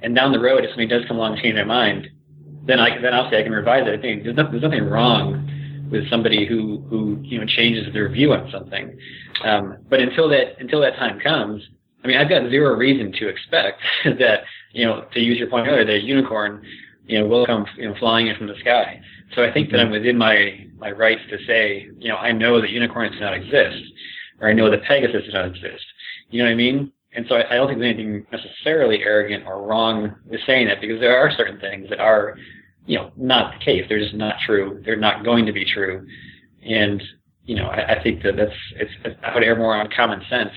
and 0.00 0.14
down 0.14 0.32
the 0.32 0.40
road 0.40 0.64
if 0.64 0.70
something 0.70 0.88
does 0.88 1.04
come 1.06 1.16
along 1.16 1.34
and 1.34 1.42
change 1.42 1.56
my 1.56 1.64
mind, 1.64 2.08
then 2.66 2.80
I 2.80 3.00
then 3.00 3.14
I'll 3.14 3.30
say 3.30 3.40
I 3.40 3.42
can 3.42 3.52
revise 3.52 3.86
it. 3.86 3.98
I 3.98 4.00
think 4.00 4.24
there's, 4.24 4.36
no, 4.36 4.50
there's 4.50 4.62
nothing 4.62 4.84
wrong 4.84 5.50
with 5.90 6.08
somebody 6.10 6.46
who 6.46 6.84
who 6.88 7.18
you 7.22 7.38
know 7.38 7.46
changes 7.46 7.92
their 7.92 8.08
view 8.08 8.32
on 8.32 8.50
something. 8.50 8.96
Um, 9.44 9.78
but 9.88 10.00
until 10.00 10.28
that 10.30 10.58
until 10.60 10.80
that 10.80 10.96
time 10.96 11.20
comes, 11.20 11.62
I 12.02 12.08
mean 12.08 12.16
I've 12.16 12.28
got 12.28 12.48
zero 12.50 12.74
reason 12.76 13.12
to 13.12 13.28
expect 13.28 13.80
that 14.04 14.44
you 14.72 14.84
know 14.84 15.06
to 15.12 15.20
use 15.20 15.38
your 15.38 15.48
point 15.48 15.68
earlier 15.68 15.84
that 15.84 15.94
a 15.94 16.02
unicorn 16.02 16.64
you 17.06 17.20
know 17.20 17.26
will 17.26 17.46
come 17.46 17.66
you 17.76 17.88
know 17.88 17.94
flying 17.98 18.28
in 18.28 18.36
from 18.36 18.46
the 18.46 18.58
sky. 18.60 19.00
So 19.34 19.44
I 19.44 19.52
think 19.52 19.70
that 19.70 19.80
I'm 19.80 19.90
within 19.90 20.16
my 20.16 20.66
my 20.78 20.90
rights 20.90 21.22
to 21.30 21.38
say 21.46 21.88
you 21.98 22.08
know 22.08 22.16
I 22.16 22.32
know 22.32 22.60
that 22.60 22.70
unicorns 22.70 23.14
do 23.14 23.20
not 23.20 23.34
exist, 23.34 23.84
or 24.40 24.48
I 24.48 24.52
know 24.52 24.70
that 24.70 24.82
Pegasus 24.84 25.24
does 25.24 25.34
not 25.34 25.46
exist. 25.46 25.84
You 26.30 26.42
know 26.42 26.46
what 26.46 26.52
I 26.52 26.56
mean? 26.56 26.92
And 27.12 27.26
so 27.28 27.36
I, 27.36 27.52
I 27.52 27.54
don't 27.56 27.68
think 27.68 27.78
there's 27.78 27.94
anything 27.94 28.26
necessarily 28.32 29.02
arrogant 29.02 29.46
or 29.46 29.66
wrong 29.66 30.14
with 30.26 30.40
saying 30.46 30.66
that 30.66 30.80
because 30.80 31.00
there 31.00 31.16
are 31.16 31.30
certain 31.30 31.60
things 31.60 31.88
that 31.90 32.00
are, 32.00 32.36
you 32.86 32.98
know, 32.98 33.12
not 33.16 33.54
the 33.54 33.64
case. 33.64 33.84
They're 33.88 34.00
just 34.00 34.14
not 34.14 34.34
true. 34.44 34.82
They're 34.84 34.96
not 34.96 35.24
going 35.24 35.46
to 35.46 35.52
be 35.52 35.64
true. 35.64 36.06
And, 36.64 37.02
you 37.44 37.56
know, 37.56 37.66
I, 37.66 37.94
I 37.94 38.02
think 38.02 38.22
that 38.22 38.36
that's, 38.36 38.52
it's, 38.76 38.90
it's, 39.04 39.16
I 39.22 39.32
would 39.34 39.44
err 39.44 39.56
more 39.56 39.76
on 39.76 39.88
common 39.94 40.22
sense, 40.28 40.50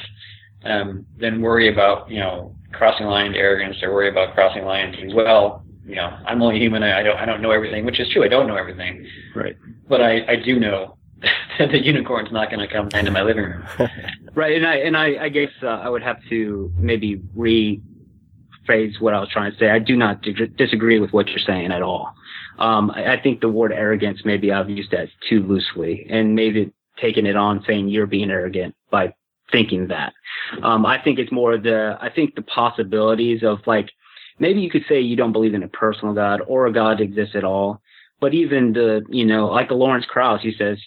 um, 0.65 1.05
than 1.19 1.41
worry 1.41 1.71
about, 1.71 2.09
you 2.09 2.19
know, 2.19 2.55
crossing 2.73 3.05
the 3.05 3.11
line 3.11 3.27
into 3.27 3.39
arrogance 3.39 3.77
or 3.83 3.93
worry 3.93 4.09
about 4.09 4.33
crossing 4.33 4.61
the 4.63 4.67
line 4.67 4.93
into, 4.93 5.15
well, 5.15 5.63
you 5.85 5.95
know, 5.95 6.17
I'm 6.25 6.41
only 6.41 6.59
human. 6.59 6.83
I 6.83 7.03
don't, 7.03 7.17
I 7.17 7.25
don't 7.25 7.41
know 7.41 7.51
everything, 7.51 7.85
which 7.85 7.99
is 7.99 8.09
true. 8.11 8.23
I 8.23 8.27
don't 8.27 8.47
know 8.47 8.57
everything. 8.57 9.07
Right. 9.35 9.55
But 9.87 10.01
I, 10.01 10.25
I 10.27 10.35
do 10.35 10.59
know 10.59 10.97
the 11.59 11.83
unicorn's 11.83 12.31
not 12.31 12.49
going 12.51 12.67
to 12.67 12.71
come 12.71 12.89
into 12.93 13.11
my 13.11 13.21
living 13.21 13.45
room. 13.45 13.63
Right, 14.35 14.55
and 14.55 14.67
I 14.67 14.75
and 14.75 14.95
I, 14.95 15.23
I 15.23 15.29
guess 15.29 15.49
uh, 15.63 15.65
I 15.65 15.89
would 15.89 16.03
have 16.03 16.17
to 16.29 16.71
maybe 16.77 17.19
rephrase 17.35 19.01
what 19.01 19.15
I 19.15 19.19
was 19.19 19.29
trying 19.29 19.51
to 19.51 19.57
say. 19.57 19.71
I 19.71 19.79
do 19.79 19.95
not 19.95 20.21
dig- 20.21 20.55
disagree 20.55 20.99
with 20.99 21.11
what 21.11 21.27
you're 21.29 21.39
saying 21.39 21.71
at 21.71 21.81
all. 21.81 22.13
Um, 22.59 22.91
I, 22.91 23.13
I 23.13 23.19
think 23.19 23.41
the 23.41 23.49
word 23.49 23.71
arrogance 23.71 24.21
maybe 24.25 24.51
I've 24.51 24.69
used 24.69 24.91
that 24.91 25.07
too 25.27 25.41
loosely, 25.41 26.05
and 26.11 26.35
maybe 26.35 26.71
taking 27.01 27.25
it 27.25 27.35
on 27.35 27.63
saying 27.65 27.87
you're 27.87 28.05
being 28.05 28.29
arrogant 28.29 28.75
by 28.91 29.15
thinking 29.51 29.87
that. 29.87 30.13
Um, 30.61 30.85
I 30.85 31.01
think 31.01 31.17
it's 31.17 31.31
more 31.31 31.57
the 31.57 31.97
I 31.99 32.11
think 32.11 32.35
the 32.35 32.43
possibilities 32.43 33.41
of 33.43 33.59
like 33.65 33.89
maybe 34.37 34.61
you 34.61 34.69
could 34.69 34.85
say 34.87 34.99
you 34.99 35.15
don't 35.15 35.33
believe 35.33 35.55
in 35.55 35.63
a 35.63 35.67
personal 35.67 36.13
God 36.13 36.41
or 36.47 36.67
a 36.67 36.73
God 36.73 37.01
exists 37.01 37.35
at 37.35 37.43
all, 37.43 37.81
but 38.19 38.35
even 38.35 38.73
the 38.73 39.03
you 39.09 39.25
know 39.25 39.47
like 39.47 39.69
the 39.69 39.73
Lawrence 39.73 40.05
Krauss, 40.05 40.41
he 40.43 40.53
says 40.55 40.77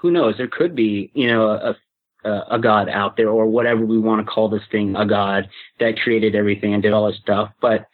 who 0.00 0.10
knows? 0.10 0.36
There 0.36 0.48
could 0.48 0.74
be 0.74 1.10
you 1.14 1.26
know 1.26 1.50
a 1.50 1.76
a 2.24 2.58
god 2.58 2.88
out 2.88 3.16
there 3.16 3.30
or 3.30 3.46
whatever 3.46 3.84
we 3.84 3.98
want 3.98 4.24
to 4.24 4.30
call 4.30 4.48
this 4.50 4.62
thing 4.70 4.94
a 4.94 5.06
god 5.06 5.48
that 5.78 5.98
created 5.98 6.34
everything 6.34 6.74
and 6.74 6.82
did 6.82 6.92
all 6.92 7.06
this 7.06 7.18
stuff. 7.18 7.50
But 7.62 7.86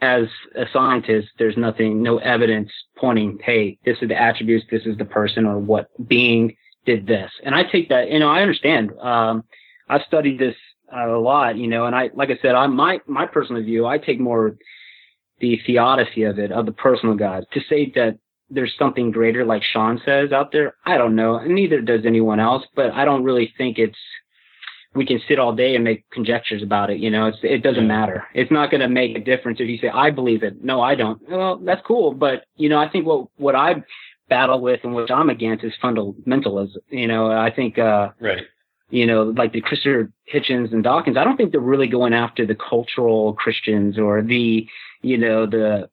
as 0.00 0.26
a 0.56 0.66
scientist 0.72 1.28
there's 1.38 1.56
nothing 1.56 2.02
no 2.02 2.18
evidence 2.18 2.70
pointing 2.96 3.38
hey 3.42 3.78
this 3.84 3.96
is 4.02 4.08
the 4.08 4.20
attributes 4.20 4.64
this 4.70 4.84
is 4.84 4.96
the 4.98 5.04
person 5.04 5.46
or 5.46 5.58
what 5.58 5.88
being 6.08 6.56
did 6.86 7.06
this. 7.06 7.30
And 7.44 7.54
i 7.54 7.64
take 7.64 7.88
that 7.88 8.10
you 8.10 8.18
know 8.18 8.28
i 8.28 8.40
understand. 8.40 8.92
Um 9.00 9.44
i've 9.88 10.02
studied 10.02 10.38
this 10.38 10.56
a 10.92 11.06
lot 11.08 11.56
you 11.56 11.66
know 11.66 11.86
and 11.86 11.96
i 11.96 12.10
like 12.14 12.30
i 12.30 12.38
said 12.40 12.54
i 12.54 12.66
my 12.66 13.00
my 13.06 13.26
personal 13.26 13.62
view 13.62 13.86
i 13.86 13.98
take 13.98 14.20
more 14.20 14.56
the 15.40 15.58
theodicy 15.66 16.22
of 16.22 16.38
it 16.38 16.52
of 16.52 16.66
the 16.66 16.72
personal 16.72 17.16
god 17.16 17.44
to 17.52 17.60
say 17.68 17.90
that 17.94 18.18
there's 18.54 18.74
something 18.78 19.10
greater, 19.10 19.44
like 19.44 19.62
Sean 19.62 20.00
says 20.04 20.32
out 20.32 20.52
there. 20.52 20.74
I 20.84 20.98
don't 20.98 21.16
know, 21.16 21.36
and 21.36 21.54
neither 21.54 21.80
does 21.80 22.04
anyone 22.06 22.40
else. 22.40 22.64
But 22.74 22.92
I 22.92 23.04
don't 23.04 23.24
really 23.24 23.52
think 23.56 23.78
it's 23.78 23.98
we 24.94 25.06
can 25.06 25.20
sit 25.26 25.38
all 25.38 25.54
day 25.54 25.74
and 25.74 25.84
make 25.84 26.08
conjectures 26.10 26.62
about 26.62 26.90
it. 26.90 26.98
You 26.98 27.10
know, 27.10 27.26
it's 27.26 27.38
it 27.42 27.62
doesn't 27.62 27.86
matter. 27.86 28.24
It's 28.34 28.50
not 28.50 28.70
going 28.70 28.82
to 28.82 28.88
make 28.88 29.16
a 29.16 29.20
difference 29.20 29.58
if 29.60 29.68
you 29.68 29.78
say 29.78 29.88
I 29.88 30.10
believe 30.10 30.42
it. 30.42 30.62
No, 30.62 30.80
I 30.80 30.94
don't. 30.94 31.20
Well, 31.28 31.56
that's 31.58 31.80
cool, 31.86 32.12
but 32.12 32.44
you 32.56 32.68
know, 32.68 32.78
I 32.78 32.88
think 32.88 33.06
what 33.06 33.28
what 33.36 33.54
I 33.54 33.82
battle 34.28 34.60
with 34.60 34.80
and 34.84 34.94
what 34.94 35.10
I'm 35.10 35.30
against 35.30 35.64
is 35.64 35.72
fundamentalism. 35.82 36.76
You 36.90 37.08
know, 37.08 37.30
I 37.30 37.50
think 37.50 37.78
uh 37.78 38.10
Right. 38.20 38.44
you 38.90 39.06
know, 39.06 39.24
like 39.36 39.52
the 39.52 39.60
Christopher 39.62 40.10
Hitchens 40.32 40.72
and 40.72 40.82
Dawkins, 40.82 41.16
I 41.16 41.24
don't 41.24 41.36
think 41.36 41.52
they're 41.52 41.60
really 41.60 41.88
going 41.88 42.12
after 42.12 42.46
the 42.46 42.54
cultural 42.54 43.32
Christians 43.34 43.98
or 43.98 44.22
the, 44.22 44.66
you 45.00 45.16
know, 45.18 45.46
the 45.46 45.88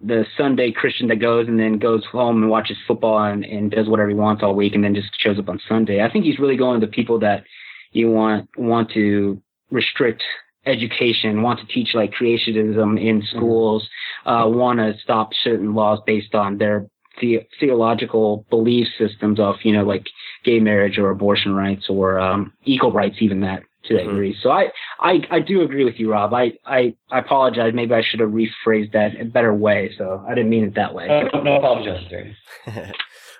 the 0.00 0.24
Sunday 0.36 0.70
Christian 0.70 1.08
that 1.08 1.16
goes 1.16 1.48
and 1.48 1.58
then 1.58 1.78
goes 1.78 2.04
home 2.06 2.42
and 2.42 2.50
watches 2.50 2.76
football 2.86 3.24
and, 3.24 3.44
and 3.44 3.70
does 3.70 3.88
whatever 3.88 4.08
he 4.08 4.14
wants 4.14 4.42
all 4.42 4.54
week 4.54 4.74
and 4.74 4.84
then 4.84 4.94
just 4.94 5.08
shows 5.18 5.38
up 5.38 5.48
on 5.48 5.60
Sunday. 5.68 6.02
I 6.02 6.10
think 6.10 6.24
he's 6.24 6.38
really 6.38 6.56
going 6.56 6.80
to 6.80 6.86
the 6.86 6.92
people 6.92 7.18
that 7.20 7.44
you 7.92 8.10
want 8.10 8.48
want 8.56 8.90
to 8.92 9.40
restrict 9.70 10.22
education, 10.66 11.42
want 11.42 11.58
to 11.60 11.66
teach 11.66 11.94
like 11.94 12.12
creationism 12.12 13.00
in 13.00 13.22
schools, 13.30 13.88
uh, 14.26 14.44
want 14.46 14.78
to 14.78 14.94
stop 15.02 15.30
certain 15.42 15.74
laws 15.74 15.98
based 16.06 16.34
on 16.34 16.58
their 16.58 16.86
the- 17.20 17.46
theological 17.58 18.46
belief 18.50 18.86
systems 18.98 19.40
of, 19.40 19.56
you 19.62 19.72
know, 19.72 19.84
like 19.84 20.06
gay 20.44 20.60
marriage 20.60 20.98
or 20.98 21.10
abortion 21.10 21.54
rights 21.54 21.86
or 21.88 22.18
um, 22.18 22.52
equal 22.64 22.92
rights, 22.92 23.16
even 23.20 23.40
that 23.40 23.62
to 23.88 23.94
that 23.94 24.04
degree. 24.04 24.36
So 24.42 24.50
I, 24.50 24.70
I, 25.00 25.20
I 25.30 25.40
do 25.40 25.62
agree 25.62 25.84
with 25.84 25.98
you, 25.98 26.10
Rob. 26.12 26.32
I, 26.32 26.52
I, 26.64 26.94
I 27.10 27.18
apologize. 27.18 27.72
Maybe 27.74 27.94
I 27.94 28.02
should 28.02 28.20
have 28.20 28.30
rephrased 28.30 28.92
that 28.92 29.14
in 29.14 29.28
a 29.28 29.30
better 29.30 29.54
way. 29.54 29.92
So 29.98 30.24
I 30.26 30.34
didn't 30.34 30.50
mean 30.50 30.64
it 30.64 30.74
that 30.74 30.94
way. 30.94 31.08
Uh, 31.08 31.40
no 31.42 31.56
apology 31.56 31.90
necessary. 31.90 32.36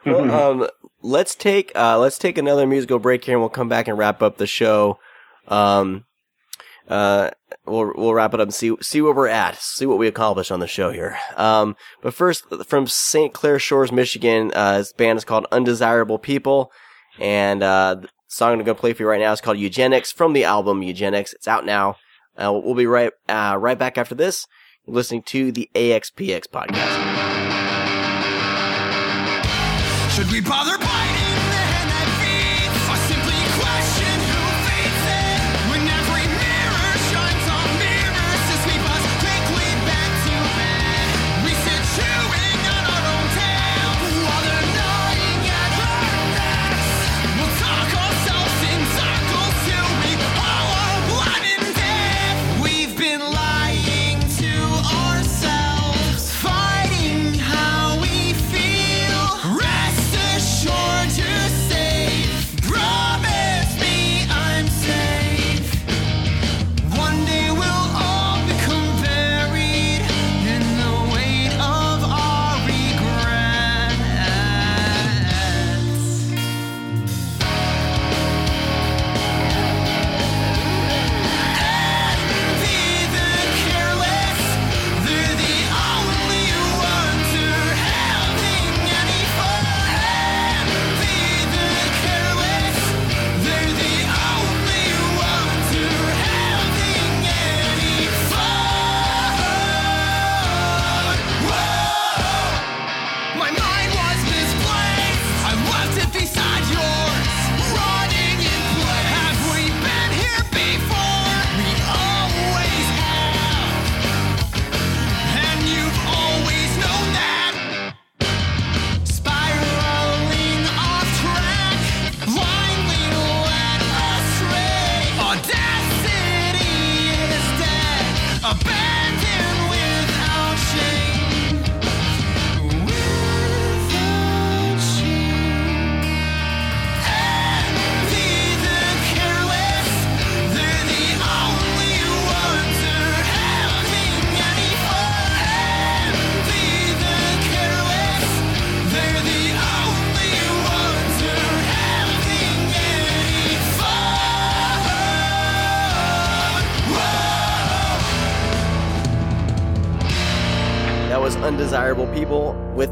well, 0.07 0.31
um, 0.31 0.69
let's 1.03 1.35
take 1.35 1.73
uh, 1.75 1.99
let's 1.99 2.19
take 2.19 2.39
another 2.39 2.67
musical 2.67 2.99
break 2.99 3.25
here, 3.25 3.35
and 3.35 3.43
we'll 3.43 3.51
come 3.51 3.69
back 3.69 3.89
and 3.89 3.99
wrap 3.99 4.23
up 4.23 4.39
the 4.39 4.47
show. 4.47 4.99
Um, 5.47 6.05
uh, 6.89 7.31
we'll 7.67 7.93
we'll 7.97 8.15
wrap 8.15 8.35
it 8.35 8.41
up 8.41 8.47
and 8.47 8.55
see 8.55 8.75
see 8.81 9.01
where 9.01 9.15
we're 9.15 9.29
at, 9.29 9.57
see 9.57 9.87
what 9.87 9.99
we 9.99 10.07
accomplished 10.07 10.51
on 10.51 10.61
the 10.61 10.67
show 10.67 10.91
here. 10.91 11.19
Um, 11.37 11.77
but 12.03 12.15
first, 12.15 12.45
from 12.67 12.87
St. 12.87 13.33
Clair 13.33 13.59
Shores, 13.59 13.93
Michigan, 13.93 14.53
uh, 14.55 14.79
this 14.79 14.93
band 14.93 15.19
is 15.19 15.25
called 15.25 15.47
Undesirable 15.53 16.19
People, 16.19 16.73
and 17.19 17.63
uh, 17.63 17.97
the 17.97 18.09
song 18.29 18.53
I'm 18.53 18.59
going 18.59 18.77
to 18.77 18.81
play 18.81 18.93
for 18.93 19.03
you 19.03 19.09
right 19.09 19.21
now 19.21 19.33
is 19.33 19.41
called 19.41 19.59
Eugenics 19.59 20.13
from 20.13 20.35
the 20.35 20.45
album 20.45 20.83
Eugenics. 20.83 21.33
It's 21.33 21.49
out 21.49 21.67
now. 21.67 21.97
Uh, 22.37 22.53
we'll 22.53 22.75
be 22.75 22.87
right 22.87 23.11
uh, 23.29 23.57
right 23.59 23.79
back 23.79 23.99
after 23.99 24.15
this. 24.15 24.47
You're 24.87 24.95
listening 24.95 25.23
to 25.25 25.51
the 25.51 25.69
AXPX 25.75 26.45
podcast. 26.49 26.95
Should 30.15 30.31
we 30.31 30.41
bother 30.41 30.79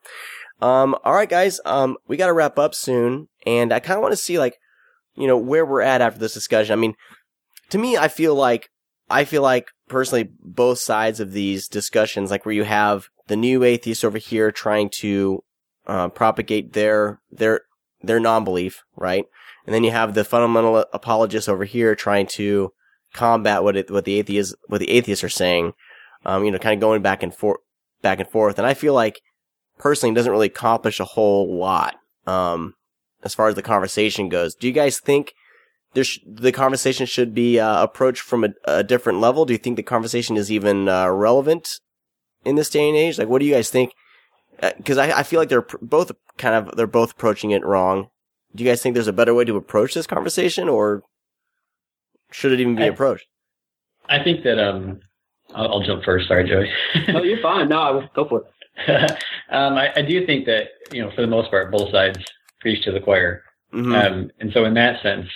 Um, 0.60 0.98
all 1.06 1.14
right, 1.14 1.30
guys. 1.30 1.62
Um, 1.64 1.96
we 2.10 2.18
got 2.18 2.28
to 2.28 2.34
wrap 2.34 2.60
up 2.60 2.76
soon, 2.76 3.30
and 3.46 3.72
I 3.72 3.80
kind 3.80 3.96
of 3.96 4.02
want 4.02 4.12
to 4.12 4.18
see 4.18 4.38
like, 4.38 4.58
you 5.16 5.28
know, 5.28 5.38
where 5.38 5.66
we're 5.66 5.80
at 5.80 6.02
after 6.02 6.20
this 6.20 6.34
discussion. 6.34 6.74
I 6.74 6.76
mean, 6.76 6.96
to 7.70 7.78
me, 7.78 7.96
I 7.96 8.10
feel 8.10 8.36
like 8.36 8.68
I 9.10 9.24
feel 9.24 9.44
like 9.44 9.70
personally 9.88 10.30
both 10.42 10.80
sides 10.80 11.22
of 11.22 11.32
these 11.32 11.70
discussions, 11.70 12.32
like 12.32 12.46
where 12.46 12.54
you 12.54 12.66
have 12.66 13.08
the 13.28 13.38
new 13.38 13.64
atheists 13.64 14.04
over 14.04 14.18
here 14.18 14.52
trying 14.52 14.90
to 14.98 15.42
uh, 15.88 16.10
propagate 16.10 16.74
their 16.74 17.22
their 17.32 17.62
their 18.04 18.20
non-belief, 18.20 18.84
right? 18.98 19.24
And 19.66 19.76
then 19.76 19.84
you 19.84 19.92
have 19.92 20.14
the 20.14 20.24
fundamental 20.24 20.86
apologists 20.94 21.50
over 21.50 21.66
here 21.66 21.96
trying 21.96 22.28
to 22.28 22.72
combat 23.14 23.64
what 23.64 23.76
it, 23.76 23.92
what 23.92 24.06
the 24.06 24.20
atheists 24.20 24.56
what 24.68 24.80
the 24.80 24.90
atheists 24.90 25.24
are 25.24 25.30
saying. 25.30 25.74
Um, 26.26 26.46
you 26.46 26.52
know, 26.52 26.60
kind 26.60 26.76
of 26.76 26.82
going 26.82 27.02
back 27.02 27.24
and 27.24 27.34
forth, 27.34 27.60
back 28.02 28.20
and 28.20 28.30
forth. 28.30 28.58
And 28.58 28.68
I 28.68 28.74
feel 28.74 28.94
like 28.94 29.22
personally 29.78 30.14
it 30.14 30.16
doesn't 30.16 30.32
really 30.32 30.48
accomplish 30.48 31.00
a 31.00 31.06
whole 31.06 31.58
lot. 31.58 31.96
Um, 32.28 32.76
as 33.24 33.34
far 33.34 33.48
as 33.48 33.56
the 33.56 33.62
conversation 33.62 34.30
goes, 34.30 34.56
do 34.56 34.68
you 34.68 34.74
guys 34.74 35.00
think 35.00 35.34
sh- 36.00 36.20
the 36.26 36.52
conversation 36.52 37.06
should 37.06 37.34
be 37.34 37.60
uh, 37.60 37.84
approached 37.84 38.22
from 38.22 38.44
a, 38.44 38.50
a, 38.66 38.84
different 38.84 39.20
level? 39.20 39.46
Do 39.46 39.54
you 39.54 39.60
think 39.60 39.78
the 39.78 39.84
conversation 39.84 40.38
is 40.38 40.52
even 40.52 40.88
uh, 40.88 41.10
relevant 41.10 41.80
in 42.46 42.56
this 42.56 42.70
day 42.70 42.88
and 42.88 42.98
age? 42.98 43.18
Like, 43.18 43.28
what 43.28 43.40
do 43.40 43.46
you 43.46 43.54
guys 43.54 43.70
think? 43.70 43.94
Because 44.78 44.98
I, 44.98 45.20
I 45.20 45.24
feel 45.24 45.40
like 45.40 45.50
they're 45.50 45.64
pr- 45.64 45.78
both 45.82 46.12
kind 46.38 46.56
of 46.56 46.76
they're 46.76 46.88
both 46.88 47.12
approaching 47.12 47.52
it 47.52 47.66
wrong. 47.66 48.10
Do 48.56 48.64
you 48.64 48.70
guys 48.70 48.82
think 48.82 48.94
there's 48.96 49.08
a 49.08 49.14
better 49.14 49.34
way 49.34 49.46
to 49.46 49.56
approach 49.56 49.94
this 49.94 50.08
conversation, 50.08 50.68
or 50.70 51.04
should 52.32 52.52
it 52.52 52.60
even 52.60 52.76
be 52.76 52.84
I- 52.84 52.88
approached? 52.88 53.26
I 54.10 54.22
think 54.24 54.44
that 54.44 54.60
um, 54.60 55.00
I'll, 55.56 55.74
I'll 55.74 55.84
jump 55.84 56.04
first. 56.04 56.28
Sorry, 56.28 56.48
Joey. 56.48 56.70
no, 57.08 57.24
you're 57.24 57.42
fine. 57.42 57.70
No, 57.70 57.80
I 57.80 57.92
will 57.92 58.10
go 58.14 58.28
for 58.28 58.44
it. 58.88 59.12
um, 59.52 59.76
I, 59.78 59.92
I 59.96 60.02
do 60.02 60.26
think 60.26 60.46
that 60.48 60.70
you 60.92 61.02
know, 61.02 61.12
for 61.16 61.22
the 61.22 61.28
most 61.28 61.50
part, 61.50 61.72
both 61.72 61.92
sides 61.92 62.18
preach 62.60 62.84
to 62.86 62.92
the 62.92 63.00
choir, 63.00 63.44
Mhm. 63.74 63.96
um, 64.06 64.32
and 64.40 64.52
so 64.54 64.66
in 64.66 64.74
that 64.74 65.02
sense, 65.02 65.28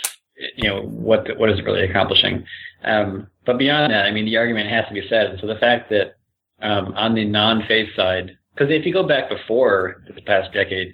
you 0.58 0.68
know, 0.68 0.82
what 0.82 1.38
what 1.38 1.50
is 1.50 1.60
it 1.60 1.66
really 1.66 1.84
accomplishing? 1.90 2.44
Um, 2.84 3.28
but 3.46 3.58
beyond 3.58 3.94
that, 3.94 4.06
I 4.06 4.12
mean, 4.12 4.26
the 4.26 4.36
argument 4.38 4.70
has 4.70 4.86
to 4.88 4.94
be 4.94 5.08
said. 5.08 5.28
And 5.28 5.40
so 5.40 5.48
the 5.48 5.56
fact 5.60 5.90
that 5.92 6.16
um, 6.62 6.94
on 6.96 7.14
the 7.16 7.24
non-faith 7.26 7.90
side, 7.96 8.38
because 8.54 8.72
if 8.72 8.86
you 8.86 8.92
go 8.94 9.04
back 9.08 9.30
before 9.30 10.04
the 10.14 10.22
past 10.22 10.52
decade, 10.54 10.94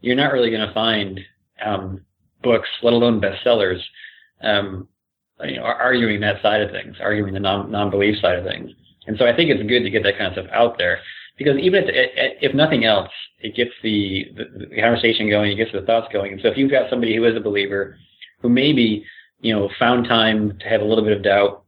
you're 0.00 0.14
not 0.16 0.32
really 0.32 0.50
going 0.50 0.66
to 0.66 0.72
find 0.74 1.18
um, 1.64 2.00
books, 2.42 2.68
let 2.82 2.92
alone 2.92 3.20
bestsellers, 3.20 3.80
um, 4.42 4.88
you 5.44 5.56
know, 5.56 5.62
ar- 5.62 5.80
arguing 5.80 6.20
that 6.20 6.40
side 6.42 6.62
of 6.62 6.70
things, 6.70 6.96
arguing 7.00 7.34
the 7.34 7.40
non 7.40 7.70
non-belief 7.70 8.20
side 8.20 8.38
of 8.38 8.44
things. 8.44 8.70
And 9.06 9.16
so 9.18 9.26
I 9.26 9.34
think 9.34 9.50
it's 9.50 9.62
good 9.68 9.82
to 9.82 9.90
get 9.90 10.02
that 10.02 10.18
kind 10.18 10.26
of 10.26 10.32
stuff 10.32 10.52
out 10.52 10.78
there 10.78 11.00
because 11.36 11.56
even 11.58 11.84
if, 11.86 12.10
if 12.40 12.54
nothing 12.54 12.84
else, 12.84 13.10
it 13.40 13.54
gets 13.54 13.70
the, 13.82 14.32
the, 14.34 14.80
conversation 14.80 15.28
going, 15.28 15.52
it 15.52 15.56
gets 15.56 15.72
the 15.72 15.82
thoughts 15.82 16.08
going. 16.12 16.32
And 16.32 16.40
so 16.42 16.48
if 16.48 16.56
you've 16.56 16.70
got 16.70 16.90
somebody 16.90 17.14
who 17.14 17.24
is 17.24 17.36
a 17.36 17.40
believer 17.40 17.98
who 18.40 18.48
maybe, 18.48 19.04
you 19.40 19.54
know, 19.54 19.68
found 19.78 20.06
time 20.08 20.58
to 20.58 20.68
have 20.68 20.80
a 20.80 20.84
little 20.84 21.04
bit 21.04 21.16
of 21.16 21.22
doubt, 21.22 21.64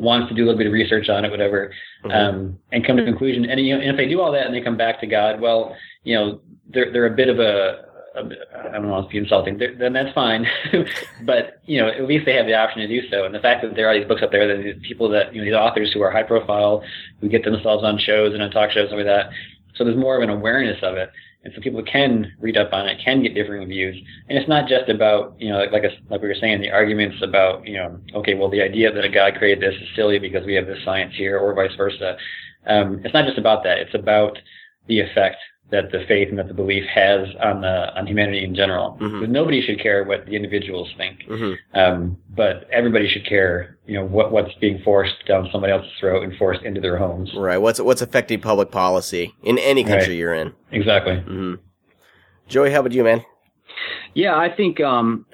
wants 0.00 0.28
to 0.28 0.34
do 0.34 0.42
a 0.42 0.46
little 0.46 0.58
bit 0.58 0.66
of 0.66 0.72
research 0.72 1.08
on 1.08 1.24
it, 1.24 1.30
whatever, 1.30 1.72
um, 2.10 2.58
and 2.72 2.84
come 2.84 2.96
to 2.96 3.02
a 3.02 3.06
conclusion. 3.06 3.44
And, 3.44 3.60
you 3.64 3.74
know, 3.74 3.80
and 3.80 3.90
if 3.90 3.96
they 3.96 4.08
do 4.08 4.20
all 4.20 4.32
that 4.32 4.46
and 4.46 4.54
they 4.54 4.60
come 4.60 4.76
back 4.76 5.00
to 5.00 5.06
God, 5.06 5.40
well, 5.40 5.76
you 6.02 6.16
know, 6.16 6.40
they're, 6.68 6.92
they're 6.92 7.06
a 7.06 7.16
bit 7.16 7.28
of 7.28 7.38
a 7.38 7.84
I 8.16 8.72
don't 8.72 8.88
want 8.88 9.08
to 9.08 9.12
be 9.12 9.18
insulting, 9.18 9.58
then 9.58 9.92
that's 9.92 10.14
fine. 10.14 10.46
but, 11.24 11.60
you 11.66 11.80
know, 11.80 11.88
at 11.88 12.06
least 12.06 12.26
they 12.26 12.34
have 12.34 12.46
the 12.46 12.54
option 12.54 12.80
to 12.80 12.88
do 12.88 13.08
so. 13.08 13.24
And 13.24 13.34
the 13.34 13.40
fact 13.40 13.62
that 13.62 13.74
there 13.74 13.88
are 13.88 13.98
these 13.98 14.06
books 14.06 14.22
up 14.22 14.30
there, 14.30 14.46
that 14.46 14.62
these 14.62 14.86
people 14.86 15.08
that, 15.10 15.34
you 15.34 15.40
know, 15.40 15.44
these 15.44 15.54
authors 15.54 15.92
who 15.92 16.00
are 16.00 16.10
high 16.10 16.22
profile, 16.22 16.82
who 17.20 17.28
get 17.28 17.44
themselves 17.44 17.82
on 17.82 17.98
shows 17.98 18.32
and 18.32 18.42
on 18.42 18.50
talk 18.50 18.70
shows 18.70 18.90
and 18.90 18.96
like 18.96 19.06
that. 19.06 19.30
So 19.74 19.84
there's 19.84 19.96
more 19.96 20.16
of 20.16 20.22
an 20.22 20.30
awareness 20.30 20.78
of 20.82 20.96
it. 20.96 21.10
And 21.42 21.52
so 21.54 21.60
people 21.60 21.82
can 21.82 22.32
read 22.40 22.56
up 22.56 22.72
on 22.72 22.88
it, 22.88 23.00
can 23.04 23.22
get 23.22 23.34
different 23.34 23.68
views. 23.68 23.96
And 24.28 24.38
it's 24.38 24.48
not 24.48 24.68
just 24.68 24.88
about, 24.88 25.34
you 25.38 25.50
know, 25.50 25.58
like, 25.58 25.72
like, 25.72 25.82
like 26.08 26.22
we 26.22 26.28
were 26.28 26.36
saying, 26.40 26.62
the 26.62 26.70
arguments 26.70 27.16
about, 27.22 27.66
you 27.66 27.74
know, 27.74 28.00
okay, 28.14 28.34
well, 28.34 28.48
the 28.48 28.62
idea 28.62 28.92
that 28.92 29.04
a 29.04 29.10
God 29.10 29.34
created 29.36 29.62
this 29.62 29.78
is 29.80 29.88
silly 29.94 30.18
because 30.18 30.46
we 30.46 30.54
have 30.54 30.66
this 30.66 30.82
science 30.84 31.14
here 31.14 31.38
or 31.38 31.52
vice 31.54 31.74
versa. 31.76 32.16
Um, 32.66 33.00
it's 33.04 33.12
not 33.12 33.26
just 33.26 33.38
about 33.38 33.62
that. 33.64 33.78
It's 33.78 33.94
about 33.94 34.38
the 34.86 35.00
effect 35.00 35.36
that 35.74 35.90
the 35.90 36.04
faith 36.06 36.28
and 36.30 36.38
that 36.38 36.46
the 36.46 36.54
belief 36.54 36.84
has 36.86 37.26
on 37.42 37.60
the, 37.60 37.76
on 37.98 38.06
humanity 38.06 38.44
in 38.44 38.54
general. 38.54 38.92
Because 38.98 39.28
nobody 39.28 39.60
should 39.60 39.80
care 39.80 40.04
what 40.04 40.24
the 40.26 40.32
individuals 40.36 40.88
think. 40.96 41.24
Mm-hmm. 41.28 41.78
Um, 41.78 42.16
but 42.30 42.68
everybody 42.72 43.08
should 43.08 43.26
care, 43.26 43.76
you 43.84 43.94
know, 43.98 44.04
what, 44.04 44.30
what's 44.30 44.54
being 44.60 44.80
forced 44.84 45.16
down 45.26 45.48
somebody 45.50 45.72
else's 45.72 45.90
throat 45.98 46.22
and 46.22 46.36
forced 46.36 46.62
into 46.62 46.80
their 46.80 46.96
homes. 46.96 47.30
Right. 47.36 47.58
What's 47.58 47.80
what's 47.80 48.02
affecting 48.02 48.40
public 48.40 48.70
policy 48.70 49.34
in 49.42 49.58
any 49.58 49.82
country 49.82 50.10
Right. 50.14 50.18
you're 50.18 50.34
in? 50.34 50.52
Exactly. 50.70 51.16
hmm 51.20 51.54
Joey, 52.48 52.70
how 52.70 52.80
about 52.80 52.92
you, 52.92 53.02
man? 53.04 53.24
Yeah, 54.14 54.36
I 54.36 54.54
think 54.54 54.80
um 54.80 55.26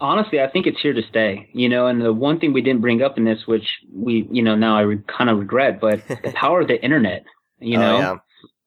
honestly, 0.00 0.40
I 0.40 0.48
think 0.48 0.66
it's 0.66 0.80
here 0.80 0.92
to 0.94 1.02
stay. 1.08 1.48
You 1.52 1.68
know, 1.68 1.86
and 1.86 2.00
the 2.02 2.12
one 2.12 2.40
thing 2.40 2.52
we 2.52 2.62
didn't 2.62 2.80
bring 2.80 3.02
up 3.02 3.16
in 3.18 3.24
this, 3.24 3.46
which 3.46 3.66
we, 3.94 4.26
you 4.30 4.42
know, 4.42 4.56
now 4.56 4.76
I 4.76 4.80
re- 4.82 5.02
kind 5.06 5.30
of 5.30 5.38
regret, 5.38 5.80
but 5.80 6.00
the 6.08 6.32
power 6.34 6.62
of 6.62 6.68
the 6.68 6.82
internet. 6.82 7.24
You 7.60 7.76
Oh, 7.78 7.80
know, 7.80 7.98
yeah. 7.98 8.16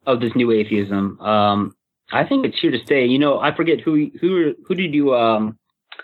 Of 0.05 0.19
this 0.19 0.35
new 0.35 0.51
atheism. 0.51 1.19
Um, 1.21 1.75
I 2.11 2.25
think 2.25 2.45
it's 2.45 2.59
here 2.59 2.71
to 2.71 2.79
stay. 2.79 3.05
You 3.05 3.19
know, 3.19 3.39
I 3.39 3.55
forget 3.55 3.79
who 3.79 4.09
who 4.19 4.53
who 4.67 4.75
did 4.75 4.93
you 4.93 5.15
um 5.15 5.57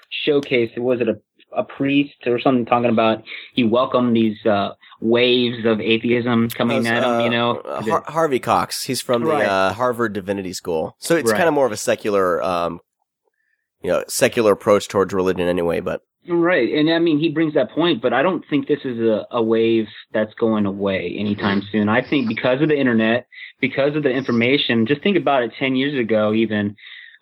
showcase? 0.10 0.72
Was 0.78 1.02
it 1.02 1.10
a 1.10 1.19
a 1.56 1.64
priest 1.64 2.15
or 2.26 2.40
something 2.40 2.65
talking 2.65 2.90
about 2.90 3.24
he 3.53 3.64
welcomed 3.64 4.15
these 4.15 4.38
uh 4.45 4.72
waves 4.99 5.65
of 5.65 5.80
atheism 5.80 6.49
coming 6.49 6.84
That 6.84 7.02
at 7.03 7.07
was, 7.07 7.15
him, 7.15 7.19
you 7.22 7.28
uh, 7.28 7.32
know? 7.53 7.57
uh, 7.61 7.82
Har- 7.82 8.03
Harvey 8.07 8.40
Cox. 8.40 8.84
He's 8.84 8.99
from 9.02 9.24
the 9.24 9.32
uh, 9.32 9.74
Harvard 9.74 10.14
Divinity 10.14 10.53
School, 10.53 10.95
so 10.99 11.15
it's 11.15 11.32
Right. 11.32 11.38
kind 11.38 11.48
of 11.48 11.53
more 11.53 11.65
of 11.65 11.72
a 11.72 11.78
secular, 11.78 12.44
um, 12.44 12.82
you 13.82 13.91
know, 13.91 14.04
secular 14.08 14.54
approach 14.54 14.88
towards 14.88 15.14
religion 15.14 15.48
anyway. 15.48 15.80
But 15.80 16.02
Right. 16.30 16.74
And 16.74 16.90
I 16.90 16.99
mean, 16.99 17.20
he 17.20 17.30
brings 17.30 17.54
that 17.54 17.72
point, 17.72 18.02
but 18.02 18.12
I 18.12 18.22
don't 18.22 18.44
think 18.49 18.68
this 18.68 18.84
is 18.84 18.99
a, 18.99 19.26
a 19.32 19.41
wave 19.41 19.88
that's 20.14 20.34
going 20.34 20.66
away 20.66 21.16
anytime 21.18 21.62
soon. 21.72 21.88
I 21.88 22.08
think 22.08 22.28
because 22.28 22.62
of 22.62 22.68
the 22.68 22.78
internet, 22.78 23.28
because 23.62 23.95
of 23.95 24.04
the 24.04 24.10
information, 24.10 24.86
just 24.86 25.02
think 25.02 25.16
about 25.16 25.44
it 25.44 25.54
10 25.58 25.78
years 25.78 25.98
ago, 25.98 26.34
even 26.34 26.76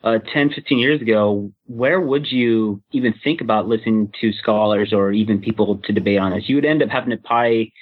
uh, 0.04 0.18
10, 0.34 0.52
15 0.52 0.80
years 0.80 1.02
ago, 1.02 1.52
where 1.66 2.02
would 2.02 2.32
you 2.32 2.82
even 2.92 3.14
think 3.24 3.42
about 3.42 3.68
listening 3.68 4.12
to 4.22 4.34
scholars 4.34 4.92
or 4.92 5.12
even 5.12 5.40
people 5.40 5.80
to 5.84 5.94
debate 5.94 6.20
on 6.20 6.32
this? 6.32 6.50
You 6.50 6.56
would 6.56 6.66
end 6.66 6.82
up 6.82 6.90
having 6.90 7.12
to 7.12 7.18
probably 7.18 7.74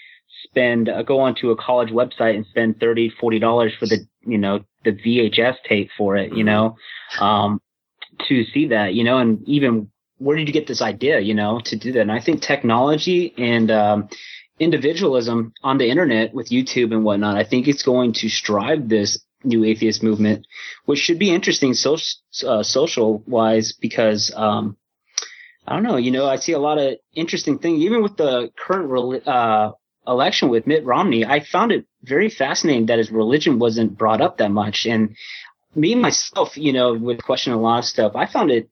spend, 0.44 0.90
uh, 0.90 1.04
go 1.04 1.22
onto 1.22 1.52
a 1.52 1.56
college 1.56 1.90
website 1.90 2.36
and 2.36 2.46
spend 2.48 2.82
30, 2.82 3.14
40 3.20 3.40
dollars 3.40 3.72
for 3.80 3.86
the, 3.86 4.06
you 4.26 4.38
know, 4.38 4.60
the 4.84 4.92
VHS 4.92 5.56
tape 5.68 5.90
for 5.98 6.18
it, 6.18 6.34
you 6.34 6.44
know, 6.44 6.76
um, 7.22 7.62
to 8.28 8.44
see 8.46 8.68
that, 8.68 8.94
you 8.94 9.04
know, 9.04 9.18
and 9.18 9.48
even 9.48 9.90
where 10.18 10.38
did 10.38 10.48
you 10.48 10.54
get 10.54 10.68
this 10.68 10.82
idea, 10.82 11.20
you 11.20 11.34
know, 11.34 11.60
to 11.66 11.76
do 11.76 11.92
that? 11.94 12.02
And 12.02 12.12
I 12.12 12.20
think 12.20 12.42
technology 12.42 13.34
and 13.38 13.70
um, 13.72 14.10
individualism 14.60 15.54
on 15.64 15.78
the 15.78 15.90
internet 15.90 16.34
with 16.34 16.50
YouTube 16.50 16.94
and 16.94 17.04
whatnot, 17.04 17.38
I 17.38 17.44
think 17.44 17.68
it's 17.68 17.84
going 17.84 18.14
to 18.14 18.30
strive 18.30 18.88
this 18.88 19.24
new 19.44 19.66
atheist 19.66 20.04
movement, 20.04 20.48
which 20.86 21.00
should 21.00 21.20
be 21.20 21.34
interesting 21.34 21.74
so, 21.74 21.98
uh, 22.48 22.64
social 22.64 23.24
wise 23.28 23.74
because 23.74 24.32
um, 24.36 24.78
I 25.68 25.74
don't 25.74 25.84
know, 25.84 25.98
you 25.98 26.12
know, 26.12 26.26
I 26.28 26.38
see 26.38 26.54
a 26.54 26.60
lot 26.60 26.78
of 26.78 26.96
interesting 27.14 27.60
things, 27.60 27.82
even 27.82 28.02
with 28.02 28.18
the 28.18 28.52
current 28.58 29.28
uh, 29.28 29.72
election 30.08 30.50
with 30.50 30.68
Mitt 30.68 30.86
Romney. 30.86 31.26
I 31.26 31.40
found 31.40 31.72
it 31.72 31.86
very 32.04 32.30
fascinating 32.30 32.88
that 32.88 32.98
his 32.98 33.12
religion 33.12 33.60
wasn't 33.60 33.98
brought 33.98 34.22
up 34.22 34.38
that 34.38 34.52
much. 34.52 34.86
And 34.86 35.16
me 35.76 35.96
myself, 35.96 36.58
you 36.58 36.74
know, 36.74 36.94
would 36.94 37.24
question 37.24 37.54
a 37.54 37.60
lot 37.60 37.80
of 37.80 37.86
stuff. 37.86 38.16
I 38.16 38.26
found 38.26 38.52
it 38.52 38.70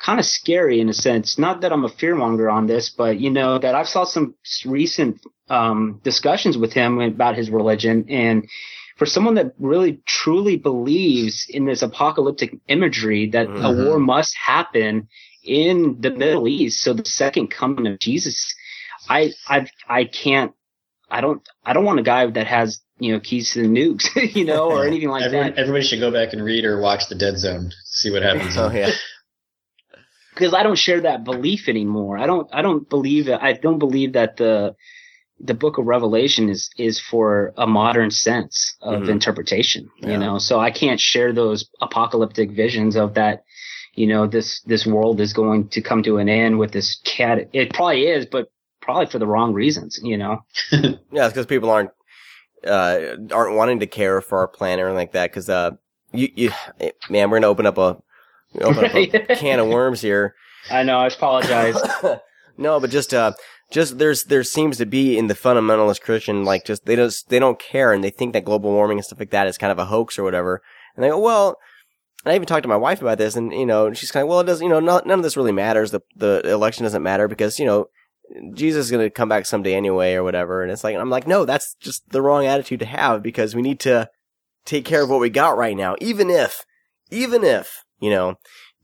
kind 0.00 0.20
of 0.20 0.26
scary 0.26 0.80
in 0.80 0.88
a 0.88 0.94
sense. 0.94 1.38
Not 1.38 1.62
that 1.62 1.72
I'm 1.72 1.84
a 1.84 1.88
fearmonger 1.88 2.52
on 2.52 2.66
this, 2.66 2.90
but 2.90 3.20
you 3.20 3.30
know 3.30 3.58
that 3.58 3.74
I've 3.74 3.88
saw 3.88 4.04
some 4.04 4.34
recent 4.64 5.20
um, 5.48 6.00
discussions 6.04 6.56
with 6.56 6.72
him 6.72 7.00
about 7.00 7.36
his 7.36 7.50
religion, 7.50 8.06
and 8.08 8.48
for 8.96 9.06
someone 9.06 9.34
that 9.34 9.54
really 9.58 10.00
truly 10.06 10.56
believes 10.56 11.46
in 11.48 11.64
this 11.66 11.82
apocalyptic 11.82 12.56
imagery 12.68 13.30
that 13.30 13.46
a 13.46 13.48
Mhm. 13.48 13.84
war 13.84 13.98
must 13.98 14.36
happen 14.36 15.08
in 15.44 16.00
the 16.00 16.10
Middle 16.10 16.46
East, 16.48 16.80
so 16.82 16.92
the 16.92 17.04
second 17.04 17.48
coming 17.48 17.86
of 17.86 17.98
Jesus, 17.98 18.54
I 19.08 19.32
I 19.48 19.66
I 19.88 20.04
can't. 20.04 20.52
I 21.10 21.20
don't. 21.20 21.42
I 21.64 21.72
don't 21.72 21.84
want 21.84 22.00
a 22.00 22.02
guy 22.02 22.26
that 22.26 22.46
has 22.46 22.80
you 22.98 23.12
know 23.12 23.20
keys 23.20 23.52
to 23.52 23.62
the 23.62 23.68
nukes, 23.68 24.06
you 24.34 24.44
know, 24.44 24.70
or 24.70 24.86
anything 24.90 25.08
like 25.08 25.22
Everyone, 25.24 25.50
that. 25.50 25.58
everybody 25.58 25.84
should 25.84 26.00
go 26.00 26.10
back 26.10 26.32
and 26.32 26.44
read 26.44 26.64
or 26.64 26.80
watch 26.80 27.08
The 27.08 27.14
Dead 27.14 27.38
Zone, 27.38 27.70
see 27.84 28.10
what 28.10 28.22
happens. 28.22 28.56
oh 28.58 28.70
yeah, 28.70 28.90
because 30.34 30.54
I 30.54 30.62
don't 30.62 30.78
share 30.78 31.00
that 31.02 31.24
belief 31.24 31.68
anymore. 31.68 32.18
I 32.18 32.26
don't 32.26 32.48
I 32.52 32.62
don't 32.62 32.88
believe 32.88 33.26
that 33.26 33.42
I 33.42 33.54
don't 33.54 33.78
believe 33.78 34.12
that 34.14 34.36
the 34.36 34.76
the 35.40 35.54
book 35.54 35.78
of 35.78 35.86
Revelation 35.86 36.48
is 36.48 36.70
is 36.76 37.00
for 37.00 37.52
a 37.56 37.66
modern 37.66 38.10
sense 38.10 38.76
of 38.80 39.02
Mhm. 39.02 39.08
interpretation, 39.08 39.88
Yeah. 40.00 40.10
you 40.10 40.18
know. 40.18 40.38
So 40.38 40.58
I 40.58 40.70
can't 40.70 41.00
share 41.00 41.32
those 41.32 41.68
apocalyptic 41.80 42.50
visions 42.50 42.96
of 42.96 43.14
that 43.14 43.44
you 43.94 44.06
know, 44.06 44.28
this, 44.28 44.60
this 44.64 44.86
world 44.86 45.20
is 45.20 45.32
going 45.32 45.66
to 45.70 45.82
come 45.82 46.04
to 46.04 46.18
an 46.18 46.28
end 46.28 46.56
with 46.60 46.70
this 46.70 47.00
cat. 47.04 47.48
It 47.52 47.74
probably 47.74 48.06
is, 48.06 48.26
but 48.26 48.48
probably 48.88 49.04
for 49.04 49.18
the 49.18 49.26
wrong 49.26 49.52
reasons, 49.52 50.00
you 50.02 50.16
know? 50.16 50.42
Yeah, 50.72 51.26
it's 51.26 51.34
because 51.34 51.44
people 51.44 51.68
aren't 51.68 51.90
uh 52.66 53.16
aren't 53.30 53.54
wanting 53.54 53.80
to 53.80 53.86
care 53.86 54.22
for 54.22 54.38
our 54.38 54.48
planet 54.48 54.82
or 54.82 54.88
anything 54.88 54.96
like 54.96 55.12
that. 55.12 55.30
Because 55.30 55.50
uh, 55.50 55.72
you 56.12 56.28
you 56.34 56.52
man, 57.10 57.28
we're 57.28 57.36
gonna 57.36 57.48
open 57.48 57.66
up 57.66 57.76
a 57.76 57.98
open 58.62 58.84
up 58.86 58.94
a 58.94 59.06
can 59.36 59.58
of 59.58 59.68
worms 59.68 60.00
here. 60.00 60.34
I 60.70 60.84
know. 60.84 61.00
I 61.00 61.08
apologize. 61.08 61.76
no, 62.56 62.80
but 62.80 62.88
just 62.88 63.12
uh, 63.12 63.32
just 63.70 63.98
there's 63.98 64.24
there 64.24 64.42
seems 64.42 64.78
to 64.78 64.86
be 64.86 65.18
in 65.18 65.26
the 65.26 65.34
fundamentalist 65.34 66.00
Christian 66.00 66.46
like 66.46 66.64
just 66.64 66.86
they 66.86 66.96
don't 66.96 67.14
they 67.28 67.38
don't 67.38 67.58
care 67.58 67.92
and 67.92 68.02
they 68.02 68.10
think 68.10 68.32
that 68.32 68.46
global 68.46 68.70
warming 68.70 68.96
and 68.96 69.04
stuff 69.04 69.20
like 69.20 69.30
that 69.30 69.46
is 69.46 69.58
kind 69.58 69.70
of 69.70 69.78
a 69.78 69.86
hoax 69.86 70.18
or 70.18 70.24
whatever. 70.24 70.62
And 70.96 71.04
they 71.04 71.10
go, 71.10 71.18
well, 71.18 71.58
and 72.24 72.32
I 72.32 72.36
even 72.36 72.46
talked 72.46 72.62
to 72.62 72.68
my 72.68 72.76
wife 72.76 73.02
about 73.02 73.18
this, 73.18 73.36
and 73.36 73.52
you 73.52 73.66
know, 73.66 73.92
she's 73.92 74.10
kind 74.10 74.22
of, 74.22 74.30
well, 74.30 74.40
it 74.40 74.44
doesn't, 74.46 74.64
you 74.64 74.70
know, 74.70 74.80
not, 74.80 75.06
none 75.06 75.18
of 75.18 75.22
this 75.22 75.36
really 75.36 75.52
matters. 75.52 75.90
The 75.90 76.00
the 76.16 76.40
election 76.50 76.84
doesn't 76.84 77.02
matter 77.02 77.28
because 77.28 77.58
you 77.58 77.66
know 77.66 77.88
Jesus 78.52 78.86
is 78.86 78.90
going 78.90 79.04
to 79.06 79.10
come 79.10 79.28
back 79.28 79.46
someday 79.46 79.74
anyway 79.74 80.14
or 80.14 80.22
whatever. 80.22 80.62
And 80.62 80.70
it's 80.70 80.84
like, 80.84 80.96
I'm 80.96 81.10
like, 81.10 81.26
no, 81.26 81.44
that's 81.44 81.74
just 81.80 82.08
the 82.10 82.22
wrong 82.22 82.44
attitude 82.46 82.80
to 82.80 82.86
have 82.86 83.22
because 83.22 83.54
we 83.54 83.62
need 83.62 83.80
to 83.80 84.10
take 84.64 84.84
care 84.84 85.02
of 85.02 85.10
what 85.10 85.20
we 85.20 85.30
got 85.30 85.56
right 85.56 85.76
now. 85.76 85.96
Even 86.00 86.28
if, 86.30 86.64
even 87.10 87.42
if, 87.44 87.84
you 88.00 88.10
know, 88.10 88.34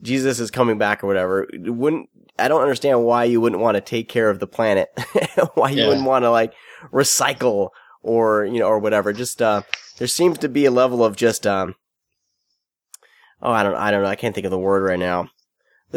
Jesus 0.02 0.40
is 0.40 0.50
coming 0.50 0.78
back 0.78 1.04
or 1.04 1.06
whatever, 1.06 1.46
wouldn't, 1.52 2.08
I 2.38 2.48
don't 2.48 2.62
understand 2.62 3.04
why 3.04 3.24
you 3.24 3.40
wouldn't 3.40 3.62
want 3.62 3.76
to 3.76 3.80
take 3.80 4.08
care 4.08 4.30
of 4.30 4.38
the 4.40 4.46
planet. 4.46 4.88
why 5.54 5.70
you 5.70 5.82
Yeah. 5.82 5.88
wouldn't 5.88 6.06
want 6.06 6.24
to 6.24 6.30
like 6.30 6.52
recycle 6.92 7.68
or, 8.02 8.44
you 8.44 8.58
know, 8.58 8.66
or 8.66 8.78
whatever. 8.78 9.12
Just, 9.12 9.40
uh, 9.42 9.62
there 9.98 10.08
seems 10.08 10.38
to 10.38 10.48
be 10.48 10.64
a 10.64 10.70
level 10.70 11.04
of 11.04 11.16
just, 11.16 11.46
um, 11.46 11.74
oh, 13.42 13.52
I 13.52 13.62
don't, 13.62 13.76
I 13.76 13.90
don't 13.90 14.02
know. 14.02 14.08
I 14.08 14.16
can't 14.16 14.34
think 14.34 14.46
of 14.46 14.50
the 14.50 14.58
word 14.58 14.82
right 14.82 14.98
now. 14.98 15.28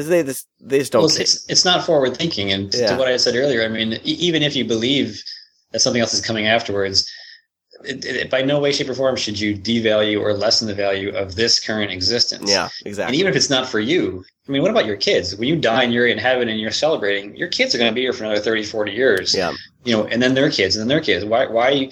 They, 0.04 0.22
they, 0.22 0.34
they 0.60 0.80
just 0.80 0.92
don't. 0.92 1.02
Well, 1.02 1.12
it's, 1.20 1.50
it's 1.50 1.66
not 1.66 1.86
forward 1.86 2.16
thinking, 2.16 2.52
and 2.52 2.74
Yeah. 2.74 2.92
to 2.92 2.98
what 2.98 3.08
I 3.08 3.18
said 3.18 3.36
earlier, 3.36 3.64
I 3.64 3.68
mean, 3.68 4.00
even 4.04 4.44
if 4.44 4.56
you 4.56 4.64
believe 4.66 5.22
that 5.72 5.80
something 5.80 6.02
else 6.02 6.14
is 6.14 6.22
coming 6.22 6.46
afterwards, 6.48 7.10
it, 7.84 8.06
it, 8.06 8.30
by 8.30 8.42
no 8.42 8.60
way, 8.60 8.72
shape, 8.72 8.90
or 8.90 8.94
form 8.94 9.16
should 9.16 9.40
you 9.40 9.56
devalue 9.56 10.20
or 10.22 10.34
lessen 10.34 10.68
the 10.68 10.74
value 10.74 11.10
of 11.16 11.36
this 11.36 11.60
current 11.60 11.92
existence. 11.92 12.50
yeah, 12.50 12.70
exactly. 12.86 13.14
And 13.14 13.20
even 13.20 13.30
if 13.32 13.36
it's 13.36 13.50
not 13.50 13.68
for 13.68 13.80
you, 13.80 14.24
I 14.48 14.52
mean, 14.52 14.62
what 14.62 14.72
about 14.72 14.86
your 14.86 14.98
kids? 14.98 15.36
When 15.36 15.48
you 15.48 15.56
die 15.58 15.84
and 15.84 15.94
you're 15.94 16.08
in 16.08 16.18
heaven 16.18 16.48
and 16.50 16.60
you're 16.60 16.72
celebrating, 16.72 17.36
your 17.36 17.50
kids 17.50 17.74
are 17.76 17.78
going 17.78 17.92
to 17.92 17.96
be 17.96 18.02
here 18.02 18.14
for 18.14 18.24
another 18.24 18.42
30, 18.42 18.64
40 18.64 18.92
years. 18.92 19.36
Yeah. 19.36 19.54
You 19.84 19.96
know, 19.96 20.06
and 20.06 20.22
then 20.22 20.34
their 20.34 20.50
kids 20.50 20.76
and 20.76 20.82
then 20.82 20.88
their 20.88 21.02
kids. 21.04 21.24
Why, 21.26 21.46
why, 21.48 21.90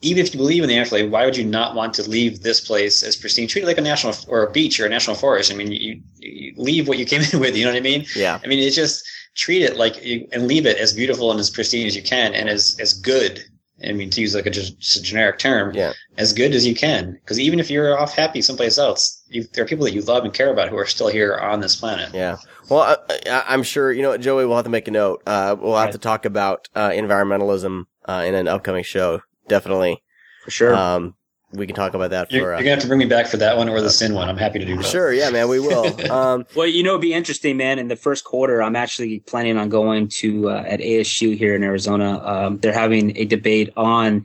even 0.00 0.24
if 0.24 0.32
you 0.32 0.38
believe 0.38 0.62
in 0.62 0.68
the 0.68 0.78
afterlife, 0.78 1.10
why 1.10 1.24
would 1.24 1.36
you 1.36 1.44
not 1.44 1.74
want 1.74 1.92
to 1.94 2.08
leave 2.08 2.42
this 2.42 2.60
place 2.60 3.02
as 3.02 3.16
pristine? 3.16 3.48
Treat 3.48 3.64
it 3.64 3.66
like 3.66 3.78
a 3.78 3.82
national 3.82 4.14
or 4.28 4.44
a 4.44 4.50
beach 4.50 4.78
or 4.78 4.86
a 4.86 4.88
national 4.88 5.16
forest. 5.16 5.52
I 5.52 5.56
mean, 5.56 5.72
you, 5.72 6.00
you 6.18 6.52
leave 6.56 6.86
what 6.86 6.98
you 6.98 7.04
came 7.04 7.22
in 7.32 7.40
with, 7.40 7.56
you 7.56 7.64
know 7.64 7.72
what 7.72 7.76
I 7.78 7.80
mean? 7.80 8.06
Yeah. 8.14 8.38
I 8.42 8.46
mean, 8.46 8.60
it's 8.60 8.76
just 8.76 9.04
treat 9.36 9.62
it 9.62 9.76
like 9.76 10.04
you, 10.04 10.28
and 10.32 10.46
leave 10.46 10.66
it 10.66 10.78
as 10.78 10.92
beautiful 10.92 11.30
and 11.30 11.40
as 11.40 11.50
pristine 11.50 11.86
as 11.86 11.96
you 11.96 12.02
can 12.02 12.34
and 12.34 12.48
as, 12.48 12.76
as 12.80 12.92
good. 12.92 13.42
I 13.88 13.92
mean, 13.92 14.10
to 14.10 14.20
use 14.20 14.34
like 14.34 14.46
a, 14.46 14.50
just 14.50 14.96
a 14.96 15.02
generic 15.02 15.38
term, 15.38 15.72
Yeah. 15.74 15.92
as 16.16 16.32
good 16.32 16.52
as 16.52 16.66
you 16.66 16.74
can. 16.74 17.12
Because 17.12 17.38
even 17.38 17.60
if 17.60 17.70
you're 17.70 17.96
off 17.96 18.12
happy 18.12 18.42
someplace 18.42 18.76
else, 18.76 19.22
you, 19.28 19.44
there 19.54 19.62
are 19.64 19.68
people 19.68 19.84
that 19.84 19.94
you 19.94 20.00
love 20.02 20.24
and 20.24 20.34
care 20.34 20.52
about 20.52 20.68
who 20.68 20.76
are 20.76 20.86
still 20.86 21.06
here 21.08 21.36
on 21.36 21.60
this 21.60 21.76
planet. 21.76 22.12
Yeah. 22.12 22.38
Well, 22.68 22.80
I, 22.80 22.96
I, 23.30 23.44
I'm 23.48 23.62
sure, 23.62 23.92
you 23.92 24.02
know, 24.02 24.16
Joey, 24.16 24.46
we'll 24.46 24.56
have 24.56 24.64
to 24.64 24.70
make 24.70 24.88
a 24.88 24.90
note. 24.90 25.22
Uh, 25.26 25.54
we'll 25.58 25.76
have 25.76 25.92
to 25.92 25.98
talk 25.98 26.24
about, 26.24 26.68
uh, 26.74 26.90
environmentalism, 26.90 27.84
uh, 28.08 28.24
in 28.26 28.34
an 28.34 28.48
upcoming 28.48 28.82
show. 28.82 29.20
Definitely. 29.48 30.02
For 30.44 30.50
sure. 30.50 30.74
Um, 30.74 31.14
we 31.52 31.66
can 31.66 31.74
talk 31.74 31.94
about 31.94 32.10
that 32.10 32.30
You're, 32.30 32.42
for, 32.42 32.48
you're 32.48 32.54
uh, 32.54 32.58
gonna 32.58 32.70
have 32.70 32.80
to 32.80 32.86
bring 32.86 32.98
me 32.98 33.06
back 33.06 33.26
for 33.26 33.38
that 33.38 33.56
one 33.56 33.68
or 33.68 33.80
the 33.80 33.90
sin 33.90 34.14
one. 34.14 34.28
I'm 34.28 34.36
happy 34.36 34.58
to 34.58 34.66
do 34.66 34.76
that. 34.76 34.84
sure. 34.84 35.12
Yeah, 35.12 35.30
man, 35.30 35.48
we 35.48 35.60
will. 35.60 35.86
Um, 36.10 36.46
Well, 36.54 36.66
you 36.66 36.82
know, 36.82 36.90
it'd 36.90 37.02
be 37.02 37.14
interesting, 37.14 37.56
man. 37.56 37.78
In 37.78 37.88
the 37.88 37.96
first 37.96 38.24
quarter, 38.24 38.62
I'm 38.62 38.76
actually 38.76 39.20
planning 39.20 39.56
on 39.56 39.68
going 39.68 40.08
to 40.08 40.50
uh, 40.50 40.64
at 40.66 40.80
ASU 40.80 41.36
here 41.36 41.54
in 41.54 41.62
Arizona. 41.62 42.20
Um, 42.24 42.58
they're 42.58 42.72
having 42.72 43.16
a 43.16 43.24
debate 43.24 43.72
on 43.76 44.24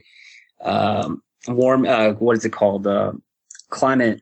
um, 0.62 1.22
warm. 1.48 1.86
Uh, 1.86 2.10
what 2.12 2.36
is 2.36 2.44
it 2.44 2.50
called? 2.50 2.86
Uh, 2.86 3.12
climate. 3.70 4.20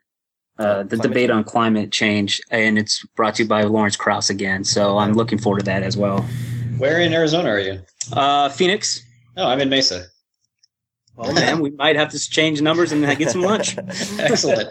Uh, 0.58 0.84
the 0.84 0.98
debate 0.98 1.30
on 1.30 1.42
climate 1.42 1.90
change, 1.90 2.40
and 2.50 2.78
it's 2.78 3.04
brought 3.16 3.34
to 3.34 3.42
you 3.42 3.48
by 3.48 3.62
Lawrence 3.62 3.96
Krauss 3.96 4.30
again. 4.30 4.62
So 4.62 4.98
I'm 4.98 5.14
looking 5.14 5.38
forward 5.38 5.60
to 5.60 5.64
that 5.64 5.82
as 5.82 5.96
well. 5.96 6.20
Where 6.78 7.00
in 7.00 7.12
Arizona 7.12 7.48
are 7.48 7.58
you? 7.58 7.80
Uh, 8.12 8.48
Phoenix. 8.48 9.02
Oh, 9.36 9.48
I'm 9.48 9.60
in 9.60 9.68
Mesa. 9.68 10.04
Oh 11.22 11.32
man, 11.32 11.60
we 11.60 11.70
might 11.70 11.96
have 11.96 12.10
to 12.10 12.18
change 12.18 12.60
numbers 12.60 12.92
and 12.92 13.04
get 13.18 13.30
some 13.30 13.42
lunch. 13.42 13.76
Excellent. 14.18 14.68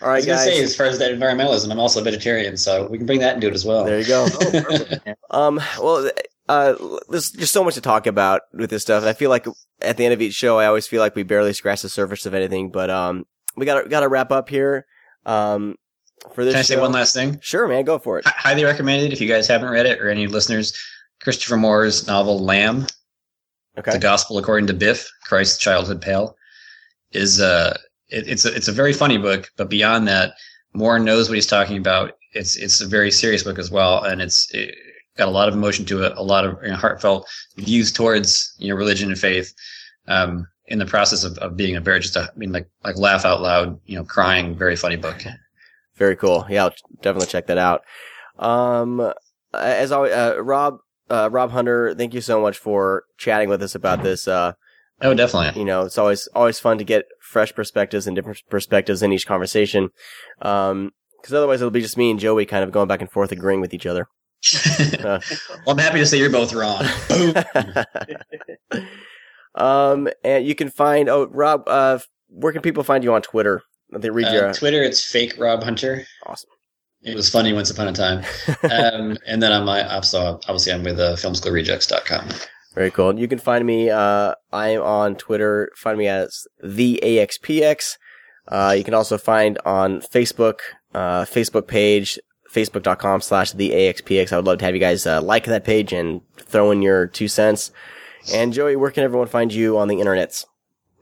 all 0.00 0.08
I 0.10 0.14
was 0.16 0.26
gonna 0.26 0.38
say, 0.38 0.58
guys. 0.60 0.70
as 0.70 0.76
far 0.76 0.86
as 0.86 0.98
that 0.98 1.12
environmentalism, 1.12 1.70
I'm 1.70 1.78
also 1.78 2.00
a 2.00 2.04
vegetarian, 2.04 2.56
so 2.56 2.86
we 2.88 2.98
can 2.98 3.06
bring 3.06 3.20
that 3.20 3.34
into 3.36 3.48
it 3.48 3.54
as 3.54 3.64
well. 3.64 3.84
There 3.84 3.98
you 4.00 4.06
go. 4.06 4.26
Um, 5.30 5.60
well, 5.80 6.10
uh, 6.50 6.74
there's 7.08 7.30
just 7.30 7.54
so 7.54 7.64
much 7.64 7.74
to 7.74 7.80
talk 7.80 8.06
about 8.06 8.42
with 8.52 8.68
this 8.68 8.82
stuff. 8.82 9.04
I 9.04 9.14
feel 9.14 9.30
like 9.30 9.46
at 9.80 9.96
the 9.96 10.04
end 10.04 10.12
of 10.12 10.20
each 10.20 10.34
show, 10.34 10.58
I 10.58 10.66
always 10.66 10.86
feel 10.86 11.00
like 11.00 11.14
we 11.16 11.22
barely 11.22 11.54
scratch 11.54 11.80
the 11.80 11.88
surface 11.88 12.26
of 12.26 12.34
anything, 12.34 12.70
but, 12.70 12.90
um, 12.90 13.24
we 13.56 13.64
gotta, 13.64 13.88
gotta 13.88 14.08
wrap 14.08 14.30
up 14.30 14.50
here. 14.50 14.84
Um, 15.24 15.76
for 16.34 16.44
this 16.44 16.52
Can 16.52 16.58
I 16.58 16.62
say 16.62 16.78
one 16.78 16.92
last 16.92 17.14
thing? 17.14 17.38
Sure, 17.40 17.66
man, 17.66 17.84
go 17.84 17.98
for 17.98 18.18
it. 18.18 18.26
H- 18.26 18.34
highly 18.36 18.64
recommended 18.64 19.12
if 19.12 19.20
you 19.22 19.28
guys 19.28 19.48
haven't 19.48 19.70
read 19.70 19.86
it 19.86 20.00
or 20.00 20.10
any 20.10 20.26
listeners. 20.26 20.76
Christopher 21.22 21.56
Moore's 21.56 22.06
novel 22.06 22.38
Lamb, 22.38 22.86
Okay. 23.78 23.92
The 23.92 23.98
Gospel 23.98 24.38
According 24.38 24.66
to 24.68 24.74
Biff, 24.74 25.08
Christ's 25.24 25.58
Childhood 25.58 26.00
Pal, 26.00 26.36
is 27.12 27.40
uh 27.40 27.76
it, 28.08 28.28
it's 28.28 28.44
a, 28.44 28.54
it's 28.54 28.68
a 28.68 28.72
very 28.72 28.92
funny 28.92 29.18
book, 29.18 29.50
but 29.56 29.70
beyond 29.70 30.06
that, 30.08 30.34
Moore 30.74 30.98
knows 30.98 31.28
what 31.28 31.34
he's 31.34 31.46
talking 31.46 31.78
about. 31.78 32.12
It's 32.34 32.56
it's 32.56 32.80
a 32.80 32.86
very 32.86 33.10
serious 33.10 33.42
book 33.42 33.58
as 33.58 33.70
well, 33.70 34.04
and 34.04 34.20
it's 34.20 34.52
it 34.54 34.74
got 35.16 35.28
a 35.28 35.30
lot 35.30 35.48
of 35.48 35.54
emotion 35.54 35.84
to 35.86 36.02
it, 36.02 36.16
a 36.16 36.22
lot 36.22 36.44
of 36.44 36.58
you 36.62 36.70
know, 36.70 36.76
heartfelt 36.76 37.28
views 37.56 37.92
towards 37.92 38.54
you 38.58 38.68
know 38.68 38.76
religion 38.76 39.10
and 39.10 39.18
faith. 39.18 39.52
Um, 40.08 40.46
in 40.66 40.78
the 40.78 40.86
process 40.86 41.24
of, 41.24 41.36
of 41.38 41.56
being 41.56 41.76
a 41.76 41.80
very 41.80 42.00
just 42.00 42.16
a, 42.16 42.22
I 42.22 42.38
mean 42.38 42.52
like 42.52 42.68
like 42.84 42.96
laugh 42.96 43.24
out 43.24 43.42
loud, 43.42 43.78
you 43.86 43.96
know, 43.96 44.04
crying, 44.04 44.56
very 44.56 44.76
funny 44.76 44.96
book. 44.96 45.22
Very 45.96 46.16
cool. 46.16 46.46
Yeah, 46.48 46.64
I'll 46.64 46.74
definitely 47.02 47.26
check 47.26 47.46
that 47.48 47.58
out. 47.58 47.82
Um, 48.38 49.12
as 49.52 49.92
always, 49.92 50.12
uh, 50.12 50.42
Rob, 50.42 50.78
uh, 51.12 51.28
Rob 51.30 51.50
Hunter, 51.52 51.94
thank 51.94 52.14
you 52.14 52.20
so 52.20 52.40
much 52.40 52.58
for 52.58 53.04
chatting 53.18 53.48
with 53.48 53.62
us 53.62 53.74
about 53.74 54.02
this. 54.02 54.26
Uh, 54.26 54.52
Oh, 55.04 55.14
definitely. 55.14 55.58
you 55.60 55.66
know, 55.66 55.82
it's 55.82 55.98
always, 55.98 56.28
always 56.32 56.60
fun 56.60 56.78
to 56.78 56.84
get 56.84 57.06
fresh 57.20 57.52
perspectives 57.52 58.06
and 58.06 58.14
different 58.14 58.40
perspectives 58.48 59.02
in 59.02 59.12
each 59.12 59.26
conversation. 59.26 59.88
Um, 60.40 60.92
cause 61.24 61.32
otherwise 61.32 61.60
it'll 61.60 61.72
be 61.72 61.80
just 61.80 61.96
me 61.96 62.10
and 62.12 62.20
Joey 62.20 62.46
kind 62.46 62.62
of 62.62 62.70
going 62.70 62.86
back 62.86 63.00
and 63.00 63.10
forth 63.10 63.32
agreeing 63.32 63.60
with 63.60 63.74
each 63.74 63.86
other. 63.86 64.06
Uh, 65.02 65.18
Well, 65.66 65.74
I'm 65.74 65.78
happy 65.78 65.98
to 65.98 66.06
say 66.06 66.18
you're 66.18 66.30
both 66.30 66.52
wrong. 66.52 66.84
um, 69.56 70.08
and 70.24 70.46
you 70.46 70.54
can 70.54 70.70
find, 70.70 71.08
oh, 71.08 71.26
Rob, 71.26 71.64
uh, 71.66 71.98
where 72.28 72.52
can 72.52 72.62
people 72.62 72.84
find 72.84 73.02
you 73.04 73.12
on 73.12 73.22
Twitter? 73.22 73.62
They 73.90 74.10
read 74.10 74.28
Uh, 74.28 74.32
your, 74.32 74.52
Twitter, 74.52 74.82
it's 74.82 75.04
fake 75.04 75.34
Rob 75.38 75.62
Hunter. 75.64 76.04
Awesome. 76.26 76.50
It 77.04 77.16
was 77.16 77.28
funny 77.28 77.52
once 77.52 77.70
upon 77.70 77.88
a 77.88 77.92
time. 77.92 78.24
um, 78.62 79.16
and 79.26 79.42
then 79.42 79.52
on 79.52 79.64
my 79.64 79.82
also 79.92 80.40
obviously 80.48 80.72
I'm 80.72 80.82
with 80.82 81.00
uh, 81.00 81.16
filmschoolrejects.com. 81.16 82.28
Very 82.74 82.90
cool. 82.90 83.18
You 83.18 83.28
can 83.28 83.38
find 83.38 83.66
me. 83.66 83.90
Uh, 83.90 84.34
I'm 84.52 84.80
on 84.80 85.16
Twitter. 85.16 85.70
Find 85.76 85.98
me 85.98 86.08
as 86.08 86.46
the 86.62 87.00
AXPX. 87.02 87.96
Uh, 88.48 88.74
you 88.76 88.82
can 88.82 88.94
also 88.94 89.18
find 89.18 89.58
on 89.64 90.00
Facebook, 90.00 90.60
uh, 90.94 91.24
Facebook 91.24 91.66
page, 91.66 92.18
facebook.com 92.50 93.20
slash 93.20 93.52
the 93.52 93.70
AXPX. 93.70 94.32
I 94.32 94.36
would 94.36 94.46
love 94.46 94.58
to 94.58 94.64
have 94.64 94.74
you 94.74 94.80
guys, 94.80 95.06
uh, 95.06 95.20
like 95.20 95.44
that 95.44 95.64
page 95.64 95.92
and 95.92 96.22
throw 96.36 96.70
in 96.70 96.82
your 96.82 97.06
two 97.06 97.28
cents. 97.28 97.70
And 98.32 98.52
Joey, 98.52 98.76
where 98.76 98.90
can 98.90 99.04
everyone 99.04 99.28
find 99.28 99.52
you 99.52 99.78
on 99.78 99.88
the 99.88 99.96
internets? 99.96 100.46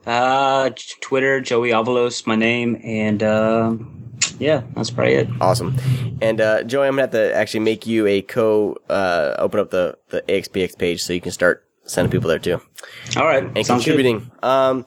Uh, 0.05 0.71
Twitter, 1.01 1.39
Joey 1.41 1.69
Avalos, 1.69 2.25
my 2.25 2.35
name, 2.35 2.81
and 2.83 3.21
um, 3.21 4.10
yeah, 4.41 4.63
that's 4.75 4.89
probably 4.89 5.13
it. 5.13 5.29
Awesome. 5.39 5.77
And, 6.21 6.41
uh, 6.41 6.63
Joey, 6.63 6.87
I'm 6.87 6.93
gonna 6.93 7.03
have 7.03 7.11
to 7.11 7.33
actually 7.35 7.61
make 7.61 7.85
you 7.87 8.07
a 8.07 8.21
co, 8.21 8.75
uh, 8.89 9.35
open 9.37 9.59
up 9.59 9.69
the, 9.69 9.97
the 10.09 10.21
AXPX 10.23 10.77
page 10.77 11.01
so 11.01 11.13
you 11.13 11.21
can 11.21 11.31
start 11.31 11.63
sending 11.83 12.11
people 12.11 12.27
there 12.29 12.39
too. 12.39 12.59
All 13.17 13.25
right, 13.25 13.43
and 13.43 13.65
sounds 13.65 13.85
good. 13.85 13.95
contributing. 13.95 14.31
Um, 14.43 14.85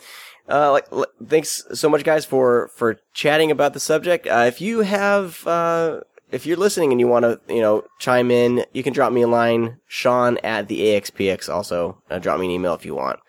uh, 0.48 0.72
like, 0.72 0.86
l- 0.92 1.06
thanks 1.26 1.64
so 1.72 1.88
much, 1.88 2.04
guys, 2.04 2.24
for 2.24 2.68
for 2.76 2.98
chatting 3.14 3.50
about 3.50 3.72
the 3.72 3.80
subject. 3.80 4.26
Uh, 4.26 4.44
if 4.46 4.60
you 4.60 4.80
have, 4.80 5.46
uh, 5.46 6.00
if 6.30 6.46
you're 6.46 6.56
listening 6.56 6.90
and 6.92 7.00
you 7.00 7.06
want 7.08 7.22
to, 7.24 7.40
you 7.48 7.60
know, 7.60 7.84
chime 7.98 8.30
in, 8.30 8.64
you 8.72 8.82
can 8.82 8.92
drop 8.92 9.12
me 9.12 9.22
a 9.22 9.28
line, 9.28 9.78
Sean 9.86 10.36
at 10.44 10.68
the 10.68 10.80
AXPX. 10.80 11.48
Also, 11.48 12.02
uh, 12.10 12.18
drop 12.18 12.38
me 12.40 12.46
an 12.46 12.52
email 12.52 12.74
if 12.74 12.84
you 12.84 12.94
want. 12.94 13.20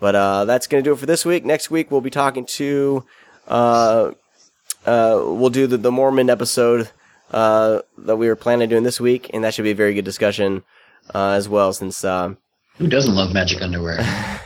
But 0.00 0.14
uh, 0.14 0.44
that's 0.44 0.66
gonna 0.66 0.82
do 0.82 0.92
it 0.92 0.98
for 0.98 1.06
this 1.06 1.24
week. 1.24 1.44
Next 1.44 1.70
week 1.70 1.90
we'll 1.90 2.00
be 2.00 2.10
talking 2.10 2.46
to, 2.46 3.04
uh, 3.48 4.12
uh, 4.86 5.20
we'll 5.24 5.50
do 5.50 5.66
the, 5.66 5.76
the 5.76 5.92
Mormon 5.92 6.30
episode 6.30 6.90
uh, 7.32 7.80
that 7.98 8.16
we 8.16 8.28
were 8.28 8.36
planning 8.36 8.64
on 8.64 8.68
doing 8.70 8.82
this 8.84 9.00
week, 9.00 9.30
and 9.34 9.44
that 9.44 9.54
should 9.54 9.62
be 9.64 9.70
a 9.70 9.74
very 9.74 9.94
good 9.94 10.04
discussion 10.04 10.62
uh, 11.14 11.30
as 11.30 11.48
well. 11.48 11.72
Since 11.72 12.04
uh, 12.04 12.34
Who 12.78 12.86
doesn't 12.88 13.14
love 13.14 13.32
magic 13.32 13.62
underwear? 13.62 14.00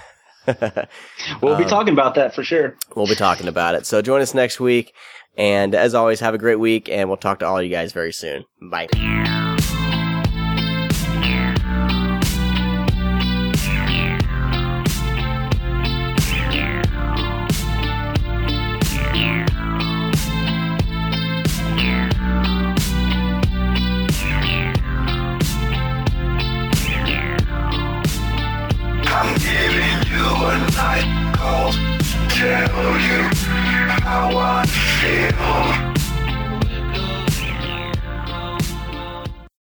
We'll 1.43 1.59
be 1.59 1.65
Um, 1.65 1.69
talking 1.69 1.93
about 1.93 2.15
that 2.15 2.35
for 2.35 2.43
sure. 2.43 2.74
We'll 2.97 3.06
be 3.06 3.15
talking 3.15 3.48
about 3.48 3.74
it. 3.74 3.85
So 3.85 4.01
join 4.01 4.23
us 4.23 4.32
next 4.32 4.59
week. 4.59 4.94
And 5.36 5.74
as 5.74 5.94
always, 5.94 6.20
have 6.20 6.32
a 6.32 6.39
great 6.39 6.56
week 6.59 6.89
and 6.89 7.10
we'll 7.10 7.19
talk 7.19 7.40
to 7.40 7.47
all 7.47 7.60
you 7.62 7.69
guys 7.69 7.93
very 7.93 8.15
soon. 8.15 8.44
Bye. 8.62 8.89